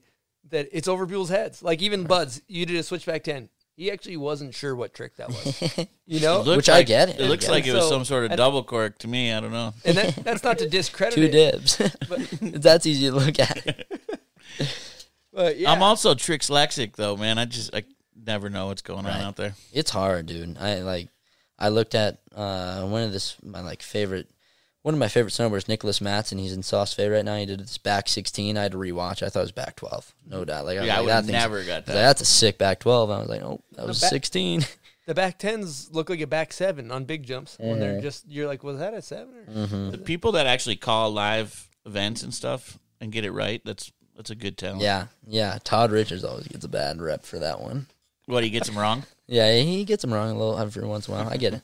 that 0.50 0.68
it's 0.72 0.88
over 0.88 1.06
people's 1.08 1.30
heads. 1.30 1.64
Like 1.64 1.82
even 1.82 2.04
Buds, 2.04 2.42
you 2.48 2.66
did 2.66 2.76
a 2.78 2.84
switchback 2.84 3.24
ten. 3.24 3.50
He 3.78 3.92
actually 3.92 4.16
wasn't 4.16 4.56
sure 4.56 4.74
what 4.74 4.94
trick 4.94 5.18
that 5.18 5.28
was. 5.30 5.88
You 6.08 6.20
know, 6.20 6.42
It 6.42 6.46
looked 6.46 6.58
Which 6.58 6.70
I 6.70 6.84
get 6.84 7.10
it. 7.10 7.20
It 7.20 7.28
looks 7.28 7.46
And 7.46 7.54
like 7.56 7.66
it 7.66 7.74
was 7.74 7.86
so- 7.86 7.90
some 7.90 8.06
sort 8.06 8.26
of 8.26 8.32
and- 8.32 8.38
double 8.38 8.64
cork 8.64 9.00
to 9.00 9.08
me. 9.08 9.34
I 9.34 9.40
don't 9.40 9.52
know. 9.52 9.74
and 9.84 9.98
that, 9.98 10.16
that's 10.18 10.44
not 10.44 10.60
to 10.60 10.70
discredit 10.70 11.16
two 11.16 11.24
it, 11.24 11.32
dibs. 11.32 11.78
That's 12.62 12.86
easy 12.86 13.08
to 13.10 13.16
look 13.16 13.40
at. 13.40 13.86
but 15.34 15.58
yeah, 15.58 15.72
I'm 15.72 15.82
also 15.82 16.14
tricks 16.16 16.50
lexic 16.50 16.96
though, 16.96 17.18
man. 17.18 17.38
I 17.38 17.46
just 17.46 17.74
I 17.74 17.84
never 18.16 18.50
know 18.50 18.68
what's 18.68 18.82
going 18.82 19.06
on 19.06 19.22
out 19.22 19.36
there. 19.36 19.56
It's 19.74 19.92
hard, 19.92 20.26
dude. 20.28 20.58
I 20.58 20.80
like. 20.80 21.10
I 21.58 21.70
looked 21.70 21.96
at 21.96 22.20
uh, 22.36 22.84
one 22.86 23.04
of 23.04 23.12
this 23.14 23.38
my 23.42 23.62
like 23.62 23.82
favorite, 23.82 24.30
one 24.82 24.94
of 24.94 25.00
my 25.00 25.08
favorite 25.08 25.34
snowboarders, 25.34 25.66
Niklas 25.74 26.02
Mattsson. 26.02 26.38
He's 26.40 26.52
in 26.52 26.64
Saas-Fee 26.64 27.08
right 27.08 27.24
now. 27.24 27.38
He 27.38 27.46
did 27.46 27.62
this 27.62 27.78
back 27.78 28.10
sixteen. 28.10 28.58
I 28.58 28.64
had 28.64 28.74
to 28.74 28.78
rewatch. 28.78 29.24
I 29.24 29.30
thought 29.30 29.40
it 29.40 29.44
was 29.44 29.52
back 29.54 29.76
twelve, 29.78 30.14
no 30.28 30.44
doubt. 30.44 30.66
Like 30.66 30.76
Yeah, 30.76 30.82
I 30.82 30.86
like, 30.86 31.00
would 31.02 31.10
that 31.10 31.16
have 31.16 31.26
thing's- 31.26 31.42
never 31.42 31.60
got 31.64 31.86
that. 31.86 31.94
like, 31.96 32.04
That's 32.04 32.22
a 32.22 32.26
sick 32.26 32.58
back 32.58 32.80
twelve. 32.82 33.10
I 33.10 33.20
was 33.20 33.30
like, 33.30 33.42
oh, 33.42 33.62
that 33.74 33.88
was 33.88 34.02
back- 34.02 34.10
sixteen. 34.10 34.66
the 35.06 35.14
back 35.14 35.38
tens 35.38 35.90
look 35.94 36.10
like 36.10 36.20
a 36.20 36.28
back 36.28 36.52
seven 36.52 36.92
on 36.92 37.06
big 37.06 37.24
jumps 37.24 37.56
when 37.60 37.70
Mm-hmm. 37.72 37.80
they're 37.80 38.02
just 38.02 38.28
you're 38.28 38.48
like, 38.48 38.64
was 38.64 38.80
that 38.80 38.94
a 38.94 39.02
seven? 39.02 39.34
Or? 39.48 39.92
The 39.92 39.98
people 39.98 40.34
that 40.34 40.48
actually 40.48 40.76
call 40.76 41.12
live 41.12 41.70
events 41.86 42.22
and 42.24 42.34
stuff 42.34 42.78
and 43.00 43.14
get 43.14 43.24
it 43.24 43.32
right, 43.32 43.62
that's 43.64 43.94
that's 44.18 44.30
a 44.30 44.36
good 44.36 44.58
talent. 44.58 44.82
yeah, 44.82 45.08
yeah. 45.26 45.58
Todd 45.64 45.92
Richards 45.92 46.24
always 46.26 46.48
gets 46.50 46.66
a 46.66 46.70
bad 46.70 47.02
rep 47.02 47.24
for 47.24 47.40
that 47.40 47.62
one. 47.62 47.88
What 48.26 48.44
he 48.44 48.50
gets 48.50 48.68
them 48.68 48.78
wrong? 48.78 49.04
Yeah, 49.28 49.56
he 49.62 49.86
gets 49.86 50.02
them 50.02 50.14
wrong 50.14 50.32
a 50.32 50.34
little 50.34 50.56
uh, 50.56 50.64
every 50.64 50.88
once 50.88 51.08
in 51.08 51.14
a 51.14 51.18
while. 51.18 51.30
I 51.30 51.38
get 51.38 51.54
it. 51.54 51.62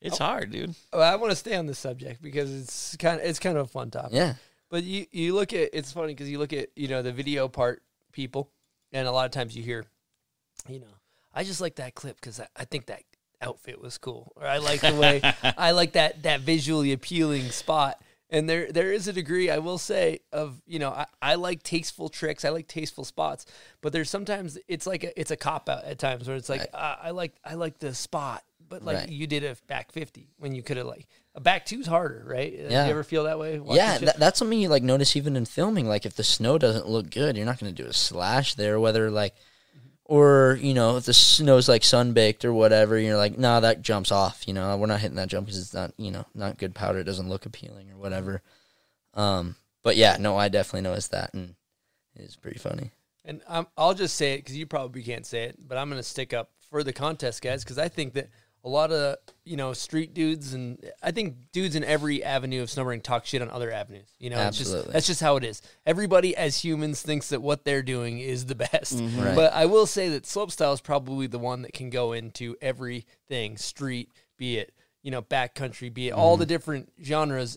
It's 0.00 0.18
hard, 0.18 0.50
dude. 0.50 0.74
Oh, 0.92 1.00
I 1.00 1.16
want 1.16 1.30
to 1.32 1.36
stay 1.36 1.56
on 1.56 1.66
this 1.66 1.78
subject 1.78 2.22
because 2.22 2.52
it's 2.52 2.96
kind 2.96 3.20
of 3.20 3.26
it's 3.26 3.38
kind 3.38 3.56
of 3.56 3.66
a 3.66 3.68
fun 3.68 3.90
topic. 3.90 4.12
Yeah, 4.12 4.34
But 4.70 4.84
you 4.84 5.06
you 5.10 5.34
look 5.34 5.52
at 5.52 5.70
it's 5.72 5.92
funny 5.92 6.08
because 6.14 6.30
you 6.30 6.38
look 6.38 6.52
at 6.52 6.68
you 6.76 6.88
know 6.88 7.02
the 7.02 7.12
video 7.12 7.48
part 7.48 7.82
people, 8.12 8.50
and 8.92 9.08
a 9.08 9.12
lot 9.12 9.24
of 9.26 9.32
times 9.32 9.56
you 9.56 9.62
hear, 9.62 9.84
you 10.68 10.80
know, 10.80 10.86
I 11.34 11.44
just 11.44 11.60
like 11.60 11.76
that 11.76 11.94
clip 11.94 12.16
because 12.20 12.40
I, 12.40 12.46
I 12.56 12.64
think 12.64 12.86
that 12.86 13.02
outfit 13.42 13.80
was 13.80 13.98
cool, 13.98 14.32
or 14.36 14.46
I 14.46 14.58
like 14.58 14.80
the 14.80 14.94
way 14.94 15.20
I 15.56 15.72
like 15.72 15.92
that 15.92 16.22
that 16.22 16.40
visually 16.40 16.92
appealing 16.92 17.50
spot. 17.50 18.00
And 18.28 18.48
there 18.48 18.72
there 18.72 18.92
is 18.92 19.06
a 19.06 19.12
degree 19.12 19.50
I 19.50 19.58
will 19.58 19.78
say 19.78 20.18
of 20.32 20.60
you 20.66 20.78
know 20.78 20.90
I, 20.90 21.06
I 21.22 21.34
like 21.36 21.62
tasteful 21.62 22.08
tricks 22.08 22.44
I 22.44 22.48
like 22.48 22.66
tasteful 22.66 23.04
spots 23.04 23.46
but 23.80 23.92
there's 23.92 24.10
sometimes 24.10 24.58
it's 24.66 24.86
like 24.86 25.04
a, 25.04 25.20
it's 25.20 25.30
a 25.30 25.36
cop 25.36 25.68
out 25.68 25.84
at 25.84 25.98
times 25.98 26.26
where 26.26 26.36
it's 26.36 26.48
like 26.48 26.68
uh, 26.74 26.96
I 27.02 27.10
like 27.10 27.34
I 27.44 27.54
like 27.54 27.78
the 27.78 27.94
spot 27.94 28.42
but 28.68 28.82
like 28.82 28.96
Right. 28.96 29.08
you 29.08 29.28
did 29.28 29.44
a 29.44 29.56
back 29.68 29.92
50 29.92 30.28
when 30.38 30.54
you 30.56 30.62
could 30.64 30.76
have 30.76 30.86
like 30.88 31.06
a 31.36 31.40
back 31.40 31.66
two's 31.66 31.86
harder 31.86 32.24
right 32.26 32.52
Yeah. 32.52 32.86
you 32.86 32.90
ever 32.90 33.04
feel 33.04 33.24
that 33.24 33.38
way 33.38 33.60
yeah. 33.76 33.98
that's 34.18 34.40
something 34.40 34.58
you 34.58 34.70
like 34.70 34.82
notice 34.82 35.14
even 35.14 35.36
in 35.36 35.44
filming. 35.44 35.86
Like 35.86 36.04
if 36.04 36.16
the 36.16 36.24
snow 36.24 36.58
doesn't 36.58 36.88
look 36.88 37.10
good, 37.10 37.36
you're 37.36 37.46
not 37.46 37.60
going 37.60 37.72
to 37.72 37.82
do 37.82 37.88
a 37.88 37.92
slash 37.92 38.54
there. 38.56 38.80
Whether 38.80 39.08
like, 39.10 39.34
or 40.08 40.58
you 40.60 40.72
know, 40.72 40.96
if 40.96 41.04
the 41.04 41.12
snow's 41.12 41.68
like 41.68 41.84
sun 41.84 42.12
baked 42.12 42.44
or 42.44 42.52
whatever, 42.52 42.98
you're 42.98 43.16
like, 43.16 43.36
nah, 43.36 43.60
that 43.60 43.82
jumps 43.82 44.12
off. 44.12 44.46
You 44.46 44.54
know, 44.54 44.76
we're 44.76 44.86
not 44.86 45.00
hitting 45.00 45.16
that 45.16 45.28
jump 45.28 45.46
because 45.46 45.60
it's 45.60 45.74
not, 45.74 45.92
you 45.98 46.10
know, 46.10 46.24
not 46.34 46.58
good 46.58 46.74
powder. 46.74 47.00
It 47.00 47.04
doesn't 47.04 47.28
look 47.28 47.44
appealing 47.44 47.90
or 47.90 47.96
whatever. 47.96 48.42
Um, 49.14 49.56
but 49.82 49.96
yeah, 49.96 50.16
no, 50.18 50.36
I 50.36 50.48
definitely 50.48 50.88
noticed 50.88 51.10
that, 51.10 51.34
and 51.34 51.54
it's 52.14 52.36
pretty 52.36 52.58
funny. 52.58 52.92
And 53.24 53.40
I'm, 53.48 53.66
I'll 53.76 53.94
just 53.94 54.14
say 54.14 54.34
it 54.34 54.38
because 54.38 54.56
you 54.56 54.66
probably 54.66 55.02
can't 55.02 55.26
say 55.26 55.44
it, 55.44 55.56
but 55.66 55.76
I'm 55.76 55.88
going 55.88 55.98
to 55.98 56.08
stick 56.08 56.32
up 56.32 56.50
for 56.70 56.84
the 56.84 56.92
contest 56.92 57.42
guys 57.42 57.64
because 57.64 57.78
I 57.78 57.88
think 57.88 58.14
that 58.14 58.28
a 58.66 58.68
lot 58.68 58.90
of 58.92 59.16
you 59.44 59.56
know 59.56 59.72
street 59.72 60.12
dudes 60.12 60.52
and 60.52 60.78
I 61.02 61.12
think 61.12 61.36
dudes 61.52 61.76
in 61.76 61.84
every 61.84 62.22
avenue 62.24 62.62
of 62.62 62.68
snowboarding 62.68 63.02
talk 63.02 63.24
shit 63.24 63.40
on 63.40 63.48
other 63.48 63.70
avenues. 63.72 64.08
You 64.18 64.28
know, 64.30 64.40
It's 64.40 64.58
just, 64.58 64.70
Absolutely. 64.70 64.92
that's 64.92 65.06
just 65.06 65.20
how 65.20 65.36
it 65.36 65.44
is. 65.44 65.62
Everybody 65.86 66.36
as 66.36 66.62
humans 66.62 67.00
thinks 67.00 67.28
that 67.28 67.40
what 67.40 67.64
they're 67.64 67.82
doing 67.84 68.18
is 68.18 68.46
the 68.46 68.56
best. 68.56 69.00
Right. 69.00 69.34
But 69.36 69.52
I 69.54 69.66
will 69.66 69.86
say 69.86 70.08
that 70.10 70.24
slopestyle 70.24 70.74
is 70.74 70.80
probably 70.80 71.28
the 71.28 71.38
one 71.38 71.62
that 71.62 71.72
can 71.72 71.88
go 71.90 72.12
into 72.12 72.56
everything 72.60 73.56
street, 73.56 74.10
be 74.36 74.58
it 74.58 74.72
you 75.02 75.10
know 75.12 75.22
backcountry, 75.22 75.92
be 75.94 76.08
it 76.08 76.10
all 76.12 76.34
Mm-hmm. 76.34 76.40
the 76.40 76.46
different 76.46 76.92
genres 77.02 77.56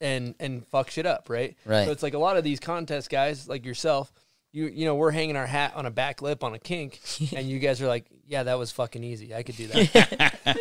and 0.00 0.34
and 0.40 0.66
fuck 0.66 0.90
shit 0.90 1.06
up, 1.06 1.30
right? 1.30 1.56
Right. 1.64 1.84
So 1.86 1.92
it's 1.92 2.02
like 2.02 2.14
a 2.14 2.18
lot 2.18 2.36
of 2.36 2.42
these 2.44 2.58
contest 2.60 3.08
guys 3.10 3.48
like 3.48 3.64
yourself 3.64 4.12
you 4.52 4.66
you 4.66 4.84
know 4.84 4.94
we're 4.94 5.10
hanging 5.10 5.36
our 5.36 5.46
hat 5.46 5.72
on 5.76 5.86
a 5.86 5.90
back 5.90 6.22
lip 6.22 6.42
on 6.42 6.54
a 6.54 6.58
kink 6.58 7.00
and 7.36 7.48
you 7.48 7.58
guys 7.58 7.82
are 7.82 7.86
like 7.86 8.06
yeah 8.26 8.42
that 8.42 8.58
was 8.58 8.70
fucking 8.72 9.04
easy 9.04 9.34
i 9.34 9.42
could 9.42 9.56
do 9.56 9.66
that 9.66 10.56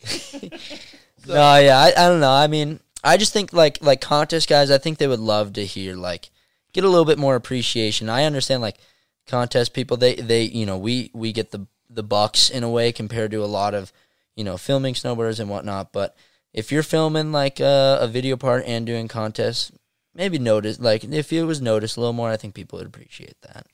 No, 1.26 1.56
yeah, 1.58 1.78
I, 1.78 1.88
I 1.96 2.08
don't 2.08 2.20
know. 2.20 2.30
I 2.30 2.46
mean, 2.46 2.80
I 3.04 3.16
just 3.16 3.32
think 3.32 3.52
like 3.52 3.82
like 3.82 4.00
contest 4.00 4.48
guys, 4.48 4.70
I 4.70 4.78
think 4.78 4.98
they 4.98 5.06
would 5.06 5.20
love 5.20 5.52
to 5.54 5.64
hear 5.64 5.94
like 5.94 6.30
get 6.72 6.84
a 6.84 6.88
little 6.88 7.04
bit 7.04 7.18
more 7.18 7.36
appreciation. 7.36 8.08
I 8.08 8.24
understand 8.24 8.62
like 8.62 8.78
contest 9.26 9.74
people, 9.74 9.96
they 9.96 10.14
they 10.14 10.42
you 10.44 10.66
know 10.66 10.78
we 10.78 11.10
we 11.14 11.32
get 11.32 11.50
the 11.50 11.66
the 11.88 12.02
bucks 12.02 12.50
in 12.50 12.62
a 12.62 12.70
way 12.70 12.92
compared 12.92 13.30
to 13.32 13.44
a 13.44 13.46
lot 13.46 13.74
of 13.74 13.92
you 14.34 14.44
know 14.44 14.56
filming 14.56 14.94
snowboarders 14.94 15.40
and 15.40 15.50
whatnot. 15.50 15.92
But 15.92 16.16
if 16.52 16.72
you're 16.72 16.82
filming 16.82 17.32
like 17.32 17.60
a, 17.60 17.98
a 18.00 18.08
video 18.08 18.36
part 18.36 18.64
and 18.66 18.86
doing 18.86 19.08
contests, 19.08 19.72
maybe 20.14 20.38
notice 20.38 20.78
like 20.80 21.04
if 21.04 21.32
it 21.32 21.44
was 21.44 21.60
noticed 21.60 21.96
a 21.96 22.00
little 22.00 22.12
more, 22.12 22.30
I 22.30 22.36
think 22.36 22.54
people 22.54 22.78
would 22.78 22.86
appreciate 22.86 23.36
that. 23.42 23.66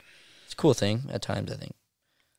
It's 0.44 0.52
a 0.52 0.56
cool 0.56 0.74
thing 0.74 1.02
at 1.10 1.22
times. 1.22 1.50
I 1.52 1.56
think. 1.56 1.74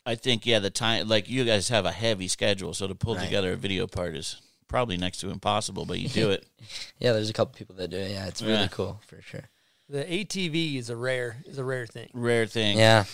I 0.06 0.16
think 0.16 0.45
yeah, 0.45 0.60
the 0.60 0.70
time 0.70 1.08
like 1.08 1.30
you 1.30 1.43
guys 1.45 1.70
have 1.70 1.86
a 1.86 1.91
heavy 1.91 2.28
schedule, 2.28 2.74
so 2.74 2.88
to 2.88 2.95
pull 2.95 3.16
Right. 3.16 3.26
together 3.26 3.52
a 3.54 3.58
video 3.58 3.88
part 3.88 4.16
is 4.16 4.41
probably 4.70 4.98
next 4.98 5.18
to 5.20 5.30
impossible, 5.30 5.86
but 5.86 6.00
you 6.00 6.08
do 6.10 6.30
it. 6.32 6.45
Yeah, 7.00 7.12
there's 7.14 7.30
a 7.30 7.34
couple 7.34 7.58
people 7.58 7.76
that 7.76 7.89
do 7.89 7.98
it. 7.98 8.12
Yeah, 8.12 8.28
it's 8.28 8.41
really 8.41 8.54
Yeah. 8.62 8.68
cool 8.68 9.02
for 9.08 9.22
sure. 9.22 9.50
the 9.89 10.04
atv 10.04 10.78
is 10.78 10.89
a 10.89 10.95
rare 10.98 11.38
is 11.45 11.58
a 11.58 11.64
rare 11.64 11.86
thing 11.88 12.10
Rare 12.14 12.45
thing. 12.45 12.78
Yeah, 12.78 13.06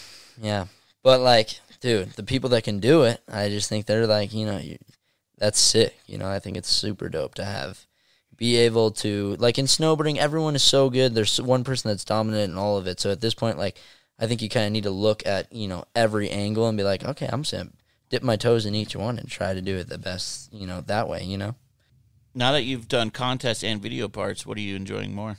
yeah. 0.41 0.65
But 1.03 1.19
like, 1.21 1.59
dude, 1.81 2.11
the 2.13 2.23
people 2.23 2.49
that 2.51 2.63
can 2.63 2.79
do 2.79 3.03
it, 3.03 3.21
I 3.27 3.49
just 3.49 3.69
think 3.69 3.85
they're 3.85 4.07
like, 4.07 4.33
you 4.33 4.45
know, 4.45 4.57
you, 4.57 4.77
that's 5.37 5.59
sick. 5.59 5.95
You 6.07 6.17
know, 6.17 6.27
I 6.29 6.39
think 6.39 6.57
it's 6.57 6.69
super 6.69 7.09
dope 7.09 7.35
to 7.35 7.45
have 7.45 7.85
be 8.43 8.57
able 8.57 8.91
to 8.91 9.37
like 9.39 9.57
in 9.57 9.67
snowboarding. 9.67 10.17
Everyone 10.17 10.53
is 10.53 10.63
so 10.63 10.89
good. 10.89 11.15
There's 11.15 11.39
one 11.39 11.63
person 11.63 11.89
that's 11.89 12.03
dominant 12.03 12.51
in 12.51 12.57
all 12.57 12.77
of 12.77 12.87
it. 12.87 12.99
So 12.99 13.09
at 13.09 13.21
this 13.21 13.33
point, 13.33 13.57
like, 13.57 13.77
I 14.19 14.27
think 14.27 14.41
you 14.41 14.49
kind 14.49 14.65
of 14.65 14.73
need 14.73 14.83
to 14.83 14.89
look 14.91 15.25
at 15.25 15.53
you 15.53 15.69
know 15.69 15.85
every 15.95 16.29
angle 16.29 16.67
and 16.67 16.77
be 16.77 16.83
like, 16.83 17.05
okay, 17.05 17.29
I'm 17.31 17.43
just 17.43 17.53
gonna 17.53 17.69
dip 18.09 18.21
my 18.21 18.35
toes 18.35 18.65
in 18.65 18.75
each 18.75 18.97
one 18.97 19.17
and 19.17 19.29
try 19.29 19.53
to 19.53 19.61
do 19.61 19.77
it 19.77 19.87
the 19.87 19.97
best. 19.97 20.51
You 20.51 20.67
know, 20.67 20.81
that 20.81 21.07
way. 21.07 21.23
You 21.23 21.37
know. 21.37 21.55
Now 22.35 22.51
that 22.51 22.63
you've 22.63 22.89
done 22.89 23.11
contests 23.11 23.63
and 23.63 23.81
video 23.81 24.09
parts, 24.09 24.45
what 24.45 24.57
are 24.57 24.61
you 24.61 24.75
enjoying 24.75 25.15
more? 25.15 25.37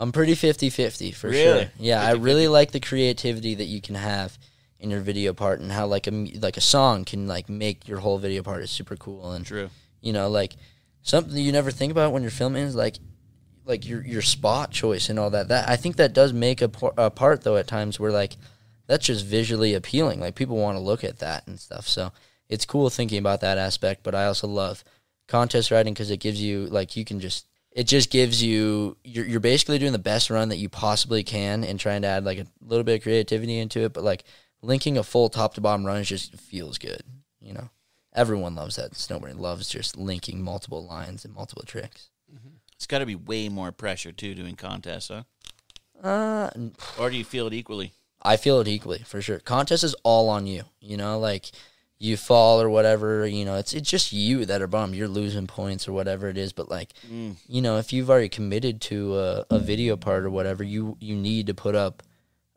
I'm 0.00 0.10
pretty 0.10 0.32
50-50 0.32 1.14
for 1.14 1.28
Really? 1.28 1.64
sure. 1.64 1.70
Yeah, 1.78 2.02
I 2.02 2.12
really 2.12 2.48
like 2.48 2.72
the 2.72 2.80
creativity 2.80 3.54
that 3.54 3.66
you 3.66 3.80
can 3.82 3.94
have 3.94 4.36
in 4.80 4.90
your 4.90 5.00
video 5.00 5.32
part 5.32 5.60
and 5.60 5.70
how 5.70 5.86
like 5.86 6.08
a 6.08 6.10
like 6.40 6.56
a 6.56 6.60
song 6.62 7.04
can 7.04 7.28
like 7.28 7.48
make 7.48 7.86
your 7.86 8.00
whole 8.00 8.18
video 8.18 8.42
part 8.42 8.62
is 8.64 8.70
super 8.70 8.96
cool 8.96 9.30
and 9.32 9.44
True. 9.44 9.68
you 10.00 10.12
know 10.14 10.28
like 10.30 10.56
something 11.02 11.36
you 11.36 11.52
never 11.52 11.70
think 11.70 11.90
about 11.90 12.12
when 12.12 12.22
you're 12.22 12.30
filming 12.30 12.64
is 12.64 12.74
like 12.74 12.96
like 13.64 13.86
your 13.86 14.04
your 14.04 14.22
spot 14.22 14.70
choice 14.70 15.08
and 15.08 15.18
all 15.18 15.30
that. 15.30 15.48
That 15.48 15.68
I 15.68 15.76
think 15.76 15.96
that 15.96 16.12
does 16.12 16.32
make 16.32 16.60
a, 16.62 16.68
por- 16.68 16.94
a 16.96 17.10
part 17.10 17.42
though 17.42 17.56
at 17.56 17.66
times 17.66 17.98
where 17.98 18.12
like 18.12 18.36
that's 18.86 19.06
just 19.06 19.24
visually 19.24 19.74
appealing. 19.74 20.20
Like 20.20 20.34
people 20.34 20.56
want 20.56 20.76
to 20.76 20.82
look 20.82 21.04
at 21.04 21.20
that 21.20 21.46
and 21.46 21.58
stuff. 21.58 21.86
So 21.86 22.12
it's 22.48 22.66
cool 22.66 22.90
thinking 22.90 23.18
about 23.18 23.40
that 23.40 23.58
aspect. 23.58 24.02
But 24.02 24.14
I 24.14 24.26
also 24.26 24.48
love 24.48 24.84
contest 25.28 25.70
riding 25.70 25.94
because 25.94 26.10
it 26.10 26.18
gives 26.18 26.42
you 26.42 26.66
like 26.66 26.96
you 26.96 27.04
can 27.04 27.20
just 27.20 27.46
it 27.70 27.84
just 27.84 28.10
gives 28.10 28.42
you 28.42 28.96
you're, 29.04 29.26
you're 29.26 29.40
basically 29.40 29.78
doing 29.78 29.92
the 29.92 29.98
best 29.98 30.28
run 30.30 30.48
that 30.48 30.58
you 30.58 30.68
possibly 30.68 31.22
can 31.22 31.62
and 31.62 31.78
trying 31.78 32.02
to 32.02 32.08
add 32.08 32.24
like 32.24 32.38
a 32.38 32.46
little 32.60 32.84
bit 32.84 32.96
of 32.96 33.02
creativity 33.02 33.58
into 33.58 33.80
it. 33.80 33.92
But 33.92 34.04
like 34.04 34.24
linking 34.62 34.98
a 34.98 35.04
full 35.04 35.28
top 35.28 35.54
to 35.54 35.60
bottom 35.60 35.86
run 35.86 36.02
just 36.02 36.34
feels 36.34 36.78
good. 36.78 37.02
You 37.40 37.54
know, 37.54 37.70
everyone 38.14 38.54
loves 38.54 38.76
that. 38.76 38.92
Snowboarding 38.92 39.38
loves 39.38 39.68
just 39.68 39.96
linking 39.96 40.42
multiple 40.42 40.84
lines 40.84 41.24
and 41.24 41.34
multiple 41.34 41.64
tricks. 41.64 42.08
It's 42.74 42.86
got 42.86 43.00
to 43.00 43.06
be 43.06 43.14
way 43.14 43.48
more 43.48 43.72
pressure 43.72 44.12
too 44.12 44.34
doing 44.34 44.56
contests, 44.56 45.08
huh? 45.08 45.22
Uh, 46.02 46.50
Or 46.98 47.10
do 47.10 47.16
you 47.16 47.24
feel 47.24 47.46
it 47.46 47.52
equally? 47.52 47.92
I 48.22 48.36
feel 48.36 48.60
it 48.60 48.68
equally 48.68 48.98
for 48.98 49.20
sure. 49.20 49.38
Contest 49.38 49.84
is 49.84 49.94
all 50.02 50.28
on 50.28 50.46
you. 50.46 50.64
You 50.80 50.96
know, 50.96 51.18
like 51.18 51.50
you 51.98 52.16
fall 52.16 52.60
or 52.60 52.70
whatever. 52.70 53.26
You 53.26 53.44
know, 53.44 53.56
it's 53.56 53.72
it's 53.74 53.88
just 53.90 54.12
you 54.12 54.44
that 54.46 54.62
are 54.62 54.66
bummed. 54.66 54.94
You're 54.94 55.08
losing 55.08 55.46
points 55.46 55.86
or 55.88 55.92
whatever 55.92 56.28
it 56.28 56.38
is. 56.38 56.52
But 56.52 56.70
like, 56.70 56.92
you 57.10 57.60
know, 57.62 57.78
if 57.78 57.92
you've 57.92 58.10
already 58.10 58.28
committed 58.28 58.80
to 58.82 59.18
a, 59.18 59.46
a 59.50 59.58
video 59.58 59.96
part 59.96 60.24
or 60.24 60.30
whatever, 60.30 60.64
you 60.64 60.96
you 61.00 61.16
need 61.16 61.46
to 61.48 61.54
put 61.54 61.74
up 61.74 62.02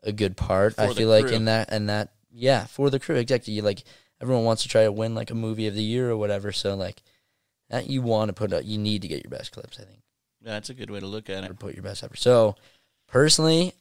a 0.02 0.12
good 0.12 0.36
part. 0.36 0.74
I 0.78 0.86
For 0.86 0.94
the 0.94 1.00
feel 1.00 1.08
like 1.08 1.30
in 1.30 1.46
that 1.46 1.70
and 1.72 1.88
that, 1.88 2.12
yeah, 2.32 2.64
for 2.66 2.90
the 2.90 2.98
crew 3.00 3.16
exactly. 3.16 3.52
You 3.54 3.62
like 3.62 3.84
everyone 4.24 4.44
wants 4.44 4.62
to 4.62 4.68
try 4.68 4.84
to 4.84 4.92
win 4.92 5.14
like 5.14 5.30
a 5.30 5.34
movie 5.34 5.66
of 5.66 5.74
the 5.74 5.82
year 5.82 6.10
or 6.10 6.16
whatever. 6.16 6.50
So 6.50 6.74
like, 6.74 7.02
that 7.70 7.88
you 7.88 8.02
want 8.02 8.28
to 8.28 8.32
put 8.32 8.52
out, 8.52 8.64
You 8.64 8.78
need 8.78 9.02
to 9.02 9.08
get 9.08 9.22
your 9.22 9.30
best 9.30 9.52
clips. 9.52 9.78
I 9.78 9.84
think 9.84 10.00
Yeah, 10.42 10.52
that's 10.52 10.70
a 10.70 10.74
good 10.74 10.90
way 10.90 11.00
to 11.00 11.06
look 11.06 11.28
at 11.30 11.44
it. 11.44 11.58
put 11.58 11.74
your 11.74 11.82
best 11.82 12.02
effort. 12.02 12.18
So, 12.18 12.56
personally, 13.06 13.72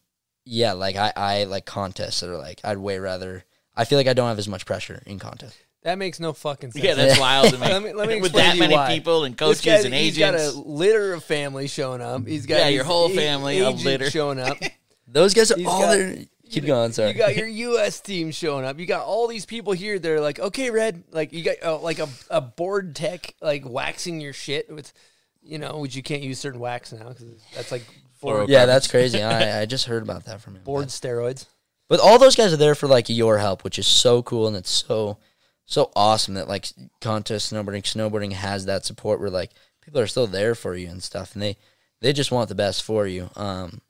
yeah, 0.45 0.73
like 0.73 0.95
I, 0.95 1.13
I 1.15 1.43
like 1.45 1.65
contests 1.65 2.19
that 2.21 2.29
are 2.29 2.37
like 2.37 2.59
I'd 2.63 2.77
way 2.77 2.99
rather. 2.99 3.43
I 3.75 3.85
feel 3.85 3.97
like 3.97 4.07
I 4.07 4.13
don't 4.13 4.27
have 4.27 4.39
as 4.39 4.47
much 4.47 4.65
pressure 4.65 5.01
in 5.05 5.17
contests. 5.19 5.57
That 5.83 5.97
makes 5.97 6.19
no 6.19 6.31
fucking 6.31 6.71
sense. 6.71 6.83
Yeah, 6.85 6.93
that's 6.93 7.19
wild 7.19 7.49
to 7.53 7.57
me. 7.57 7.67
Let 7.67 7.83
me, 7.83 7.93
let 7.93 8.07
me 8.07 8.15
With 8.21 8.31
explain 8.31 8.51
that 8.51 8.57
many 8.59 8.73
why. 8.75 8.87
people 8.95 9.23
and 9.25 9.37
coaches 9.37 9.61
guy- 9.61 9.81
and 9.81 9.93
He's 9.93 10.17
got 10.17 10.33
a 10.35 10.51
litter 10.51 11.13
of 11.13 11.23
family 11.25 11.67
showing 11.67 12.01
up. 12.01 12.25
He's 12.25 12.45
got 12.45 12.59
Yeah, 12.59 12.67
your 12.69 12.83
whole 12.85 13.09
family 13.09 13.61
of 13.61 13.83
litter. 13.83 14.09
showing 14.09 14.39
up. 14.39 14.57
Those 15.07 15.33
guys 15.33 15.51
are 15.51 15.57
He's 15.57 15.67
all 15.67 15.81
got- 15.81 15.91
there. 15.97 16.17
Keep 16.53 16.65
going. 16.65 16.91
Sorry. 16.91 17.09
You 17.09 17.15
got 17.15 17.35
your 17.35 17.47
U.S. 17.47 17.99
team 17.99 18.31
showing 18.31 18.65
up. 18.65 18.79
You 18.79 18.85
got 18.85 19.05
all 19.05 19.27
these 19.27 19.45
people 19.45 19.73
here. 19.73 19.99
They're 19.99 20.21
like, 20.21 20.39
okay, 20.39 20.69
Red. 20.69 21.03
Like 21.11 21.33
you 21.33 21.43
got 21.43 21.55
uh, 21.63 21.79
like 21.79 21.99
a, 21.99 22.07
a 22.29 22.41
board 22.41 22.95
tech 22.95 23.33
like 23.41 23.67
waxing 23.67 24.21
your 24.21 24.33
shit 24.33 24.73
with, 24.73 24.93
you 25.41 25.57
know, 25.57 25.79
which 25.79 25.95
you 25.95 26.03
can't 26.03 26.21
use 26.21 26.39
certain 26.39 26.59
wax 26.59 26.93
now 26.93 27.09
because 27.09 27.25
that's 27.55 27.71
like 27.71 27.83
board, 28.21 28.49
yeah, 28.49 28.65
that's 28.65 28.87
crazy. 28.87 29.21
I, 29.21 29.61
I 29.61 29.65
just 29.65 29.85
heard 29.85 30.03
about 30.03 30.25
that 30.25 30.41
from 30.41 30.55
him. 30.55 30.63
board 30.63 30.87
steroids. 30.87 31.45
But 31.89 31.99
all 31.99 32.17
those 32.17 32.35
guys 32.35 32.53
are 32.53 32.57
there 32.57 32.75
for 32.75 32.87
like 32.87 33.09
your 33.09 33.37
help, 33.37 33.63
which 33.63 33.77
is 33.77 33.87
so 33.87 34.23
cool 34.23 34.47
and 34.47 34.55
it's 34.55 34.69
so 34.69 35.17
so 35.65 35.91
awesome 35.95 36.33
that 36.35 36.47
like 36.47 36.67
contest 37.01 37.51
snowboarding, 37.51 37.83
snowboarding 37.83 38.33
has 38.33 38.65
that 38.65 38.85
support 38.85 39.19
where 39.19 39.29
like 39.29 39.51
people 39.81 39.99
are 39.99 40.07
still 40.07 40.27
there 40.27 40.55
for 40.55 40.75
you 40.75 40.87
and 40.87 41.03
stuff, 41.03 41.33
and 41.33 41.41
they 41.41 41.57
they 42.01 42.13
just 42.13 42.31
want 42.31 42.49
the 42.49 42.55
best 42.55 42.83
for 42.83 43.07
you. 43.07 43.29
Um, 43.35 43.81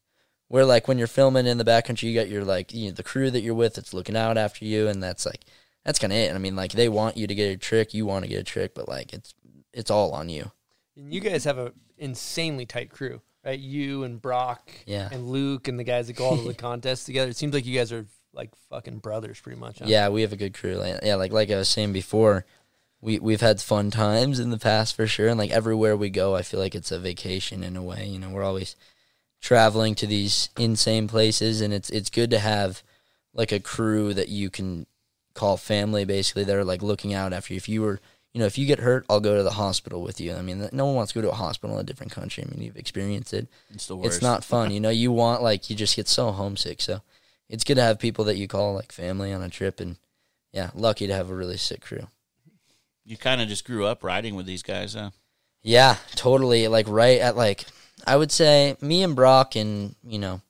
where 0.54 0.66
like 0.66 0.88
when 0.88 1.00
you're 1.00 1.08
filming 1.08 1.48
in 1.48 1.58
the 1.58 1.66
backcountry, 1.66 2.04
you 2.04 2.14
got 2.14 2.30
your 2.30 2.46
like 2.46 2.72
you 2.76 2.90
know, 2.90 2.92
the 2.94 3.02
crew 3.02 3.32
that 3.32 3.42
you're 3.42 3.56
with 3.56 3.74
that's 3.74 3.92
looking 3.92 4.16
out 4.16 4.38
after 4.38 4.66
you, 4.66 4.88
and 4.88 5.02
that's 5.02 5.26
like 5.26 5.42
that's 5.84 5.98
kind 5.98 6.14
of 6.14 6.20
it. 6.20 6.32
I 6.32 6.38
mean, 6.38 6.56
like 6.56 6.74
they 6.74 6.90
want 6.90 7.18
you 7.18 7.26
to 7.26 7.34
get 7.34 7.52
a 7.52 7.58
trick, 7.58 7.96
you 7.96 8.06
want 8.06 8.24
to 8.24 8.30
get 8.30 8.40
a 8.40 8.44
trick, 8.44 8.76
but 8.76 8.88
like 8.88 9.14
it's 9.14 9.34
it's 9.74 9.90
all 9.90 10.12
on 10.12 10.30
you. 10.30 10.52
And 10.96 11.12
you 11.12 11.22
guys 11.22 11.44
have 11.46 11.58
a 11.58 11.74
insanely 11.98 12.68
tight 12.68 12.92
crew, 12.92 13.22
right? 13.44 13.58
You 13.58 14.04
and 14.04 14.22
Brock, 14.22 14.70
Yeah. 14.86 15.10
and 15.12 15.28
Luke 15.28 15.68
and 15.68 15.80
the 15.80 15.84
guys 15.84 16.06
that 16.06 16.16
go 16.18 16.26
all 16.26 16.38
to 16.38 16.44
the 16.44 16.54
contests 16.70 17.06
together. 17.06 17.32
It 17.32 17.36
seems 17.38 17.56
like 17.56 17.66
you 17.66 17.76
guys 17.76 17.92
are 17.92 18.06
like 18.32 18.52
fucking 18.70 19.00
brothers, 19.00 19.40
pretty 19.42 19.60
much. 19.60 19.80
huh? 19.80 19.86
Yeah, 19.88 20.10
we 20.10 20.22
have 20.22 20.34
a 20.34 20.38
good 20.38 20.54
crew. 20.54 20.76
Like, 20.76 21.00
yeah, 21.02 21.16
like 21.16 21.32
like 21.32 21.50
I 21.50 21.56
was 21.56 21.68
saying 21.68 21.94
before, 21.94 22.46
we 23.02 23.18
we've 23.18 23.42
had 23.42 23.60
fun 23.60 23.90
times 23.90 24.40
in 24.40 24.52
the 24.52 24.60
past 24.60 24.96
for 24.96 25.08
sure, 25.08 25.30
and 25.30 25.40
like 25.40 25.50
everywhere 25.50 25.98
we 25.98 26.12
go, 26.12 26.36
I 26.36 26.44
feel 26.44 26.60
like 26.60 26.76
it's 26.76 26.92
a 26.92 27.00
vacation 27.00 27.64
in 27.64 27.76
a 27.76 27.82
way. 27.82 28.06
You 28.06 28.20
know, 28.20 28.30
we're 28.30 28.44
always 28.44 28.76
traveling 29.44 29.94
to 29.94 30.08
these 30.08 30.50
insane 30.58 31.08
places, 31.08 31.62
and 31.62 31.74
it's 31.74 31.90
it's 31.92 32.10
good 32.10 32.32
to 32.32 32.40
have 32.40 32.82
like 33.34 33.52
a 33.52 33.60
crew 33.60 34.14
that 34.14 34.30
you 34.30 34.50
can 34.50 34.88
call 35.36 35.58
family. 35.58 36.06
Basically, 36.06 36.46
that 36.46 36.56
are 36.56 36.64
like 36.64 36.82
looking 36.82 37.14
out 37.14 37.34
after 37.34 37.54
you. 37.54 37.58
If 37.58 37.70
you 37.70 37.82
were, 37.82 38.00
you 38.34 38.40
know, 38.40 38.46
if 38.46 38.58
you 38.58 38.66
get 38.66 38.80
hurt, 38.80 39.06
I'll 39.10 39.20
go 39.20 39.36
to 39.36 39.44
the 39.44 39.52
hospital 39.52 40.02
with 40.02 40.20
you. 40.20 40.34
I 40.34 40.42
mean, 40.42 40.68
no 40.72 40.86
one 40.86 40.96
wants 40.96 41.12
to 41.12 41.20
go 41.20 41.24
to 41.24 41.32
a 41.32 41.36
hospital 41.36 41.76
in 41.76 41.82
a 41.82 41.86
different 41.86 42.14
country. 42.14 42.44
I 42.44 42.50
mean, 42.50 42.64
you've 42.66 42.78
experienced 42.78 43.34
it. 43.34 43.48
It's 43.72 43.88
the 43.88 43.98
worst. 43.98 44.16
It's 44.16 44.24
not 44.24 44.44
fun. 44.44 44.72
You 44.74 44.80
know, 44.80 44.90
you 44.90 45.12
want 45.12 45.44
like 45.44 45.70
you 45.70 45.76
just 45.76 45.96
get 45.96 46.08
so 46.08 46.32
homesick. 46.32 46.82
So 46.82 47.02
it's 47.50 47.66
good 47.66 47.76
to 47.76 47.84
have 47.84 48.00
people 48.00 48.26
that 48.26 48.38
you 48.38 48.48
call 48.48 48.74
like 48.74 48.92
family 48.94 49.34
on 49.34 49.44
a 49.44 49.50
trip, 49.50 49.82
and 49.82 49.98
yeah, 50.54 50.72
lucky 50.74 51.06
to 51.06 51.14
have 51.14 51.30
a 51.30 51.36
really 51.36 51.58
sick 51.58 51.82
crew. 51.82 52.08
You 53.06 53.18
kind 53.18 53.42
of 53.42 53.50
just 53.50 53.66
grew 53.66 53.86
up 53.86 54.02
riding 54.06 54.36
with 54.36 54.46
these 54.46 54.64
guys, 54.64 54.94
huh? 54.94 55.10
Yeah, 55.62 55.98
totally. 56.16 56.70
Like 56.70 56.88
right 56.88 57.20
at 57.20 57.36
like 57.36 57.66
I 58.06 58.16
would 58.18 58.32
say 58.32 58.76
me 58.82 59.04
and 59.04 59.16
Brock 59.16 59.56
and 59.56 59.96
you 60.04 60.20
know 60.20 60.42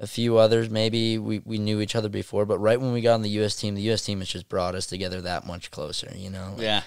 a 0.00 0.06
few 0.06 0.38
others 0.38 0.68
maybe 0.70 1.18
we, 1.18 1.38
we 1.44 1.58
knew 1.58 1.80
each 1.80 1.94
other 1.94 2.08
before, 2.08 2.44
but 2.46 2.58
right 2.58 2.80
when 2.80 2.92
we 2.92 3.00
got 3.00 3.14
on 3.14 3.22
the 3.22 3.28
U.S. 3.30 3.54
team, 3.56 3.74
the 3.74 3.82
U.S. 3.82 4.04
team 4.04 4.18
has 4.18 4.28
just 4.28 4.48
brought 4.48 4.74
us 4.74 4.86
together 4.86 5.20
that 5.22 5.46
much 5.46 5.70
closer. 5.70 6.10
You 6.16 6.30
know, 6.30 6.50
Like, 6.54 6.62
Yeah. 6.62 6.82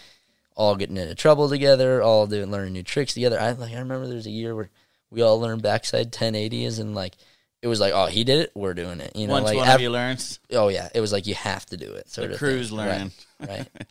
all 0.55 0.75
getting 0.75 0.97
into 0.97 1.15
trouble 1.15 1.47
together, 1.49 2.01
all 2.01 2.27
doing 2.27 2.51
learning 2.51 2.73
new 2.73 2.83
tricks 2.83 3.13
together. 3.13 3.39
I 3.39 3.51
like 3.51 3.73
I 3.73 3.79
remember 3.79 4.07
there's 4.07 4.27
a 4.27 4.31
year 4.31 4.55
where 4.55 4.69
we 5.09 5.21
all 5.21 5.39
learned 5.39 5.61
backside 5.61 6.11
1080s 6.11 6.79
and 6.79 6.93
like 6.95 7.15
it 7.61 7.67
was 7.67 7.79
like 7.79 7.93
oh 7.93 8.05
he 8.07 8.23
did 8.23 8.39
it, 8.39 8.51
we're 8.55 8.73
doing 8.73 8.99
it. 8.99 9.15
You 9.15 9.27
know, 9.27 9.33
Once 9.33 9.45
like 9.45 9.57
one 9.57 9.67
ev- 9.69 9.75
of 9.75 9.81
you 9.81 9.89
learns, 9.89 10.39
oh 10.51 10.67
yeah, 10.67 10.89
it 10.93 10.99
was 11.01 11.11
like 11.13 11.27
you 11.27 11.35
have 11.35 11.65
to 11.67 11.77
do 11.77 11.91
it. 11.93 12.09
Sort 12.09 12.27
the 12.27 12.33
of 12.33 12.39
crew's 12.39 12.69
thing. 12.69 12.77
learning. 12.77 13.11
Right, 13.39 13.49
right. 13.49 13.67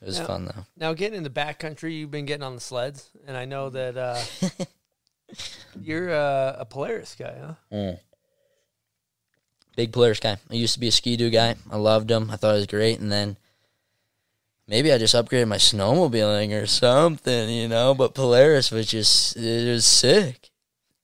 It 0.00 0.06
was 0.06 0.18
Yeah. 0.18 0.26
fun 0.26 0.44
though. 0.46 0.64
Now 0.76 0.94
getting 0.94 1.16
in 1.18 1.22
the 1.24 1.30
backcountry, 1.30 1.96
you've 1.96 2.10
been 2.10 2.26
getting 2.26 2.42
on 2.42 2.54
the 2.54 2.60
sleds, 2.60 3.08
and 3.26 3.36
I 3.36 3.44
know 3.44 3.70
that 3.70 3.96
uh, 3.96 4.20
you're 5.80 6.10
uh, 6.10 6.56
a 6.58 6.64
Polaris 6.64 7.14
guy, 7.18 7.34
huh? 7.40 7.54
Mm. 7.72 7.98
Big 9.76 9.92
Polaris 9.92 10.20
guy. 10.20 10.36
I 10.50 10.54
used 10.54 10.74
to 10.74 10.80
be 10.80 10.88
a 10.88 10.92
ski 10.92 11.16
doo 11.16 11.30
guy. 11.30 11.56
I 11.70 11.76
loved 11.76 12.10
him. 12.10 12.30
I 12.30 12.36
thought 12.36 12.54
it 12.54 12.58
was 12.58 12.66
great. 12.66 13.00
And 13.00 13.10
then 13.10 13.38
maybe 14.68 14.92
I 14.92 14.98
just 14.98 15.14
upgraded 15.14 15.48
my 15.48 15.56
snowmobiling 15.56 16.52
or 16.60 16.66
something, 16.66 17.48
you 17.48 17.68
know. 17.68 17.94
But 17.94 18.14
Polaris 18.14 18.70
was 18.70 18.86
just, 18.86 19.36
it 19.36 19.66
was 19.68 19.86
sick. 19.86 20.50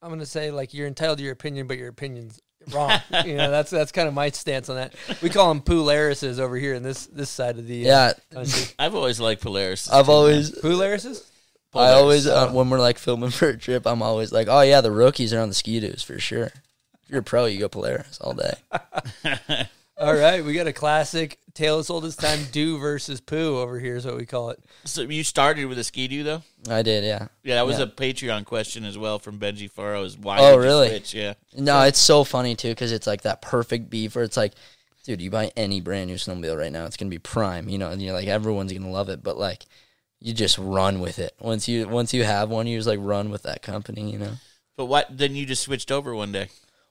I'm 0.02 0.10
gonna 0.10 0.26
say 0.26 0.50
like 0.50 0.74
you're 0.74 0.86
entitled 0.86 1.18
to 1.18 1.24
your 1.24 1.32
opinion, 1.32 1.66
but 1.66 1.76
your 1.78 1.88
opinion's 1.88 2.40
wrong. 2.72 2.92
you 3.24 3.34
know, 3.36 3.50
that's 3.50 3.70
that's 3.70 3.90
kind 3.90 4.06
of 4.06 4.14
my 4.14 4.30
stance 4.30 4.68
on 4.68 4.76
that. 4.76 4.94
We 5.22 5.28
call 5.28 5.48
them 5.52 5.60
Polarises 5.62 6.38
over 6.38 6.56
here 6.56 6.74
in 6.74 6.82
this 6.84 7.06
this 7.06 7.30
side 7.30 7.58
of 7.58 7.66
the 7.66 7.90
uh, 7.90 7.92
Yeah. 7.94 8.12
country. 8.32 8.62
I've 8.78 8.94
always 8.94 9.18
liked 9.18 9.42
Polaris. 9.42 9.90
I've 9.90 10.08
always, 10.08 10.52
Polarises. 10.52 11.27
I 11.74 11.90
always, 11.92 12.26
uh, 12.26 12.50
when 12.50 12.70
we're 12.70 12.80
like 12.80 12.98
filming 12.98 13.30
for 13.38 13.48
a 13.50 13.56
trip, 13.56 13.86
I'm 13.86 14.02
always 14.02 14.32
like, 14.32 14.48
oh 14.48 14.62
yeah, 14.62 14.80
the 14.80 14.90
rookies 14.90 15.32
are 15.34 15.40
on 15.40 15.48
the 15.48 15.54
ski 15.54 15.80
doos 15.80 16.02
for 16.02 16.18
sure. 16.18 16.46
If 16.46 17.10
you're 17.10 17.20
a 17.20 17.22
pro, 17.22 17.46
you 17.46 17.58
go 17.60 17.68
Polaris 17.68 18.18
all 18.20 18.34
day. 18.34 18.54
All 20.00 20.14
right, 20.14 20.44
we 20.44 20.52
got 20.52 20.68
a 20.68 20.72
classic 20.72 21.38
tale 21.54 21.78
as 21.80 21.90
old 21.90 22.04
as 22.04 22.14
time. 22.14 22.38
Do 22.52 22.78
versus 22.78 23.20
poo 23.20 23.58
over 23.58 23.80
here 23.80 23.96
is 23.96 24.06
what 24.06 24.16
we 24.16 24.26
call 24.26 24.50
it. 24.50 24.60
So 24.84 25.02
you 25.02 25.24
started 25.24 25.64
with 25.66 25.76
a 25.76 25.82
ski-doo, 25.82 26.22
though? 26.22 26.42
I 26.70 26.82
did, 26.82 27.02
yeah. 27.02 27.26
Yeah, 27.42 27.56
that 27.56 27.66
was 27.66 27.78
Yeah. 27.78 27.86
a 27.86 27.88
Patreon 27.88 28.44
question 28.44 28.84
as 28.84 28.96
well 28.96 29.18
from 29.18 29.40
Benji 29.40 29.68
Farrow. 29.68 30.04
Is 30.04 30.16
why 30.16 30.38
Oh, 30.38 30.56
really? 30.56 30.88
switch? 30.90 31.14
Yeah. 31.14 31.34
No, 31.56 31.82
it's 31.82 31.98
so 31.98 32.22
funny 32.22 32.54
too 32.54 32.68
because 32.68 32.92
it's 32.92 33.08
like 33.08 33.22
that 33.22 33.42
perfect 33.42 33.90
beef 33.90 34.14
where 34.14 34.22
it's 34.22 34.36
like, 34.36 34.52
dude, 35.02 35.20
you 35.20 35.32
buy 35.32 35.50
any 35.56 35.80
brand 35.80 36.08
new 36.10 36.16
snowmobile 36.16 36.56
right 36.56 36.70
now, 36.70 36.84
it's 36.84 36.96
gonna 36.96 37.08
be 37.10 37.18
prime, 37.18 37.68
you 37.68 37.78
know, 37.78 37.90
and 37.90 38.00
you're 38.00 38.12
like 38.14 38.28
everyone's 38.28 38.72
gonna 38.72 38.88
love 38.88 39.08
it, 39.08 39.24
but 39.24 39.36
like 39.36 39.66
you 40.20 40.34
just 40.34 40.58
run 40.58 41.00
with 41.00 41.18
it 41.18 41.34
once 41.40 41.68
you 41.68 41.88
once 41.88 42.12
you 42.12 42.24
have 42.24 42.50
one, 42.50 42.66
you 42.66 42.78
just 42.78 42.88
like 42.88 42.98
run 43.00 43.30
with 43.30 43.44
that 43.44 43.62
company, 43.62 44.10
you 44.10 44.18
know. 44.18 44.32
But 44.76 44.86
what? 44.86 45.16
Then 45.16 45.34
you 45.34 45.46
just 45.46 45.62
switched 45.62 45.90
over 45.90 46.14
one 46.14 46.32
day. 46.32 46.48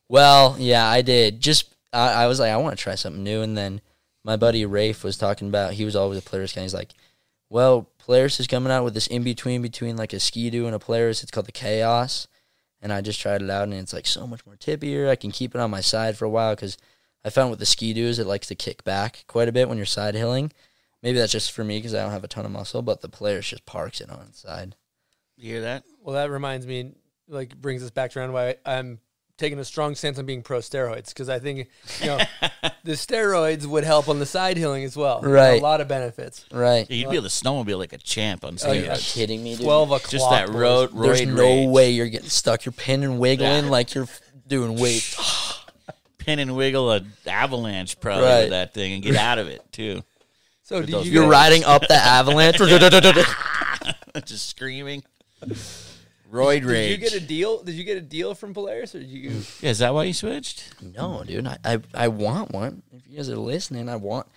Well, 0.09 0.55
yeah, 0.59 0.87
I 0.87 1.01
did. 1.01 1.39
Just 1.39 1.73
I, 1.91 2.23
I 2.23 2.27
was 2.27 2.39
like, 2.39 2.51
I 2.51 2.57
want 2.57 2.77
to 2.77 2.83
try 2.83 2.95
something 2.95 3.23
new, 3.23 3.41
and 3.41 3.57
then 3.57 3.81
my 4.23 4.35
buddy 4.35 4.65
Rafe 4.65 5.03
was 5.03 5.17
talking 5.17 5.47
about. 5.47 5.73
He 5.73 5.85
was 5.85 5.95
always 5.95 6.19
a 6.19 6.21
Polaris 6.21 6.53
guy. 6.53 6.61
He's 6.61 6.73
like, 6.73 6.91
well, 7.49 7.89
Polaris 7.99 8.39
is 8.39 8.47
coming 8.47 8.71
out 8.71 8.83
with 8.83 8.93
this 8.93 9.07
in 9.07 9.23
between 9.23 9.61
between 9.61 9.97
like 9.97 10.13
a 10.13 10.19
Ski-Doo 10.19 10.65
and 10.65 10.75
a 10.75 10.79
Polaris. 10.79 11.23
It's 11.23 11.31
called 11.31 11.47
the 11.47 11.51
Khaos, 11.51 12.27
and 12.81 12.93
I 12.93 13.01
just 13.01 13.19
tried 13.19 13.41
it 13.41 13.49
out, 13.49 13.63
and 13.63 13.73
it's 13.73 13.93
like 13.93 14.07
so 14.07 14.27
much 14.27 14.45
more 14.45 14.55
tippier. 14.55 15.09
I 15.09 15.15
can 15.15 15.31
keep 15.31 15.55
it 15.55 15.61
on 15.61 15.71
my 15.71 15.81
side 15.81 16.17
for 16.17 16.25
a 16.25 16.29
while 16.29 16.55
because 16.55 16.77
I 17.23 17.29
found 17.29 17.49
with 17.49 17.59
the 17.59 17.65
Ski-Doos 17.65 18.19
it 18.19 18.27
likes 18.27 18.47
to 18.47 18.55
kick 18.55 18.83
back 18.83 19.25
quite 19.27 19.49
a 19.49 19.51
bit 19.51 19.67
when 19.67 19.77
you're 19.77 19.85
side 19.85 20.15
hilling. 20.15 20.51
Maybe 21.03 21.19
that's 21.19 21.31
just 21.31 21.51
for 21.51 21.63
me 21.63 21.77
because 21.77 21.93
I 21.93 22.01
don't 22.01 22.11
have 22.11 22.23
a 22.23 22.27
ton 22.27 22.45
of 22.45 22.51
muscle, 22.51 22.81
but 22.81 23.01
the 23.01 23.09
Polaris 23.09 23.47
just 23.49 23.65
parks 23.65 24.01
it 24.01 24.09
on 24.09 24.21
its 24.27 24.39
side. 24.41 24.75
You 25.37 25.51
hear 25.53 25.61
that? 25.61 25.83
Well, 26.01 26.15
that 26.15 26.31
reminds 26.31 26.65
me, 26.65 26.93
like, 27.27 27.55
brings 27.55 27.83
us 27.83 27.91
back 27.91 28.17
around 28.17 28.33
why 28.33 28.55
I'm 28.65 28.99
taking 29.37 29.59
a 29.59 29.63
strong 29.63 29.93
stance 29.93 30.17
on 30.17 30.25
being 30.25 30.41
pro 30.41 30.57
steroids 30.57 31.09
because 31.09 31.29
I 31.29 31.37
think 31.37 31.67
you 31.99 32.07
know 32.07 32.17
the 32.83 32.93
steroids 32.93 33.67
would 33.67 33.83
help 33.83 34.09
on 34.09 34.17
the 34.17 34.25
side 34.25 34.57
healing 34.57 34.83
as 34.83 34.97
well. 34.97 35.21
Right. 35.21 35.59
a 35.59 35.63
lot 35.63 35.79
of 35.79 35.87
benefits. 35.87 36.43
Right? 36.51 36.89
You'd 36.89 37.11
be 37.11 37.17
able 37.17 37.29
to 37.29 37.35
snowmobile 37.35 37.77
like 37.77 37.93
a 37.93 37.99
champ 37.99 38.43
on 38.43 38.53
Oh, 38.53 38.55
steroids. 38.67 38.83
yeah. 38.85 38.97
Kidding 38.99 39.43
me, 39.43 39.55
dude? 39.55 39.65
Twelve 39.65 39.91
o'clock. 39.91 40.09
Just 40.09 40.27
that 40.31 40.47
boys. 40.47 40.55
road 40.55 40.89
There's 40.95 41.21
roid 41.21 41.35
no 41.35 41.43
rage. 41.43 41.69
way 41.69 41.89
you're 41.91 42.09
getting 42.09 42.29
stuck. 42.29 42.65
You're 42.65 42.73
pinning, 42.73 43.11
and 43.11 43.19
wiggling 43.19 43.65
Yeah. 43.65 43.69
like 43.69 43.93
you're 43.93 44.07
doing 44.47 44.75
weights. 44.81 45.15
Pin 46.17 46.39
and 46.39 46.55
wiggle 46.57 46.91
a 46.91 47.01
avalanche 47.27 47.99
probably 47.99 48.25
Right. 48.25 48.39
with 48.41 48.49
that 48.49 48.73
thing 48.73 48.93
and 48.93 49.03
get 49.03 49.15
out 49.15 49.37
of 49.37 49.47
it 49.47 49.61
too. 49.71 50.03
So 50.67 50.79
With 50.81 50.87
did 50.87 51.05
you 51.05 51.11
You're 51.13 51.29
riding 51.29 51.63
up 51.63 51.81
the 51.87 51.93
avalanche. 51.95 52.57
just 54.25 54.49
screaming. 54.49 55.01
Roid 56.29 56.55
Did 56.55 56.65
rage. 56.65 56.91
you 56.91 56.97
get 56.97 57.13
a 57.13 57.21
deal? 57.21 57.63
Did 57.63 57.75
you 57.75 57.85
get 57.85 57.95
a 57.95 58.01
deal 58.01 58.35
from 58.35 58.53
Polaris, 58.53 58.93
or 58.93 58.99
did 58.99 59.07
you? 59.07 59.29
yeah, 59.61 59.69
is 59.69 59.79
that 59.79 59.93
why 59.93 60.03
you 60.03 60.11
switched? 60.13 60.73
no, 60.81 61.23
dude. 61.25 61.47
I, 61.47 61.57
I 61.63 61.79
I 61.93 62.07
want 62.09 62.51
one. 62.51 62.83
If 62.91 63.07
you 63.09 63.15
guys 63.15 63.29
are 63.29 63.37
listening, 63.37 63.87
I 63.87 63.95
want. 63.95 64.27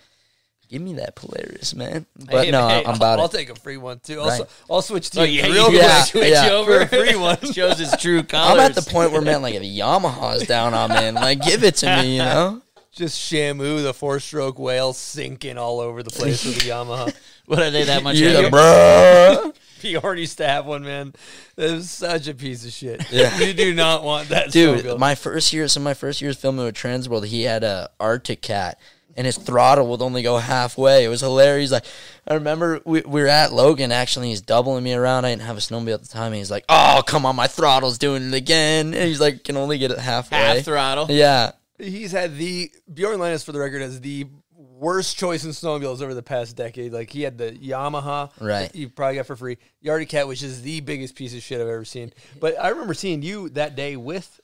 Give 0.69 0.81
me 0.81 0.93
that 0.93 1.17
Polaris, 1.17 1.75
man. 1.75 2.05
But 2.17 2.45
Hey, 2.45 2.51
no, 2.51 2.65
hey, 2.69 2.85
I'm 2.85 2.95
about 2.95 3.19
I'll 3.19 3.25
it. 3.25 3.31
take 3.33 3.49
a 3.49 3.55
free 3.55 3.75
one 3.75 3.99
too. 3.99 4.21
I'll, 4.21 4.27
Right. 4.29 4.39
s- 4.43 4.47
I'll 4.69 4.81
switch 4.81 5.09
to 5.09 5.19
Oh 5.19 5.23
you 5.23 5.41
yeah, 5.41 5.47
real 5.47 5.69
you 5.69 5.79
quick. 5.79 5.81
Yeah, 5.81 6.03
switch 6.05 6.29
yeah. 6.31 6.49
over 6.51 6.85
for 6.85 6.95
a 6.95 7.01
free 7.01 7.15
one. 7.17 7.51
Shows 7.51 7.77
his 7.77 7.93
true 7.99 8.23
colors. 8.23 8.53
I'm 8.53 8.59
at 8.61 8.75
the 8.75 8.89
point 8.89 9.11
where 9.11 9.19
man, 9.19 9.41
like 9.41 9.55
if 9.55 9.63
Yamaha's 9.63 10.47
down, 10.47 10.73
I'm 10.73 10.91
in. 10.91 11.15
Like, 11.15 11.41
give 11.41 11.65
it 11.65 11.75
to 11.77 11.97
me, 12.01 12.13
you 12.15 12.23
know. 12.23 12.61
Just 12.93 13.19
Shamu, 13.31 13.81
the 13.83 13.93
four-stroke 13.93 14.59
whale, 14.59 14.91
sinking 14.91 15.57
all 15.57 15.79
over 15.79 16.03
the 16.03 16.09
place 16.09 16.43
with 16.43 16.55
the 16.55 16.61
Yamaha. 16.69 17.15
What 17.45 17.59
are 17.59 17.71
they 17.71 17.85
that 17.85 18.03
much? 18.03 18.17
You're 18.17 18.31
heavier? 18.31 18.49
bruh. 18.49 19.55
Bjorn 19.81 20.17
used 20.17 20.37
to 20.37 20.47
have 20.47 20.65
one, 20.65 20.83
man. 20.83 21.13
That 21.55 21.71
was 21.71 21.89
such 21.89 22.27
a 22.27 22.33
piece 22.33 22.65
of 22.65 22.71
shit. 22.71 23.09
Yeah. 23.11 23.37
You 23.39 23.53
do 23.53 23.73
not 23.73 24.03
want 24.03 24.29
that, 24.29 24.51
Dude, 24.51 24.83
snowmobile. 24.85 24.99
my 24.99 25.15
first 25.15 25.53
year, 25.53 25.67
some 25.69 25.81
of 25.83 25.85
my 25.85 25.93
first 25.93 26.21
years 26.21 26.37
filming 26.37 26.65
with 26.65 26.75
Transworld, 26.75 27.25
he 27.25 27.43
had 27.43 27.63
a 27.63 27.89
Arctic 27.99 28.41
Cat, 28.41 28.77
and 29.17 29.25
his 29.25 29.37
throttle 29.37 29.87
would 29.87 30.01
only 30.01 30.21
go 30.21 30.37
halfway. 30.37 31.05
It 31.05 31.07
was 31.07 31.21
hilarious. 31.21 31.71
Like, 31.71 31.85
I 32.27 32.33
remember 32.35 32.81
we, 32.85 33.01
we 33.01 33.21
were 33.21 33.27
at 33.27 33.53
Logan. 33.53 33.91
Actually, 33.93 34.29
he's 34.29 34.41
doubling 34.41 34.83
me 34.83 34.93
around. 34.93 35.23
I 35.25 35.31
didn't 35.31 35.41
have 35.43 35.57
a 35.57 35.61
snowmobile 35.61 35.93
at 35.95 36.01
the 36.01 36.07
time. 36.09 36.27
And 36.27 36.35
he's 36.35 36.51
like, 36.51 36.65
"Oh, 36.69 37.01
come 37.07 37.25
on, 37.25 37.35
my 37.37 37.47
throttle's 37.47 37.97
doing 37.97 38.27
it 38.27 38.33
again." 38.33 38.87
And 38.93 39.07
he's 39.07 39.19
like, 39.21 39.43
"Can 39.45 39.55
only 39.57 39.77
get 39.79 39.91
it 39.91 39.97
halfway." 39.97 40.37
half 40.37 40.59
throttle. 40.59 41.07
Yeah, 41.09 41.51
He's 41.81 42.11
had 42.11 42.37
the 42.37 42.71
Bjorn 42.93 43.19
Leines 43.19 43.43
for 43.43 43.51
the 43.51 43.59
record 43.59 43.81
has 43.81 43.99
the 44.01 44.27
worst 44.55 45.17
choice 45.17 45.43
in 45.43 45.51
snowmobiles 45.51 46.01
over 46.01 46.13
the 46.13 46.23
past 46.23 46.55
decade. 46.55 46.91
Like 46.93 47.09
he 47.09 47.21
had 47.23 47.37
the 47.37 47.51
Yamaha, 47.51 48.31
Right. 48.39 48.71
that 48.71 48.75
You 48.75 48.89
probably 48.89 49.15
got 49.15 49.25
for 49.27 49.35
free. 49.35 49.57
Arctic 49.87 50.09
Cat, 50.09 50.27
which 50.27 50.43
is 50.43 50.61
the 50.61 50.79
biggest 50.81 51.15
piece 51.15 51.33
of 51.35 51.41
shit 51.41 51.59
I've 51.61 51.67
ever 51.67 51.85
seen. 51.85 52.13
But 52.39 52.59
I 52.59 52.69
remember 52.69 52.93
seeing 52.93 53.21
you 53.21 53.49
that 53.49 53.75
day 53.75 53.95
with 53.97 54.39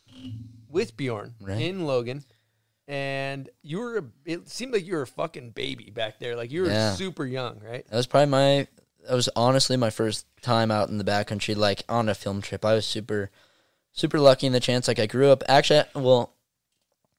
with 0.70 0.98
Bjorn 0.98 1.34
Right. 1.40 1.62
in 1.62 1.86
Logan, 1.86 2.24
and 2.88 3.50
you 3.64 3.80
were. 3.80 4.06
It 4.26 4.50
seemed 4.50 4.74
like 4.74 4.86
you 4.86 4.96
were 4.96 5.02
a 5.04 5.08
fucking 5.08 5.52
baby 5.52 5.92
back 5.92 6.20
there. 6.20 6.36
Like 6.36 6.52
you 6.52 6.62
were 6.64 6.68
Yeah. 6.70 6.94
super 6.96 7.26
young, 7.26 7.60
right? 7.60 7.86
That 7.90 7.96
was 7.96 8.08
probably 8.08 8.30
my. 8.32 8.68
That 9.08 9.16
was 9.16 9.30
honestly 9.36 9.78
my 9.78 9.90
first 9.90 10.26
time 10.42 10.70
out 10.72 10.90
in 10.90 10.98
the 10.98 11.04
backcountry, 11.04 11.56
like 11.56 11.84
on 11.88 12.10
a 12.10 12.16
film 12.16 12.42
trip. 12.42 12.66
I 12.66 12.74
was 12.74 12.86
super, 12.86 13.32
super 13.94 14.20
lucky 14.20 14.48
in 14.48 14.54
the 14.54 14.60
chance. 14.60 14.88
Like 14.88 15.00
I 15.00 15.06
grew 15.06 15.30
up 15.30 15.44
actually. 15.48 15.84
Well, 15.96 16.34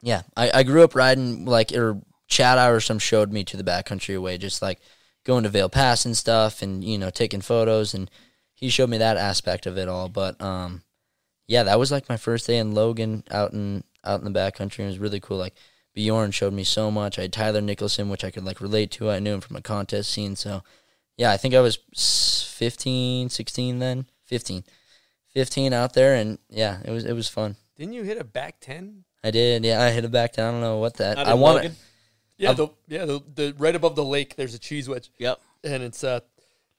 yeah, 0.01 0.23
I, 0.37 0.51
I 0.61 0.63
grew 0.63 0.83
up 0.85 0.95
riding 0.95 1.45
like 1.45 1.73
or 1.73 2.01
Chad 2.29 2.59
Iverson 2.59 2.99
showed 2.99 3.33
me 3.33 3.45
to 3.45 3.57
the 3.57 3.65
backcountry 3.65 4.17
away, 4.17 4.39
just 4.39 4.63
like 4.63 4.81
going 5.25 5.43
to 5.45 5.49
Vail 5.49 5.69
Pass 5.69 6.05
and 6.05 6.17
stuff, 6.17 6.63
and 6.63 6.85
you 6.85 6.99
know 6.99 7.11
taking 7.11 7.41
photos, 7.41 7.95
and 7.95 8.11
he 8.55 8.69
showed 8.69 8.91
me 8.91 8.99
that 8.99 9.17
aspect 9.17 9.67
of 9.67 9.77
it 9.79 9.89
all. 9.89 10.09
But 10.09 10.41
um, 10.41 10.83
yeah, 11.47 11.63
that 11.65 11.79
was 11.79 11.91
like 11.91 12.09
my 12.09 12.17
first 12.17 12.47
day 12.47 12.59
in 12.59 12.75
Logan 12.75 13.25
out 13.31 13.53
in 13.53 13.85
out 14.05 14.21
in 14.23 14.31
the 14.31 14.39
backcountry. 14.39 14.81
It 14.81 14.87
was 14.87 14.99
really 14.99 15.21
cool. 15.21 15.39
Like 15.39 15.55
Bjorn 15.95 16.31
showed 16.31 16.53
me 16.53 16.65
so 16.65 16.91
much. 16.91 17.19
I 17.19 17.23
had 17.23 17.33
Tyler 17.33 17.61
Nicholson, 17.61 18.09
which 18.09 18.25
I 18.25 18.31
could 18.31 18.45
like 18.45 18.61
relate 18.61 18.91
to. 18.93 19.11
I 19.11 19.19
knew 19.19 19.35
him 19.35 19.41
from 19.41 19.57
a 19.57 19.63
contest 19.63 20.11
scene, 20.11 20.37
so 20.37 20.63
yeah, 21.17 21.33
I 21.33 21.37
think 21.37 21.55
I 21.55 21.61
was 21.61 21.79
s- 21.95 22.55
15, 22.57 23.29
16 23.29 23.79
then, 23.81 24.07
15, 24.27 24.63
15 25.35 25.73
out 25.73 25.95
there, 25.95 26.15
and 26.15 26.39
yeah, 26.49 26.79
it 26.85 26.91
was 26.91 27.05
it 27.05 27.15
was 27.15 27.29
fun. 27.29 27.57
Didn't 27.77 27.95
you 27.95 28.03
hit 28.05 28.19
a 28.19 28.25
back 28.25 28.61
ten? 28.61 29.05
I 29.29 29.31
did, 29.31 29.65
yeah, 29.65 29.83
I 29.83 29.91
hit 29.91 30.05
it 30.05 30.11
back 30.11 30.33
down. 30.35 30.49
I 30.49 30.51
don't 30.53 30.61
know 30.61 30.79
what 30.79 30.97
that. 30.97 31.19
I 31.19 31.35
want 31.35 31.57
Logan? 31.57 31.77
Yeah, 32.37 32.51
I've- 32.51 32.57
the 32.57 32.69
yeah 32.95 33.05
the, 33.05 33.21
the 33.35 33.55
right 33.59 33.75
above 33.75 33.95
the 33.97 34.05
lake. 34.05 34.37
There's 34.37 34.55
a 34.55 34.59
cheese 34.59 34.89
wedge, 34.89 35.11
Yep. 35.19 35.41
and 35.65 35.83
it's 35.83 36.03
uh 36.05 36.21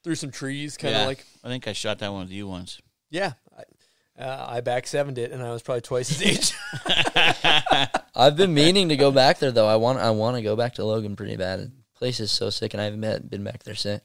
through 0.03 0.15
some 0.15 0.31
trees, 0.31 0.77
kind 0.77 0.95
of 0.95 1.01
yeah. 1.01 1.07
like 1.07 1.25
I 1.43 1.47
think 1.49 1.67
I 1.67 1.73
shot 1.73 1.99
that 1.99 2.11
one 2.11 2.21
with 2.21 2.31
you 2.31 2.47
once. 2.47 2.79
yeah. 3.09 3.33
I, 3.57 3.63
uh, 4.21 4.47
I 4.49 4.59
back 4.61 4.85
sevened 4.85 5.17
it, 5.17 5.31
and 5.31 5.41
I 5.41 5.51
was 5.51 5.61
probably 5.61 5.79
twice 5.81 6.09
his 6.09 6.21
age. 6.21 6.53
I've 8.15 8.35
been 8.35 8.53
meaning 8.53 8.89
to 8.89 8.97
go 8.97 9.11
back 9.11 9.39
there 9.39 9.51
though. 9.51 9.67
I 9.67 9.77
want 9.77 9.99
I 9.99 10.09
want 10.11 10.35
to 10.35 10.41
go 10.41 10.55
back 10.55 10.73
to 10.75 10.83
Logan 10.85 11.15
pretty 11.15 11.37
bad. 11.37 11.59
The 11.59 11.71
place 11.95 12.19
is 12.19 12.31
so 12.31 12.49
sick, 12.49 12.73
and 12.73 12.81
I 12.81 12.85
haven't 12.85 13.01
been, 13.01 13.27
been 13.27 13.43
back 13.43 13.63
there 13.63 13.75
since. 13.75 14.01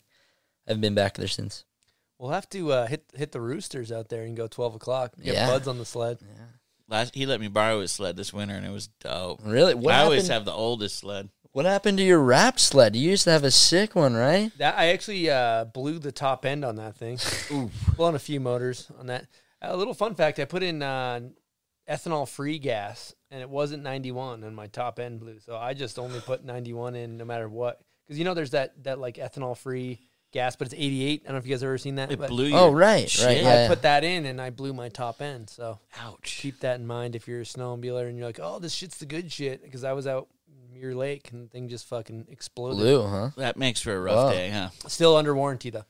I 0.66 0.70
haven't 0.70 0.82
been 0.82 0.94
back 0.94 1.14
there 1.16 1.28
since. 1.28 1.64
we'll 2.18 2.30
have 2.30 2.48
to 2.50 2.72
uh, 2.72 2.86
hit 2.86 3.04
hit 3.14 3.32
the 3.32 3.40
roosters 3.40 3.90
out 3.92 4.08
there 4.08 4.22
and 4.24 4.36
go 4.36 4.46
twelve 4.46 4.74
o'clock. 4.74 5.12
Get 5.22 5.34
Yeah. 5.34 5.46
buds 5.48 5.66
on 5.68 5.78
the 5.78 5.84
sled. 5.84 6.18
Last 6.88 7.14
he 7.14 7.26
let 7.26 7.40
me 7.40 7.48
borrow 7.48 7.80
his 7.80 7.92
sled 7.92 8.16
this 8.16 8.32
winter, 8.32 8.54
and 8.54 8.66
it 8.66 8.70
was 8.70 8.88
dope. 9.00 9.40
Really? 9.44 9.74
What 9.74 9.94
I 9.94 10.02
always 10.02 10.28
have 10.28 10.44
the 10.44 10.52
oldest 10.52 10.98
sled. 10.98 11.30
What 11.52 11.66
happened 11.66 11.98
to 11.98 12.04
your 12.04 12.18
wrap 12.18 12.58
sled? 12.58 12.96
You 12.96 13.10
used 13.10 13.24
to 13.24 13.30
have 13.30 13.44
a 13.44 13.50
sick 13.50 13.94
one, 13.94 14.14
right? 14.14 14.50
That 14.58 14.76
I 14.76 14.88
actually 14.88 15.30
uh, 15.30 15.66
blew 15.66 15.98
the 15.98 16.12
top 16.12 16.44
end 16.44 16.64
on 16.64 16.76
that 16.76 16.96
thing. 16.96 17.18
Blown 17.96 18.16
a 18.16 18.18
few 18.18 18.40
motors 18.40 18.90
on 18.98 19.06
that. 19.06 19.26
A 19.62 19.76
little 19.76 19.94
fun 19.94 20.14
fact: 20.14 20.38
I 20.38 20.44
put 20.44 20.62
in 20.62 20.82
uh, 20.82 21.20
ethanol 21.88 22.28
free 22.28 22.58
gas, 22.58 23.14
and 23.30 23.40
it 23.40 23.48
wasn't 23.48 23.82
91, 23.82 24.42
and 24.42 24.54
my 24.54 24.66
top 24.66 24.98
end 24.98 25.20
blew. 25.20 25.38
So 25.38 25.56
I 25.56 25.74
just 25.74 25.98
only 25.98 26.20
put 26.20 26.44
91 26.44 26.96
in, 26.96 27.16
no 27.16 27.24
matter 27.24 27.48
what. 27.48 27.80
Because 28.04 28.18
you 28.18 28.24
know, 28.24 28.34
there's 28.34 28.50
that 28.50 28.82
that 28.84 28.98
like 28.98 29.16
ethanol 29.16 29.56
free 29.56 30.00
gas, 30.34 30.56
but 30.56 30.66
it's 30.66 30.74
88. 30.74 31.22
I 31.22 31.24
don't 31.28 31.32
know 31.32 31.38
if 31.38 31.46
you 31.46 31.54
guys 31.54 31.62
have 31.62 31.68
ever 31.68 31.78
seen 31.78 31.94
that. 31.94 32.12
It 32.12 32.18
but 32.18 32.28
blew 32.28 32.46
Oh, 32.54 32.66
your 32.66 32.70
right, 32.76 33.24
right, 33.24 33.40
yeah. 33.42 33.64
I 33.64 33.68
put 33.68 33.80
that 33.82 34.04
in, 34.04 34.26
and 34.26 34.38
I 34.40 34.50
blew 34.50 34.74
my 34.74 34.90
top 34.90 35.22
end. 35.22 35.48
So 35.48 35.78
Ouch. 35.98 36.38
keep 36.42 36.60
that 36.60 36.78
in 36.78 36.86
mind 36.86 37.16
if 37.16 37.26
you're 37.26 37.40
a 37.40 37.44
snowmobiler 37.44 38.06
and 38.08 38.18
you're 38.18 38.26
like, 38.26 38.40
"Oh, 38.42 38.58
this 38.58 38.74
shit's 38.74 38.98
the 38.98 39.06
good 39.06 39.32
shit." 39.32 39.62
Because 39.62 39.82
I 39.84 39.92
was 39.94 40.06
out 40.06 40.28
Muir 40.72 40.94
Lake, 40.94 41.30
and 41.32 41.44
the 41.46 41.48
thing 41.48 41.68
just 41.68 41.86
fucking 41.88 42.26
exploded. 42.30 42.78
Blue, 42.78 43.06
huh? 43.06 43.30
That 43.36 43.56
makes 43.56 43.80
for 43.80 43.94
a 43.94 44.00
rough 44.00 44.16
Wow. 44.16 44.30
day, 44.32 44.50
huh? 44.50 44.68
Still 44.88 45.16
under 45.16 45.34
warranty 45.34 45.70
though. 45.70 45.84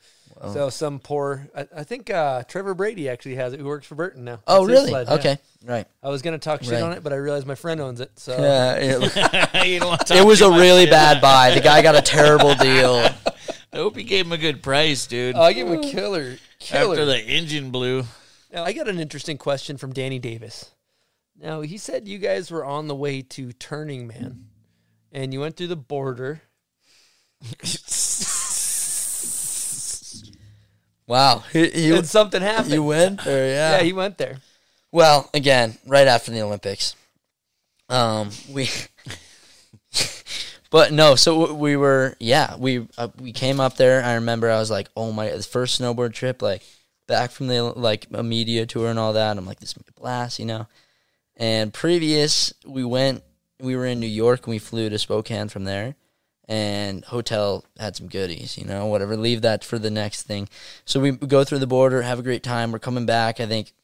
So 0.53 0.69
some 0.69 0.99
poor, 0.99 1.49
I, 1.57 1.69
I 1.77 1.85
think 1.85 2.11
uh, 2.11 2.43
Trevor 2.43 2.75
Brady 2.75 3.09
actually 3.09 3.37
has 3.37 3.53
it, 3.53 3.61
who 3.61 3.67
works 3.67 3.87
for 3.87 3.95
Burton 3.95 4.25
now. 4.25 4.41
Oh, 4.49 4.67
That's 4.67 4.79
really? 4.81 4.89
sled, 4.91 5.07
yeah. 5.09 5.15
Okay, 5.15 5.39
right. 5.65 5.87
I 6.03 6.09
was 6.09 6.23
gonna 6.23 6.39
talk 6.41 6.63
shit 6.65 6.73
Right. 6.73 6.83
on 6.83 6.93
it, 6.93 7.05
but 7.05 7.13
I 7.13 7.17
realized 7.17 7.47
my 7.47 7.55
friend 7.55 7.81
owns 7.81 8.01
it. 8.01 8.11
So 8.19 8.37
Yeah, 8.37 8.75
it, 8.75 9.65
you 9.69 9.79
don't 9.79 9.97
talk 9.97 10.11
it 10.19 10.27
was 10.27 10.41
a 10.43 10.51
really 10.51 10.87
bad 10.87 11.21
buy. 11.23 11.53
The 11.55 11.61
guy 11.61 11.83
got 11.83 11.95
a 11.95 12.03
terrible 12.03 12.55
deal. 12.57 13.09
I 13.75 13.79
hope 13.79 13.97
you 13.97 14.05
gave 14.05 14.27
him 14.27 14.33
a 14.33 14.39
good 14.39 14.63
price, 14.63 15.05
dude. 15.09 15.35
Oh, 15.35 15.43
I 15.43 15.53
give 15.53 15.67
him 15.67 15.81
a 15.81 15.83
killer, 15.83 16.37
killer. 16.61 16.93
After 16.93 17.05
the 17.05 17.21
engine 17.21 17.73
blew. 17.73 18.05
Now 18.53 18.63
I 18.63 18.73
got 18.73 18.87
an 18.87 19.01
interesting 19.01 19.37
question 19.37 19.79
from 19.79 19.93
Danny 19.93 20.21
Davis. 20.21 20.71
Now 21.37 21.61
he 21.63 21.77
said 21.77 22.07
you 22.07 22.19
guys 22.19 22.53
were 22.53 22.65
on 22.65 22.87
the 22.87 22.95
way 22.95 23.21
to 23.21 23.51
Turning 23.53 24.07
Man, 24.07 24.47
and 25.11 25.33
you 25.33 25.41
went 25.41 25.57
through 25.57 25.67
the 25.67 25.77
border. 25.77 26.43
Wow, 31.07 31.43
he, 31.53 31.69
he, 31.69 31.91
and 31.95 32.07
something 32.07 32.41
happened. 32.41 32.73
you 32.73 32.83
went 32.83 33.27
or 33.27 33.31
yeah? 33.31 33.77
yeah, 33.77 33.83
he 33.83 33.93
went 33.93 34.19
there. 34.19 34.39
Well, 34.93 35.29
again, 35.35 35.77
right 35.85 36.07
after 36.07 36.31
the 36.31 36.41
Olympics, 36.43 36.95
um, 37.89 38.31
we. 38.49 38.71
but 40.75 40.93
no, 40.93 41.15
so 41.15 41.55
we 41.55 41.77
were, 41.77 42.17
yeah, 42.19 42.57
we 42.57 42.89
uh, 42.99 43.07
we 43.21 43.31
came 43.31 43.61
up 43.61 43.77
there. 43.77 44.03
I 44.03 44.15
remember 44.15 44.51
I 44.51 44.59
was 44.59 44.73
like, 44.73 44.89
oh 44.97 45.13
my, 45.13 45.31
the 45.31 45.41
first 45.45 45.81
snowboard 45.81 46.15
trip, 46.15 46.43
like 46.43 46.65
back 47.07 47.31
from 47.31 47.47
the 47.47 47.63
like 47.63 48.09
a 48.13 48.25
media 48.25 48.67
tour 48.67 48.89
and 48.89 48.99
all 48.99 49.13
that. 49.13 49.39
I'm 49.39 49.47
like, 49.47 49.61
this 49.61 49.71
is 49.71 49.77
a 49.77 50.01
blast, 50.01 50.41
you 50.41 50.47
know. 50.47 50.67
And 51.37 51.73
previous, 51.73 52.53
we 52.67 52.85
went, 52.85 53.23
we 53.61 53.77
were 53.77 53.87
in 53.87 54.01
New 54.01 54.09
York 54.09 54.47
and 54.47 54.51
we 54.51 54.59
flew 54.59 54.91
to 54.91 54.99
Spokane 54.99 55.49
from 55.49 55.63
there. 55.63 55.95
And 56.49 57.05
hotel 57.05 57.65
had 57.79 57.95
some 57.95 58.09
goodies, 58.09 58.59
you 58.59 58.65
know, 58.65 58.87
whatever. 58.87 59.17
Leave 59.17 59.43
that 59.43 59.63
for 59.63 59.79
the 59.79 59.93
next 59.93 60.23
thing. 60.23 60.49
So 60.85 60.99
we 60.99 61.13
go 61.13 61.45
through 61.45 61.61
the 61.61 61.69
border, 61.69 62.03
have 62.03 62.19
a 62.19 62.25
great 62.25 62.43
time. 62.43 62.73
We're 62.73 62.81
coming 62.81 63.07
back. 63.07 63.39
I 63.39 63.47
think 63.47 63.75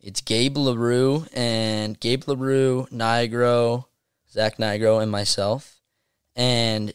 it's 0.00 0.20
Gabe 0.20 0.58
LaRue 0.58 1.26
and 1.32 1.98
Gabe 1.98 2.22
LaRue, 2.28 2.86
Nigro, 2.92 3.86
Zach 4.36 4.58
Nigro, 4.58 5.02
and 5.02 5.10
myself. 5.10 5.80
And 6.36 6.92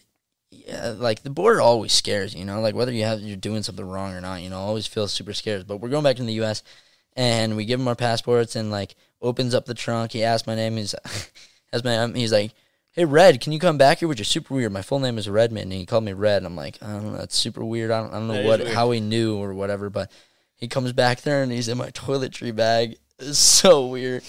yeah, 0.51 0.93
like 0.97 1.23
the 1.23 1.29
border 1.29 1.59
always 1.59 1.91
scares 1.91 2.35
you, 2.35 2.45
know, 2.45 2.61
like 2.61 2.75
whether 2.75 2.91
you 2.91 3.03
have 3.03 3.19
you're 3.19 3.35
doing 3.35 3.63
something 3.63 3.85
wrong 3.85 4.13
or 4.13 4.21
not, 4.21 4.41
you 4.41 4.49
know, 4.49 4.59
always 4.59 4.85
feels 4.85 5.11
super 5.11 5.33
scared. 5.33 5.67
But 5.67 5.77
we're 5.77 5.89
going 5.89 6.03
back 6.03 6.19
in 6.19 6.27
the 6.27 6.33
U.S. 6.33 6.61
and 7.15 7.55
we 7.55 7.65
give 7.65 7.79
him 7.79 7.87
our 7.87 7.95
passports 7.95 8.55
and 8.55 8.69
like 8.69 8.95
opens 9.21 9.55
up 9.55 9.65
the 9.65 9.73
trunk. 9.73 10.11
He 10.11 10.23
asks 10.23 10.47
my 10.47 10.55
name. 10.55 10.77
He's 10.77 10.93
has 11.73 11.83
my 11.83 11.97
um, 11.97 12.13
he's 12.13 12.31
like, 12.31 12.53
"Hey 12.91 13.05
Red, 13.05 13.41
can 13.41 13.53
you 13.53 13.59
come 13.59 13.77
back 13.77 13.99
here?" 13.99 14.07
Which 14.07 14.21
is 14.21 14.27
super 14.27 14.53
weird. 14.53 14.71
My 14.71 14.83
full 14.83 14.99
name 14.99 15.17
is 15.17 15.27
Redman, 15.27 15.63
and 15.63 15.73
he 15.73 15.85
called 15.85 16.03
me 16.03 16.13
Red. 16.13 16.37
And 16.37 16.45
i'm 16.45 16.55
like, 16.55 16.77
I 16.83 16.87
don't 16.87 17.11
know, 17.11 17.17
that's 17.17 17.35
super 17.35 17.65
weird. 17.65 17.89
I 17.89 18.01
don't, 18.01 18.11
I 18.13 18.19
don't 18.19 18.27
know 18.27 18.33
That 18.33 18.45
what 18.45 18.67
how 18.67 18.91
he 18.91 18.99
knew 18.99 19.37
or 19.37 19.53
whatever, 19.53 19.89
but 19.89 20.11
he 20.55 20.67
comes 20.67 20.93
back 20.93 21.21
there 21.21 21.41
and 21.41 21.51
he's 21.51 21.67
in 21.67 21.77
my 21.77 21.89
toiletry 21.91 22.55
bag. 22.55 22.97
It's 23.17 23.39
so 23.39 23.87
weird. 23.87 24.23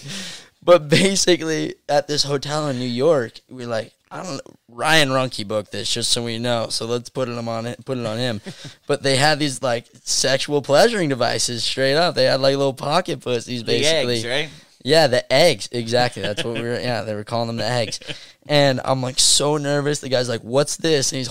But 0.63 0.89
basically, 0.89 1.75
at 1.89 2.07
this 2.07 2.23
hotel 2.23 2.67
in 2.69 2.79
New 2.79 2.85
York, 2.85 3.39
we're 3.49 3.67
like, 3.67 3.93
I 4.09 4.23
don't 4.23 4.35
know. 4.35 4.53
Ryan 4.69 5.09
Runke 5.09 5.47
booked 5.47 5.71
this, 5.71 5.91
just 5.91 6.11
so 6.11 6.23
we 6.23 6.37
know. 6.39 6.67
So 6.69 6.85
let's 6.85 7.09
put 7.09 7.29
it 7.29 7.37
on 7.37 7.65
it, 7.65 7.83
put 7.83 7.97
it 7.97 8.05
on 8.05 8.17
him. 8.17 8.41
but 8.87 9.01
they 9.03 9.15
had 9.17 9.39
these 9.39 9.61
like 9.61 9.87
sexual 10.03 10.61
pleasuring 10.61 11.09
devices 11.09 11.63
straight 11.63 11.95
up. 11.95 12.15
They 12.15 12.25
had 12.25 12.39
like 12.39 12.55
little 12.57 12.73
pocket 12.73 13.21
pussies, 13.21 13.61
The 13.63 13.65
basically. 13.79 14.15
eggs, 14.17 14.25
right? 14.25 14.49
Yeah, 14.83 15.07
the 15.07 15.31
eggs. 15.33 15.69
Exactly. 15.71 16.21
That's 16.21 16.43
what 16.43 16.55
we 16.55 16.61
were. 16.61 16.79
Yeah, 16.79 17.01
they 17.03 17.15
were 17.15 17.23
calling 17.23 17.47
them 17.47 17.57
the 17.57 17.65
eggs. 17.67 17.99
And 18.45 18.81
I'm 18.83 19.01
like 19.01 19.19
so 19.19 19.55
nervous. 19.55 20.01
The 20.01 20.09
guy's 20.09 20.27
like, 20.27 20.41
"What's 20.41 20.75
this?" 20.75 21.13
And 21.13 21.19
he's 21.19 21.29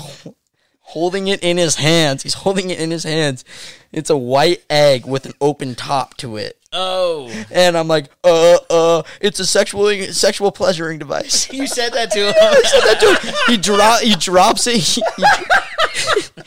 holding 0.80 1.28
it 1.28 1.42
in 1.42 1.58
his 1.58 1.74
hands. 1.76 2.22
He's 2.22 2.32
holding 2.32 2.70
it 2.70 2.80
in 2.80 2.90
his 2.90 3.04
hands. 3.04 3.44
It's 3.92 4.08
a 4.08 4.16
white 4.16 4.64
egg 4.70 5.04
with 5.04 5.26
an 5.26 5.34
open 5.38 5.74
top 5.74 6.16
to 6.16 6.38
it. 6.38 6.58
Oh, 6.74 7.30
And 7.50 7.76
I'm 7.76 7.86
like, 7.86 8.06
"Uh, 8.24 8.56
uh, 8.70 9.02
it's 9.20 9.40
a 9.40 9.46
sexual 9.46 9.92
sexual 10.12 10.50
pleasuring 10.50 10.98
device." 10.98 11.52
you 11.52 11.66
said 11.66 11.92
that 11.92 12.10
to 12.12 12.18
him. 12.28 12.34
I 12.34 12.62
said 12.64 12.80
that 12.80 13.00
dude, 13.00 13.34
he 13.46 13.56
drop 13.62 14.00
he 14.00 14.14
drops 14.14 14.66
it. 14.66 14.76
He, 14.76 15.02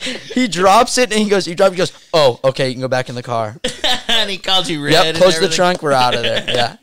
he, 0.00 0.12
he 0.42 0.48
drops 0.48 0.98
it 0.98 1.12
and 1.12 1.20
he 1.20 1.28
goes. 1.28 1.44
He 1.44 1.54
drops. 1.54 1.72
He 1.72 1.78
goes. 1.78 2.08
Oh, 2.12 2.40
okay. 2.42 2.68
You 2.68 2.74
can 2.74 2.80
go 2.80 2.88
back 2.88 3.08
in 3.08 3.14
the 3.14 3.22
car. 3.22 3.56
and 4.08 4.28
he 4.28 4.38
called 4.38 4.68
you 4.68 4.84
red. 4.84 4.92
Yep, 4.92 5.16
close 5.16 5.38
the 5.38 5.48
trunk. 5.48 5.82
We're 5.82 5.92
out 5.92 6.14
of 6.14 6.22
there. 6.22 6.44
Yeah. 6.48 6.76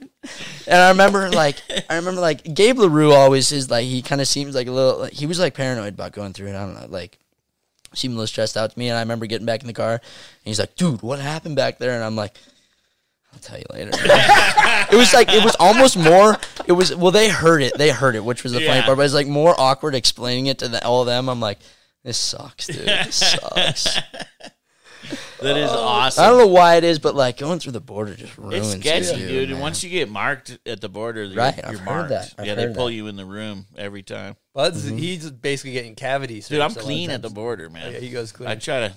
And 0.67 0.77
I 0.77 0.89
remember 0.91 1.29
like 1.29 1.57
I 1.89 1.97
remember 1.97 2.21
like 2.21 2.53
Gabe 2.53 2.77
Larue 2.79 3.11
always 3.11 3.51
is 3.51 3.69
like 3.69 3.83
he 3.83 4.01
kind 4.01 4.21
of 4.21 4.27
seems 4.27 4.55
like 4.55 4.67
a 4.67 4.71
little 4.71 5.01
like, 5.01 5.13
he 5.13 5.25
was 5.25 5.37
like 5.37 5.53
paranoid 5.53 5.95
about 5.95 6.13
going 6.13 6.31
through 6.31 6.47
it. 6.47 6.55
I 6.55 6.65
don't 6.65 6.75
know 6.75 6.87
like 6.87 7.19
seemed 7.93 8.13
a 8.13 8.15
little 8.15 8.27
stressed 8.27 8.55
out 8.55 8.71
to 8.71 8.79
me. 8.79 8.87
And 8.87 8.97
I 8.97 9.01
remember 9.01 9.25
getting 9.25 9.45
back 9.45 9.59
in 9.61 9.67
the 9.67 9.73
car 9.73 9.91
and 9.95 10.01
he's 10.45 10.59
like, 10.59 10.75
"Dude, 10.75 11.01
what 11.01 11.19
happened 11.19 11.57
back 11.57 11.77
there?" 11.79 11.91
And 11.93 12.03
I'm 12.05 12.15
like. 12.15 12.37
I'll 13.33 13.39
tell 13.39 13.57
you 13.57 13.65
later. 13.71 13.91
it 13.95 14.95
was 14.95 15.13
like 15.13 15.29
it 15.29 15.43
was 15.43 15.55
almost 15.59 15.97
more. 15.97 16.37
It 16.67 16.73
was 16.73 16.95
well, 16.95 17.11
they 17.11 17.29
heard 17.29 17.61
it. 17.61 17.77
They 17.77 17.89
heard 17.89 18.15
it, 18.15 18.23
which 18.23 18.43
was 18.43 18.53
the 18.53 18.59
funny 18.59 18.77
Yeah. 18.77 18.85
part. 18.85 18.97
But 18.97 19.01
it 19.01 19.05
was 19.05 19.13
like 19.13 19.27
more 19.27 19.59
awkward 19.59 19.95
explaining 19.95 20.47
it 20.47 20.59
to 20.59 20.67
the, 20.67 20.85
all 20.85 21.01
of 21.01 21.07
them. 21.07 21.29
I'm 21.29 21.39
like, 21.39 21.59
this 22.03 22.17
sucks, 22.17 22.67
dude. 22.67 22.85
This 22.85 23.15
sucks. 23.41 23.97
That 25.41 25.57
is 25.57 25.69
oh. 25.71 25.77
awesome. 25.77 26.23
I 26.23 26.27
don't 26.27 26.37
know 26.37 26.47
why 26.47 26.75
it 26.75 26.83
is, 26.83 26.99
but 26.99 27.15
like 27.15 27.37
going 27.37 27.59
through 27.59 27.73
the 27.73 27.81
border 27.81 28.15
just 28.15 28.37
ruins 28.37 28.73
It's 28.73 28.81
sketchy, 28.81 29.21
you, 29.21 29.27
dude. 29.27 29.51
And 29.51 29.59
once 29.59 29.83
you 29.83 29.89
get 29.89 30.09
marked 30.09 30.57
at 30.65 30.79
the 30.79 30.87
border, 30.89 31.23
you're, 31.23 31.35
Right, 31.35 31.57
you're 31.57 31.65
I've 31.65 31.79
heard 31.79 31.85
marked. 31.85 32.09
that. 32.09 32.33
I've 32.37 32.45
yeah, 32.45 32.55
they 32.55 32.63
heard 32.63 32.75
pull 32.75 32.85
that. 32.85 32.93
you 32.93 33.07
in 33.07 33.17
the 33.17 33.25
room 33.25 33.65
every 33.77 34.03
time. 34.03 34.37
Bud's 34.53 34.85
mm-hmm. 34.85 34.97
he's 34.97 35.29
basically 35.29 35.73
getting 35.73 35.95
cavities. 35.95 36.47
Dude, 36.47 36.61
I'm 36.61 36.73
clean 36.73 37.09
at 37.09 37.21
the 37.21 37.29
border, 37.29 37.69
man. 37.69 37.91
Yeah, 37.91 37.99
he 37.99 38.09
goes 38.09 38.31
clean. 38.31 38.49
I 38.49 38.55
try 38.55 38.87
to. 38.87 38.93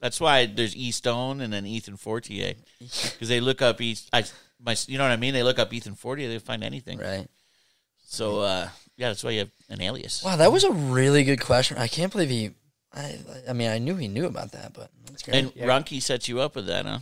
That's 0.00 0.20
why 0.20 0.46
there's 0.46 0.74
E 0.74 0.90
Stone 0.90 1.40
and 1.40 1.52
then 1.52 1.66
Ethan 1.66 1.96
Fortier, 1.96 2.54
because 2.78 3.28
they 3.28 3.40
look 3.40 3.62
up 3.62 3.80
East. 3.80 4.08
I 4.12 4.24
my, 4.62 4.76
you 4.86 4.98
know 4.98 5.04
what 5.04 5.12
I 5.12 5.16
mean? 5.16 5.34
They 5.34 5.42
look 5.42 5.58
up 5.58 5.72
Ethan 5.72 5.94
Fortier, 5.94 6.28
they 6.28 6.38
find 6.38 6.62
anything. 6.64 6.98
Right. 6.98 7.26
So 8.06 8.40
uh, 8.40 8.68
yeah, 8.96 9.08
that's 9.08 9.22
why 9.22 9.30
you 9.30 9.38
have 9.40 9.50
an 9.68 9.80
alias. 9.80 10.22
Wow, 10.24 10.36
that 10.36 10.52
was 10.52 10.64
a 10.64 10.72
really 10.72 11.24
good 11.24 11.40
question. 11.40 11.78
I 11.78 11.88
can't 11.88 12.12
believe 12.12 12.30
he. 12.30 12.50
I, 12.92 13.18
I 13.48 13.52
mean, 13.52 13.70
I 13.70 13.78
knew 13.78 13.94
he 13.94 14.08
knew 14.08 14.26
about 14.26 14.52
that, 14.52 14.72
but 14.72 14.90
that's 15.06 15.22
great. 15.22 15.36
And 15.36 15.54
Runky 15.54 16.02
set 16.02 16.28
you 16.28 16.40
up 16.40 16.56
with 16.56 16.66
that, 16.66 16.86
huh? 16.86 16.98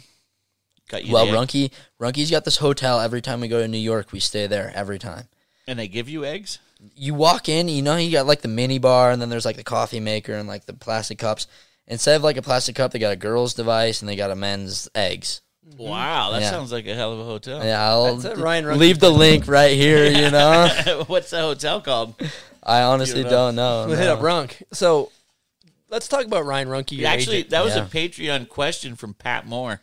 Got 0.89 1.05
you 1.05 1.13
well, 1.13 1.27
the 1.27 1.33
egg? 1.33 1.39
Runke, 1.39 1.71
Runke's 2.01 2.31
got 2.31 2.45
this 2.45 2.59
hotel. 2.59 3.01
Every 3.01 3.23
time 3.23 3.41
we 3.41 3.49
go 3.49 3.61
to 3.61 3.69
New 3.69 3.79
York, 3.79 4.13
we 4.13 4.21
stay 4.21 4.47
there 4.47 4.71
every 4.75 4.99
time. 4.99 5.29
and 5.67 5.79
they 5.79 5.89
give 5.89 6.09
you 6.09 6.25
eggs. 6.25 6.59
You 6.95 7.15
walk 7.15 7.49
in, 7.49 7.69
you 7.69 7.83
know, 7.83 7.97
you 7.97 8.13
got 8.13 8.27
like 8.27 8.43
the 8.43 8.49
mini 8.49 8.79
bar, 8.79 9.11
and 9.11 9.21
then 9.21 9.29
there's 9.29 9.45
like 9.45 9.57
the 9.57 9.65
coffee 9.65 10.01
maker 10.01 10.35
and 10.35 10.49
like 10.49 10.67
the 10.67 10.73
plastic 10.73 11.19
cups. 11.19 11.47
Instead 11.89 12.17
of 12.17 12.23
like 12.23 12.37
a 12.37 12.43
plastic 12.43 12.77
cup, 12.77 12.93
they 12.93 12.99
got 12.99 13.13
a 13.13 13.17
girl's 13.17 13.55
device 13.55 14.01
and 14.03 14.09
they 14.09 14.15
got 14.17 14.31
a 14.31 14.37
men's 14.37 14.89
eggs. 14.95 15.41
Mm-hmm. 15.69 15.83
Wow, 15.83 16.31
that 16.33 16.43
Yeah. 16.43 16.51
sounds 16.51 16.71
like 16.71 16.87
a 16.87 16.95
hell 16.95 17.13
of 17.15 17.19
a 17.21 17.25
hotel. 17.25 17.65
Yeah, 17.65 17.83
I'll 17.87 18.17
That's 18.17 18.39
it, 18.39 18.43
Ryan 18.43 18.65
Runke. 18.67 18.77
leave 18.79 18.99
the 19.01 19.11
link 19.11 19.49
right 19.49 19.75
here. 19.77 20.05
You 20.07 20.31
know, 20.31 21.05
What's 21.07 21.31
the 21.31 21.41
hotel 21.41 21.81
called? 21.81 22.15
I 22.63 22.83
honestly 22.83 23.19
You 23.19 23.25
know. 23.25 23.31
don't 23.31 23.55
know. 23.57 23.87
We'll 23.89 23.97
hit 23.97 24.05
no. 24.07 24.15
up 24.15 24.21
Runk. 24.21 24.63
So 24.73 25.11
let's 25.91 26.09
talk 26.09 26.25
about 26.27 26.45
Ryan 26.45 26.69
Runke. 26.69 26.93
Your 26.99 27.09
Actually, 27.09 27.39
agent. 27.39 27.51
that 27.51 27.65
was 27.65 27.75
Yeah. 27.77 27.85
a 27.85 27.87
Patreon 27.87 28.49
question 28.49 28.95
from 28.95 29.15
Pat 29.15 29.47
Moore. 29.47 29.81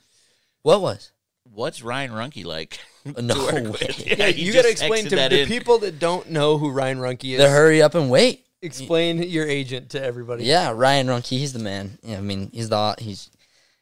What 0.62 0.82
was? 0.82 1.12
What's 1.44 1.82
Ryan 1.84 2.12
Runke 2.12 2.46
like? 2.46 2.80
to 3.16 3.22
No 3.22 3.36
work 3.46 3.54
way. 3.54 3.62
with? 3.70 4.06
yeah, 4.08 4.28
he 4.28 4.44
you 4.44 4.54
got 4.54 4.64
to 4.64 4.70
just 4.72 4.82
explain 4.84 5.06
texted 5.06 5.10
to 5.10 5.16
that 5.18 5.30
the 5.32 5.42
in. 5.42 5.48
people 5.48 5.78
that 5.80 6.00
don't 6.00 6.30
know 6.32 6.58
who 6.58 6.70
Ryan 6.72 6.98
Runke 7.00 7.34
is. 7.34 7.38
The 7.40 7.50
hurry 7.50 7.82
up 7.82 7.96
and 7.96 8.10
wait. 8.10 8.46
Explain 8.62 9.22
your 9.24 9.48
agent 9.48 9.90
to 9.92 10.04
everybody. 10.04 10.46
Yeah, 10.46 10.72
Ryan 10.72 11.08
Runke, 11.08 11.38
he's 11.38 11.54
the 11.54 11.60
man. 11.60 11.98
Yeah, 12.02 12.18
I 12.18 12.22
mean, 12.22 12.50
he's 12.52 12.70
the 12.70 12.96
he's 12.98 13.30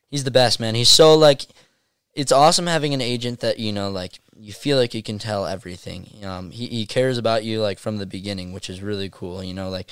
he's 0.09 0.23
the 0.23 0.31
best 0.31 0.59
man. 0.59 0.75
He's 0.75 0.89
so 0.89 1.15
like 1.15 1.45
it's 2.13 2.31
awesome 2.31 2.67
having 2.67 2.93
an 2.93 3.01
agent 3.01 3.39
that 3.39 3.59
you 3.59 3.71
know 3.71 3.89
like 3.89 4.19
you 4.37 4.53
feel 4.53 4.77
like 4.77 4.93
you 4.93 5.03
can 5.03 5.19
tell 5.19 5.45
everything. 5.45 6.07
Um, 6.23 6.51
he 6.51 6.67
he 6.67 6.85
cares 6.85 7.17
about 7.17 7.43
you 7.43 7.61
like 7.61 7.79
from 7.79 7.97
the 7.97 8.05
beginning, 8.05 8.51
which 8.51 8.69
is 8.69 8.81
really 8.81 9.09
cool. 9.09 9.43
You 9.43 9.53
know, 9.53 9.69
like 9.69 9.89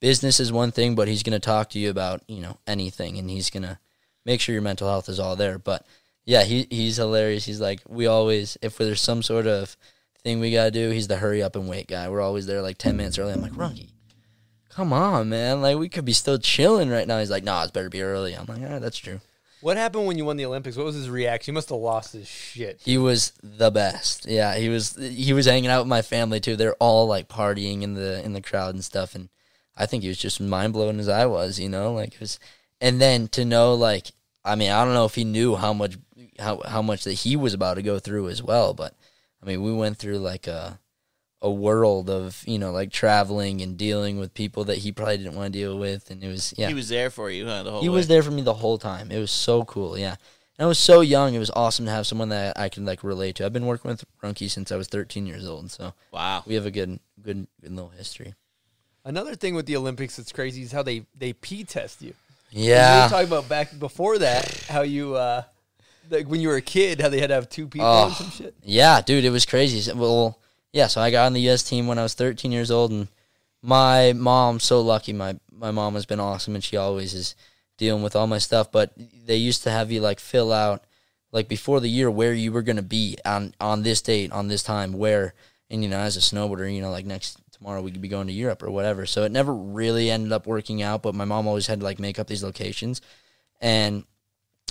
business 0.00 0.40
is 0.40 0.52
one 0.52 0.72
thing, 0.72 0.94
but 0.94 1.08
he's 1.08 1.22
gonna 1.22 1.38
talk 1.38 1.70
to 1.70 1.78
you 1.78 1.90
about 1.90 2.22
you 2.26 2.40
know 2.40 2.58
anything, 2.66 3.18
and 3.18 3.30
he's 3.30 3.50
gonna 3.50 3.78
make 4.24 4.40
sure 4.40 4.52
your 4.52 4.62
mental 4.62 4.88
health 4.88 5.08
is 5.08 5.20
all 5.20 5.36
there. 5.36 5.58
But 5.58 5.86
yeah, 6.24 6.42
he 6.42 6.66
he's 6.70 6.96
hilarious. 6.96 7.44
He's 7.44 7.60
like 7.60 7.80
we 7.88 8.06
always 8.06 8.58
if 8.60 8.76
there's 8.76 9.00
some 9.00 9.22
sort 9.22 9.46
of 9.46 9.76
thing 10.24 10.40
we 10.40 10.52
gotta 10.52 10.70
do, 10.70 10.90
he's 10.90 11.08
the 11.08 11.16
hurry 11.16 11.42
up 11.42 11.54
and 11.54 11.68
wait 11.68 11.86
guy. 11.86 12.08
We're 12.08 12.20
always 12.20 12.46
there 12.46 12.62
like 12.62 12.78
ten 12.78 12.96
minutes 12.96 13.18
early. 13.18 13.32
I'm 13.32 13.40
like 13.40 13.52
Runke 13.52 13.91
come 14.74 14.92
on, 14.92 15.28
man. 15.28 15.62
Like 15.62 15.78
we 15.78 15.88
could 15.88 16.04
be 16.04 16.12
still 16.12 16.38
chilling 16.38 16.88
right 16.88 17.06
now. 17.06 17.18
He's 17.18 17.30
like, 17.30 17.44
nah, 17.44 17.62
it's 17.62 17.72
better 17.72 17.88
be 17.88 18.02
early. 18.02 18.34
I'm 18.34 18.46
like, 18.46 18.60
yeah, 18.60 18.78
that's 18.78 18.98
true. 18.98 19.20
What 19.60 19.76
happened 19.76 20.06
when 20.06 20.18
you 20.18 20.24
won 20.24 20.36
the 20.36 20.46
Olympics? 20.46 20.76
What 20.76 20.86
was 20.86 20.96
his 20.96 21.08
reaction? 21.08 21.52
He 21.52 21.54
must 21.54 21.68
have 21.68 21.78
lost 21.78 22.14
his 22.14 22.26
shit. 22.26 22.80
He 22.84 22.98
was 22.98 23.32
the 23.44 23.70
best. 23.70 24.26
Yeah, 24.26 24.56
he 24.56 24.68
was. 24.68 24.96
He 24.96 25.32
was 25.32 25.46
hanging 25.46 25.70
out 25.70 25.82
with 25.82 25.88
my 25.88 26.02
family 26.02 26.40
too. 26.40 26.56
They're 26.56 26.74
all 26.74 27.06
like 27.06 27.28
partying 27.28 27.82
in 27.82 27.94
the 27.94 28.24
in 28.24 28.32
the 28.32 28.42
crowd 28.42 28.74
and 28.74 28.84
stuff. 28.84 29.14
And 29.14 29.28
I 29.76 29.86
think 29.86 30.02
he 30.02 30.08
was 30.08 30.18
just 30.18 30.40
mind 30.40 30.72
blown 30.72 30.98
as 30.98 31.08
I 31.08 31.26
was. 31.26 31.60
You 31.60 31.68
know, 31.68 31.92
like 31.92 32.14
it 32.14 32.20
was. 32.20 32.40
And 32.80 33.00
then 33.00 33.28
to 33.28 33.44
know, 33.44 33.74
like, 33.74 34.08
I 34.44 34.56
mean, 34.56 34.72
I 34.72 34.84
don't 34.84 34.94
know 34.94 35.04
if 35.04 35.14
he 35.14 35.22
knew 35.22 35.54
how 35.54 35.72
much 35.72 35.96
how 36.40 36.60
how 36.66 36.82
much 36.82 37.04
that 37.04 37.12
he 37.12 37.36
was 37.36 37.54
about 37.54 37.74
to 37.74 37.82
go 37.82 38.00
through 38.00 38.30
as 38.30 38.42
well. 38.42 38.74
But 38.74 38.96
I 39.40 39.46
mean, 39.46 39.62
we 39.62 39.72
went 39.72 39.96
through 39.96 40.18
like 40.18 40.48
a 40.48 40.80
a 41.42 41.50
world 41.50 42.08
of 42.08 42.42
you 42.46 42.58
know 42.58 42.70
like 42.72 42.90
traveling 42.92 43.60
and 43.60 43.76
dealing 43.76 44.18
with 44.18 44.32
people 44.32 44.64
that 44.64 44.78
he 44.78 44.92
probably 44.92 45.18
didn't 45.18 45.34
want 45.34 45.52
to 45.52 45.58
deal 45.58 45.76
with, 45.78 46.10
and 46.10 46.22
it 46.22 46.28
was 46.28 46.54
yeah. 46.56 46.68
He 46.68 46.74
was 46.74 46.88
there 46.88 47.10
for 47.10 47.28
you, 47.30 47.46
huh? 47.46 47.64
The 47.64 47.70
whole 47.72 47.82
he 47.82 47.88
way? 47.88 47.96
was 47.96 48.08
there 48.08 48.22
for 48.22 48.30
me 48.30 48.42
the 48.42 48.54
whole 48.54 48.78
time. 48.78 49.10
It 49.10 49.18
was 49.18 49.30
so 49.32 49.64
cool. 49.64 49.98
Yeah. 49.98 50.16
And 50.58 50.66
I 50.66 50.68
was 50.68 50.78
so 50.78 51.00
young. 51.00 51.34
It 51.34 51.38
was 51.38 51.50
awesome 51.56 51.86
to 51.86 51.90
have 51.90 52.06
someone 52.06 52.28
that 52.28 52.58
I 52.58 52.68
can 52.68 52.84
like 52.84 53.02
relate 53.02 53.36
to. 53.36 53.44
I've 53.46 53.52
been 53.52 53.66
working 53.66 53.90
with 53.90 54.04
Runke 54.22 54.48
since 54.50 54.70
I 54.70 54.76
was 54.76 54.86
13 54.86 55.26
years 55.26 55.46
old, 55.48 55.70
so 55.70 55.94
Wow. 56.12 56.42
we 56.46 56.54
have 56.54 56.66
a 56.66 56.70
good, 56.70 57.00
good, 57.20 57.46
good 57.60 57.72
little 57.72 57.88
history. 57.90 58.34
Another 59.04 59.34
thing 59.34 59.54
with 59.54 59.66
the 59.66 59.76
Olympics 59.76 60.16
that's 60.16 60.30
crazy 60.30 60.62
is 60.62 60.70
how 60.70 60.82
they 60.82 61.06
they 61.18 61.32
pee 61.32 61.64
test 61.64 62.02
you. 62.02 62.14
We 62.54 62.68
Yeah. 62.68 63.04
were 63.04 63.10
talking 63.10 63.26
about 63.28 63.48
back 63.48 63.76
before 63.78 64.18
that 64.18 64.46
how 64.68 64.82
you 64.82 65.16
uh 65.16 65.42
like 66.10 66.26
when 66.28 66.40
you 66.40 66.48
were 66.48 66.56
a 66.56 66.62
kid 66.62 67.00
how 67.00 67.08
they 67.08 67.18
had 67.20 67.28
to 67.28 67.34
have 67.34 67.48
two 67.48 67.66
people 67.66 67.86
Oh. 67.88 68.06
and 68.06 68.14
some 68.14 68.30
shit. 68.30 68.54
Yeah, 68.62 69.00
dude, 69.00 69.24
it 69.24 69.30
was 69.30 69.46
crazy. 69.46 69.90
Well, 69.92 70.38
yeah, 70.72 70.86
so 70.86 71.00
I 71.00 71.10
got 71.10 71.26
on 71.26 71.34
the 71.34 71.40
U.S. 71.42 71.62
team 71.62 71.86
when 71.86 71.98
I 71.98 72.02
was 72.02 72.14
13 72.14 72.50
years 72.50 72.70
old, 72.70 72.90
and 72.90 73.08
my 73.62 74.12
mom's 74.12 74.64
so 74.64 74.80
lucky. 74.80 75.12
My 75.12 75.38
my 75.52 75.70
mom 75.70 75.94
has 75.94 76.06
been 76.06 76.20
awesome, 76.20 76.54
and 76.54 76.64
she 76.64 76.76
always 76.76 77.14
is 77.14 77.34
dealing 77.76 78.02
with 78.02 78.16
all 78.16 78.26
my 78.26 78.38
stuff. 78.38 78.72
But 78.72 78.92
they 78.96 79.36
used 79.36 79.62
to 79.64 79.70
have 79.70 79.92
you 79.92 80.00
like 80.00 80.18
fill 80.18 80.52
out 80.52 80.84
like 81.30 81.48
before 81.48 81.80
the 81.80 81.88
year 81.88 82.10
where 82.10 82.32
you 82.32 82.52
were 82.52 82.62
gonna 82.62 82.82
be 82.82 83.18
on 83.24 83.54
on 83.60 83.82
this 83.82 84.00
date 84.02 84.32
on 84.32 84.48
this 84.48 84.62
time 84.62 84.94
where, 84.94 85.34
and 85.70 85.82
you 85.82 85.90
know, 85.90 85.98
as 85.98 86.16
a 86.16 86.20
snowboarder, 86.20 86.74
you 86.74 86.80
know, 86.80 86.90
like 86.90 87.06
next 87.06 87.38
tomorrow 87.52 87.82
we 87.82 87.92
could 87.92 88.02
be 88.02 88.08
going 88.08 88.26
to 88.26 88.32
Europe 88.32 88.62
or 88.62 88.70
whatever. 88.70 89.04
So 89.06 89.24
it 89.24 89.32
never 89.32 89.54
really 89.54 90.10
ended 90.10 90.32
up 90.32 90.46
working 90.46 90.82
out. 90.82 91.02
But 91.02 91.14
my 91.14 91.26
mom 91.26 91.46
always 91.46 91.66
had 91.66 91.80
to 91.80 91.84
like 91.84 91.98
make 91.98 92.18
up 92.18 92.28
these 92.28 92.42
locations, 92.42 93.02
and 93.60 94.04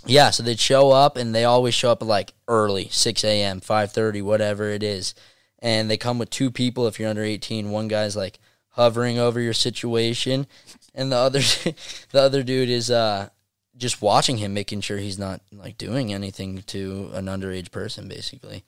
yeah, 0.07 0.31
so 0.31 0.41
they'd 0.41 0.59
show 0.59 0.89
up 0.89 1.15
and 1.15 1.33
they 1.33 1.45
always 1.45 1.75
show 1.75 1.91
up 1.91 2.01
at 2.01 2.07
like 2.07 2.33
early, 2.47 2.89
six 2.89 3.23
a.m., 3.23 3.59
five 3.59 3.91
thirty, 3.91 4.21
whatever 4.21 4.69
it 4.69 4.81
is, 4.81 5.13
and 5.61 5.89
they 5.89 5.97
come 5.97 6.17
with 6.17 6.29
two 6.29 6.51
people 6.51 6.87
if 6.87 6.99
you're 6.99 7.09
under 7.09 7.23
eighteen. 7.23 7.71
One 7.71 7.87
guy's 7.87 8.15
like 8.15 8.39
hovering 8.69 9.19
over 9.19 9.39
your 9.39 9.53
situation, 9.53 10.47
and 10.95 11.11
the 11.11 11.17
other 11.17 11.39
the 12.11 12.21
other 12.21 12.43
dude 12.43 12.69
is 12.69 12.89
uh 12.89 13.29
just 13.77 14.01
watching 14.01 14.37
him, 14.37 14.53
making 14.53 14.81
sure 14.81 14.97
he's 14.97 15.19
not 15.19 15.41
like 15.51 15.77
doing 15.77 16.13
anything 16.13 16.61
to 16.67 17.09
an 17.13 17.25
underage 17.25 17.71
person, 17.71 18.07
basically. 18.07 18.63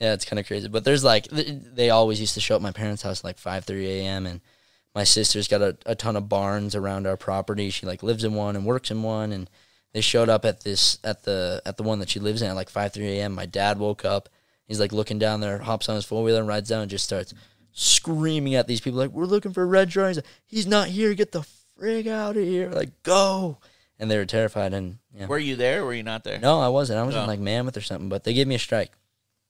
Yeah, 0.00 0.12
it's 0.12 0.26
kind 0.26 0.38
of 0.38 0.46
crazy, 0.46 0.68
but 0.68 0.84
there's 0.84 1.04
like 1.04 1.26
they 1.28 1.90
always 1.90 2.20
used 2.20 2.34
to 2.34 2.40
show 2.40 2.54
up 2.56 2.60
at 2.60 2.62
my 2.62 2.72
parents' 2.72 3.02
house 3.02 3.24
like 3.24 3.38
five 3.38 3.64
thirty 3.64 4.00
a.m. 4.00 4.26
and 4.26 4.40
my 4.94 5.04
sister's 5.04 5.48
got 5.48 5.62
a, 5.62 5.76
a 5.86 5.94
ton 5.94 6.16
of 6.16 6.28
barns 6.28 6.74
around 6.74 7.06
our 7.06 7.16
property. 7.16 7.70
She 7.70 7.86
like 7.86 8.02
lives 8.02 8.24
in 8.24 8.34
one 8.34 8.56
and 8.56 8.66
works 8.66 8.90
in 8.90 9.02
one, 9.02 9.32
and 9.32 9.48
they 9.92 10.02
showed 10.02 10.28
up 10.28 10.44
at 10.44 10.60
this 10.60 10.98
at 11.02 11.22
the 11.24 11.62
at 11.64 11.78
the 11.78 11.82
one 11.82 11.98
that 12.00 12.10
she 12.10 12.20
lives 12.20 12.42
in 12.42 12.48
at 12.48 12.56
like 12.56 12.68
five 12.68 12.92
three 12.92 13.18
a.m. 13.18 13.32
My 13.32 13.46
dad 13.46 13.78
woke 13.78 14.04
up. 14.04 14.28
He's 14.66 14.80
like 14.80 14.92
looking 14.92 15.18
down 15.18 15.40
there, 15.40 15.58
hops 15.58 15.88
on 15.88 15.94
his 15.94 16.04
four 16.04 16.22
wheeler 16.24 16.40
and 16.40 16.48
rides 16.48 16.68
down 16.68 16.82
and 16.82 16.90
just 16.90 17.04
starts 17.04 17.32
screaming 17.72 18.54
at 18.54 18.66
these 18.66 18.80
people 18.80 18.98
like, 18.98 19.10
"We're 19.10 19.24
looking 19.26 19.52
for 19.52 19.66
Red 19.66 19.88
Jar." 19.90 20.08
He's 20.08 20.16
like, 20.16 20.26
"He's 20.46 20.66
not 20.66 20.88
here. 20.88 21.14
Get 21.14 21.32
the 21.32 21.46
frig 21.78 22.06
out 22.06 22.36
of 22.36 22.42
here!" 22.42 22.70
Like, 22.70 23.02
go. 23.02 23.58
And 23.98 24.10
they 24.10 24.18
were 24.18 24.26
terrified. 24.26 24.74
And 24.74 24.98
yeah. 25.14 25.26
Were 25.26 25.38
you 25.38 25.56
there 25.56 25.82
or 25.82 25.86
were 25.86 25.94
you 25.94 26.02
not 26.02 26.24
there? 26.24 26.38
no, 26.38 26.60
I 26.60 26.68
wasn't. 26.68 26.98
I 26.98 27.02
was 27.04 27.14
Oh. 27.16 27.20
in 27.22 27.26
like 27.26 27.40
Mammoth 27.40 27.76
or 27.76 27.80
something. 27.80 28.08
But 28.08 28.24
they 28.24 28.34
gave 28.34 28.46
me 28.46 28.54
a 28.54 28.58
strike. 28.58 28.92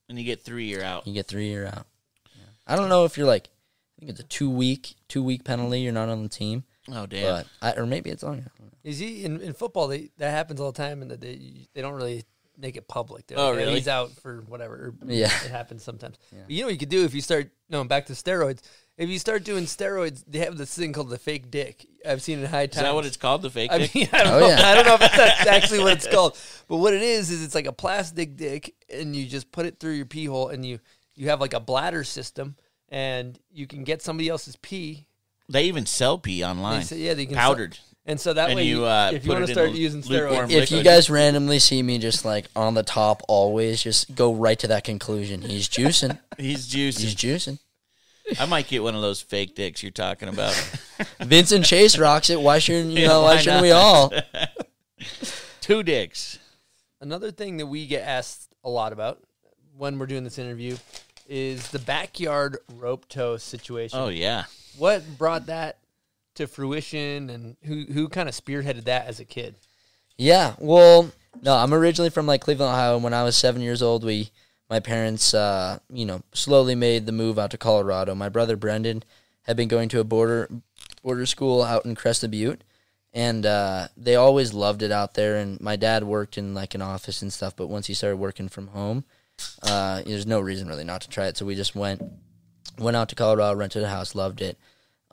And 0.09 0.17
you 0.19 0.25
get 0.25 0.43
three, 0.43 0.67
you're 0.67 0.85
out. 0.85 1.07
You 1.07 1.13
get 1.15 1.27
three 1.27 1.49
year 1.49 1.67
out. 1.67 1.87
Yeah. 2.37 2.43
I 2.67 2.77
don't 2.77 2.89
know 2.89 3.05
if 3.05 3.17
you're 3.17 3.27
like, 3.27 3.49
I 3.49 4.01
think 4.01 4.11
it's 4.13 4.21
a 4.21 4.25
two 4.25 4.51
week 4.51 4.95
two 5.09 5.23
week 5.23 5.43
penalty. 5.45 5.81
You're 5.81 5.93
not 5.93 6.09
on 6.09 6.23
the 6.23 6.29
team. 6.29 6.63
Oh 6.93 7.07
damn. 7.07 7.25
But 7.25 7.47
I, 7.61 7.73
or 7.81 7.87
maybe 7.87 8.11
it's 8.11 8.23
longer. 8.23 8.45
I 8.55 8.59
don't 8.61 8.67
know. 8.73 8.79
Is 8.85 8.99
he 9.01 9.25
in, 9.25 9.41
in 9.41 9.53
football? 9.53 9.89
They 9.89 10.11
that 10.19 10.31
happens 10.31 10.61
all 10.61 10.71
the 10.71 10.77
time, 10.81 11.03
and 11.03 11.11
they 11.11 11.67
they 11.75 11.81
don't 11.83 11.95
really 11.95 12.25
make 12.59 12.77
it 12.77 12.89
public. 12.89 13.27
They're 13.27 13.39
Oh, 13.39 13.51
like, 13.51 13.55
"Yeah, 13.59 13.65
really? 13.65 13.75
He's 13.77 13.89
out 13.89 14.11
for 14.13 14.43
whatever. 14.49 14.95
Yeah. 15.05 15.27
it 15.27 15.51
happens 15.51 15.83
sometimes. 15.83 16.17
But 16.31 16.51
you 16.51 16.61
know 16.61 16.67
what 16.69 16.73
you 16.75 16.79
could 16.79 16.89
do 16.89 17.05
if 17.05 17.15
you 17.15 17.21
start 17.21 17.51
no 17.69 17.83
back 17.85 18.07
to 18.07 18.13
steroids. 18.15 18.61
If 18.97 19.11
you 19.11 19.19
start 19.19 19.45
doing 19.45 19.65
steroids, 19.65 20.25
they 20.27 20.39
have 20.39 20.57
this 20.57 20.75
thing 20.75 20.95
called 20.95 21.11
the 21.11 21.19
fake 21.19 21.51
dick. 21.51 21.87
I've 22.07 22.23
seen 22.23 22.39
it 22.39 22.43
in 22.45 22.49
high 22.49 22.67
time. 22.67 22.85
Is 22.85 22.89
that 22.89 22.95
what 22.95 23.05
it's 23.05 23.19
called? 23.19 23.43
The 23.43 23.51
fake 23.51 23.71
I 23.71 23.79
dick? 23.79 23.95
mean, 23.95 24.09
I 24.13 24.25
don't 24.25 24.33
Oh, 24.35 24.41
know. 24.41 24.49
yeah. 24.49 24.63
I 24.69 24.75
don't 24.75 24.87
know 24.87 24.95
if 24.95 25.01
that's 25.01 25.47
actually 25.47 25.81
what 25.81 25.93
it's 25.93 26.09
called, 26.09 26.39
but 26.67 26.79
what 26.79 26.95
it 26.95 27.03
is 27.03 27.31
is 27.31 27.45
it's 27.45 27.55
like 27.55 27.67
a 27.67 27.73
plastic 27.73 28.37
dick, 28.37 28.75
and 28.89 29.15
you 29.15 29.27
just 29.27 29.53
put 29.53 29.67
it 29.67 29.79
through 29.79 29.93
your 29.93 30.07
pee 30.07 30.25
hole, 30.25 30.49
and 30.49 30.65
you 30.65 30.79
you 31.15 31.29
have 31.29 31.41
like 31.43 31.53
a 31.53 31.61
bladder 31.61 32.05
system, 32.05 32.57
and 32.89 33.39
you 33.53 33.67
can 33.67 33.85
get 33.85 34.01
somebody 34.01 34.29
else's 34.31 34.57
pee. 34.57 35.07
They 35.49 35.65
even 35.65 35.85
sell 35.87 36.19
pee 36.19 36.43
online. 36.43 36.79
They 36.81 36.85
say, 36.87 36.99
yeah, 36.99 37.15
they 37.15 37.27
can 37.27 37.35
sell- 37.35 37.51
powdered. 37.51 37.79
And 38.07 38.21
so 38.21 38.33
that 38.33 38.51
And 38.51 38.57
way, 38.57 38.65
you, 38.65 38.81
you, 38.81 38.85
uh, 38.87 39.11
if 39.13 39.25
you 39.25 39.33
want 39.33 39.47
to 39.47 39.53
start 39.53 39.73
using 39.73 40.03
steroids, 40.03 40.51
If 40.51 40.71
you 40.71 40.83
guys 40.83 41.11
randomly 41.11 41.59
see 41.59 41.83
me 41.83 41.99
just 41.99 42.25
like 42.25 42.47
on 42.55 42.75
the 42.75 42.83
top, 42.83 43.23
always 43.29 43.83
just 43.83 44.15
go 44.15 44.33
right 44.33 44.59
to 44.61 44.69
that 44.69 44.85
conclusion. 44.85 45.43
He's 45.43 45.69
juicing. 45.69 46.19
He's 46.39 46.69
juicing. 46.69 47.01
He's 47.01 47.15
juicing. 47.15 47.59
juicing. 48.29 48.41
I 48.41 48.47
might 48.47 48.67
get 48.69 48.83
one 48.83 48.95
of 48.95 49.03
those 49.03 49.21
fake 49.21 49.55
dicks 49.55 49.83
you're 49.83 49.93
talking 49.93 50.29
about. 50.29 50.53
Vincent 51.21 51.65
Chase 51.65 51.99
rocks 51.99 52.31
it. 52.31 52.41
Why 52.41 52.59
shouldn't 52.59 52.93
you 52.93 53.01
Yeah, 53.03 53.09
know? 53.09 53.23
Why 53.23 53.35
why 53.35 53.41
shouldn't 53.41 53.63
we 53.63 53.71
all? 53.73 54.13
Two 55.61 55.83
dicks. 55.83 56.39
Another 57.01 57.31
thing 57.31 57.57
that 57.59 57.67
we 57.67 57.87
get 57.87 58.07
asked 58.07 58.49
a 58.65 58.71
lot 58.71 58.93
about 58.93 59.23
when 59.77 59.99
we're 59.99 60.07
doing 60.07 60.25
this 60.25 60.39
interview 60.39 60.77
is 61.29 61.69
the 61.71 61.79
backyard 61.79 62.59
rope 62.77 63.09
tow 63.09 63.37
situation. 63.37 63.99
Oh 63.99 64.09
yeah. 64.09 64.45
What 64.79 65.05
brought 65.19 65.47
that 65.47 65.79
to 66.37 66.47
fruition, 66.47 67.31
and 67.31 67.57
who 67.65 67.85
who 67.93 68.09
kind 68.09 68.29
of 68.29 68.35
spearheaded 68.35 68.85
that 68.85 69.07
as 69.07 69.21
a 69.21 69.25
kid? 69.25 69.57
Yeah, 70.19 70.55
well, 70.59 71.11
no, 71.43 71.55
I'm 71.55 71.75
originally 71.75 72.11
from 72.11 72.27
like 72.27 72.41
Cleveland, 72.41 72.73
Ohio. 72.73 72.99
When 72.99 73.15
I 73.15 73.23
was 73.23 73.37
seven 73.37 73.61
years 73.61 73.83
old, 73.83 74.05
we, 74.05 74.31
my 74.71 74.81
parents, 74.81 75.35
uh, 75.35 75.79
you 75.91 76.07
know, 76.07 76.23
slowly 76.33 76.75
made 76.75 77.07
the 77.07 77.13
move 77.13 77.39
out 77.39 77.51
to 77.51 77.59
Colorado. 77.59 78.15
My 78.15 78.29
brother 78.29 78.57
Brendan 78.57 79.03
had 79.43 79.57
been 79.57 79.69
going 79.69 79.89
to 79.91 80.01
a 80.01 80.05
border 80.05 80.49
border 81.03 81.27
school 81.27 81.63
out 81.63 81.85
in 81.85 81.95
Crested 81.95 82.31
Butte, 82.31 82.63
and 83.13 83.45
uh, 83.45 83.89
they 83.97 84.17
always 84.17 84.55
loved 84.55 84.83
it 84.83 84.91
out 84.91 85.15
there. 85.15 85.37
And 85.37 85.61
my 85.61 85.77
dad 85.77 86.05
worked 86.05 86.39
in 86.39 86.55
like 86.55 86.75
an 86.75 86.83
office 86.83 87.23
and 87.23 87.33
stuff, 87.33 87.55
but 87.55 87.69
once 87.69 87.87
he 87.87 87.95
started 87.95 88.17
working 88.17 88.49
from 88.49 88.69
home, 88.69 89.05
uh, 89.63 90.03
there's 90.03 90.27
no 90.27 90.41
reason 90.41 90.69
really 90.69 90.85
not 90.85 91.03
to 91.03 91.09
try 91.09 91.27
it. 91.27 91.37
So 91.37 91.47
we 91.47 91.55
just 91.55 91.75
went 91.75 92.03
went 92.79 92.97
out 92.97 93.09
to 93.11 93.15
Colorado, 93.15 93.57
rented 93.57 93.83
a 93.83 93.89
house, 93.89 94.15
loved 94.15 94.41
it. 94.41 94.59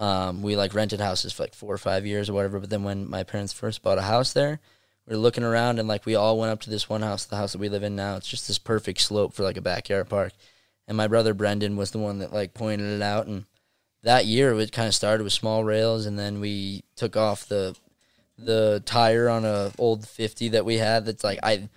Um, 0.04 0.42
we 0.42 0.58
like 0.58 0.74
rented 0.74 1.00
houses 1.00 1.32
for 1.32 1.44
like 1.44 1.54
four 1.54 1.74
or 1.74 1.78
five 1.78 2.06
years 2.06 2.30
or 2.30 2.34
whatever. 2.34 2.60
But 2.60 2.70
then 2.70 2.84
when 2.84 3.10
my 3.10 3.24
parents 3.24 3.54
first 3.54 3.82
bought 3.82 3.98
a 3.98 4.02
house 4.02 4.34
there, 4.34 4.60
we 5.08 5.16
were 5.16 5.22
looking 5.22 5.46
around 5.46 5.80
and 5.80 5.88
like 5.88 6.06
we 6.06 6.16
all 6.16 6.38
went 6.38 6.52
up 6.52 6.62
to 6.62 6.70
this 6.70 6.90
one 6.90 7.02
house, 7.02 7.26
the 7.26 7.38
house 7.38 7.54
that 7.54 7.62
we 7.62 7.70
live 7.70 7.84
in 7.84 7.96
now. 7.96 8.18
It's 8.18 8.28
just 8.28 8.48
this 8.48 8.60
perfect 8.60 9.00
slope 9.00 9.34
for 9.34 9.44
like 9.44 9.58
a 9.58 9.62
backyard 9.62 10.10
park. 10.10 10.34
And 10.88 10.98
my 10.98 11.08
brother 11.08 11.34
Brendan 11.34 11.78
was 11.78 11.92
the 11.92 12.00
one 12.00 12.20
that 12.20 12.34
like 12.34 12.54
pointed 12.54 12.88
it 12.88 13.02
out. 13.02 13.28
And 13.28 13.46
that 14.04 14.26
year 14.26 14.54
it 14.60 14.72
kind 14.72 14.88
of 14.88 14.94
started 14.94 15.24
with 15.24 15.34
small 15.34 15.64
rails, 15.64 16.06
and 16.06 16.20
then 16.20 16.40
we 16.40 16.84
took 16.96 17.16
off 17.16 17.48
the 17.48 17.76
the 18.38 18.84
tire 18.86 19.30
on 19.30 19.46
a 19.46 19.72
old 19.78 20.08
fifty 20.08 20.50
that 20.50 20.66
we 20.66 20.78
had. 20.78 21.06
That's 21.06 21.24
like 21.24 21.40
I 21.42 21.70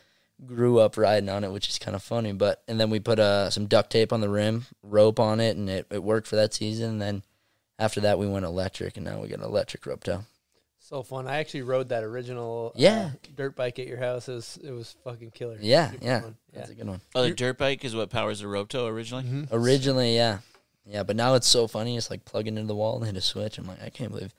grew 0.44 0.80
up 0.80 0.96
riding 0.96 1.28
on 1.28 1.44
it, 1.44 1.52
which 1.52 1.68
is 1.68 1.78
kind 1.78 1.94
of 1.94 2.02
funny. 2.02 2.32
But 2.32 2.62
and 2.66 2.80
then 2.80 2.90
we 2.90 2.98
put 2.98 3.20
uh, 3.20 3.50
some 3.50 3.66
duct 3.66 3.90
tape 3.90 4.12
on 4.12 4.20
the 4.20 4.28
rim, 4.28 4.66
rope 4.82 5.20
on 5.20 5.38
it, 5.38 5.56
and 5.56 5.70
it, 5.70 5.86
it 5.90 6.02
worked 6.02 6.26
for 6.26 6.36
that 6.36 6.52
season. 6.52 6.90
And 6.90 7.02
then 7.02 7.22
after 7.78 8.00
that, 8.02 8.18
we 8.18 8.26
went 8.26 8.44
electric, 8.44 8.96
and 8.96 9.04
now 9.04 9.20
we 9.20 9.28
got 9.28 9.38
an 9.40 9.44
electric 9.44 9.84
rope 9.86 10.04
tow. 10.04 10.24
So 10.78 11.02
fun. 11.02 11.26
I 11.26 11.38
actually 11.38 11.62
rode 11.62 11.88
that 11.88 12.04
original 12.04 12.70
uh, 12.74 12.78
Yeah. 12.78 13.10
dirt 13.34 13.56
bike 13.56 13.78
at 13.80 13.88
your 13.88 13.98
house. 13.98 14.28
It 14.28 14.34
was, 14.34 14.58
it 14.62 14.70
was 14.70 14.94
fucking 15.02 15.32
killer. 15.32 15.58
Yeah, 15.60 15.90
Super 15.90 16.04
yeah, 16.04 16.20
fun. 16.20 16.36
that's 16.52 16.70
a 16.70 16.74
good 16.74 16.86
one. 16.86 17.00
Oh, 17.14 17.22
the 17.24 17.32
dirt 17.34 17.58
bike 17.58 17.84
is 17.84 17.94
what 17.96 18.08
powers 18.08 18.38
the 18.40 18.46
rope 18.48 18.68
tow 18.68 18.86
originally. 18.86 19.24
Mm-hmm. 19.24 19.44
Originally, 19.54 20.14
yeah, 20.14 20.38
yeah, 20.84 21.02
but 21.02 21.16
now 21.16 21.34
it's 21.34 21.48
so 21.48 21.66
funny. 21.66 21.96
It's 21.96 22.08
like 22.08 22.24
plugging 22.24 22.56
into 22.56 22.68
the 22.68 22.76
wall 22.76 22.98
and 22.98 23.06
hit 23.06 23.16
a 23.16 23.20
switch. 23.20 23.58
I'm 23.58 23.66
like, 23.66 23.82
I 23.82 23.88
can't 23.88 24.12
believe. 24.12 24.32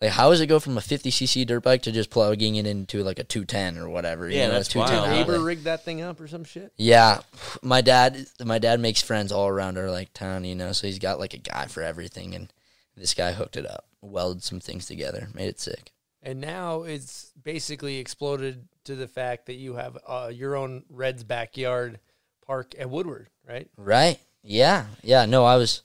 Like, 0.00 0.10
how 0.10 0.30
does 0.30 0.40
it 0.40 0.48
go 0.48 0.58
from 0.58 0.76
a 0.76 0.80
50cc 0.80 1.46
dirt 1.46 1.62
bike 1.62 1.82
to 1.82 1.92
just 1.92 2.10
plugging 2.10 2.56
it 2.56 2.66
into 2.66 3.04
like 3.04 3.20
a 3.20 3.24
210 3.24 3.78
or 3.80 3.88
whatever? 3.88 4.28
you 4.28 4.36
Yeah, 4.36 4.48
know, 4.48 4.54
a 4.54 4.56
that's 4.56 4.68
210 4.68 5.10
wild. 5.16 5.28
Neighbor 5.28 5.40
rigged 5.44 5.64
that 5.64 5.84
thing 5.84 6.02
up 6.02 6.20
or 6.20 6.26
some 6.26 6.42
shit. 6.42 6.72
Yeah, 6.76 7.20
my 7.62 7.80
dad, 7.80 8.26
my 8.44 8.58
dad 8.58 8.80
makes 8.80 9.00
friends 9.00 9.30
all 9.30 9.46
around 9.46 9.78
our 9.78 9.88
like 9.92 10.12
town, 10.12 10.44
you 10.44 10.56
know. 10.56 10.72
So 10.72 10.88
he's 10.88 10.98
got 10.98 11.20
like 11.20 11.34
a 11.34 11.38
guy 11.38 11.66
for 11.66 11.84
everything, 11.84 12.34
and 12.34 12.52
this 12.96 13.14
guy 13.14 13.32
hooked 13.32 13.56
it 13.56 13.66
up, 13.66 13.86
welded 14.00 14.42
some 14.42 14.60
things 14.60 14.86
together, 14.86 15.28
made 15.34 15.48
it 15.48 15.60
sick. 15.60 15.92
And 16.22 16.40
now 16.40 16.82
it's 16.82 17.32
basically 17.42 17.98
exploded 17.98 18.66
to 18.84 18.94
the 18.94 19.08
fact 19.08 19.46
that 19.46 19.54
you 19.54 19.74
have 19.74 19.98
uh, 20.06 20.30
your 20.32 20.56
own 20.56 20.84
Reds 20.88 21.22
backyard 21.22 22.00
park 22.46 22.74
at 22.78 22.88
Woodward, 22.88 23.28
right? 23.46 23.68
Right? 23.76 24.18
Yeah, 24.42 24.86
yeah. 25.02 25.26
No, 25.26 25.44
I 25.44 25.56
was 25.56 25.82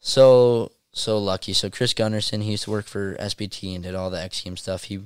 so 0.00 0.72
so 0.92 1.18
lucky. 1.18 1.52
So 1.52 1.70
Chris 1.70 1.94
Gunnarsson, 1.94 2.42
he 2.42 2.52
used 2.52 2.64
to 2.64 2.70
work 2.70 2.86
for 2.86 3.16
SPT 3.16 3.74
and 3.74 3.84
did 3.84 3.94
all 3.94 4.10
the 4.10 4.20
X 4.20 4.40
Game 4.40 4.56
stuff. 4.56 4.84
He 4.84 5.00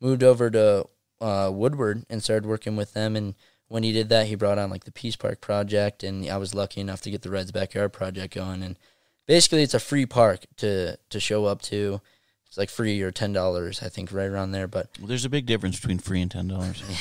moved 0.00 0.22
over 0.22 0.50
to 0.50 0.86
uh, 1.20 1.50
Woodward 1.52 2.04
and 2.08 2.22
started 2.22 2.46
working 2.46 2.76
with 2.76 2.94
them. 2.94 3.16
And 3.16 3.34
when 3.68 3.82
he 3.82 3.92
did 3.92 4.08
that, 4.08 4.26
he 4.26 4.34
brought 4.34 4.58
on 4.58 4.70
like 4.70 4.84
the 4.84 4.92
Peace 4.92 5.16
Park 5.16 5.40
project, 5.40 6.02
and 6.02 6.28
I 6.28 6.36
was 6.36 6.54
lucky 6.54 6.80
enough 6.80 7.00
to 7.02 7.10
get 7.10 7.22
the 7.22 7.30
Reds 7.30 7.52
backyard 7.52 7.92
project 7.92 8.34
going. 8.34 8.62
And 8.62 8.78
basically, 9.26 9.62
it's 9.62 9.74
a 9.74 9.80
free 9.80 10.06
park 10.06 10.46
to 10.58 10.96
to 11.10 11.20
show 11.20 11.46
up 11.46 11.62
to. 11.62 12.00
It's 12.46 12.58
like 12.58 12.70
free 12.70 13.02
or 13.02 13.10
ten 13.10 13.32
dollars, 13.32 13.82
I 13.82 13.88
think, 13.88 14.12
right 14.12 14.28
around 14.28 14.52
there. 14.52 14.68
But 14.68 14.88
Well, 14.98 15.08
there's 15.08 15.24
a 15.24 15.30
big 15.30 15.46
difference 15.46 15.80
between 15.80 15.98
free 15.98 16.22
and 16.22 16.30
ten 16.30 16.48
dollars. 16.48 16.82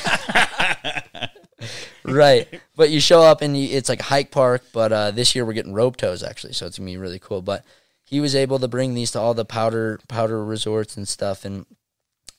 right. 2.03 2.47
But 2.75 2.89
you 2.89 2.99
show 2.99 3.21
up 3.21 3.41
and 3.41 3.57
you, 3.57 3.75
it's 3.75 3.89
like 3.89 3.99
a 3.99 4.03
hike 4.03 4.31
park, 4.31 4.63
but 4.73 4.91
uh, 4.91 5.11
this 5.11 5.35
year 5.35 5.45
we're 5.45 5.53
getting 5.53 5.73
rope 5.73 5.97
tows 5.97 6.23
actually, 6.23 6.53
so 6.53 6.65
it's 6.65 6.77
gonna 6.77 6.89
be 6.89 6.97
really 6.97 7.19
cool. 7.19 7.41
But 7.41 7.63
he 8.03 8.19
was 8.19 8.35
able 8.35 8.59
to 8.59 8.67
bring 8.67 8.93
these 8.93 9.11
to 9.11 9.19
all 9.19 9.33
the 9.33 9.45
powder 9.45 9.99
powder 10.07 10.43
resorts 10.43 10.97
and 10.97 11.07
stuff, 11.07 11.45
and 11.45 11.65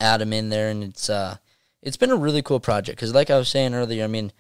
add 0.01 0.21
them 0.21 0.33
in 0.33 0.49
there, 0.49 0.71
and 0.71 0.85
it's 0.85 1.09
uh, 1.09 1.37
it's 1.83 1.97
been 1.97 2.11
a 2.11 2.17
really 2.17 2.43
cool 2.43 2.61
project 2.61 2.99
because, 2.99 3.15
like 3.15 3.31
I 3.31 3.39
was 3.39 3.49
saying 3.49 3.75
earlier, 3.75 4.05
I 4.05 4.09
mean, 4.09 4.33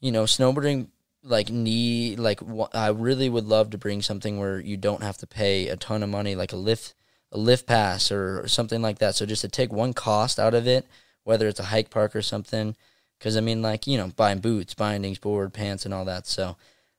you 0.00 0.12
know, 0.12 0.24
snowboarding 0.24 0.88
like 1.28 1.50
knee 1.50 2.16
like 2.16 2.40
I 2.72 2.88
really 2.88 3.28
would 3.28 3.46
love 3.46 3.70
to 3.70 3.78
bring 3.78 4.02
something 4.02 4.38
where 4.38 4.60
you 4.60 4.76
don't 4.76 5.02
have 5.02 5.18
to 5.18 5.26
pay 5.26 5.68
a 5.68 5.76
ton 5.76 6.02
of 6.02 6.08
money, 6.08 6.34
like 6.34 6.52
a 6.52 6.56
lift 6.56 6.94
a 7.32 7.38
lift 7.38 7.66
pass 7.66 8.10
or, 8.10 8.40
or 8.40 8.48
something 8.48 8.80
like 8.82 8.98
that. 8.98 9.14
So 9.14 9.26
just 9.26 9.42
to 9.42 9.48
take 9.48 9.72
one 9.72 9.92
cost 9.92 10.38
out 10.38 10.54
of 10.54 10.66
it, 10.66 10.86
whether 11.24 11.46
it's 11.48 11.60
a 11.60 11.64
hike 11.64 11.90
park 11.90 12.16
or 12.16 12.22
something, 12.22 12.74
because 13.18 13.36
I 13.36 13.40
mean, 13.40 13.62
like 13.62 13.86
you 13.86 13.98
know, 13.98 14.08
buying 14.16 14.40
boots, 14.40 14.74
bindings, 14.74 15.18
board, 15.18 15.52
pants, 15.52 15.84
and 15.84 15.94
all 15.94 16.04
that. 16.06 16.26
So 16.26 16.56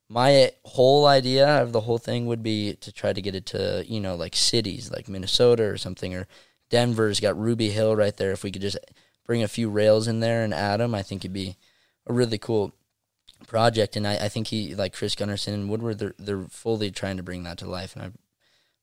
my 0.09 0.51
whole 0.63 1.05
idea 1.05 1.61
of 1.61 1.71
the 1.71 1.81
whole 1.81 1.97
thing 1.97 2.25
would 2.25 2.43
be 2.43 2.73
to 2.75 2.91
try 2.91 3.13
to 3.13 3.21
get 3.21 3.35
it 3.35 3.45
to 3.47 3.83
you 3.87 3.99
know 3.99 4.15
like 4.15 4.35
cities 4.35 4.91
like 4.91 5.07
Minnesota 5.07 5.63
or 5.63 5.77
something 5.77 6.15
or 6.15 6.27
Denver's 6.69 7.19
got 7.19 7.39
Ruby 7.39 7.69
Hill 7.69 7.95
right 7.95 8.15
there. 8.15 8.31
If 8.31 8.43
we 8.43 8.51
could 8.51 8.61
just 8.61 8.77
bring 9.25 9.43
a 9.43 9.47
few 9.47 9.69
rails 9.69 10.07
in 10.07 10.19
there 10.19 10.43
and 10.43 10.53
add 10.53 10.79
them, 10.79 10.95
I 10.95 11.03
think 11.03 11.21
it'd 11.21 11.33
be 11.33 11.55
a 12.07 12.13
really 12.13 12.37
cool 12.37 12.73
project. 13.47 13.95
And 13.95 14.07
I, 14.07 14.25
I 14.25 14.29
think 14.29 14.47
he 14.47 14.75
like 14.75 14.93
Chris 14.93 15.15
Gunnarsson 15.15 15.53
and 15.53 15.69
Woodward, 15.69 15.99
they're 15.99 16.15
they're 16.17 16.45
fully 16.49 16.91
trying 16.91 17.17
to 17.17 17.23
bring 17.23 17.43
that 17.43 17.57
to 17.59 17.69
life, 17.69 17.95
and 17.95 18.03
I 18.03 18.11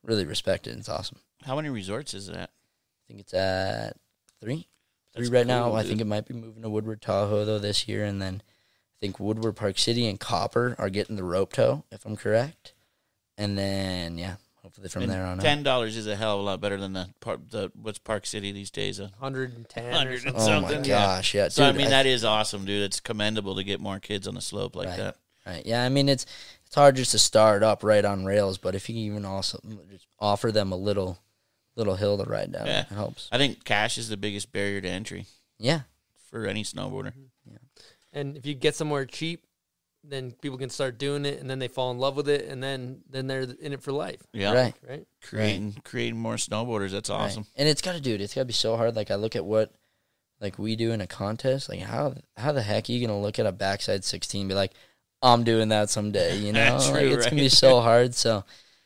really 0.03 0.25
respect 0.25 0.67
it. 0.67 0.77
It's 0.77 0.89
awesome. 0.89 1.19
How 1.45 1.57
many 1.57 1.69
resorts 1.69 2.15
is 2.15 2.29
it 2.29 2.37
at? 2.37 2.51
I 2.51 3.03
think 3.09 3.21
it's 3.21 3.35
at 3.35 3.97
three. 4.41 4.69
That's 5.15 5.29
three 5.29 5.39
right 5.39 5.47
now. 5.47 5.67
cool, 5.69 5.77
I 5.77 5.85
think 5.85 6.01
it 6.01 6.07
might 6.07 6.27
be 6.27 6.35
moving 6.35 6.63
to 6.63 6.71
Woodward 6.71 7.01
Tahoe 7.03 7.45
though 7.45 7.59
this 7.59 7.89
year, 7.89 8.05
and 8.05 8.21
then 8.21 8.43
I 8.45 8.97
think 9.01 9.21
Woodward 9.21 9.57
Park 9.57 9.79
City 9.79 10.07
and 10.09 10.19
Copper 10.19 10.75
are 10.79 10.91
getting 10.91 11.17
the 11.17 11.25
rope 11.25 11.53
tow, 11.53 11.85
if 11.91 12.05
I'm 12.05 12.17
correct. 12.17 12.73
And 13.39 13.57
then 13.57 14.19
yeah, 14.19 14.37
hopefully 14.77 14.89
from 14.89 15.03
And 15.05 15.13
there 15.13 15.25
on. 15.27 15.39
out. 15.39 15.43
ten 15.45 15.63
dollars 15.63 15.97
is 15.97 16.07
a 16.07 16.17
hell 16.17 16.35
of 16.35 16.41
a 16.41 16.43
lot 16.43 16.61
better 16.61 16.77
than 16.79 16.93
the 16.93 17.09
park. 17.21 17.41
The 17.51 17.71
what's 17.75 17.99
Park 17.99 18.27
City 18.27 18.53
these 18.53 18.71
days? 18.71 18.99
A 19.01 19.05
110 19.19 19.85
100 19.85 20.13
and 20.13 20.23
something. 20.23 20.41
Oh 20.55 20.61
my 20.61 20.69
something, 20.73 20.83
gosh, 20.89 21.35
yeah. 21.35 21.49
So 21.49 21.65
I 21.65 21.69
dude, 21.73 21.79
mean, 21.79 21.91
that 21.91 22.07
is 22.07 22.25
awesome, 22.25 22.65
dude. 22.65 22.83
It's 22.83 23.01
commendable 23.01 23.55
to 23.57 23.65
get 23.65 23.81
more 23.81 23.99
kids 23.99 24.27
on 24.29 24.35
the 24.35 24.41
slope 24.41 24.77
like 24.77 24.89
Right. 24.89 24.97
that. 24.99 25.17
Right. 25.47 25.65
Yeah. 25.67 25.83
I 25.85 25.89
mean, 25.89 26.09
it's 26.09 26.27
it's 26.67 26.75
hard 26.75 26.97
just 26.97 27.13
to 27.13 27.19
start 27.19 27.63
up 27.63 27.85
right 27.85 28.05
on 28.05 28.25
rails, 28.25 28.59
but 28.59 28.75
if 28.75 28.89
you 28.91 28.97
even 28.97 29.25
also 29.25 29.61
just 29.91 30.07
offer 30.19 30.51
them 30.53 30.73
a 30.73 30.77
little 30.77 31.19
little 31.77 31.95
hill 31.97 32.17
to 32.19 32.25
ride 32.25 32.53
down, 32.53 32.67
Yeah. 32.67 32.81
it 32.81 32.87
helps. 32.89 33.29
I 33.31 33.39
think 33.39 33.63
cash 33.65 33.99
is 33.99 34.09
the 34.09 34.17
biggest 34.17 34.51
barrier 34.53 34.81
to 34.81 34.89
entry 34.89 35.27
Yeah. 35.59 35.83
for 36.31 36.47
any 36.47 36.65
snowboarder. 36.65 37.13
Mm-hmm. 37.13 37.57
And 38.13 38.37
if 38.37 38.47
you 38.47 38.55
get 38.55 38.75
somewhere 38.75 39.05
cheap, 39.05 39.45
then 40.09 40.33
people 40.33 40.59
can 40.59 40.71
start 40.71 40.99
doing 40.99 41.25
it, 41.25 41.41
and 41.41 41.49
then 41.51 41.59
they 41.59 41.69
fall 41.69 41.91
in 41.91 41.99
love 41.99 42.17
with 42.17 42.29
it, 42.29 42.47
and 42.49 42.63
then 42.63 43.03
then 43.11 43.27
they're 43.27 43.43
in 43.43 43.73
it 43.73 43.83
for 43.83 43.93
life, 43.93 44.23
Yeah, 44.33 44.53
Right. 44.53 44.75
right? 44.89 45.07
creating 45.23 45.77
creating 45.85 46.19
more 46.19 46.37
snowboarders. 46.37 46.91
That's 46.93 47.11
Right. 47.11 47.17
awesome. 47.17 47.47
And 47.57 47.69
it's 47.69 47.83
got 47.83 47.95
to 47.95 48.01
do 48.01 48.15
it. 48.15 48.21
It's 48.21 48.35
got 48.35 48.43
to 48.43 48.47
be 48.47 48.53
so 48.53 48.77
hard. 48.77 48.95
Like 48.97 49.11
I 49.11 49.17
look 49.17 49.37
at 49.37 49.45
what 49.45 49.73
like 50.41 50.59
we 50.59 50.77
do 50.77 50.93
in 50.93 51.01
a 51.01 51.07
contest. 51.07 51.69
Like 51.69 51.81
how 51.81 52.15
how 52.37 52.53
the 52.53 52.63
heck 52.63 52.89
are 52.89 52.93
you 52.93 53.07
gonna 53.07 53.21
look 53.21 53.39
at 53.39 53.47
a 53.47 53.53
backside 53.53 54.05
sixteen 54.05 54.43
and 54.43 54.49
be 54.49 54.55
like, 54.55 54.73
I'm 55.23 55.45
doing 55.45 55.69
that 55.71 55.91
someday. 55.91 56.37
You 56.37 56.53
know, 56.53 56.79
True, 56.83 56.93
like 56.93 57.05
it's 57.13 57.27
gonna 57.27 57.43
be 57.43 57.49
so 57.49 57.81
hard. 57.89 58.15
So 58.15 58.45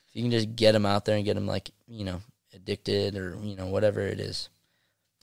if 0.09 0.17
you 0.17 0.23
can 0.23 0.31
just 0.31 0.55
get 0.57 0.73
them 0.73 0.87
out 0.87 1.05
there 1.05 1.17
and 1.17 1.25
get 1.25 1.35
them 1.35 1.47
like 1.47 1.71
you 1.89 2.05
know 2.05 2.21
addicted 2.55 3.17
or 3.17 3.37
you 3.43 3.57
know 3.57 3.67
whatever 3.67 4.01
it 4.01 4.21
is, 4.21 4.49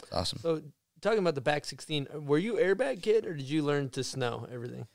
it's 0.04 0.12
awesome. 0.12 0.40
So 0.40 0.62
talking 1.02 1.20
about 1.20 1.36
the 1.36 1.42
back 1.42 1.64
16, 1.66 2.08
were 2.26 2.38
you 2.38 2.56
airbag 2.56 3.02
kid, 3.04 3.26
or 3.26 3.34
did 3.34 3.46
you 3.50 3.62
learn 3.64 3.90
to 3.92 4.04
snow 4.04 4.48
everything? 4.52 4.88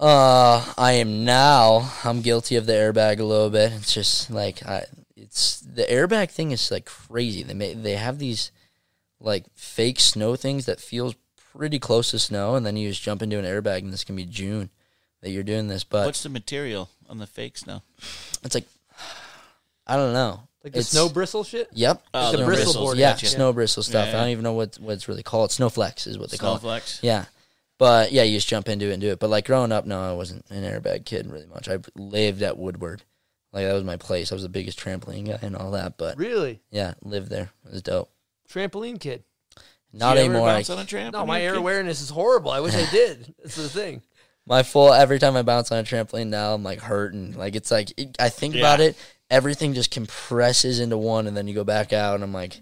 Uh, 0.00 0.64
I 0.78 0.92
am 0.92 1.24
now. 1.26 1.92
I'm 2.04 2.22
guilty 2.22 2.56
of 2.56 2.64
the 2.64 2.72
airbag 2.72 3.20
a 3.20 3.24
little 3.24 3.50
bit. 3.50 3.72
It's 3.74 3.92
just 3.92 4.30
like 4.30 4.64
I. 4.66 4.86
It's 5.14 5.60
the 5.60 5.82
airbag 5.84 6.30
thing 6.30 6.52
is 6.52 6.70
like 6.70 6.86
crazy. 6.86 7.42
They 7.42 7.52
may, 7.52 7.74
they 7.74 7.96
have 7.96 8.18
these 8.18 8.50
like 9.20 9.44
fake 9.54 10.00
snow 10.00 10.36
things 10.36 10.64
that 10.64 10.80
feels 10.80 11.14
pretty 11.54 11.78
close 11.78 12.12
to 12.12 12.18
snow, 12.18 12.54
and 12.54 12.64
then 12.64 12.76
you 12.78 12.88
just 12.88 13.02
jump 13.02 13.20
into 13.20 13.38
an 13.38 13.44
airbag, 13.44 13.78
and 13.80 13.92
this 13.92 14.02
can 14.04 14.16
be 14.16 14.24
June 14.24 14.70
that 15.20 15.30
you're 15.30 15.42
doing 15.42 15.68
this. 15.68 15.84
But 15.84 16.06
What's 16.06 16.22
the 16.22 16.30
material 16.30 16.88
on 17.10 17.18
the 17.18 17.26
fake 17.26 17.58
snow? 17.58 17.82
it's 18.42 18.54
like 18.54 18.64
I 19.86 19.96
don't 19.96 20.14
know. 20.14 20.40
Like 20.64 20.72
the 20.72 20.78
It's- 20.80 20.88
snow 20.88 21.10
bristle 21.10 21.44
shit? 21.44 21.68
Yep. 21.72 22.02
Oh, 22.14 22.32
the 22.32 22.38
the 22.38 22.44
bristle 22.46 22.64
bristles, 22.64 22.76
board, 22.76 22.98
yeah, 22.98 23.12
gotcha. 23.12 23.26
snow 23.26 23.52
bristle 23.52 23.82
stuff. 23.82 24.08
Yeah, 24.08 24.16
I 24.16 24.20
don't 24.22 24.30
even 24.30 24.44
know 24.44 24.54
what 24.54 24.78
what 24.80 24.92
it's 24.94 25.08
really 25.08 25.22
called. 25.22 25.50
Snowflex 25.50 26.06
is 26.06 26.16
what 26.18 26.30
they 26.30 26.38
call 26.38 26.56
it. 26.56 26.62
Snowflex. 26.62 27.00
Yeah. 27.02 27.26
But 27.80 28.12
yeah, 28.12 28.24
you 28.24 28.36
just 28.36 28.46
jump 28.46 28.68
into 28.68 28.90
it 28.90 28.92
and 28.92 29.00
do 29.00 29.08
it. 29.08 29.18
But 29.18 29.30
like 29.30 29.46
growing 29.46 29.72
up, 29.72 29.86
no, 29.86 29.98
I 29.98 30.12
wasn't 30.12 30.44
an 30.50 30.64
airbag 30.64 31.06
kid 31.06 31.26
really 31.32 31.46
much. 31.46 31.66
I 31.66 31.78
lived 31.96 32.42
at 32.42 32.58
Woodward. 32.58 33.02
Like 33.54 33.64
that 33.64 33.72
was 33.72 33.84
my 33.84 33.96
place. 33.96 34.30
I 34.30 34.34
was 34.34 34.42
the 34.42 34.50
biggest 34.50 34.78
trampoline 34.78 35.26
guy 35.28 35.38
and 35.40 35.56
all 35.56 35.70
that. 35.70 35.96
But 35.96 36.18
Really? 36.18 36.60
yeah, 36.70 36.92
lived 37.02 37.30
there. 37.30 37.50
It 37.64 37.72
was 37.72 37.82
dope. 37.82 38.10
Trampoline 38.52 39.00
kid. 39.00 39.24
Not 39.94 40.14
Did 40.14 40.20
you 40.20 40.24
ever 40.26 40.34
anymore. 40.34 40.48
I- 40.50 40.56
on 40.56 40.78
a 40.78 40.84
trampoline? 40.84 41.12
No, 41.14 41.24
my 41.26 41.40
air 41.40 41.52
kid? 41.54 41.58
awareness 41.58 42.00
is 42.02 42.10
horrible. 42.10 42.50
I 42.50 42.60
wish 42.60 42.74
I 42.74 42.88
did. 42.90 43.34
That's 43.42 43.56
the 43.56 43.68
thing. 43.70 44.02
my 44.46 44.62
full 44.62 44.92
every 44.92 45.18
time 45.18 45.34
I 45.34 45.42
bounce 45.42 45.72
on 45.72 45.78
a 45.78 45.82
trampoline 45.82 46.26
now, 46.28 46.52
I'm 46.54 46.62
like 46.62 46.80
hurting. 46.80 47.32
Like 47.36 47.56
it's 47.56 47.70
like 47.70 47.92
it, 47.98 48.14
I 48.20 48.28
think 48.28 48.54
Yeah. 48.54 48.60
about 48.60 48.80
it, 48.80 48.94
everything 49.30 49.72
just 49.72 49.90
compresses 49.90 50.80
into 50.80 50.98
one, 50.98 51.26
and 51.26 51.34
then 51.36 51.48
you 51.48 51.54
go 51.54 51.64
back 51.64 51.92
out, 51.94 52.14
and 52.16 52.22
I'm 52.22 52.32
like, 52.34 52.60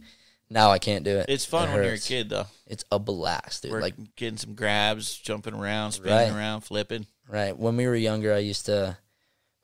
Now 0.51 0.71
I 0.71 0.79
can't 0.79 1.05
do 1.05 1.19
it. 1.19 1.27
It's 1.29 1.45
fun 1.45 1.69
It 1.69 1.73
when 1.73 1.77
you're 1.83 1.87
a 1.87 1.91
hurts. 1.91 2.09
kid, 2.09 2.31
though. 2.31 2.47
It's 2.67 2.85
a 2.91 2.99
blast, 2.99 3.63
dude. 3.63 3.73
We're 3.73 3.83
like 3.83 3.95
getting 4.17 4.39
some 4.39 4.55
grabs, 4.55 5.17
jumping 5.19 5.55
around, 5.55 5.93
spinning 5.93 6.15
Right. 6.15 6.31
around, 6.33 6.63
flipping. 6.63 7.07
Right. 7.29 7.57
When 7.57 7.77
we 7.77 7.87
were 7.87 7.95
younger, 7.95 8.33
I 8.33 8.39
used 8.39 8.67
to 8.67 8.97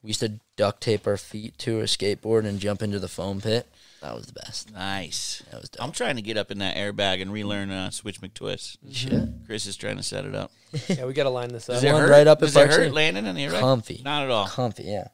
we 0.02 0.08
used 0.08 0.20
to 0.20 0.38
duct 0.56 0.82
tape 0.82 1.06
our 1.06 1.16
feet 1.16 1.56
to 1.58 1.80
a 1.80 1.84
skateboard 1.84 2.44
and 2.44 2.60
jump 2.60 2.82
into 2.82 2.98
the 2.98 3.08
foam 3.08 3.40
pit. 3.40 3.66
That 4.02 4.14
was 4.14 4.26
the 4.26 4.34
best. 4.34 4.70
Nice. 4.70 5.42
That 5.50 5.62
was 5.62 5.70
dope. 5.70 5.82
I'm 5.82 5.92
trying 5.92 6.16
to 6.16 6.22
get 6.22 6.36
up 6.36 6.50
in 6.50 6.58
that 6.58 6.76
airbag 6.76 7.22
and 7.22 7.32
relearn 7.32 7.70
uh, 7.70 7.90
switch 7.90 8.20
McTwist. 8.20 8.76
You 8.82 8.94
should. 8.94 9.40
Chris 9.46 9.64
is 9.64 9.76
trying 9.78 9.96
to 9.96 10.02
set 10.02 10.26
it 10.26 10.34
up. 10.34 10.50
Yeah, 10.88 11.06
we 11.06 11.14
got 11.14 11.22
to 11.22 11.30
line 11.30 11.48
this 11.50 11.68
up. 11.70 11.76
Does 11.76 11.84
it 11.84 11.92
One 11.92 12.02
hurt? 12.02 12.10
right 12.10 12.26
up 12.26 12.38
at 12.38 12.46
Does 12.46 12.56
it 12.56 12.58
Park 12.58 12.70
hurt 12.70 12.76
City. 12.76 12.90
landing 12.90 13.24
in 13.26 13.34
the 13.36 13.44
airbag? 13.46 13.60
Comfy. 13.60 14.02
Not 14.04 14.24
at 14.24 14.30
all. 14.30 14.46
Comfy, 14.48 14.82
yeah. 14.82 15.06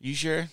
You 0.00 0.12
sure? 0.14 0.48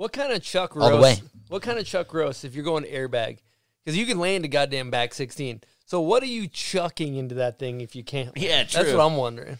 What 0.00 0.14
kind 0.14 0.32
of 0.32 0.42
Chuck 0.42 0.78
All 0.78 0.88
the 0.88 0.96
roast? 0.96 1.20
way. 1.22 1.28
What 1.48 1.60
kind 1.60 1.78
of 1.78 1.84
Chuck 1.84 2.14
roast 2.14 2.46
if 2.46 2.54
you're 2.54 2.64
going 2.64 2.84
airbag? 2.84 3.40
Because 3.84 3.98
you 3.98 4.06
can 4.06 4.18
land 4.18 4.46
a 4.46 4.48
goddamn 4.48 4.90
back 4.90 5.12
16. 5.12 5.60
So 5.84 6.00
what 6.00 6.22
are 6.22 6.26
you 6.26 6.48
chucking 6.48 7.16
into 7.16 7.34
that 7.34 7.58
thing 7.58 7.82
if 7.82 7.94
you 7.94 8.02
can't? 8.02 8.34
Yeah, 8.34 8.64
That's 8.64 8.94
what 8.94 9.04
I'm 9.04 9.18
wondering. 9.18 9.58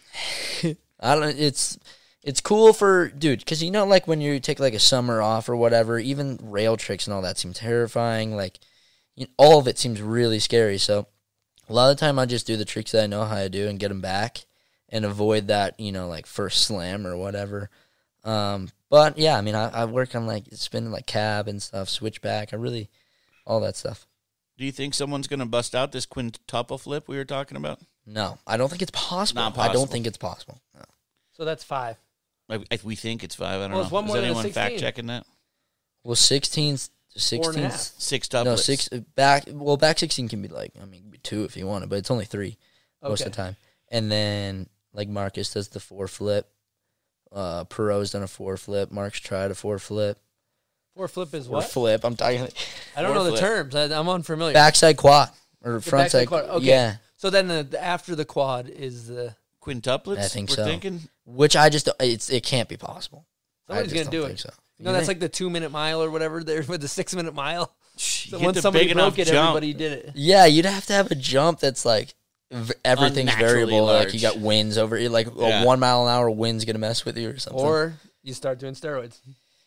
I 0.99 1.15
don't. 1.15 1.39
It's 1.39 1.79
it's 2.23 2.41
cool 2.41 2.73
for 2.73 3.09
dude 3.11 3.41
because 3.41 3.63
you 3.63 3.71
know 3.71 3.85
like 3.85 4.09
when 4.09 4.23
you 4.23 4.41
take 4.41 4.59
like 4.59 4.73
a 4.73 4.79
summer 4.79 5.21
off 5.21 5.47
or 5.47 5.57
whatever. 5.57 5.99
Even 5.99 6.39
rail 6.41 6.79
tricks 6.79 7.07
and 7.07 7.13
all 7.13 7.21
that 7.21 7.37
seem 7.37 7.53
terrifying. 7.53 8.35
Like 8.35 8.61
you 9.17 9.27
all 9.37 9.59
of 9.59 9.69
it 9.69 9.77
seems 9.77 10.01
really 10.01 10.39
scary. 10.39 10.79
So 10.79 11.07
a 11.69 11.73
lot 11.75 11.91
of 11.91 11.99
the 11.99 12.01
time 12.01 12.19
I 12.19 12.25
just 12.25 12.47
do 12.47 12.57
the 12.57 12.65
tricks 12.65 12.93
that 12.93 13.05
I 13.05 13.09
know 13.09 13.27
how 13.27 13.37
to 13.37 13.51
do 13.51 13.69
and 13.69 13.79
get 13.79 13.89
them 13.89 14.01
back 14.01 14.47
and 14.89 15.05
avoid 15.05 15.49
that 15.49 15.79
you 15.79 15.93
know 15.93 16.09
like 16.09 16.25
first 16.25 16.63
slam 16.63 17.07
or 17.07 17.15
whatever. 17.15 17.69
Um, 18.25 18.71
but 18.91 19.17
yeah, 19.17 19.39
I 19.39 19.41
mean 19.41 19.55
I, 19.55 19.69
I 19.71 19.85
work 19.87 20.15
on 20.15 20.27
like 20.27 20.45
spinning 20.53 20.91
like 20.91 21.07
cab 21.07 21.49
and 21.49 21.63
stuff, 21.63 21.89
switchback. 21.89 22.53
I 22.53 22.57
really 22.57 22.91
all 23.47 23.61
that 23.61 23.77
stuff. 23.77 24.07
Do 24.59 24.67
you 24.67 24.73
think 24.73 24.93
someone's 24.93 25.27
going 25.27 25.41
to 25.41 25.47
bust 25.47 25.75
out 25.75 25.91
this 25.91 26.05
quintuple 26.05 26.77
flip 26.77 27.09
we 27.09 27.17
were 27.17 27.25
talking 27.25 27.57
about? 27.57 27.81
No, 28.05 28.39
I 28.47 28.59
don't 28.59 28.69
think 28.69 28.83
it's 28.83 28.91
possible. 28.91 29.41
Not 29.41 29.57
I 29.59 29.73
don't 29.73 29.89
think 29.89 30.07
it's 30.07 30.19
possible. 30.19 30.61
No. 30.75 30.83
So 31.33 31.47
that's 31.47 31.65
five. 31.65 31.97
Like, 32.47 32.67
if 32.71 32.85
we 32.85 32.95
think 32.97 33.25
it's 33.25 33.37
five. 33.37 33.61
I 33.61 33.69
don't 33.69 33.73
Well, 33.73 33.85
know. 33.85 33.89
one 33.89 34.05
Is 34.05 34.09
more 34.09 34.19
anyone 34.19 34.51
fact 34.51 34.79
checking 34.79 35.07
that? 35.07 35.25
Well, 36.05 36.17
16, 36.17 36.77
Four 37.13 37.19
16 37.21 37.63
half. 37.63 37.73
Six 37.73 38.33
No, 38.33 38.55
six 38.57 38.89
uh, 38.93 39.01
back. 39.17 39.45
Well, 39.49 39.77
back 39.77 39.99
sixteen 39.99 40.29
can 40.29 40.41
be 40.43 40.49
like 40.49 40.73
I 40.81 40.85
mean, 40.85 41.01
it 41.01 41.03
can 41.03 41.11
be 41.11 41.19
two 41.19 41.43
if 41.45 41.57
you 41.57 41.67
want 41.67 41.83
it, 41.83 41.91
but 41.91 41.99
it's 41.99 42.11
only 42.11 42.25
three 42.25 42.57
most 43.03 43.23
of 43.23 43.33
the 43.33 43.37
time. 43.37 43.57
And 43.89 44.11
then 44.13 44.69
like 44.93 45.09
Marcus 45.09 45.53
does 45.53 45.69
the 45.69 45.81
four 45.81 46.07
flip. 46.07 46.49
Uh, 47.33 47.65
Parrot's 47.65 48.11
done 48.11 48.23
a 48.23 48.27
four 48.29 48.57
flip. 48.57 48.91
Mark's 48.91 49.21
tried 49.21 49.51
a 49.51 49.55
four 49.55 49.79
flip. 49.79 50.19
Four 50.97 51.07
flip 51.09 51.33
is 51.35 51.47
Or 51.47 51.53
what? 51.53 51.65
flip. 51.71 52.05
I'm 52.05 52.17
talking 52.17 52.49
I 52.97 53.03
don't 53.03 53.15
Four 53.15 53.25
know 53.25 53.31
the 53.31 53.37
terms. 53.39 53.75
I, 53.75 53.85
I'm 53.85 54.09
unfamiliar. 54.09 54.53
backside 54.53 54.97
quad 54.97 55.31
or 55.63 55.75
The 55.75 55.81
front 55.83 56.05
backside 56.05 56.21
side. 56.23 56.29
quad. 56.29 56.45
Okay. 56.47 56.67
Yeah, 56.67 56.97
So 57.17 57.31
then 57.31 57.47
the, 57.49 57.63
the- 57.63 57.83
after 57.83 58.15
the 58.17 58.25
quad 58.25 58.69
is 58.69 59.07
the 59.07 59.37
Quintuplets? 59.63 60.19
I 60.19 60.29
think 60.29 60.51
we're 60.51 60.57
so. 60.57 60.65
thinking? 60.65 61.01
which 61.27 61.55
I 61.55 61.69
just 61.69 61.89
it's 62.01 62.29
it 62.31 62.43
can't 62.43 62.69
be 62.69 62.77
possible. 62.77 63.25
I 63.69 63.75
somebody's 63.75 63.93
just 63.93 64.05
gonna 64.05 64.11
do 64.17 64.21
don't 64.23 64.31
it. 64.33 64.41
think 64.41 64.41
So. 64.41 64.51
You 64.79 64.85
know, 64.87 64.93
that's 64.95 65.07
like 65.09 65.21
the 65.21 65.29
two 65.29 65.49
minute 65.51 65.71
mile 65.71 66.03
or 66.03 66.11
whatever 66.11 66.43
there 66.43 66.63
with 66.67 66.81
the 66.81 66.89
six 66.89 67.15
minute 67.15 67.35
mile. 67.35 67.73
Shh, 67.97 68.31
So 68.31 68.37
you 68.37 68.41
hit 68.41 68.47
once 68.47 68.57
the 68.57 68.63
somebody 68.63 68.87
big 68.87 68.95
broke 68.95 69.05
enough 69.19 69.19
it, 69.19 69.31
jump. 69.31 69.49
everybody 69.57 69.75
did 69.75 69.93
it. 69.93 70.13
Yeah, 70.15 70.47
you'd 70.47 70.65
have 70.65 70.87
to 70.87 70.93
have 70.95 71.11
a 71.11 71.15
jump 71.15 71.61
that's 71.61 71.85
like 71.85 72.07
v- 72.09 72.15
everything's 72.85 73.33
Unnaturally 73.33 73.71
variable. 73.71 73.85
Like 73.87 74.15
you 74.15 74.21
got 74.21 74.39
winds 74.39 74.77
over 74.79 74.97
it. 74.97 75.11
Like 75.11 75.29
Yeah. 75.37 75.63
a 75.63 75.67
one 75.67 75.81
mile 75.81 76.07
an 76.07 76.13
hour 76.15 76.31
wind's 76.31 76.65
gonna 76.65 76.79
mess 76.79 77.05
with 77.05 77.17
you 77.17 77.31
or 77.31 77.39
something. 77.39 77.61
Or 77.63 77.95
you 78.23 78.35
start 78.35 78.59
doing 78.59 78.75
steroids. 78.75 79.19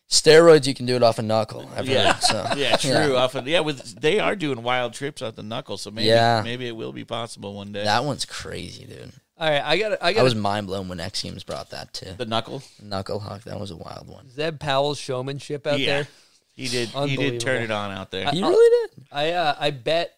steroids, 0.10 0.68
you 0.68 0.74
can 0.74 0.86
do 0.86 0.96
it 0.96 1.04
off 1.04 1.18
a 1.18 1.22
knuckle. 1.22 1.70
I've 1.76 1.88
Yeah, 1.88 2.14
heard, 2.14 2.24
so. 2.24 2.48
yeah, 2.58 2.76
true. 2.78 3.16
Often, 3.16 3.48
yeah, 3.48 3.62
with 3.62 4.00
they 4.00 4.20
are 4.20 4.36
doing 4.36 4.62
wild 4.64 4.94
trips 4.94 5.22
off 5.22 5.36
the 5.36 5.44
knuckle, 5.44 5.78
so 5.78 5.92
maybe, 5.92 6.08
Yeah. 6.10 6.42
maybe 6.44 6.68
it 6.68 6.76
will 6.76 6.94
be 6.94 7.04
possible 7.06 7.54
one 7.56 7.72
day. 7.72 7.84
That 7.84 8.04
one's 8.04 8.26
crazy, 8.26 8.86
dude. 8.86 9.12
All 9.40 9.50
right, 9.50 9.64
I 9.64 9.78
got 9.78 9.94
I 9.94 9.96
got. 9.96 10.04
I 10.04 10.14
got 10.14 10.24
was 10.24 10.36
mind 10.36 10.68
blown 10.68 10.88
when 10.90 11.00
X 11.00 11.24
Games 11.24 11.44
brought 11.44 11.72
that 11.72 11.92
too. 11.94 12.14
the 12.18 12.26
knuckle, 12.26 12.62
Knuckle 12.82 13.20
Huck, 13.20 13.44
that 13.46 13.60
was 13.60 13.72
a 13.72 13.76
wild 13.76 14.08
one. 14.08 14.30
Zeb 14.30 14.60
Powell's 14.60 15.00
showmanship 15.00 15.66
out 15.66 15.80
yeah, 15.80 15.86
there. 16.04 16.08
he 16.56 16.68
did. 16.68 16.90
He 16.90 17.16
did 17.18 17.40
turn 17.42 17.64
it 17.64 17.72
on 17.72 17.92
out 17.92 18.12
there. 18.12 18.30
He 18.30 18.44
I'll- 18.44 18.52
really 18.52 18.88
did. 18.96 19.06
I 19.12 19.32
uh, 19.32 19.56
I 19.60 19.72
bet 19.72 20.16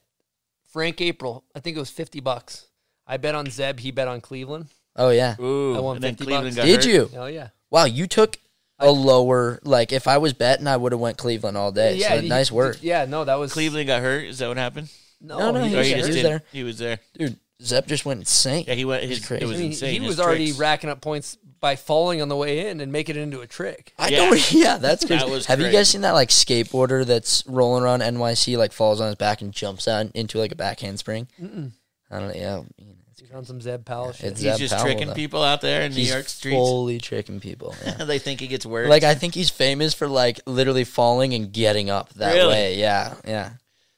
Frank 0.76 0.99
April. 0.99 1.45
I 1.56 1.61
think 1.61 1.77
it 1.77 1.80
was 1.80 1.89
fifty 1.89 2.19
bucks. 2.19 2.68
I 3.07 3.15
bet 3.15 3.34
on 3.34 3.49
Zeb. 3.49 3.80
He 3.80 3.91
bet 3.91 4.10
on 4.10 4.19
Kleveland. 4.19 4.68
Oh 4.97 5.10
yeah. 5.10 5.35
Ooh, 5.39 5.73
I 5.77 5.80
won 5.80 5.95
and 5.95 6.03
then 6.03 6.15
50 6.18 6.26
Kleveland 6.26 6.43
bucks. 6.43 6.56
got 6.57 6.65
Did 6.65 6.76
hurt. 6.76 6.85
you? 6.85 7.10
Oh 7.15 7.26
yeah. 7.27 7.47
Wow, 7.72 7.85
you 7.85 8.07
took 8.07 8.38
a 8.77 8.91
lower. 8.91 9.60
Like 9.64 9.93
if 9.93 10.06
I 10.06 10.18
was 10.18 10.34
betting, 10.34 10.68
I 10.68 10.76
would 10.76 10.91
have 10.91 10.99
went 10.99 11.18
Kleveland 11.18 11.56
all 11.56 11.72
day. 11.72 11.95
yeah. 11.95 12.10
so 12.15 12.19
he- 12.22 12.27
nice 12.27 12.52
work, 12.52 12.80
Yeah. 12.81 13.06
No, 13.06 13.23
that 13.23 13.35
was 13.35 13.53
Kleveland 13.53 13.88
got 13.88 14.02
hurt. 14.02 14.26
Is 14.26 14.39
that 14.39 14.49
what 14.49 14.57
happened? 14.57 14.89
No, 15.22 15.39
No, 15.39 15.52
no, 15.52 15.64
he 15.64 15.69
he 15.69 15.76
Or 15.76 15.77
was 15.80 15.88
he 15.88 16.22
there. 16.22 16.43
He 16.52 16.64
was 16.64 16.77
there. 16.77 16.99
He 17.14 17.23
was 17.23 17.27
there. 17.30 17.30
dude. 17.30 17.39
Zeb 17.61 17.88
just 17.88 18.06
went 18.06 18.19
insane. 18.19 18.65
Yeah, 18.68 18.73
he 18.73 18.86
went. 18.86 19.03
It 19.03 19.10
was 19.10 19.18
His, 19.19 19.27
crazy. 19.27 19.44
it 19.44 19.48
was 19.48 19.57
I 19.57 19.60
mean, 19.61 19.72
insane. 19.72 19.94
he 19.94 19.99
his 19.99 20.07
was 20.07 20.19
already 20.19 20.52
racking 20.52 20.90
up 20.90 21.02
points 21.02 21.38
by 21.61 21.76
falling 21.77 22.22
on 22.22 22.27
the 22.27 22.36
way 22.36 22.68
in 22.69 22.82
and 22.82 22.91
making 22.91 23.15
it 23.15 23.19
into 23.22 23.40
a 23.41 23.48
trick. 23.48 23.94
I 23.98 24.10
Yeah. 24.10 24.30
know. 24.30 24.38
Yeah, 24.52 24.77
that's 24.77 25.06
crazy. 25.06 25.23
That 25.26 25.32
was 25.32 25.45
Have 25.45 25.60
you 25.61 25.72
guys 25.72 25.90
seen 25.90 26.02
that 26.02 26.11
like 26.11 26.30
skateboarder 26.30 27.06
that's 27.06 27.44
rolling 27.48 27.84
around 27.84 28.02
NYC, 28.02 28.57
like 28.57 28.72
falls 28.73 28.99
on 28.99 29.07
his 29.07 29.15
back 29.15 29.41
and 29.41 29.53
jumps 29.53 29.88
out 29.88 30.07
into 30.14 30.38
like 30.38 30.52
a 30.52 30.56
back 30.56 30.82
handspring? 30.82 31.27
Mm-mm. 31.41 31.72
I 32.11 32.19
don't 32.19 32.27
know. 32.30 32.34
Yeah, 32.36 32.57
you 32.77 32.86
know, 32.88 32.94
it's, 33.10 33.22
He's 33.22 33.32
on 33.32 33.45
some 33.45 33.61
Zeb 33.61 33.86
Powell 33.86 34.11
shit. 34.11 34.32
He's 34.32 34.40
Zeb 34.40 34.57
just 34.57 34.73
Powell, 34.73 34.84
tricking 34.86 35.07
though. 35.07 35.14
people 35.14 35.41
out 35.41 35.61
there 35.61 35.82
in 35.84 35.94
New 35.94 36.02
York 36.03 36.27
streets. 36.27 36.56
fully 36.56 36.99
tricking 36.99 37.40
people. 37.40 37.73
Yeah. 37.86 38.03
they 38.03 38.19
think 38.19 38.41
he 38.41 38.48
gets 38.48 38.65
worse. 38.65 38.90
like 38.90 39.03
I 39.03 39.15
think 39.15 39.34
he's 39.34 39.49
famous 39.49 39.94
for 39.94 40.07
like 40.10 40.41
literally 40.45 40.84
falling 40.84 41.34
and 41.34 41.52
getting 41.53 41.90
up 41.90 42.14
that 42.15 42.34
Really? 42.34 42.49
way. 42.49 42.76
Yeah, 42.80 43.15
yeah. 43.26 43.52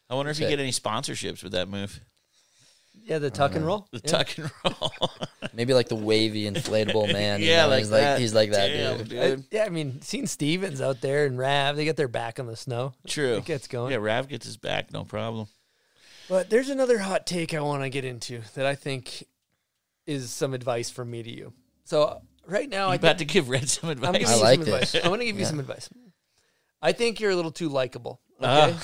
I 0.10 0.16
wonder 0.16 0.30
if 0.32 0.38
you 0.40 0.44
Shit. 0.46 0.52
get 0.52 0.60
any 0.62 0.72
sponsorships 0.72 1.44
with 1.44 1.52
that 1.54 1.68
move. 1.68 2.00
Yeah, 3.08 3.20
the 3.20 3.30
tuck 3.32 3.56
and 3.56 3.66
roll. 3.66 3.88
The 3.92 4.02
Yeah. 4.04 4.12
tuck 4.12 4.38
and 4.38 4.52
roll. 4.66 4.92
Maybe 5.54 5.74
like 5.74 5.88
the 5.88 5.96
wavy 5.96 6.44
inflatable 6.44 7.12
man. 7.14 7.40
you 7.42 7.48
yeah, 7.48 7.64
know, 7.64 7.70
like 7.70 7.80
he's 7.80 7.90
that. 7.90 8.12
like 8.14 8.20
he's 8.20 8.34
like 8.34 8.52
that 8.52 8.68
Damn, 8.68 9.04
dude. 9.04 9.20
I- 9.20 9.44
yeah, 9.56 9.64
I 9.66 9.70
mean, 9.70 10.02
seen 10.02 10.28
Stevens 10.28 10.82
out 10.82 11.02
there 11.02 11.26
and 11.26 11.38
Rav. 11.38 11.76
They 11.76 11.86
got 11.86 11.96
their 11.96 12.08
back 12.08 12.40
on 12.40 12.46
the 12.48 12.56
snow. 12.56 12.94
True. 13.08 13.36
It 13.38 13.46
gets 13.46 13.68
going. 13.68 13.92
Yeah, 13.92 13.98
Rav 14.00 14.28
gets 14.28 14.46
his 14.46 14.58
back, 14.58 14.92
no 14.92 15.04
problem. 15.04 15.48
But 16.30 16.50
there's 16.50 16.70
another 16.70 17.00
hot 17.00 17.26
take 17.26 17.54
I 17.54 17.62
want 17.62 17.84
to 17.84 17.90
get 17.90 18.04
into 18.06 18.42
that 18.56 18.66
I 18.66 18.76
think 18.76 19.24
is 20.06 20.30
some 20.30 20.54
advice 20.54 20.90
from 20.90 21.10
me 21.10 21.24
to 21.24 21.30
you. 21.32 21.54
So 21.86 22.22
right 22.46 22.70
now, 22.70 22.90
I'm 22.90 22.96
about 22.96 23.18
think, 23.18 23.30
to 23.30 23.34
give 23.34 23.50
Red 23.50 23.70
some 23.70 23.90
advice. 23.90 24.10
I'm 24.10 24.16
advice? 24.16 24.28
giving 24.30 24.34
I 24.34 24.38
you 24.38 24.44
like 24.44 24.60
some 24.66 24.66
this. 24.80 24.94
advice. 24.94 25.04
I'm 25.06 25.10
going 25.10 25.20
to 25.22 25.26
give 25.26 25.40
you 25.40 25.46
some 25.54 25.60
advice. 25.60 25.90
I 26.82 26.92
think 26.92 27.20
you're 27.20 27.32
a 27.32 27.36
little 27.36 27.52
too 27.52 27.70
likable. 27.70 28.22
Okay. 28.40 28.76
Ah. 28.78 28.84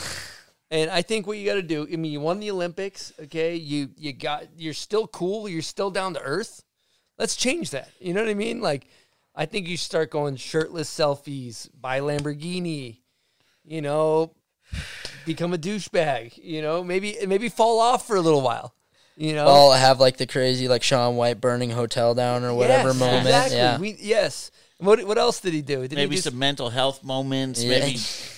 And 0.73 0.89
I 0.89 1.03
think 1.03 1.27
what 1.27 1.37
you 1.37 1.45
got 1.45 1.53
to 1.53 1.61
do. 1.61 1.83
I 1.83 1.97
mean, 1.97 2.11
you 2.11 2.19
won 2.19 2.39
the 2.39 2.49
Olympics. 2.49 3.13
Okay, 3.21 3.55
you 3.55 3.91
you 3.95 4.11
got. 4.11 4.45
You're 4.57 4.73
still 4.73 5.05
cool. 5.05 5.47
You're 5.47 5.61
still 5.61 5.91
down 5.91 6.15
to 6.15 6.19
earth. 6.19 6.63
Let's 7.19 7.35
change 7.35 7.69
that. 7.69 7.89
You 7.99 8.15
know 8.15 8.21
what 8.21 8.29
I 8.29 8.33
mean? 8.33 8.59
Like, 8.59 8.87
I 9.35 9.45
think 9.45 9.67
you 9.67 9.77
start 9.77 10.09
going 10.09 10.35
shirtless 10.35 10.89
selfies, 10.89 11.69
buy 11.79 11.99
Lamborghini. 11.99 13.01
You 13.63 13.83
know, 13.83 14.33
become 15.27 15.53
a 15.53 15.59
douchebag. 15.59 16.39
You 16.43 16.63
know, 16.63 16.83
maybe 16.83 17.17
maybe 17.27 17.49
fall 17.49 17.79
off 17.79 18.07
for 18.07 18.15
a 18.15 18.21
little 18.21 18.41
while. 18.41 18.73
You 19.15 19.35
know, 19.35 19.45
Oh, 19.47 19.71
have 19.73 19.99
like 19.99 20.17
the 20.17 20.25
crazy 20.25 20.67
like 20.67 20.81
Shaun 20.81 21.17
White 21.17 21.39
burning 21.39 21.69
hotel 21.69 22.15
down 22.15 22.43
or 22.43 22.55
whatever 22.55 22.89
Yes, 22.89 22.99
moment. 22.99 23.25
Exactly. 23.27 23.57
Yeah. 23.57 23.77
We, 23.77 23.95
yes. 23.99 24.49
What 24.79 25.03
what 25.05 25.19
else 25.19 25.39
did 25.39 25.53
he 25.53 25.61
do? 25.61 25.81
Did 25.87 25.93
maybe 25.93 26.15
he 26.15 26.15
just, 26.15 26.29
some 26.29 26.39
mental 26.39 26.71
health 26.71 27.03
moments. 27.03 27.63
Yeah. 27.63 27.79
Maybe 27.79 27.99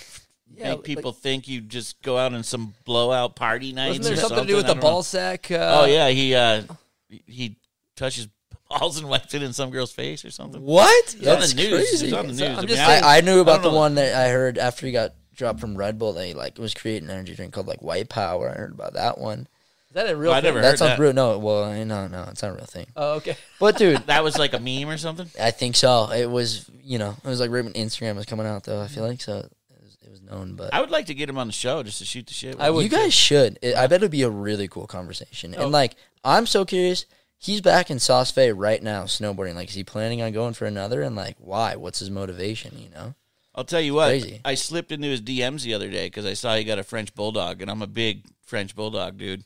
yeah, 0.54 0.72
make 0.72 0.84
people 0.84 1.12
think 1.12 1.48
you 1.48 1.62
just 1.62 2.02
go 2.02 2.18
out 2.18 2.34
on 2.34 2.44
some 2.44 2.74
blowout 2.86 3.36
party 3.36 3.68
like, 3.68 3.76
nights. 3.76 3.98
wasn't 4.00 4.04
there 4.06 4.14
or 4.14 4.28
something 4.28 4.46
to 4.46 4.48
do 4.48 4.56
with 4.56 4.66
the 4.68 4.74
don't 4.74 4.82
know. 4.84 4.90
ball 4.90 5.04
sack? 5.04 5.50
Uh, 5.52 5.82
Oh 5.82 5.86
yeah, 5.86 6.10
he 6.10 6.34
uh, 6.36 6.64
he 7.28 7.58
touches 7.96 8.28
balls 8.70 8.98
and 8.98 9.08
wipes 9.10 9.34
it 9.34 9.44
in 9.44 9.54
some 9.54 9.70
girl's 9.70 9.92
face 9.92 10.26
or 10.26 10.32
something. 10.32 10.62
What? 10.62 11.04
It's 11.06 11.16
on 11.16 11.22
That's 11.40 11.54
the 11.54 11.62
news. 11.64 11.70
crazy. 11.90 12.06
It's 12.08 12.16
on 12.16 12.28
the 12.28 12.34
news. 12.34 12.42
I'm 12.42 12.52
I 12.58 12.62
just 12.62 12.68
mean, 12.68 12.78
saying- 12.78 13.04
I, 13.04 13.18
I 13.18 13.22
knew 13.22 13.40
about 13.42 13.56
don't 13.56 13.64
the 13.64 13.72
know. 13.72 13.78
one 13.78 13.96
that 13.96 14.16
I 14.16 14.30
heard 14.30 14.58
after 14.58 14.86
he 14.86 14.92
got 14.92 15.14
dropped 15.36 15.60
from 15.60 15.76
Red 15.76 16.00
Bull. 16.00 16.14
They 16.14 16.34
like 16.34 16.58
was 16.58 16.74
creating 16.74 17.10
an 17.10 17.16
energy 17.16 17.36
drink 17.36 17.54
called 17.54 17.68
like 17.68 17.82
White 17.82 18.10
Power. 18.10 18.50
I 18.50 18.54
heard 18.58 18.72
about 18.74 18.94
that 18.94 19.18
one. 19.18 19.48
Is 19.90 19.94
that 20.02 20.10
a 20.10 20.16
real? 20.16 20.32
I 20.32 20.36
thing? 20.42 20.46
never 20.46 20.62
That 20.62 20.72
heard 20.72 20.80
sounds 20.80 20.92
that. 20.98 21.00
real. 21.00 21.14
No, 21.14 21.38
well, 21.40 21.72
no, 21.86 22.08
no, 22.08 22.26
it's 22.30 22.42
not 22.42 22.52
a 22.52 22.56
real 22.56 22.66
thing. 22.66 22.88
Oh, 22.96 23.14
okay. 23.16 23.36
But 23.60 23.78
dude, 23.78 24.08
that 24.08 24.24
was 24.24 24.38
like 24.38 24.54
a 24.54 24.60
meme 24.60 24.90
or 24.90 24.98
something. 24.98 25.28
I 25.40 25.52
think 25.52 25.76
so. 25.78 26.12
It 26.12 26.30
was, 26.30 26.70
you 26.84 26.98
know, 26.98 27.16
it 27.24 27.28
was 27.28 27.40
like 27.40 27.50
right 27.52 27.64
when 27.64 27.74
Instagram 27.74 28.16
was 28.16 28.26
coming 28.26 28.46
out, 28.46 28.64
though. 28.66 28.82
I 28.82 28.88
feel 28.88 29.08
like 29.08 29.22
so 29.22 29.48
it 30.06 30.11
was, 30.11 30.22
known. 30.22 30.53
But 30.56 30.73
I 30.73 30.82
would 30.82 30.91
like 30.91 31.07
to 31.07 31.14
get 31.14 31.30
him 31.30 31.38
on 31.38 31.48
the 31.48 31.53
show 31.53 31.84
just 31.84 31.99
to 31.99 32.06
shoot 32.06 32.27
the 32.27 32.34
shit. 32.34 32.56
With 32.56 32.61
I 32.61 32.69
would 32.69 32.84
you 32.84 32.90
too. 32.90 32.95
guys 32.95 33.14
should. 33.14 33.60
It, 33.61 33.76
I 33.76 33.88
bet 33.88 33.98
it'd 33.98 34.11
be 34.11 34.22
a 34.23 34.30
really 34.30 34.68
cool 34.68 34.88
conversation. 34.88 35.56
Oh. 35.57 35.64
And 35.64 35.72
like, 35.72 35.95
I'm 36.23 36.45
so 36.45 36.65
curious. 36.65 37.06
He's 37.38 37.61
back 37.61 37.91
in 37.91 37.99
Saas-Fee 37.99 38.52
right 38.52 38.82
now, 38.82 39.03
snowboarding. 39.03 39.56
Like, 39.56 39.69
is 39.69 39.76
he 39.76 39.84
planning 39.84 40.22
on 40.22 40.32
going 40.32 40.53
for 40.53 40.65
another? 40.65 41.02
And 41.02 41.15
like, 41.15 41.36
why? 41.40 41.76
What's 41.76 41.99
his 41.99 42.10
motivation? 42.10 42.77
You 42.80 42.90
know? 42.90 43.15
I'll 43.53 43.65
tell 43.65 43.82
you 43.82 43.94
what. 43.94 44.10
Crazy. 44.10 44.41
I 44.44 44.56
slipped 44.56 44.91
into 44.91 45.07
his 45.07 45.22
DMs 45.22 45.64
the 45.64 45.73
other 45.73 45.90
day 45.90 46.07
because 46.07 46.26
I 46.26 46.34
saw 46.34 46.56
he 46.56 46.64
got 46.64 46.80
a 46.80 46.84
French 46.84 47.14
bulldog, 47.14 47.61
and 47.61 47.69
I'm 47.69 47.82
a 47.82 47.88
big 47.88 48.26
French 48.44 48.76
bulldog 48.76 49.18
dude. 49.18 49.44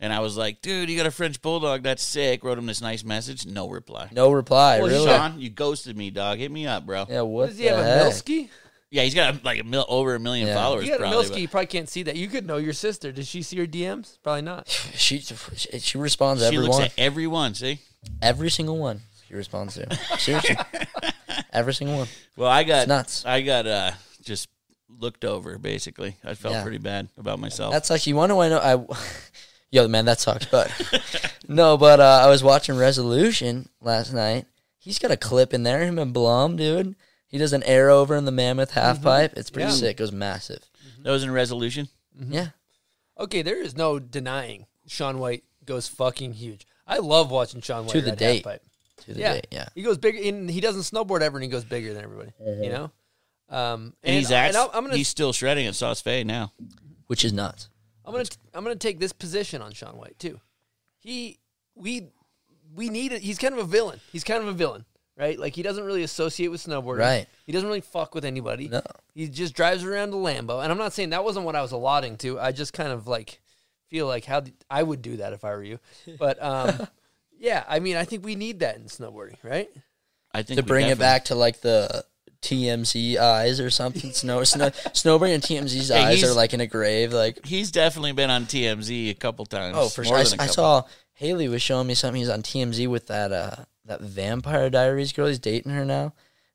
And 0.00 0.12
I 0.12 0.20
was 0.20 0.36
like, 0.36 0.62
dude, 0.62 0.88
you 0.88 0.96
got 0.96 1.06
a 1.06 1.10
French 1.10 1.42
bulldog? 1.42 1.82
That's 1.82 2.04
sick. 2.04 2.44
Wrote 2.44 2.56
him 2.56 2.66
this 2.66 2.80
nice 2.80 3.02
message. 3.02 3.46
No 3.46 3.68
reply. 3.68 4.08
No 4.12 4.30
reply. 4.30 4.78
Well, 4.78 4.88
really? 4.88 5.06
Shaun, 5.06 5.40
you 5.40 5.50
ghosted 5.50 5.96
me, 5.96 6.10
dog. 6.10 6.38
Hit 6.38 6.52
me 6.52 6.68
up, 6.68 6.86
bro. 6.86 7.06
Yeah. 7.08 7.22
What 7.22 7.48
Does 7.48 7.58
he 7.58 7.64
have 7.64 7.78
the 7.78 7.82
a 7.82 8.44
heck? 8.44 8.50
Milski? 8.90 8.96
Yeah, 8.96 9.02
he's 9.02 9.14
got 9.14 9.44
like 9.44 9.60
a 9.60 9.64
mil- 9.64 9.86
over 9.88 10.14
a 10.14 10.20
million 10.20 10.48
Yeah. 10.48 10.54
followers. 10.54 10.84
You 10.84 10.92
got 10.92 11.00
a 11.00 11.10
probably, 11.10 11.24
Milski, 11.36 11.40
you 11.42 11.48
probably 11.48 11.66
can't 11.66 11.88
see 11.88 12.02
that. 12.04 12.16
You 12.16 12.28
could 12.28 12.46
know 12.46 12.56
your 12.56 12.72
sister. 12.72 13.12
Does 13.12 13.28
she 13.28 13.42
see 13.42 13.56
your 13.56 13.66
DMs? 13.66 14.18
Probably 14.22 14.42
not. 14.42 14.68
She 14.94 15.20
she 15.20 15.98
responds 15.98 16.42
to 16.42 16.48
she 16.50 16.56
every 16.56 16.66
looks 16.66 16.76
one. 16.78 16.84
at 16.86 16.92
every 16.98 17.26
one. 17.26 17.54
See, 17.54 17.80
Every 18.22 18.50
single 18.50 18.78
one 18.78 19.00
she 19.28 19.34
responds 19.34 19.74
to. 19.74 19.94
Seriously. 20.18 20.56
Every 21.52 21.74
single 21.74 21.98
one. 21.98 22.08
well, 22.36 22.48
I 22.50 22.62
got 22.64 22.80
It's 22.80 22.88
nuts. 22.88 23.24
I 23.26 23.40
got 23.42 23.66
uh 23.66 23.90
just 24.22 24.48
looked 24.88 25.24
over. 25.24 25.58
Basically, 25.58 26.16
I 26.24 26.34
felt 26.34 26.54
Yeah. 26.54 26.62
pretty 26.62 26.78
bad 26.78 27.08
about 27.18 27.38
myself. 27.38 27.72
That's 27.72 27.90
like 27.90 28.06
you 28.06 28.14
want 28.16 28.30
to 28.30 28.34
know 28.48 28.58
I 28.58 28.94
Yo 29.70 29.86
man, 29.88 30.04
that 30.06 30.18
sucks. 30.20 30.46
But 30.46 30.70
no, 31.48 31.76
but 31.76 32.00
uh, 32.00 32.22
I 32.24 32.28
was 32.28 32.42
watching 32.42 32.76
Resolution 32.78 33.68
last 33.82 34.12
night. 34.14 34.46
He's 34.78 34.98
got 34.98 35.10
a 35.10 35.16
clip 35.16 35.52
in 35.52 35.62
there, 35.62 35.84
him 35.84 35.98
and 35.98 36.12
Blum, 36.14 36.56
dude. 36.56 36.94
He 37.28 37.38
does 37.38 37.52
an 37.52 37.62
air 37.64 37.90
over 37.90 38.16
in 38.16 38.24
the 38.24 38.32
mammoth 38.32 38.72
half 38.72 38.96
mm-hmm. 38.96 39.04
pipe. 39.04 39.34
It's 39.36 39.50
pretty 39.50 39.68
Yeah. 39.70 39.74
sick. 39.76 40.00
It 40.00 40.02
was 40.02 40.12
massive. 40.12 40.58
Mm-hmm. 40.58 41.02
that 41.04 41.10
was 41.10 41.22
in 41.22 41.30
resolution. 41.30 41.88
Mm-hmm. 42.18 42.32
Yeah. 42.32 42.48
Okay, 43.18 43.42
there 43.42 43.60
is 43.62 43.76
no 43.76 43.98
denying 43.98 44.66
Shaun 44.86 45.18
White 45.18 45.44
goes 45.64 45.86
fucking 45.88 46.32
huge. 46.34 46.66
I 46.86 46.98
love 46.98 47.30
watching 47.30 47.60
Shaun 47.60 47.84
White 47.84 47.92
To 47.92 48.00
the 48.00 48.10
ride 48.10 48.18
date. 48.18 48.44
halfpipe. 48.44 48.60
To 49.04 49.14
the 49.14 49.20
Yeah. 49.20 49.32
date, 49.34 49.46
yeah. 49.50 49.68
He 49.74 49.82
goes 49.82 49.98
bigger, 49.98 50.18
and 50.26 50.50
he 50.50 50.60
doesn't 50.60 50.82
snowboard 50.82 51.20
ever, 51.20 51.36
and 51.36 51.44
he 51.44 51.50
goes 51.50 51.64
bigger 51.64 51.92
than 51.94 52.02
everybody. 52.02 52.32
You 52.40 52.52
uh-huh. 52.52 52.68
know, 53.50 53.56
um, 53.56 53.94
And, 54.02 54.16
he's 54.16 54.30
and 54.30 54.34
act- 54.34 54.56
I'm, 54.56 54.68
I'm 54.72 54.84
gonna 54.84 54.96
he's 54.96 55.08
still 55.08 55.32
shredding 55.32 55.66
at 55.66 55.74
Saas-Fee 55.74 56.24
now. 56.24 56.52
Which 57.06 57.24
is 57.24 57.32
nuts. 57.32 57.68
I'm 58.04 58.12
gonna 58.12 58.24
I'm 58.54 58.64
gonna 58.64 58.76
take 58.76 58.98
this 58.98 59.12
position 59.12 59.60
on 59.62 59.72
Shaun 59.72 59.96
White 59.96 60.18
too. 60.18 60.40
He 60.98 61.38
we 61.74 62.08
we 62.74 62.88
need 62.88 63.12
it. 63.12 63.22
He's 63.22 63.38
kind 63.38 63.54
of 63.54 63.60
a 63.60 63.64
villain. 63.64 64.00
He's 64.12 64.24
kind 64.24 64.42
of 64.42 64.48
a 64.48 64.52
villain, 64.52 64.84
right? 65.18 65.38
Like 65.38 65.54
he 65.56 65.62
doesn't 65.62 65.84
really 65.84 66.02
associate 66.02 66.48
with 66.48 66.64
snowboarding. 66.64 66.98
Right. 67.00 67.26
He 67.44 67.52
doesn't 67.52 67.68
really 67.68 67.80
fuck 67.80 68.14
with 68.14 68.24
anybody. 68.24 68.68
No. 68.68 68.82
He 69.14 69.28
just 69.28 69.54
drives 69.54 69.84
around 69.84 70.10
a 70.14 70.16
Lambo, 70.16 70.62
and 70.62 70.70
I'm 70.70 70.78
not 70.78 70.92
saying 70.92 71.10
that 71.10 71.24
wasn't 71.24 71.44
what 71.44 71.56
I 71.56 71.62
was 71.62 71.72
allotting 71.72 72.16
to. 72.18 72.38
I 72.40 72.52
just 72.52 72.72
kind 72.72 72.90
of 72.92 73.06
like 73.06 73.40
feel 73.90 74.06
like 74.06 74.24
how 74.24 74.42
I 74.70 74.82
would 74.82 75.02
do 75.02 75.16
that 75.18 75.32
if 75.32 75.44
I 75.44 75.50
were 75.50 75.64
you. 75.64 75.78
But 76.18 76.42
um, 76.42 76.86
yeah, 77.38 77.64
I 77.68 77.80
mean, 77.80 77.96
I 77.96 78.04
think 78.04 78.24
we 78.24 78.34
need 78.36 78.60
that 78.60 78.76
in 78.76 78.84
snowboarding, 78.84 79.36
right? 79.42 79.68
I 80.32 80.42
think 80.42 80.58
To 80.58 80.62
we 80.64 80.68
bring 80.68 80.88
it 80.88 80.98
back 80.98 81.24
to 81.26 81.34
like 81.34 81.60
the 81.62 82.04
TMZ 82.42 83.16
eyes 83.18 83.60
or 83.60 83.70
something. 83.70 84.12
Snow, 84.12 84.42
snow 84.44 84.70
snowboarding 84.70 85.34
and 85.34 85.42
TMZ's 85.42 85.88
Hey, 85.88 86.04
eyes 86.04 86.24
are 86.24 86.34
like 86.34 86.54
in 86.54 86.60
a 86.60 86.66
grave. 86.66 87.12
Like 87.12 87.44
He's 87.44 87.70
definitely 87.70 88.12
been 88.12 88.30
on 88.30 88.44
TMZ 88.46 89.10
a 89.10 89.14
couple 89.14 89.46
times. 89.46 89.76
Oh, 89.76 89.88
for 89.88 90.04
sure. 90.04 90.16
I, 90.16 90.22
than 90.24 90.32
a 90.38 90.42
I 90.42 90.46
couple. 90.46 90.52
saw 90.54 90.82
Haley 91.14 91.48
was 91.48 91.62
showing 91.62 91.86
me 91.86 91.94
something. 91.94 92.20
He's 92.20 92.28
on 92.28 92.42
TMZ 92.42 92.86
with 92.88 93.08
that 93.08 93.32
uh 93.32 93.56
that 93.88 94.00
Vampire 94.00 94.70
Diaries 94.70 95.12
girl. 95.12 95.26
He's 95.26 95.38
dating 95.38 95.72
her 95.72 95.84
now. 95.84 96.06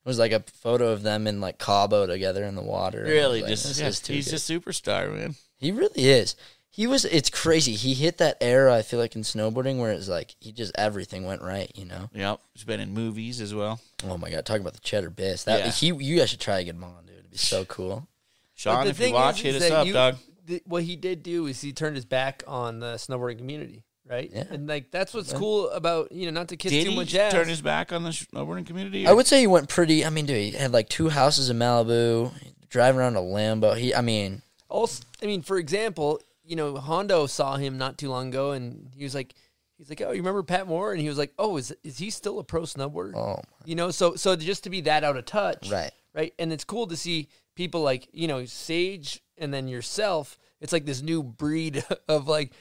It 0.05 0.07
was 0.10 0.19
like 0.19 0.31
a 0.31 0.43
photo 0.53 0.89
of 0.89 1.03
them 1.03 1.27
in 1.27 1.39
like 1.41 1.57
Cabo 1.60 2.05
together 2.07 2.43
in 2.43 2.55
the 2.55 2.61
water. 2.61 2.99
and 2.99 3.07
I 3.07 3.11
was 3.11 3.19
Really, 3.19 3.41
like, 3.41 3.49
just 3.49 3.64
this 3.68 3.80
yeah, 3.80 4.14
he's 4.15 4.26
good. 4.26 4.34
a 4.34 4.38
superstar, 4.38 5.14
man. 5.15 5.35
he 5.57 5.72
really 5.72 6.03
is. 6.10 6.35
He 6.69 6.88
was. 6.88 7.05
It's 7.05 7.30
crazy. 7.30 7.73
He 7.73 7.93
hit 7.93 8.18
that 8.18 8.38
era. 8.41 8.76
I 8.76 8.81
feel 8.81 8.99
like 8.99 9.15
in 9.15 9.22
snowboarding 9.22 9.77
where 9.80 9.91
it's 9.91 10.07
like 10.10 10.35
he 10.39 10.51
just 10.51 10.72
everything 10.76 11.23
went 11.26 11.41
right. 11.43 11.72
You 11.76 11.85
know. 11.85 12.10
Yep, 12.14 12.39
he's 12.53 12.64
been 12.64 12.80
in 12.80 12.93
movies 12.93 13.39
as 13.41 13.53
well. 13.53 13.80
Oh 14.03 14.18
my 14.18 14.31
god! 14.31 14.43
Talking 14.45 14.61
about 14.64 14.73
the 14.73 14.80
cheddar 14.80 15.11
bits. 15.11 15.43
That 15.43 15.60
Yeah. 15.60 15.72
he. 15.72 15.88
You 16.03 16.18
guys 16.18 16.31
should 16.31 16.39
try 16.39 16.57
to 16.57 16.64
get 16.64 16.73
him 16.76 16.84
on, 16.84 17.05
dude. 17.05 17.15
It'd 17.19 17.30
be 17.31 17.38
so 17.38 17.64
cool. 17.65 18.07
Shaun, 18.55 18.88
if 18.88 18.99
you 18.99 19.05
thing 19.05 19.14
watch, 19.14 19.38
is, 19.38 19.41
hit 19.43 19.55
is 19.55 19.64
us 19.65 19.72
up, 19.72 19.88
you- 19.88 19.93
dog. 19.93 20.15
the- 20.47 20.64
what 20.65 20.81
he 20.84 20.95
did 20.95 21.22
do 21.22 21.45
is 21.45 21.61
he 21.61 21.73
turned 21.73 21.95
his 21.95 22.05
back 22.05 22.43
on 22.47 22.80
the 22.80 22.95
snowboarding 22.95 23.38
community, 23.38 23.84
right? 24.07 24.30
Yeah. 24.34 24.45
And 24.49 24.67
like 24.67 24.91
that's 24.91 25.13
what's 25.13 25.34
cool 25.34 25.69
about 25.69 26.11
you 26.11 26.25
know 26.25 26.31
not 26.31 26.49
to 26.49 26.57
kiss 26.57 26.71
Did 26.71 26.85
too 26.85 26.91
he 26.91 26.95
much 26.95 27.15
ass. 27.15 27.31
turn 27.31 27.47
his 27.47 27.61
back 27.61 27.91
on 27.91 28.03
the 28.03 28.09
snowboarding 28.09 28.65
community? 28.65 29.07
I 29.07 29.13
would 29.13 29.27
say 29.27 29.39
he 29.39 29.47
went 29.47 29.69
pretty. 29.69 30.05
I 30.05 30.09
mean, 30.09 30.25
dude, 30.25 30.38
he 30.38 30.51
had 30.51 30.71
like 30.71 30.89
two 30.89 31.09
houses 31.09 31.49
in 31.49 31.57
Malibu, 31.57 32.31
driving 32.69 32.99
around 32.99 33.15
a 33.15 33.21
Lambo. 33.21 33.77
He. 33.77 33.93
I 33.93 34.01
mean, 34.01 34.41
Also, 34.69 35.03
I 35.21 35.25
mean, 35.25 35.41
for 35.41 35.57
example, 35.57 36.21
you 36.43 36.55
know, 36.55 36.75
Hondo 36.77 37.27
saw 37.27 37.55
him 37.55 37.77
not 37.77 37.97
too 37.97 38.09
long 38.09 38.30
ago, 38.30 38.51
and 38.51 38.89
he 38.95 39.03
was 39.03 39.15
like, 39.15 39.34
he's 39.77 39.89
like, 39.89 40.01
oh, 40.01 40.11
you 40.11 40.17
remember 40.17 40.43
Pat 40.43 40.67
Moore? 40.67 40.91
And 40.91 41.01
he 41.01 41.07
was 41.09 41.17
like, 41.17 41.34
oh, 41.38 41.57
is 41.57 41.73
is 41.84 41.97
he 41.97 42.09
still 42.09 42.39
a 42.39 42.43
pro 42.43 42.61
snowboarder? 42.63 43.15
oh 43.15 43.41
You 43.65 43.75
know, 43.75 43.91
so 43.91 44.15
so 44.15 44.35
just 44.35 44.63
to 44.65 44.69
be 44.69 44.81
that 44.81 45.03
out 45.03 45.17
of 45.17 45.25
touch, 45.25 45.71
right. 45.71 45.91
right? 46.13 46.34
And 46.39 46.51
it's 46.51 46.63
cool 46.63 46.88
to 46.88 46.97
see 46.97 47.30
people 47.55 47.81
like 47.81 48.07
you 48.11 48.27
know 48.27 48.45
Sage 48.45 49.21
and 49.38 49.53
then 49.53 49.67
yourself. 49.67 50.38
It's 50.61 50.71
like 50.71 50.85
this 50.85 51.01
new 51.01 51.23
breed 51.23 51.84
of 52.07 52.27
like 52.27 52.53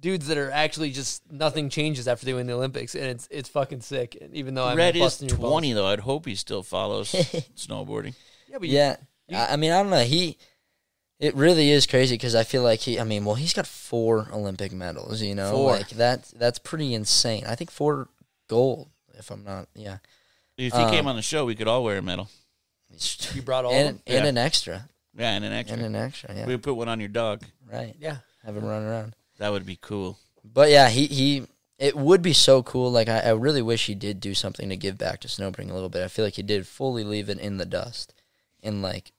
dudes 0.00 0.26
that 0.28 0.38
are 0.38 0.50
actually 0.50 0.90
just 0.90 1.30
nothing 1.30 1.68
changes 1.68 2.08
after 2.08 2.24
they 2.26 2.32
win 2.34 2.46
the 2.46 2.54
Olympics, 2.54 2.94
and 2.94 3.04
it's 3.04 3.28
it's 3.30 3.48
fucking 3.48 3.82
sick. 3.82 4.16
And 4.20 4.34
even 4.34 4.54
though 4.54 4.64
I'm 4.66 4.76
Red 4.76 4.96
is 4.96 5.02
busting 5.02 5.28
your 5.28 5.38
balls. 5.38 5.50
twenty 5.52 5.72
though. 5.74 5.86
I'd 5.86 6.00
hope 6.00 6.26
he 6.26 6.34
still 6.34 6.62
follows 6.62 7.12
snowboarding. 7.56 8.14
yeah, 8.48 8.58
but 8.58 8.68
you- 8.68 8.74
Yeah, 8.76 8.96
I 9.32 9.52
I 9.52 9.56
mean, 9.56 9.70
I 9.72 9.82
don't 9.82 9.90
know. 9.90 10.02
He, 10.04 10.38
it 11.18 11.34
really 11.34 11.70
is 11.70 11.86
crazy 11.86 12.14
because 12.14 12.34
I 12.34 12.44
feel 12.44 12.62
like 12.62 12.80
he. 12.80 12.98
I 12.98 13.04
mean, 13.04 13.24
well, 13.24 13.34
he's 13.36 13.52
got 13.52 13.66
four 13.66 14.28
Olympic 14.32 14.72
medals. 14.72 15.20
You 15.22 15.34
know, 15.34 15.52
Four. 15.52 15.72
like 15.72 15.90
that. 15.90 16.24
That's 16.36 16.58
pretty 16.58 16.94
insane. 16.94 17.44
I 17.46 17.54
think 17.54 17.70
four 17.70 18.08
gold, 18.48 18.88
if 19.18 19.30
I'm 19.30 19.44
not. 19.44 19.68
Yeah, 19.74 19.98
If 20.56 20.72
he 20.72 20.78
Um, 20.78 20.90
came 20.90 21.06
on 21.06 21.16
the 21.16 21.22
show, 21.22 21.44
we 21.44 21.54
could 21.54 21.68
all 21.68 21.84
wear 21.84 21.98
a 21.98 22.02
medal. 22.02 22.28
you 23.34 23.42
brought 23.42 23.64
all 23.66 23.72
and 23.72 23.88
them. 23.98 24.02
and 24.06 24.24
Yeah. 24.24 24.28
an 24.30 24.38
extra, 24.38 24.88
Yeah, 25.16 25.30
and 25.32 25.44
an 25.44 25.52
extra. 25.52 25.76
and 25.76 25.86
an 25.86 25.94
extra. 25.94 26.34
Yeah, 26.34 26.46
We 26.46 26.56
put 26.56 26.74
one 26.74 26.88
on 26.88 26.98
your 27.00 27.08
dog. 27.10 27.42
right. 27.70 27.94
Yeah, 28.00 28.16
Have 28.44 28.56
him 28.56 28.64
run 28.64 28.82
around. 28.82 29.14
That 29.40 29.52
would 29.52 29.64
be 29.64 29.78
cool. 29.80 30.18
But 30.44 30.70
yeah, 30.70 30.90
he 30.90 31.06
he. 31.06 31.46
It 31.78 31.96
would 31.96 32.20
be 32.20 32.34
so 32.34 32.62
cool. 32.62 32.92
Like 32.92 33.08
I, 33.08 33.20
I 33.20 33.30
really 33.30 33.62
wish 33.62 33.86
he 33.86 33.94
did 33.94 34.20
do 34.20 34.34
something 34.34 34.68
to 34.68 34.76
give 34.76 34.98
back 34.98 35.20
to 35.20 35.28
snowboarding 35.28 35.70
a 35.70 35.74
little 35.74 35.88
bit. 35.88 36.04
I 36.04 36.08
feel 36.08 36.26
like 36.26 36.34
he 36.34 36.42
did 36.42 36.66
fully 36.66 37.04
leave 37.04 37.30
it 37.30 37.38
in 37.38 37.56
the 37.56 37.64
dust, 37.64 38.12
in 38.62 38.82
like 38.82 39.12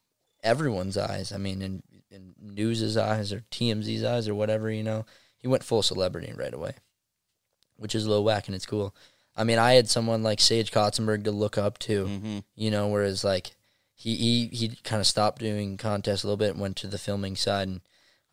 everyone's 0.43 0.95
eyes. 0.95 1.31
I 1.31 1.37
mean, 1.37 1.63
in 1.63 1.83
in 2.11 2.35
news's 2.39 2.97
eyes 2.97 3.33
or 3.33 3.43
TMZ's 3.49 4.03
eyes 4.03 4.27
or 4.27 4.35
whatever. 4.35 4.69
You 4.69 4.83
know, 4.83 5.05
he 5.39 5.47
went 5.47 5.63
full 5.63 5.81
celebrity 5.81 6.31
right 6.35 6.53
away, 6.53 6.75
which 7.77 7.95
is 7.95 8.05
a 8.05 8.09
little 8.09 8.23
whack 8.23 8.47
and 8.47 8.55
it's 8.55 8.67
cool. 8.67 8.95
I 9.35 9.43
mean, 9.43 9.57
I 9.57 9.73
had 9.73 9.89
someone 9.89 10.21
like 10.21 10.39
Sage 10.39 10.71
Kotsenburg 10.71 11.23
to 11.23 11.31
look 11.31 11.57
up 11.57 11.79
to. 11.79 12.05
hmm 12.05 12.39
You 12.55 12.69
know, 12.69 12.87
whereas 12.89 13.23
like 13.23 13.55
he 13.95 14.15
he 14.15 14.47
he 14.55 14.75
kind 14.83 14.99
of 14.99 15.07
stopped 15.07 15.41
doing 15.41 15.77
contests 15.77 16.23
a 16.23 16.27
little 16.27 16.37
bit 16.37 16.51
and 16.51 16.59
went 16.59 16.75
to 16.77 16.87
the 16.87 16.99
filming 16.99 17.35
side 17.35 17.67
and 17.67 17.81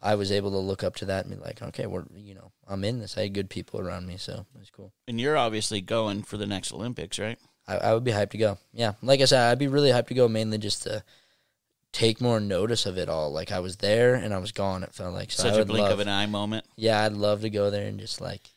I 0.01 0.15
was 0.15 0.31
able 0.31 0.51
to 0.53 0.59
look 0.59 0.85
up 0.85 0.97
to 0.97 1.07
that 1.07 1.27
and 1.27 1.35
be 1.35 1.41
like, 1.43 1.61
okay, 1.61 1.87
we're 1.87 2.05
you 2.17 2.35
know, 2.35 2.53
I'm 2.67 2.85
in 2.85 3.01
this. 3.01 3.19
I 3.19 3.23
had 3.23 3.35
good 3.35 3.51
people 3.51 3.81
around 3.81 4.07
me, 4.07 4.17
so 4.17 4.47
it 4.55 4.59
was 4.59 4.71
cool. 4.71 4.93
And 5.07 5.21
you're 5.21 5.37
obviously 5.37 5.81
going 5.81 6.23
for 6.23 6.37
the 6.37 6.47
next 6.47 6.73
Olympics, 6.73 7.19
right? 7.19 7.39
I, 7.67 7.77
I 7.77 7.95
would 7.95 8.05
be 8.05 8.13
hyped 8.13 8.31
to 8.31 8.39
go. 8.39 8.59
Yeah, 8.73 8.93
like 9.03 9.21
I 9.21 9.25
said, 9.25 9.51
I'd 9.51 9.59
be 9.59 9.69
really 9.69 9.91
hyped 9.91 10.09
to 10.09 10.15
go 10.15 10.29
mainly 10.29 10.59
just 10.59 10.85
to 10.85 11.03
take 11.93 12.21
more 12.21 12.41
notice 12.41 12.87
of 12.87 12.99
it 12.99 13.09
all. 13.09 13.33
Like 13.33 13.51
I 13.51 13.61
was 13.61 13.77
there 13.77 14.15
and 14.15 14.33
I 14.33 14.39
was 14.39 14.53
gone. 14.53 14.83
It 14.83 14.95
felt 14.95 15.15
like 15.15 15.31
so 15.31 15.45
Such 15.45 15.59
a 15.59 15.65
blink 15.65 15.85
love, 15.85 15.93
of 15.93 16.01
an 16.01 16.09
eye 16.09 16.27
moment. 16.27 16.65
Yeah, 16.77 17.03
I'd 17.03 17.13
love 17.13 17.43
to 17.43 17.51
go 17.51 17.71
there 17.71 17.87
and 17.87 17.99
just 17.99 18.21
like 18.21 18.51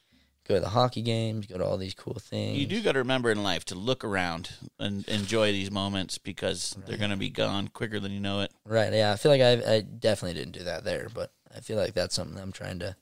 go 0.48 0.56
to 0.56 0.60
the 0.60 0.70
hockey 0.70 1.02
games, 1.02 1.46
go 1.46 1.58
to 1.58 1.66
all 1.66 1.78
these 1.78 1.94
cool 1.94 2.16
things. 2.20 2.58
You 2.58 2.66
do 2.66 2.82
got 2.82 2.94
to 2.94 3.00
remember 3.00 3.32
in 3.32 3.44
life 3.44 3.66
to 3.66 3.76
look 3.76 4.04
around 4.04 4.50
and 4.80 5.08
enjoy 5.08 5.52
these 5.52 5.72
moments 5.72 6.18
because 6.18 6.76
they're 6.86 6.98
going 6.98 7.12
to 7.12 7.18
be 7.18 7.30
gone 7.30 7.68
quicker 7.68 8.00
than 8.00 8.12
you 8.12 8.20
know 8.20 8.42
it. 8.42 8.52
Right. 8.66 8.92
Yeah. 8.94 9.12
I 9.14 9.16
feel 9.18 9.32
like 9.32 9.42
I 9.42 9.76
I 9.76 9.82
definitely 9.82 10.40
didn't 10.40 10.54
do 10.58 10.64
that 10.66 10.84
there, 10.84 11.08
but 11.14 11.32
I 11.56 11.60
feel 11.60 11.78
like 11.78 11.94
that's 11.94 12.16
something 12.16 12.38
I'm 12.42 12.52
trying 12.52 12.80
to 12.80 12.96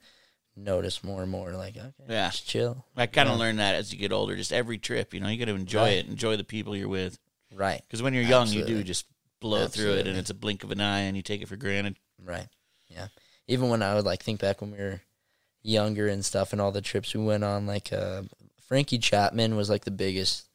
notice 0.56 1.02
more 1.02 1.22
and 1.22 1.30
more. 1.30 1.52
Like, 1.52 1.76
okay, 1.76 1.92
Yeah. 2.08 2.28
just 2.30 2.46
chill. 2.46 2.84
I 2.96 3.06
kind 3.06 3.28
of 3.28 3.36
Yeah. 3.36 3.40
learned 3.40 3.58
that 3.60 3.74
as 3.76 3.92
you 3.92 3.98
get 3.98 4.12
older. 4.12 4.36
Just 4.36 4.52
every 4.52 4.78
trip, 4.78 5.14
you 5.14 5.20
know, 5.20 5.28
you 5.28 5.38
got 5.38 5.46
to 5.50 5.54
enjoy 5.54 5.80
Right. 5.82 5.92
it, 5.98 6.06
enjoy 6.06 6.36
the 6.36 6.44
people 6.44 6.76
you're 6.76 6.88
with. 6.88 7.18
Right. 7.54 7.80
Because 7.86 8.02
when 8.02 8.14
you're 8.14 8.22
young, 8.22 8.48
you 8.48 8.64
do 8.64 8.82
just 8.84 9.06
blow 9.40 9.66
through 9.68 9.94
it, 9.94 10.06
and 10.06 10.18
it's 10.18 10.30
a 10.30 10.34
blink 10.34 10.62
of 10.64 10.70
an 10.70 10.80
eye, 10.80 11.00
and 11.00 11.16
you 11.16 11.22
take 11.22 11.40
it 11.40 11.48
for 11.48 11.56
granted. 11.56 11.96
Right. 12.22 12.46
Yeah. 12.88 13.08
Even 13.48 13.70
when 13.70 13.82
I 13.82 13.94
would 13.94 14.04
like 14.04 14.22
think 14.22 14.40
back 14.40 14.60
when 14.60 14.70
we 14.72 14.78
were 14.78 15.00
younger 15.62 16.08
and 16.08 16.24
stuff, 16.24 16.52
and 16.52 16.60
all 16.60 16.72
the 16.72 16.80
trips 16.80 17.14
we 17.14 17.22
went 17.24 17.44
on, 17.44 17.66
like 17.66 17.92
uh, 17.92 18.22
Frankie 18.66 18.98
Chapman 18.98 19.56
was 19.56 19.70
like 19.70 19.84
the 19.84 19.90
biggest 19.90 20.48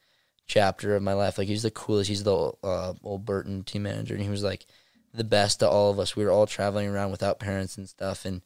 chapter 0.48 0.96
of 0.96 1.04
my 1.04 1.14
life. 1.14 1.38
Like 1.38 1.48
he's 1.48 1.64
the 1.64 1.72
coolest. 1.72 2.10
He's 2.10 2.24
the 2.24 2.52
uh, 2.64 2.94
old 3.04 3.26
Burton 3.26 3.64
team 3.64 3.84
manager, 3.84 4.14
and 4.14 4.24
he 4.24 4.30
was 4.30 4.44
like 4.44 4.66
the 5.14 5.24
best 5.24 5.60
to 5.60 5.70
all 5.70 5.92
of 5.92 6.00
us. 6.00 6.16
We 6.16 6.26
were 6.26 6.32
all 6.32 6.48
traveling 6.48 6.88
around 6.88 7.12
without 7.12 7.40
parents 7.40 7.78
and 7.78 7.88
stuff, 7.88 8.26
and 8.26 8.42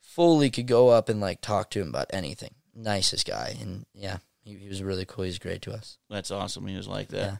fully 0.00 0.50
could 0.50 0.66
go 0.66 0.88
up 0.88 1.08
and 1.08 1.20
like 1.20 1.40
talk 1.40 1.70
to 1.70 1.80
him 1.80 1.88
about 1.88 2.10
anything. 2.10 2.54
Nicest 2.74 3.26
guy, 3.26 3.56
and 3.60 3.86
yeah, 3.94 4.18
he, 4.44 4.54
he 4.54 4.68
was 4.68 4.82
really 4.82 5.04
cool. 5.04 5.24
He's 5.24 5.38
great 5.38 5.62
to 5.62 5.72
us. 5.72 5.98
That's 6.08 6.30
awesome. 6.30 6.66
He 6.66 6.76
was 6.76 6.88
like 6.88 7.08
that. 7.08 7.16
Yeah. 7.16 7.36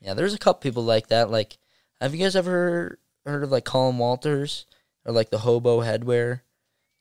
Yeah, 0.00 0.14
there's 0.14 0.34
a 0.34 0.38
couple 0.38 0.60
people 0.60 0.84
like 0.84 1.08
that. 1.08 1.30
Like, 1.30 1.58
have 2.00 2.14
you 2.14 2.22
guys 2.22 2.36
ever 2.36 2.98
heard 3.26 3.42
of 3.42 3.50
like 3.50 3.64
Colin 3.64 3.98
Walters 3.98 4.66
or 5.04 5.12
like 5.12 5.30
the 5.30 5.38
hobo 5.38 5.80
headwear? 5.80 6.42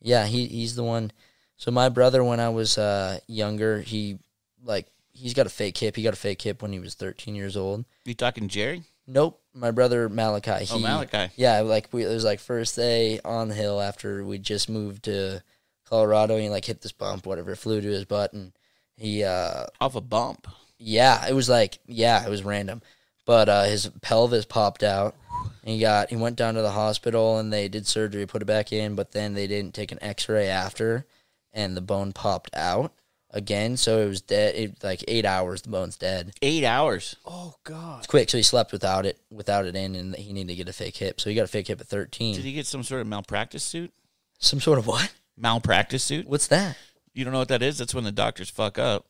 Yeah, 0.01 0.25
he 0.25 0.45
he's 0.47 0.75
the 0.75 0.83
one. 0.83 1.11
So 1.57 1.71
my 1.71 1.89
brother, 1.89 2.23
when 2.23 2.39
I 2.39 2.49
was 2.49 2.77
uh, 2.77 3.19
younger, 3.27 3.81
he 3.81 4.19
like 4.63 4.87
he's 5.11 5.33
got 5.33 5.45
a 5.47 5.49
fake 5.49 5.77
hip. 5.77 5.95
He 5.95 6.03
got 6.03 6.13
a 6.13 6.17
fake 6.17 6.41
hip 6.41 6.61
when 6.61 6.71
he 6.71 6.79
was 6.79 6.93
13 6.95 7.33
years 7.35 7.57
old. 7.57 7.85
You 8.05 8.13
talking 8.13 8.47
Jerry? 8.47 8.83
Nope, 9.07 9.41
my 9.53 9.71
brother 9.71 10.09
Malachi. 10.09 10.65
He, 10.65 10.75
Oh, 10.75 10.79
Malachi. 10.79 11.31
Yeah, 11.37 11.61
like 11.61 11.87
we, 11.91 12.03
it 12.03 12.09
was 12.09 12.25
like 12.25 12.39
first 12.39 12.75
day 12.75 13.19
on 13.23 13.47
the 13.47 13.55
hill 13.55 13.81
after 13.81 14.23
we 14.23 14.37
just 14.37 14.69
moved 14.69 15.03
to 15.05 15.41
Colorado. 15.85 16.35
And 16.35 16.43
he 16.43 16.49
like 16.49 16.65
hit 16.65 16.81
this 16.81 16.91
bump, 16.91 17.25
whatever, 17.25 17.55
flew 17.55 17.79
to 17.81 17.87
his 17.87 18.05
butt, 18.05 18.33
and 18.33 18.51
he 18.97 19.23
uh 19.23 19.65
Off 19.81 19.95
a 19.95 20.01
bump. 20.01 20.47
yeah, 20.77 21.25
it 21.27 21.33
was 21.33 21.47
like 21.49 21.79
yeah, 21.87 22.25
it 22.25 22.29
was 22.29 22.43
random. 22.43 22.81
But 23.27 23.47
uh, 23.47 23.65
his 23.65 23.91
pelvis 24.01 24.45
popped 24.45 24.81
out. 24.81 25.15
And 25.61 25.73
he 25.75 25.79
got 25.79 26.09
he 26.09 26.15
went 26.15 26.37
down 26.37 26.55
to 26.55 26.61
the 26.61 26.71
hospital 26.71 27.37
and 27.37 27.51
they 27.51 27.67
did 27.67 27.85
surgery, 27.85 28.25
put 28.25 28.41
it 28.41 28.45
back 28.45 28.71
in, 28.71 28.95
but 28.95 29.11
then 29.11 29.33
they 29.33 29.47
didn't 29.47 29.73
take 29.73 29.91
an 29.91 30.01
X-ray 30.01 30.47
after, 30.47 31.05
and 31.51 31.75
the 31.75 31.81
bone 31.81 32.13
popped 32.13 32.55
out 32.55 32.93
again. 33.31 33.75
So 33.75 33.99
it 33.99 34.07
was 34.07 34.21
dead. 34.21 34.55
It, 34.55 34.83
like 34.83 35.03
eight 35.09 35.25
hours, 35.25 35.61
the 35.61 35.69
bone's 35.69 35.97
dead. 35.97 36.31
Eight 36.41 36.63
hours. 36.63 37.17
Oh 37.25 37.55
God. 37.65 37.99
It's 37.99 38.07
quick. 38.07 38.29
So 38.29 38.37
he 38.37 38.43
slept 38.43 38.71
without 38.71 39.05
it, 39.05 39.19
without 39.29 39.65
it 39.65 39.75
in, 39.75 39.93
and 39.95 40.15
he 40.15 40.31
needed 40.31 40.53
to 40.53 40.55
get 40.55 40.69
a 40.69 40.73
fake 40.73 40.95
hip. 40.95 41.19
So 41.19 41.29
he 41.29 41.35
got 41.35 41.43
a 41.43 41.47
fake 41.47 41.67
hip 41.67 41.81
at 41.81 41.87
thirteen. 41.87 42.35
Did 42.35 42.45
he 42.45 42.53
get 42.53 42.65
some 42.65 42.83
sort 42.83 43.01
of 43.01 43.07
malpractice 43.07 43.63
suit? 43.63 43.91
Some 44.39 44.61
sort 44.61 44.79
of 44.79 44.87
what? 44.87 45.11
Malpractice 45.35 46.03
suit? 46.03 46.27
What's 46.27 46.47
that? 46.47 46.77
You 47.13 47.25
don't 47.25 47.33
know 47.33 47.39
what 47.39 47.49
that 47.49 47.61
is? 47.61 47.77
That's 47.77 47.93
when 47.93 48.05
the 48.05 48.11
doctors 48.13 48.49
fuck 48.49 48.79
up. 48.79 49.05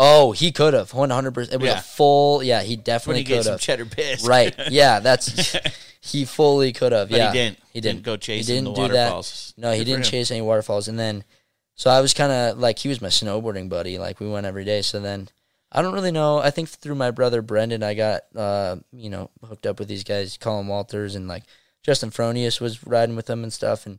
Oh, 0.00 0.30
he 0.32 0.52
could 0.52 0.74
have 0.74 0.94
one 0.94 1.10
hundred 1.10 1.34
percent. 1.34 1.54
It 1.54 1.60
was 1.60 1.68
Yeah. 1.70 1.78
a 1.78 1.82
full. 1.82 2.42
Yeah, 2.42 2.62
he 2.62 2.76
When 2.76 2.84
definitely 2.84 3.20
he 3.20 3.24
gets 3.24 3.38
could 3.40 3.44
some 3.44 3.52
have. 3.54 3.60
cheddar 3.60 3.84
piss. 3.86 4.24
Right. 4.26 4.54
Yeah, 4.70 5.00
that's 5.00 5.56
he 6.00 6.24
fully 6.24 6.72
could 6.72 6.92
have. 6.92 7.08
But 7.08 7.16
he 7.16 7.20
Yeah, 7.20 7.32
didn't. 7.32 7.58
He 7.72 7.80
Didn't 7.80 7.96
didn't 7.96 8.04
go 8.06 8.12
He 8.12 8.18
chasing 8.18 8.54
didn't 8.64 8.74
the 8.76 8.86
do 8.86 8.92
that. 8.94 9.52
No, 9.56 9.72
he 9.72 9.78
Good 9.78 9.82
for 9.82 9.84
didn't 9.86 10.04
him. 10.06 10.10
chase 10.10 10.30
any 10.30 10.40
waterfalls. 10.40 10.86
And 10.88 10.98
then, 10.98 11.24
so 11.74 11.90
I 11.90 12.00
was 12.00 12.14
kind 12.14 12.30
of 12.32 12.58
like 12.58 12.78
he 12.78 12.88
was 12.88 13.00
my 13.02 13.08
snowboarding 13.08 13.68
buddy. 13.68 13.98
Like 13.98 14.20
we 14.20 14.28
went 14.28 14.46
every 14.46 14.64
day. 14.64 14.82
So 14.82 15.00
then, 15.00 15.28
I 15.72 15.82
don't 15.82 15.94
really 15.94 16.12
know. 16.12 16.38
I 16.38 16.50
think 16.50 16.68
through 16.68 16.94
my 16.94 17.10
brother 17.10 17.42
Brendan, 17.42 17.82
I 17.82 17.94
got 17.94 18.22
uh 18.36 18.76
you 18.92 19.10
know 19.10 19.30
hooked 19.44 19.66
up 19.66 19.80
with 19.80 19.88
these 19.88 20.04
guys, 20.04 20.36
Colin 20.36 20.68
Walters 20.68 21.16
and 21.16 21.26
like 21.26 21.42
Justin 21.82 22.10
Fronius 22.10 22.60
was 22.60 22.86
riding 22.86 23.16
with 23.16 23.26
them 23.26 23.42
and 23.42 23.52
stuff. 23.52 23.84
And 23.84 23.98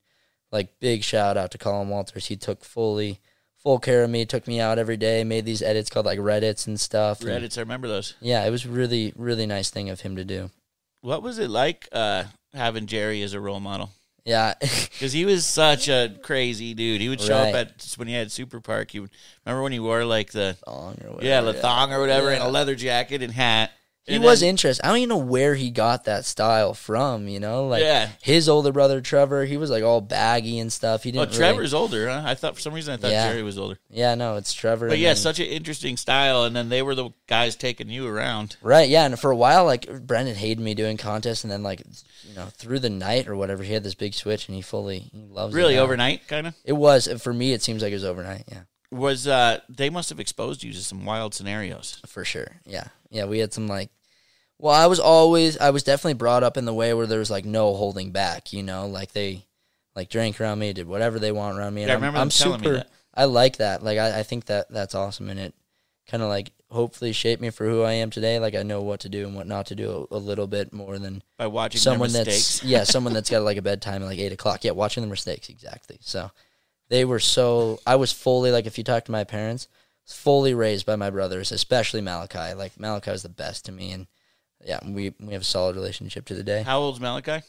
like 0.52 0.80
big 0.80 1.04
shout 1.04 1.36
out 1.36 1.52
to 1.52 1.58
Colin 1.58 1.90
Walters. 1.90 2.28
He 2.28 2.38
took 2.38 2.64
fully 2.64 3.20
full 3.64 3.80
care 3.80 4.04
of 4.04 4.10
me. 4.10 4.26
Took 4.26 4.48
me 4.48 4.60
out 4.60 4.78
every 4.80 4.98
day. 4.98 5.24
Made 5.24 5.46
these 5.46 5.62
edits 5.62 5.90
called 5.90 6.06
like 6.06 6.20
Reddits 6.20 6.68
and 6.68 6.80
stuff. 6.80 7.22
and- 7.22 7.30
I 7.58 7.60
remember 7.60 7.88
those. 7.88 8.16
yeah, 8.22 8.46
it 8.46 8.50
was 8.52 8.66
really, 8.66 9.14
really 9.16 9.46
nice 9.46 9.70
thing 9.70 9.90
of 9.90 10.02
him 10.02 10.16
to 10.16 10.26
do. 10.26 10.50
What 11.02 11.24
was 11.24 11.40
it 11.40 11.50
like 11.50 11.88
uh, 11.92 12.26
having 12.54 12.86
Jerry 12.88 13.22
as 13.22 13.34
a 13.34 13.40
role 13.40 13.60
model? 13.60 13.90
Yeah, 14.26 14.54
Because 14.60 15.14
he 15.14 15.24
was 15.26 15.46
such 15.46 15.88
a 15.88 16.14
crazy 16.22 16.74
dude. 16.74 17.00
He 17.02 17.08
would 17.10 17.22
show 17.22 17.36
up 17.38 17.54
Right. 17.54 17.68
at 17.68 17.94
when 17.96 18.08
he 18.10 18.14
had 18.14 18.32
Super 18.32 18.60
Park. 18.60 18.92
He 18.92 19.00
would 19.00 19.10
remember 19.46 19.64
when 19.64 19.72
he 19.72 19.80
wore 19.80 20.04
like 20.06 20.32
the 20.32 20.58
thong 20.66 20.98
or 21.04 21.12
whatever. 21.14 21.26
yeah 21.26 21.42
the 21.42 21.54
thong 21.54 21.94
or 21.94 22.00
whatever 22.00 22.30
and 22.30 22.44
a 22.44 22.48
leather 22.50 22.76
jacket 22.76 23.24
and 23.24 23.34
hat. 23.34 23.72
He 24.10 24.16
And 24.16 24.24
was 24.24 24.40
then- 24.42 24.50
interesting. 24.50 24.84
I 24.84 24.90
don't 24.90 24.98
even 24.98 25.10
know 25.10 25.18
where 25.18 25.56
he 25.56 25.70
got 25.72 26.06
that 26.06 26.26
style 26.26 26.74
from. 26.74 27.28
You 27.28 27.40
know, 27.40 27.68
like 27.68 27.84
Yeah. 27.84 28.10
his 28.22 28.50
older 28.50 28.72
brother 28.72 29.00
Trevor, 29.02 29.46
he 29.46 29.56
was 29.58 29.70
like 29.70 29.84
all 29.84 30.02
baggy 30.02 30.60
and 30.60 30.74
stuff. 30.74 31.04
He 31.04 31.10
Oh, 31.12 31.14
didn't. 31.26 31.30
really- 31.30 31.38
Trevor's 31.38 31.74
older. 31.74 32.10
Huh? 32.10 32.24
I 32.26 32.36
thought 32.36 32.56
for 32.56 32.62
some 32.62 32.74
reason 32.74 32.94
I 32.94 32.98
thought 32.98 33.12
Yeah. 33.12 33.30
Jerry 33.30 33.44
was 33.44 33.58
older. 33.58 33.78
yeah, 33.90 34.16
no, 34.16 34.36
it's 34.36 34.52
Trevor. 34.54 34.90
But 34.90 34.98
yeah, 35.00 35.10
then- 35.10 35.16
such 35.18 35.40
an 35.40 35.46
interesting 35.46 35.96
style. 35.96 36.44
And 36.44 36.56
then 36.56 36.70
they 36.70 36.82
were 36.82 36.96
the 36.96 37.12
guys 37.28 37.56
taking 37.56 37.90
you 37.90 38.08
around. 38.08 38.58
right. 38.62 38.90
Yeah, 38.90 39.06
and 39.06 39.20
for 39.20 39.32
a 39.32 39.36
while, 39.36 39.64
like 39.66 39.88
Brendan 40.06 40.36
hated 40.36 40.60
me 40.60 40.74
doing 40.74 40.98
contests, 40.98 41.44
and 41.44 41.52
then 41.52 41.64
like 41.64 41.82
you 42.28 42.36
know 42.36 42.48
through 42.58 42.80
the 42.80 42.90
night 42.90 43.28
or 43.28 43.36
whatever, 43.36 43.64
he 43.64 43.74
had 43.74 43.84
this 43.84 43.94
big 43.96 44.14
switch, 44.14 44.48
and 44.48 44.56
he 44.56 44.62
fully 44.62 45.10
he 45.14 45.26
loves 45.32 45.54
Really 45.54 45.78
overnight, 45.78 46.28
kind 46.28 46.48
of. 46.48 46.56
It 46.66 46.74
was 46.74 47.08
for 47.22 47.34
me. 47.34 47.54
It 47.54 47.62
seems 47.62 47.82
like 47.84 47.92
it 47.92 47.96
was 47.96 48.04
overnight. 48.04 48.44
Yeah, 48.52 48.62
Was 48.92 49.28
uh 49.28 49.60
they 49.70 49.90
must 49.92 50.10
have 50.10 50.20
exposed 50.20 50.64
you 50.64 50.74
to 50.74 50.80
some 50.84 51.06
wild 51.06 51.34
scenarios. 51.36 51.98
for 52.08 52.26
sure. 52.26 52.60
Yeah, 52.66 52.86
yeah. 53.12 53.26
We 53.26 53.40
had 53.40 53.54
some 53.54 53.68
like. 53.68 53.90
Well, 54.60 54.74
I 54.76 54.88
was 54.88 55.00
always 55.00 55.58
I 55.58 55.70
was 55.70 55.84
definitely 55.84 56.16
brought 56.16 56.44
up 56.44 56.58
in 56.58 56.66
the 56.66 56.74
way 56.74 56.94
where 56.94 57.08
there 57.08 57.20
was 57.20 57.32
like 57.32 57.46
no 57.46 57.74
holding 57.74 58.12
back. 58.12 58.52
You 58.54 58.62
know, 58.62 58.88
like 58.88 59.14
they 59.14 59.46
like 59.96 60.10
drank 60.10 60.40
around 60.40 60.60
me, 60.60 60.74
did 60.74 60.88
whatever 60.88 61.18
they 61.18 61.32
want 61.32 61.58
around 61.58 61.74
me. 61.74 61.84
And 61.84 61.90
Yeah, 61.90 61.94
I 61.94 61.96
I'm, 61.96 62.02
remember 62.02 62.20
I'm 62.20 62.28
me 62.28 62.32
super. 62.32 62.74
that. 62.74 62.90
I 63.14 63.26
like 63.26 63.58
that. 63.58 63.84
Like 63.84 63.98
I, 63.98 64.20
I 64.20 64.24
think 64.24 64.46
that 64.46 64.70
that's 64.70 64.96
awesome, 64.96 65.30
and 65.30 65.40
it 65.40 65.54
kind 66.08 66.22
of 66.24 66.30
like 66.30 66.52
hopefully 66.70 67.12
shaped 67.14 67.42
me 67.42 67.50
for 67.50 67.66
who 67.68 67.82
I 67.82 67.94
am 67.94 68.10
today. 68.10 68.38
Like 68.40 68.54
I 68.54 68.64
know 68.64 68.82
what 68.82 69.00
to 69.02 69.10
do 69.10 69.26
and 69.26 69.36
what 69.36 69.48
not 69.48 69.66
to 69.68 69.76
do 69.76 70.08
a, 70.12 70.16
a 70.16 70.20
little 70.20 70.46
bit 70.48 70.72
more 70.74 71.00
than 71.00 71.24
By 71.38 71.48
watching 71.48 71.80
someone 71.80 72.12
their 72.12 72.26
that's 72.26 72.64
yeah 72.64 72.84
someone 72.96 73.14
that's 73.14 73.30
got 73.30 73.44
like 73.44 73.58
a 73.58 73.62
bedtime 73.62 74.02
at 74.04 74.08
like 74.08 74.20
eight 74.20 74.34
o'clock. 74.34 74.64
Yeah, 74.64 74.72
watching 74.72 75.02
the 75.04 75.10
mistakes 75.10 75.50
exactly. 75.50 75.98
So 76.02 76.32
they 76.90 77.06
were 77.06 77.20
so 77.20 77.80
I 77.88 77.96
was 77.96 78.12
fully 78.12 78.52
like 78.52 78.66
if 78.66 78.78
you 78.78 78.84
talk 78.84 79.06
to 79.06 79.12
my 79.12 79.24
parents, 79.24 79.68
fully 80.06 80.54
raised 80.54 80.86
by 80.86 80.96
my 80.98 81.10
brothers, 81.10 81.52
especially 81.52 82.02
Malachi. 82.02 82.54
Like 82.54 82.80
Malachi 82.80 83.12
was 83.12 83.24
the 83.24 83.30
best 83.30 83.66
to 83.66 83.72
me, 83.72 83.92
and 83.92 84.08
yeah, 84.66 84.80
we 84.86 85.14
we 85.20 85.34
have 85.34 85.42
a 85.42 85.46
solid 85.46 85.76
relationship 85.76 86.26
to 86.26 86.34
the 86.36 86.44
day. 86.44 86.64
How 86.64 86.80
old's 86.80 87.00
Malachi? 87.00 87.44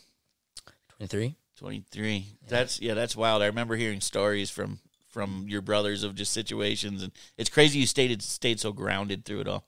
Twenty 0.97 1.07
three. 1.09 1.37
23 1.57 2.27
that's 2.49 2.81
yeah 2.81 2.95
that's 2.95 3.15
wild 3.15 3.43
i 3.43 3.47
remember 3.47 3.77
hearing 3.77 4.01
stories 4.01 4.49
from 4.49 4.79
from 5.11 5.45
your 5.47 5.61
brothers 5.61 6.03
of 6.05 6.15
just 6.15 6.33
situations 6.33 7.03
and 7.03 7.13
it's 7.37 7.51
crazy 7.51 7.79
you 7.79 7.87
stayed 7.87 8.23
stayed 8.23 8.59
so 8.59 8.73
grounded 8.73 9.27
through 9.27 9.41
it 9.41 9.47
all 9.49 9.63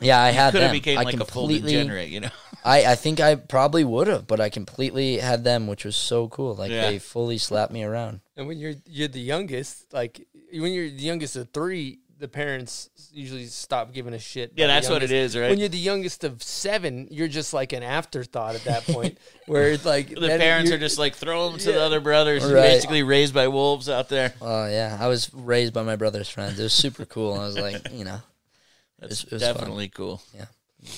Yeah, 0.00 0.18
I 0.20 0.30
had 0.30 0.52
could 0.52 0.62
have 0.62 0.72
became 0.72 0.98
I 0.98 1.02
like 1.02 1.14
a 1.16 1.18
full 1.26 1.48
completely- 1.48 1.72
degenerate 1.72 2.08
you 2.08 2.20
know 2.20 2.30
I, 2.64 2.92
I 2.92 2.94
think 2.94 3.20
I 3.20 3.34
probably 3.34 3.84
would 3.84 4.06
have, 4.06 4.26
but 4.26 4.40
I 4.40 4.48
completely 4.48 5.18
had 5.18 5.44
them, 5.44 5.66
which 5.66 5.84
was 5.84 5.96
so 5.96 6.28
cool. 6.28 6.54
Like 6.54 6.70
Yeah. 6.70 6.88
they 6.92 6.98
fully 6.98 7.36
slapped 7.36 7.70
me 7.70 7.84
around. 7.84 8.20
And 8.38 8.46
when 8.46 8.56
you're 8.56 8.72
you're 8.86 9.06
the 9.08 9.20
youngest, 9.20 9.92
like 9.92 10.26
when 10.50 10.72
you're 10.72 10.88
the 10.88 11.02
youngest 11.04 11.36
of 11.36 11.50
three, 11.50 11.98
the 12.24 12.28
parents 12.28 12.88
usually 13.12 13.44
stop 13.44 13.92
giving 13.92 14.14
a 14.14 14.18
shit. 14.18 14.52
Yeah, 14.56 14.66
that's 14.66 14.88
what 14.88 15.02
it 15.02 15.12
is, 15.12 15.36
right? 15.36 15.50
When 15.50 15.58
you're 15.58 15.68
the 15.68 15.76
youngest 15.76 16.24
of 16.24 16.42
seven, 16.42 17.06
you're 17.10 17.28
just 17.28 17.52
like 17.52 17.74
an 17.74 17.82
afterthought 17.82 18.54
at 18.54 18.64
that 18.64 18.84
point, 18.84 19.18
where 19.46 19.68
it's 19.72 19.84
like 19.84 20.08
the 20.08 20.28
parents 20.28 20.70
you're- 20.70 20.80
just 20.80 20.98
like 20.98 21.14
throw 21.14 21.50
them 21.50 21.58
to 21.58 21.72
the 21.72 21.82
other 21.82 22.00
brothers 22.00 22.42
Right. 22.42 22.62
basically 22.62 23.02
raised 23.02 23.34
by 23.34 23.48
wolves 23.48 23.90
out 23.90 24.08
there 24.08 24.32
Oh 24.40 24.66
yeah, 24.66 24.96
I 24.98 25.08
was 25.08 25.32
raised 25.34 25.74
by 25.74 25.82
my 25.82 25.96
brother's 25.96 26.30
friends. 26.30 26.58
It 26.58 26.62
was 26.62 26.72
super 26.72 27.04
cool. 27.04 27.34
I 27.34 27.44
was 27.44 27.58
like, 27.58 27.92
you 27.92 28.06
know, 28.06 28.20
that's 28.98 29.24
it 29.24 29.30
was 29.32 29.42
fun. 29.42 29.54
definitely 29.54 29.88
cool 29.90 30.22
yeah, 30.34 30.46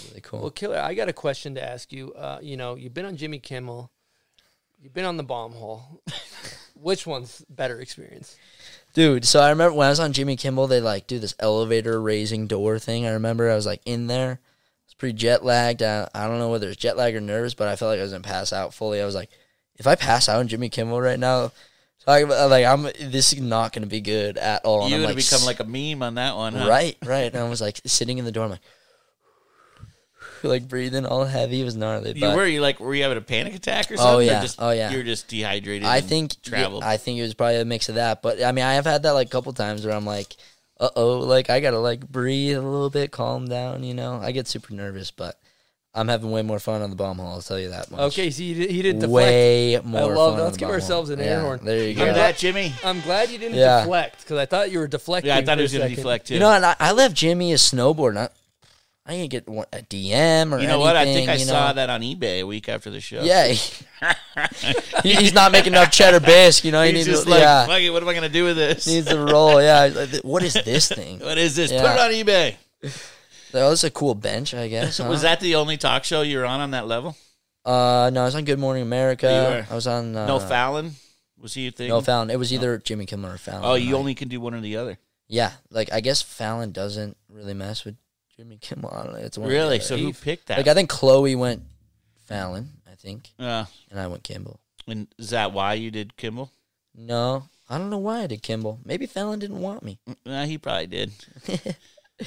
really 0.08 0.20
cool. 0.20 0.42
Well, 0.42 0.50
Killer, 0.50 0.78
I 0.78 0.94
got 0.94 1.08
a 1.08 1.12
question 1.12 1.56
to 1.56 1.64
ask 1.68 1.92
you. 1.92 2.12
Uh, 2.12 2.38
you 2.40 2.56
know, 2.56 2.76
you've 2.76 2.94
been 2.94 3.04
on 3.06 3.16
Jimmy 3.16 3.40
Kimmel, 3.40 3.90
you've 4.78 4.94
been 4.94 5.04
on 5.04 5.16
the 5.16 5.24
Bomb 5.24 5.52
Hole. 5.54 6.02
Which 6.78 7.04
one's 7.06 7.42
better 7.48 7.80
experience? 7.80 8.36
Dude, 8.96 9.26
so 9.26 9.40
I 9.40 9.50
remember 9.50 9.76
when 9.76 9.88
I 9.88 9.90
was 9.90 10.00
on 10.00 10.14
Jimmy 10.14 10.36
Kimmel, 10.36 10.68
they 10.68 10.80
like 10.80 11.06
do 11.06 11.18
this 11.18 11.34
elevator 11.38 12.00
raising 12.00 12.46
door 12.46 12.78
thing. 12.78 13.04
I 13.04 13.10
remember 13.10 13.50
I 13.50 13.54
was 13.54 13.66
like 13.66 13.82
in 13.84 14.06
there. 14.06 14.40
I 14.40 14.86
was 14.86 14.94
pretty 14.96 15.12
jet 15.12 15.44
lagged. 15.44 15.82
I, 15.82 16.08
I 16.14 16.26
don't 16.26 16.38
know 16.38 16.48
whether 16.48 16.70
it's 16.70 16.78
jet 16.78 16.96
lag 16.96 17.14
or 17.14 17.20
nerves, 17.20 17.52
but 17.52 17.68
I 17.68 17.76
felt 17.76 17.90
like 17.90 17.98
I 17.98 18.02
was 18.02 18.12
gonna 18.12 18.22
pass 18.22 18.54
out 18.54 18.72
fully. 18.72 19.02
I 19.02 19.04
was 19.04 19.14
like, 19.14 19.28
if 19.74 19.86
I 19.86 19.96
pass 19.96 20.30
out 20.30 20.38
on 20.38 20.48
Jimmy 20.48 20.70
Kimmel 20.70 20.98
right 20.98 21.18
now, 21.18 21.52
talking 22.06 22.24
about 22.24 22.48
like 22.48 22.64
I'm 22.64 22.84
this 22.84 23.34
is 23.34 23.40
not 23.42 23.74
gonna 23.74 23.84
be 23.84 24.00
good 24.00 24.38
at 24.38 24.64
all. 24.64 24.88
You 24.88 25.00
would 25.00 25.08
like, 25.08 25.16
become 25.16 25.44
like 25.44 25.60
a 25.60 25.64
meme 25.64 26.02
on 26.02 26.14
that 26.14 26.34
one 26.34 26.54
huh? 26.54 26.66
right, 26.66 26.96
right. 27.04 27.30
And 27.30 27.36
I 27.36 27.46
was 27.50 27.60
like 27.60 27.82
sitting 27.84 28.16
in 28.16 28.24
the 28.24 28.32
door. 28.32 28.44
I'm 28.44 28.50
like, 28.52 28.60
like 30.48 30.68
breathing 30.68 31.04
all 31.06 31.24
heavy. 31.24 31.60
It 31.60 31.64
was 31.64 31.76
gnarly. 31.76 32.12
you 32.14 32.20
but 32.20 32.36
were 32.36 32.46
you 32.46 32.60
like 32.60 32.80
were 32.80 32.94
you 32.94 33.02
having 33.02 33.18
a 33.18 33.22
panic 33.22 33.54
attack 33.54 33.90
or 33.90 33.96
something 33.96 34.14
Oh, 34.14 34.18
or 34.18 34.22
yeah. 34.22 34.40
just, 34.42 34.56
Oh, 34.60 34.70
yeah. 34.70 34.90
you 34.90 34.98
were 34.98 35.02
just 35.04 35.28
dehydrated 35.28 35.84
I 35.86 35.98
and 35.98 36.06
think 36.06 36.32
yeah, 36.44 36.50
traveled 36.50 36.82
I 36.84 36.96
think 36.96 37.18
it 37.18 37.22
was 37.22 37.34
probably 37.34 37.56
a 37.60 37.64
mix 37.64 37.88
of 37.88 37.94
that. 37.96 38.22
But 38.22 38.42
I 38.42 38.52
mean, 38.52 38.64
I 38.64 38.74
have 38.74 38.84
had 38.86 39.02
that 39.04 39.12
like 39.12 39.28
a 39.28 39.30
couple 39.30 39.52
times 39.52 39.84
where 39.86 39.94
I'm 39.94 40.06
like, 40.06 40.36
uh 40.78 40.90
oh, 40.96 41.18
like 41.20 41.48
I 41.50 41.60
gotta 41.60 41.78
like 41.78 42.06
breathe 42.06 42.56
a 42.56 42.60
little 42.62 42.90
bit, 42.90 43.10
calm 43.10 43.48
down. 43.48 43.82
You 43.84 43.94
know, 43.94 44.20
I 44.22 44.32
get 44.32 44.46
super 44.48 44.74
nervous, 44.74 45.10
but 45.10 45.38
I'm 45.94 46.08
having 46.08 46.30
way 46.30 46.42
more 46.42 46.58
fun 46.58 46.82
on 46.82 46.90
the 46.90 46.96
bomb 46.96 47.16
hole. 47.16 47.28
I'll 47.32 47.40
tell 47.40 47.58
you 47.58 47.70
that 47.70 47.90
much. 47.90 48.00
Okay, 48.12 48.28
so 48.28 48.42
he, 48.42 48.52
did- 48.52 48.70
he 48.70 48.82
didn't 48.82 49.00
deflect. 49.00 49.24
way 49.24 49.80
more. 49.82 50.12
I 50.12 50.14
love 50.14 50.32
fun 50.32 50.36
that. 50.40 50.44
Let's 50.44 50.56
give 50.58 50.68
ourselves 50.68 51.08
hole. 51.08 51.18
an 51.18 51.24
air 51.24 51.36
Yeah, 51.38 51.40
horn. 51.40 51.60
There 51.64 51.78
you 51.88 51.94
Hear 51.94 52.06
go. 52.08 52.12
that 52.12 52.36
Jimmy 52.36 52.74
I'm 52.84 53.00
glad 53.00 53.30
you 53.30 53.38
didn't 53.38 53.56
Yeah. 53.56 53.80
deflect 53.80 54.18
because 54.20 54.36
I 54.36 54.44
thought 54.44 54.70
you 54.70 54.80
were 54.80 54.88
deflecting. 54.88 55.28
yeah 55.28 55.38
I 55.38 55.44
thought 55.46 55.52
for 55.54 55.60
he 55.60 55.62
was 55.62 55.72
gonna 55.72 55.88
deflect 55.88 56.26
too 56.26 56.34
You 56.34 56.40
know, 56.40 56.50
and 56.52 56.66
I, 56.66 56.76
I 56.78 56.92
left 56.92 57.14
Jimmy 57.14 57.54
a 57.54 57.56
snowboard. 57.56 58.12
Not, 58.12 58.32
I 59.08 59.12
didn't 59.12 59.30
get 59.30 59.46
a 59.46 59.82
DM 59.82 60.52
or 60.52 60.58
You 60.58 60.66
know 60.66 60.80
what? 60.80 60.96
I 60.96 61.04
think 61.04 61.28
I 61.28 61.34
you 61.34 61.44
saw 61.44 61.72
that 61.72 61.88
on 61.90 62.00
eBay 62.00 62.40
a 62.40 62.44
week 62.44 62.68
after 62.68 62.90
the 62.90 63.00
show. 63.00 63.22
Yeah, 63.22 63.46
he's 65.02 65.32
not 65.32 65.52
making 65.52 65.72
enough 65.74 65.90
cheddar 65.90 66.20
bisque. 66.20 66.64
You 66.64 66.72
know, 66.72 66.82
he 66.82 66.88
He's 66.92 67.06
needs 67.06 67.18
just 67.18 67.24
to, 67.24 67.30
like, 67.30 67.40
yeah, 67.40 67.66
fuck 67.66 67.80
it, 67.80 67.90
what 67.90 68.02
am 68.02 68.08
I 68.08 68.14
gonna 68.14 68.28
do 68.28 68.44
with 68.44 68.56
this? 68.56 68.86
needs 68.86 69.06
to 69.08 69.18
roll. 69.18 69.62
Yeah, 69.62 69.86
Like, 69.94 70.22
what 70.22 70.42
is 70.42 70.54
this 70.54 70.88
thing? 70.88 71.20
what 71.20 71.38
is 71.38 71.54
this? 71.56 71.70
Yeah. 71.70 71.82
Put 71.82 71.90
it 71.92 72.00
on 72.00 72.10
eBay. 72.26 72.56
That 73.52 73.68
was 73.68 73.84
a 73.84 73.90
cool 73.90 74.14
bench, 74.14 74.52
I 74.54 74.68
guess. 74.68 74.98
Was 75.00 75.22
that 75.22 75.40
the 75.40 75.54
only 75.54 75.76
talk 75.78 76.04
show 76.04 76.20
you 76.22 76.38
were 76.38 76.44
on 76.44 76.60
on 76.60 76.72
that 76.72 76.86
level? 76.86 77.16
Uh, 77.64 78.10
no, 78.12 78.22
I 78.22 78.24
was 78.26 78.34
on 78.34 78.44
Good 78.44 78.58
Morning 78.58 78.82
You 78.82 78.86
America. 78.86 79.26
were. 79.26 79.66
I 79.72 79.74
was 79.74 79.86
on 79.86 80.14
uh, 80.14 80.26
no 80.26 80.38
Fallon. 80.40 80.92
Was 81.40 81.54
he 81.54 81.68
a 81.68 81.70
thing? 81.70 81.88
No 81.88 82.00
Fallon. 82.00 82.28
It 82.30 82.38
was 82.38 82.52
either 82.52 82.76
Jimmy 82.78 83.06
Kimmel 83.06 83.30
or 83.30 83.38
Fallon. 83.38 83.62
Oh, 83.64 83.74
you 83.74 83.96
only 83.96 84.14
can 84.14 84.28
do 84.28 84.40
one 84.40 84.52
or 84.54 84.60
the 84.60 84.76
other. 84.76 84.98
yeah. 85.28 85.52
Like 85.70 85.92
I 85.92 86.00
guess 86.00 86.20
Fallon 86.22 86.72
doesn't 86.72 87.16
really 87.30 87.54
mess 87.54 87.84
with 87.84 87.96
Jimmy 88.36 88.58
Kimmel. 88.60 88.92
I 88.92 89.04
don't 89.04 89.12
know. 89.14 89.18
It's 89.20 89.38
one 89.38 89.48
or 89.48 89.52
the 89.52 89.56
Really? 89.58 89.80
So 89.80 89.96
who 89.96 90.12
picked 90.12 90.46
that? 90.48 90.58
like 90.58 90.66
I 90.68 90.74
think 90.74 90.90
Chloe 90.90 91.34
went 91.34 91.62
Fallon. 92.26 92.70
I 92.90 92.94
think, 92.94 93.30
uh, 93.38 93.64
and 93.90 94.00
I 94.00 94.06
went 94.06 94.22
Kimball. 94.24 94.60
and 94.86 95.06
is 95.18 95.30
that 95.30 95.52
why 95.52 95.74
you 95.74 95.90
did 95.90 96.16
Kimball? 96.16 96.50
No, 96.94 97.44
I 97.68 97.78
don't 97.78 97.90
know 97.90 97.98
why 97.98 98.22
I 98.22 98.26
did 98.26 98.42
Kimball. 98.42 98.78
Maybe 98.84 99.06
Fallon 99.06 99.38
didn't 99.38 99.60
want 99.60 99.82
me. 99.82 99.98
Uh, 100.24 100.44
he 100.46 100.56
probably 100.58 100.86
did. 100.86 101.12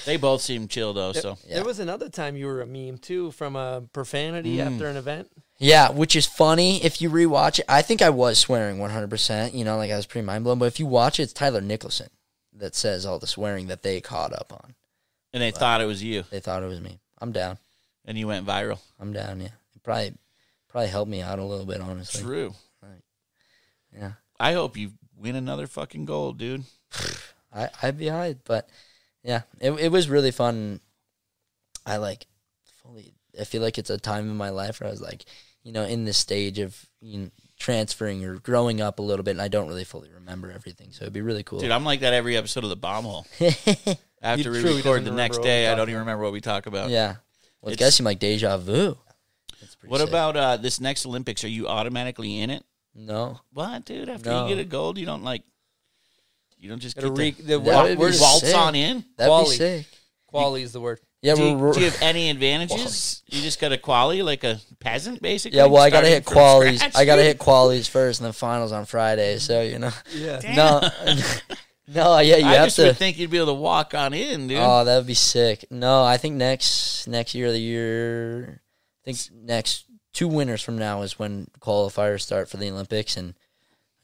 they 0.06 0.18
both 0.18 0.41
seem 0.41 0.68
chill 0.68 0.94
though. 0.94 1.11
So 1.14 1.38
Yeah. 1.48 1.56
There 1.56 1.65
was 1.65 1.80
another 1.80 2.10
time 2.10 2.36
you 2.38 2.45
were 2.45 2.61
a 2.61 2.65
meme 2.68 2.98
too 2.99 3.31
from 3.31 3.56
a 3.56 3.81
profanity 3.94 4.57
Mm. 4.57 4.73
after 4.73 4.88
an 4.88 4.98
event. 4.98 5.30
Yeah, 5.57 5.90
which 5.91 6.15
is 6.15 6.26
funny 6.26 6.81
if 6.84 7.02
you 7.02 7.10
rewatch 7.10 7.60
it. 7.60 7.65
I 7.68 7.81
think 7.81 8.02
I 8.02 8.10
was 8.10 8.38
swearing 8.40 8.77
100%. 8.77 9.53
You 9.53 9.65
know, 9.65 9.76
like 9.77 9.91
I 9.91 9.98
was 9.98 10.06
pretty 10.06 10.26
mind 10.26 10.44
blown. 10.45 10.60
But 10.60 10.65
if 10.65 10.80
you 10.80 10.86
watch 10.86 11.19
it, 11.19 11.23
it's 11.23 11.34
Tyler 11.34 11.60
Nicholson 11.61 12.07
that 12.53 12.76
says 12.76 13.06
all 13.06 13.19
the 13.19 13.27
swearing 13.27 13.68
that 13.68 13.84
they 13.84 13.99
caught 13.99 14.31
up 14.34 14.53
on. 14.53 14.76
And 15.34 15.41
they 15.43 15.51
thought 15.51 15.81
it 15.81 15.85
was 15.85 16.03
you. 16.03 16.23
They 16.30 16.39
thought 16.39 16.64
it 16.64 16.68
was 16.68 16.81
me. 16.81 16.99
I'm 17.19 17.31
down. 17.31 17.57
and 18.06 18.18
you 18.18 18.27
went 18.27 18.45
viral. 18.45 18.80
I'm 18.99 19.14
down. 19.14 19.39
Yeah, 19.41 19.47
it 19.76 19.84
probably 19.84 20.14
probably 20.68 20.89
helped 20.89 21.11
me 21.11 21.22
out 21.22 21.39
a 21.39 21.43
little 21.43 21.65
bit, 21.65 21.81
honestly. 21.81 22.22
True. 22.22 22.53
Yeah, 23.95 24.11
I 24.39 24.53
hope 24.53 24.77
you 24.77 24.91
win 25.18 25.35
another 25.35 25.65
fucking 25.68 26.06
gold, 26.06 26.38
dude. 26.38 26.64
I 27.53 27.69
I'd 27.81 27.97
be 27.97 28.07
high, 28.07 28.35
but 28.45 28.69
yeah, 29.23 29.41
it 29.60 29.72
it 29.72 29.91
was 29.91 30.10
really 30.10 30.31
fun. 30.31 30.80
I 31.85 31.97
like 31.97 32.27
fully. 32.84 33.15
I 33.39 33.43
feel 33.45 33.61
like 33.61 33.77
it's 33.77 33.89
a 33.89 33.97
time 33.97 34.30
in 34.30 34.38
my 34.38 34.49
life 34.49 34.80
where 34.80 34.88
I 34.88 34.91
was 34.91 35.01
like, 35.01 35.26
you 35.64 35.72
know, 35.72 35.84
in 35.84 36.06
this 36.06 36.18
stage 36.18 36.60
of 36.60 36.85
you 37.01 37.18
know, 37.19 37.30
transferring 37.57 38.23
or 38.26 38.35
growing 38.35 38.80
up 38.80 38.99
a 38.99 39.01
little 39.01 39.23
bit, 39.23 39.31
and 39.31 39.41
I 39.41 39.47
don't 39.47 39.68
really 39.68 39.84
fully 39.84 40.10
remember 40.11 40.51
everything. 40.51 40.91
So 40.91 41.03
it'd 41.03 41.14
be 41.14 41.22
really 41.22 41.43
cool. 41.43 41.60
Dude, 41.60 41.72
I'm 41.72 41.85
like 41.85 42.01
that 42.01 42.14
every 42.14 42.38
episode 42.38 42.64
of 42.64 42.69
the 42.69 42.76
bomb 42.76 43.06
hole. 43.06 43.26
After 44.21 44.51
we 44.51 44.61
truly 44.61 44.77
record 44.77 45.05
the 45.05 45.11
next 45.11 45.41
day, 45.41 45.67
I 45.69 45.75
don't 45.75 45.89
even 45.89 45.99
remember 46.01 46.23
what 46.23 46.33
we 46.33 46.41
talk 46.41 46.65
about. 46.65 46.89
yeah. 46.89 47.15
Well, 47.61 47.71
it 47.71 47.73
It's- 47.73 47.87
does 47.87 47.95
seem 47.95 48.05
like 48.05 48.19
deja 48.19 48.57
vu. 48.57 48.97
What 49.85 49.99
sick. 50.01 50.09
about 50.09 50.35
uh, 50.37 50.57
this 50.57 50.79
next 50.81 51.05
Olympics? 51.05 51.43
Are 51.43 51.49
you 51.49 51.67
automatically 51.67 52.39
in 52.39 52.49
it? 52.49 52.63
no? 52.95 53.39
What, 53.53 53.85
dude? 53.85 54.09
After 54.09 54.29
No. 54.29 54.47
you 54.47 54.55
get 54.55 54.61
a 54.61 54.65
gold, 54.65 54.97
you 54.97 55.05
don't 55.05 55.23
like. 55.23 55.43
You 56.57 56.69
don't 56.69 56.79
just 56.79 56.95
Gotta 56.97 57.09
get 57.09 57.17
re- 57.17 57.31
to 57.31 57.41
the 57.43 57.59
That 57.59 57.61
wa- 57.61 57.83
would 57.83 57.97
word 57.97 58.15
waltz 58.19 58.45
sick. 58.45 58.55
on 58.55 58.75
in. 58.75 59.05
That'd 59.15 59.29
Quali. 59.29 59.49
be 59.51 59.55
sick. 59.57 59.85
quality 60.27 60.63
is 60.63 60.73
the 60.73 60.81
word. 60.81 60.99
Yeah, 61.21 61.35
do, 61.35 61.43
you, 61.43 61.53
we're, 61.55 61.73
do 61.73 61.79
you 61.79 61.85
have 61.89 62.01
any 62.01 62.29
advantages? 62.29 63.23
You 63.27 63.41
just 63.41 63.59
got 63.59 63.71
a 63.73 63.77
quali 63.77 64.21
like 64.21 64.43
a 64.43 64.59
peasant, 64.79 65.21
basically. 65.21 65.57
yeah. 65.57 65.65
Well, 65.65 65.81
I 65.81 65.89
gotta 65.89 66.07
hit 66.07 66.23
from 66.25 66.33
qualities. 66.33 66.79
scratch? 66.79 66.95
I 66.95 67.05
gotta 67.05 67.23
hit 67.23 67.39
qualities 67.39 67.87
first, 67.87 68.19
and 68.19 68.25
then 68.25 68.33
finals 68.33 68.71
on 68.73 68.85
Friday. 68.85 69.37
So 69.39 69.61
you 69.61 69.79
know, 69.79 69.91
Yeah. 70.13 70.39
no, 70.55 70.89
no, 71.94 72.20
yeah, 72.20 72.38
you 72.38 72.45
I 72.45 72.53
have 72.56 72.66
just 72.68 72.76
to. 72.78 72.84
would 72.86 72.98
think 72.98 73.18
you'd 73.18 73.32
be 73.32 73.38
able 73.38 73.48
to 73.48 73.53
walk 73.53 73.94
on 73.94 74.14
in, 74.14 74.48
dude. 74.48 74.57
Oh, 74.60 74.84
that 74.84 74.98
would 74.98 75.07
be 75.07 75.14
sick. 75.14 75.66
No, 75.72 76.03
I 76.03 76.18
think 76.18 76.36
next 76.36 77.07
next 77.07 77.34
year, 77.36 77.52
the 77.52 77.60
year, 77.60 78.61
I 79.03 79.11
think 79.11 79.18
next 79.44 79.86
two 80.14 80.28
winners 80.28 80.61
from 80.61 80.78
now 80.78 81.02
is 81.02 81.18
when 81.20 81.48
qualifiers 81.60 82.22
start 82.22 82.49
for 82.49 82.57
the 82.57 82.70
Olympics, 82.70 83.18
and 83.18 83.34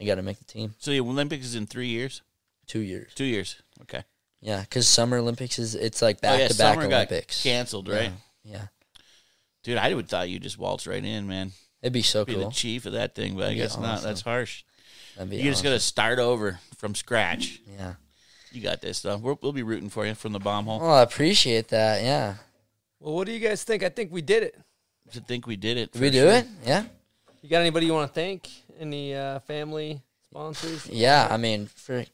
I 0.00 0.04
got 0.04 0.16
to 0.16 0.22
make 0.22 0.38
the 0.38 0.44
team. 0.44 0.74
so 0.78 0.90
the 0.90 1.00
Olympics 1.00 1.44
is 1.46 1.54
in 1.54 1.66
three 1.66 1.88
years, 1.88 2.22
Two 2.66 2.80
years. 2.80 3.12
two 3.14 3.24
years. 3.24 3.56
Okay. 3.82 4.02
Yeah, 4.40 4.60
because 4.60 4.86
Summer 4.88 5.16
Olympics 5.18 5.58
is 5.58 5.74
it's 5.74 6.02
like 6.02 6.20
back 6.20 6.38
yeah, 6.40 6.48
to 6.48 6.54
back 6.56 6.74
summer 6.74 6.88
got 6.88 7.08
Olympics. 7.08 7.42
canceled, 7.42 7.88
right? 7.88 8.12
Yeah, 8.44 8.66
Dude, 9.64 9.78
I 9.78 9.92
would 9.94 10.08
thought 10.08 10.28
you 10.28 10.38
just 10.38 10.58
waltz 10.58 10.86
right 10.86 11.04
in, 11.04 11.26
man. 11.26 11.52
it'd 11.82 11.92
be 11.92 12.02
so 12.02 12.24
Be 12.24 12.34
cool. 12.34 12.44
the 12.48 12.50
chief 12.54 12.86
of 12.86 12.92
that 12.92 13.14
thing, 13.14 13.34
but 13.34 13.40
I 13.42 13.44
That'd 13.46 13.56
be 13.56 13.62
guess 13.62 13.76
not. 13.78 13.84
awesome. 13.94 14.04
That's 14.08 14.20
harsh. 14.20 14.62
That'd 15.16 15.30
be 15.30 15.36
You 15.36 15.44
just 15.44 15.60
awesome. 15.60 15.64
got 15.64 15.74
to 15.74 15.80
start 15.80 16.18
over 16.18 16.60
from 16.76 16.94
scratch. 16.94 17.60
Yeah. 17.78 17.94
You 18.52 18.62
got 18.62 18.80
this, 18.80 19.02
though. 19.02 19.16
We're, 19.16 19.36
we'll 19.40 19.52
be 19.52 19.62
rooting 19.62 19.90
for 19.90 20.06
you 20.06 20.14
from 20.14 20.32
the 20.32 20.38
bomb 20.38 20.66
hole. 20.66 20.80
Oh, 20.82 20.90
I 20.90 21.02
appreciate 21.02 21.68
that. 21.68 22.02
Yeah. 22.02 22.34
Well, 23.00 23.14
what 23.14 23.26
do 23.26 23.32
you 23.32 23.40
guys 23.40 23.64
think? 23.64 23.82
I 23.82 23.88
think 23.88 24.12
we 24.12 24.22
did 24.22 24.42
it. 24.42 24.58
To 25.12 25.20
think 25.20 25.46
we 25.46 25.56
did 25.56 25.76
it. 25.76 25.92
Did 25.92 26.02
we 26.02 26.10
do 26.10 26.20
sure. 26.20 26.30
it? 26.30 26.46
Yeah. 26.64 26.84
You 27.42 27.50
got 27.50 27.60
anybody 27.60 27.86
you 27.86 27.92
want 27.92 28.08
to 28.08 28.14
thank? 28.14 28.48
Any 28.78 29.14
uh, 29.14 29.40
family 29.40 30.00
sponsors? 30.28 30.88
Yeah. 30.88 31.28
I 31.30 31.36
mean, 31.36 31.66
for 31.66 32.04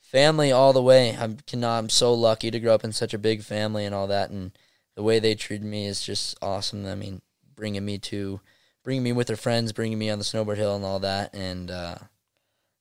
family 0.00 0.52
all 0.52 0.72
the 0.72 0.82
way. 0.82 1.16
I'm 1.18 1.36
cannot, 1.46 1.78
I'm 1.78 1.88
so 1.88 2.14
lucky 2.14 2.50
to 2.50 2.60
grow 2.60 2.74
up 2.74 2.84
in 2.84 2.92
such 2.92 3.12
a 3.12 3.18
big 3.18 3.42
family 3.42 3.84
and 3.84 3.94
all 3.94 4.06
that, 4.06 4.30
and 4.30 4.52
the 4.94 5.02
way 5.02 5.18
they 5.18 5.34
treated 5.34 5.66
me 5.66 5.86
is 5.86 6.02
just 6.02 6.36
awesome. 6.40 6.86
I 6.86 6.94
mean, 6.94 7.20
bringing 7.54 7.84
me 7.84 7.98
to, 7.98 8.40
bringing 8.82 9.02
me 9.02 9.12
with 9.12 9.26
their 9.26 9.36
friends, 9.36 9.72
bringing 9.72 9.98
me 9.98 10.08
on 10.08 10.18
the 10.18 10.24
snowboard 10.24 10.56
hill 10.56 10.76
and 10.76 10.84
all 10.84 11.00
that, 11.00 11.34
and 11.34 11.70
uh, 11.70 11.96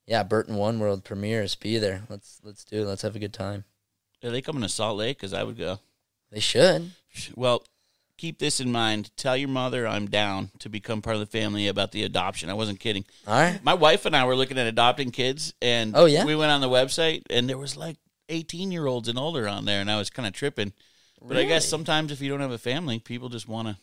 yeah, 0.07 0.23
Burton 0.23 0.55
One 0.55 0.79
World 0.79 1.03
premieres. 1.03 1.53
Be 1.55 1.77
there. 1.77 2.01
Let's 2.09 2.39
let's 2.43 2.63
do 2.63 2.81
it. 2.81 2.85
Let's 2.85 3.01
have 3.03 3.15
a 3.15 3.19
good 3.19 3.33
time. 3.33 3.65
Are 4.23 4.31
they 4.31 4.41
coming 4.41 4.63
to 4.63 4.69
Salt 4.69 4.97
Lake? 4.97 5.17
Because 5.17 5.33
I 5.33 5.43
would 5.43 5.57
go. 5.57 5.79
They 6.31 6.39
should. 6.39 6.91
Well, 7.35 7.63
keep 8.17 8.39
this 8.39 8.59
in 8.59 8.71
mind. 8.71 9.11
Tell 9.15 9.37
your 9.37 9.49
mother 9.49 9.87
I'm 9.87 10.07
down 10.07 10.49
to 10.59 10.69
become 10.69 11.01
part 11.03 11.15
of 11.15 11.19
the 11.19 11.25
family 11.25 11.67
about 11.67 11.91
the 11.91 12.03
adoption. 12.03 12.49
I 12.49 12.53
wasn't 12.55 12.79
kidding. 12.79 13.05
All 13.27 13.33
right. 13.39 13.63
My 13.63 13.75
wife 13.75 14.05
and 14.05 14.15
I 14.15 14.25
were 14.25 14.35
looking 14.35 14.57
at 14.57 14.65
adopting 14.67 15.11
kids, 15.11 15.53
and 15.61 15.95
Oh, 15.95 16.05
yeah? 16.05 16.25
we 16.25 16.35
went 16.35 16.51
on 16.51 16.61
the 16.61 16.69
website, 16.69 17.23
and 17.29 17.47
there 17.47 17.57
was 17.57 17.77
like 17.77 17.97
18 18.29 18.71
year 18.71 18.87
olds 18.87 19.07
and 19.07 19.19
older 19.19 19.47
on 19.47 19.65
there, 19.65 19.81
and 19.81 19.89
I 19.91 19.97
was 19.97 20.09
kind 20.09 20.27
of 20.27 20.33
tripping. 20.33 20.73
But 21.21 21.37
I 21.37 21.45
guess 21.45 21.67
sometimes 21.67 22.11
if 22.11 22.21
you 22.21 22.29
don't 22.29 22.41
have 22.41 22.51
a 22.51 22.57
family, 22.57 22.99
people 22.99 23.29
just 23.29 23.47
want 23.47 23.67
to 23.67 23.77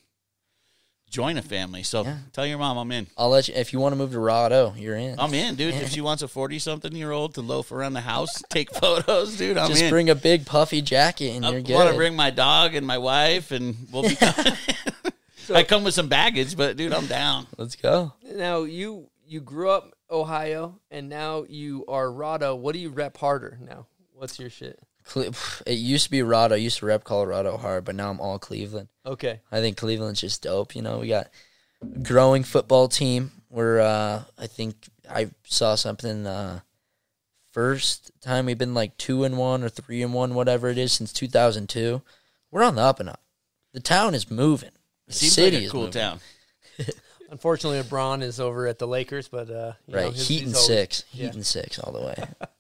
join 1.15 1.39
a 1.39 1.43
family. 1.43 1.85
So 1.85 2.03
Yeah. 2.03 2.16
tell 2.32 2.45
your 2.45 2.59
mom 2.59 2.77
I'm 2.77 2.91
in. 2.91 3.07
I'll 3.16 3.28
let 3.28 3.47
you 3.47 3.55
if 3.55 3.73
you 3.73 3.78
want 3.78 3.93
to 3.93 3.97
move 3.97 4.11
to 4.12 4.19
Rado, 4.19 4.77
you're 4.77 4.97
in. 4.97 5.19
I'm 5.20 5.32
in, 5.32 5.55
dude. 5.55 5.74
If 5.74 5.91
she 5.93 6.01
wants 6.01 6.23
a 6.24 6.28
40 6.28 6.59
something 6.59 6.93
year 6.93 7.12
old 7.12 7.35
to 7.35 7.41
loaf 7.41 7.70
around 7.70 7.93
the 7.93 8.01
house, 8.01 8.43
take 8.51 8.74
photos, 8.74 9.36
dude, 9.36 9.57
I'm 9.57 9.69
Just 9.70 9.82
in. 9.82 9.91
bring 9.91 10.11
a 10.11 10.16
big 10.16 10.45
puffy 10.45 10.82
jacket 10.82 11.31
and 11.36 11.47
I 11.47 11.51
you're 11.51 11.77
want 11.78 11.91
to 11.91 11.95
bring 11.95 12.16
my 12.16 12.31
dog 12.31 12.74
and 12.74 12.85
my 12.85 12.99
wife, 12.99 13.53
and 13.53 13.86
we'll 13.93 14.03
be. 14.03 14.16
I 15.55 15.62
come 15.62 15.85
with 15.85 15.95
some 15.95 16.09
baggage, 16.09 16.57
but 16.57 16.77
dude, 16.77 16.93
I'm 16.93 17.07
down. 17.07 17.47
Let's 17.57 17.77
go. 17.77 18.12
Now 18.35 18.62
you 18.65 19.09
you 19.27 19.41
grew 19.41 19.70
up 19.70 19.93
Ohio 20.11 20.81
and 20.91 21.09
now 21.09 21.45
you 21.49 21.85
are 21.86 22.07
Rado. 22.09 22.59
What 22.59 22.73
do 22.73 22.81
you 22.81 22.91
rep 22.91 23.16
harder 23.16 23.57
now? 23.61 23.86
What's 24.15 24.39
your 24.41 24.51
shit? 24.51 24.78
Cle- 25.09 25.35
It 25.67 25.73
used 25.75 26.05
to 26.05 26.11
be 26.11 26.19
Rado. 26.21 26.53
I 26.53 26.57
used 26.57 26.79
to 26.79 26.87
rep 26.87 27.05
Colorado 27.05 27.57
hard, 27.57 27.85
but 27.85 27.95
now 27.95 28.11
I'm 28.11 28.21
all 28.21 28.39
Cleveland. 28.39 28.89
Okay. 29.07 29.41
I 29.53 29.61
think 29.61 29.77
Cleveland's 29.77 30.21
just 30.21 30.43
dope. 30.43 30.75
You 30.75 30.83
know, 30.83 30.99
we 30.99 31.09
got 31.09 31.29
growing 32.03 32.43
football 32.43 32.89
team. 32.89 33.31
We're 33.51 33.81
uh, 33.81 34.25
I 34.39 34.47
think 34.47 34.77
I 35.09 35.31
saw 35.45 35.75
something 35.77 36.27
uh, 36.27 36.61
first 37.53 38.11
time 38.21 38.47
we've 38.47 38.59
been 38.59 38.75
like 38.75 38.97
two 38.97 39.25
and 39.25 39.37
one 39.39 39.63
or 39.63 39.69
three 39.69 40.03
and 40.03 40.13
one, 40.15 40.35
whatever 40.35 40.69
it 40.69 40.79
is, 40.79 40.93
since 40.93 41.13
2002. 41.13 42.03
We're 42.51 42.63
on 42.65 42.75
the 42.77 42.83
up 42.83 43.01
and 43.01 43.09
up. 43.09 43.21
The 43.73 43.81
town 43.81 44.15
is 44.15 44.31
moving. 44.31 44.71
The 45.07 45.13
Seems 45.13 45.33
city 45.35 45.57
like 45.57 45.63
a 45.63 45.67
is 45.67 45.73
cool 45.73 45.81
moving. 45.83 45.93
town. 45.93 46.21
Unfortunately, 47.31 47.81
LeBron 47.83 48.23
is 48.23 48.39
over 48.41 48.67
at 48.67 48.79
the 48.79 48.87
Lakers, 48.87 49.29
but 49.29 49.51
uh, 49.51 49.73
you 49.87 49.95
know, 49.95 50.03
Right, 50.05 50.13
his- 50.13 50.29
Heat 50.29 50.35
he's 50.41 50.47
and 50.47 50.55
always- 50.55 50.67
six, 50.67 51.05
yeah. 51.13 51.27
Heat 51.27 51.35
and 51.35 51.47
six 51.47 51.79
all 51.79 51.93
the 51.93 52.01
way. 52.01 52.15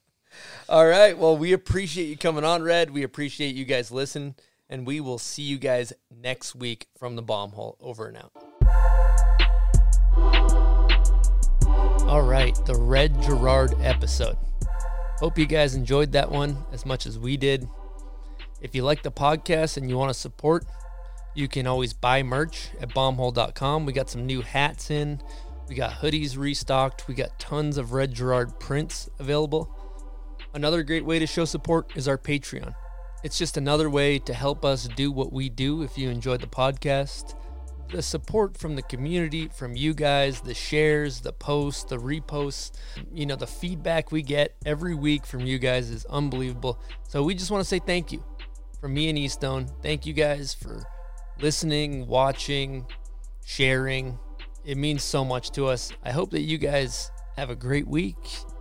All 0.68 0.86
right. 0.86 1.16
Well, 1.16 1.36
we 1.36 1.52
appreciate 1.52 2.06
you 2.06 2.16
coming 2.16 2.44
on, 2.44 2.62
Red. 2.62 2.90
We 2.90 3.02
appreciate 3.02 3.54
you 3.54 3.66
guys 3.66 3.90
listening, 3.90 4.34
and 4.68 4.86
we 4.86 4.98
will 4.98 5.18
see 5.18 5.42
you 5.42 5.58
guys 5.58 5.92
next 6.10 6.54
week 6.54 6.86
from 6.98 7.16
the 7.16 7.22
bomb 7.22 7.50
hole. 7.50 7.76
Over 7.80 8.08
and 8.08 8.16
out. 8.16 8.32
All 12.08 12.22
right, 12.22 12.58
the 12.64 12.76
Red 12.76 13.20
Gerard 13.22 13.74
episode. 13.80 14.38
Hope 15.18 15.38
you 15.38 15.46
guys 15.46 15.74
enjoyed 15.74 16.12
that 16.12 16.30
one 16.30 16.56
as 16.72 16.86
much 16.86 17.06
as 17.06 17.18
we 17.18 17.36
did. 17.36 17.68
If 18.62 18.74
you 18.74 18.84
like 18.84 19.02
the 19.02 19.12
podcast 19.12 19.76
and 19.76 19.90
you 19.90 19.98
want 19.98 20.14
to 20.14 20.18
support, 20.18 20.64
you 21.34 21.46
can 21.46 21.66
always 21.66 21.92
buy 21.92 22.22
merch 22.22 22.70
at 22.80 22.88
bombhole.com. 22.90 23.84
We 23.84 23.92
got 23.92 24.08
some 24.08 24.24
new 24.24 24.40
hats 24.40 24.90
in. 24.90 25.20
We 25.68 25.74
got 25.74 25.92
hoodies 25.92 26.38
restocked. 26.38 27.06
We 27.06 27.14
got 27.14 27.38
tons 27.38 27.76
of 27.76 27.92
Red 27.92 28.14
Gerard 28.14 28.58
prints 28.58 29.10
available. 29.18 29.74
Another 30.54 30.84
great 30.84 31.04
way 31.04 31.18
to 31.18 31.26
show 31.26 31.44
support 31.44 31.90
is 31.96 32.06
our 32.06 32.16
Patreon. 32.16 32.74
It's 33.24 33.36
just 33.36 33.56
another 33.56 33.90
way 33.90 34.20
to 34.20 34.32
help 34.32 34.64
us 34.64 34.86
do 34.86 35.10
what 35.10 35.32
we 35.32 35.48
do 35.48 35.82
if 35.82 35.98
you 35.98 36.10
enjoy 36.10 36.36
the 36.36 36.46
podcast. 36.46 37.34
The 37.90 38.02
support 38.02 38.56
from 38.56 38.76
the 38.76 38.82
community, 38.82 39.48
from 39.48 39.74
you 39.74 39.94
guys, 39.94 40.40
the 40.40 40.54
shares, 40.54 41.20
the 41.22 41.32
posts, 41.32 41.82
the 41.82 41.96
reposts, 41.96 42.70
you 43.12 43.26
know, 43.26 43.34
the 43.34 43.48
feedback 43.48 44.12
we 44.12 44.22
get 44.22 44.54
every 44.64 44.94
week 44.94 45.26
from 45.26 45.40
you 45.40 45.58
guys 45.58 45.90
is 45.90 46.04
unbelievable. 46.04 46.78
So 47.08 47.24
we 47.24 47.34
just 47.34 47.50
want 47.50 47.62
to 47.62 47.68
say 47.68 47.80
thank 47.80 48.12
you 48.12 48.22
from 48.80 48.94
me 48.94 49.08
and 49.08 49.18
Eastone. 49.18 49.68
Thank 49.82 50.06
you 50.06 50.12
guys 50.12 50.54
for 50.54 50.84
listening, 51.40 52.06
watching, 52.06 52.86
sharing. 53.44 54.20
It 54.64 54.78
means 54.78 55.02
so 55.02 55.24
much 55.24 55.50
to 55.52 55.66
us. 55.66 55.90
I 56.04 56.12
hope 56.12 56.30
that 56.30 56.42
you 56.42 56.58
guys 56.58 57.10
have 57.36 57.50
a 57.50 57.56
great 57.56 57.88
week. 57.88 58.16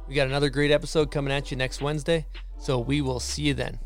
We 0.08 0.16
got 0.16 0.28
another 0.28 0.50
great 0.50 0.72
episode 0.72 1.12
coming 1.12 1.34
at 1.34 1.50
you 1.50 1.58
next 1.58 1.82
Wednesday. 1.82 2.26
So 2.60 2.80
we 2.80 3.02
will 3.02 3.20
see 3.20 3.44
you 3.44 3.54
then. 3.54 3.80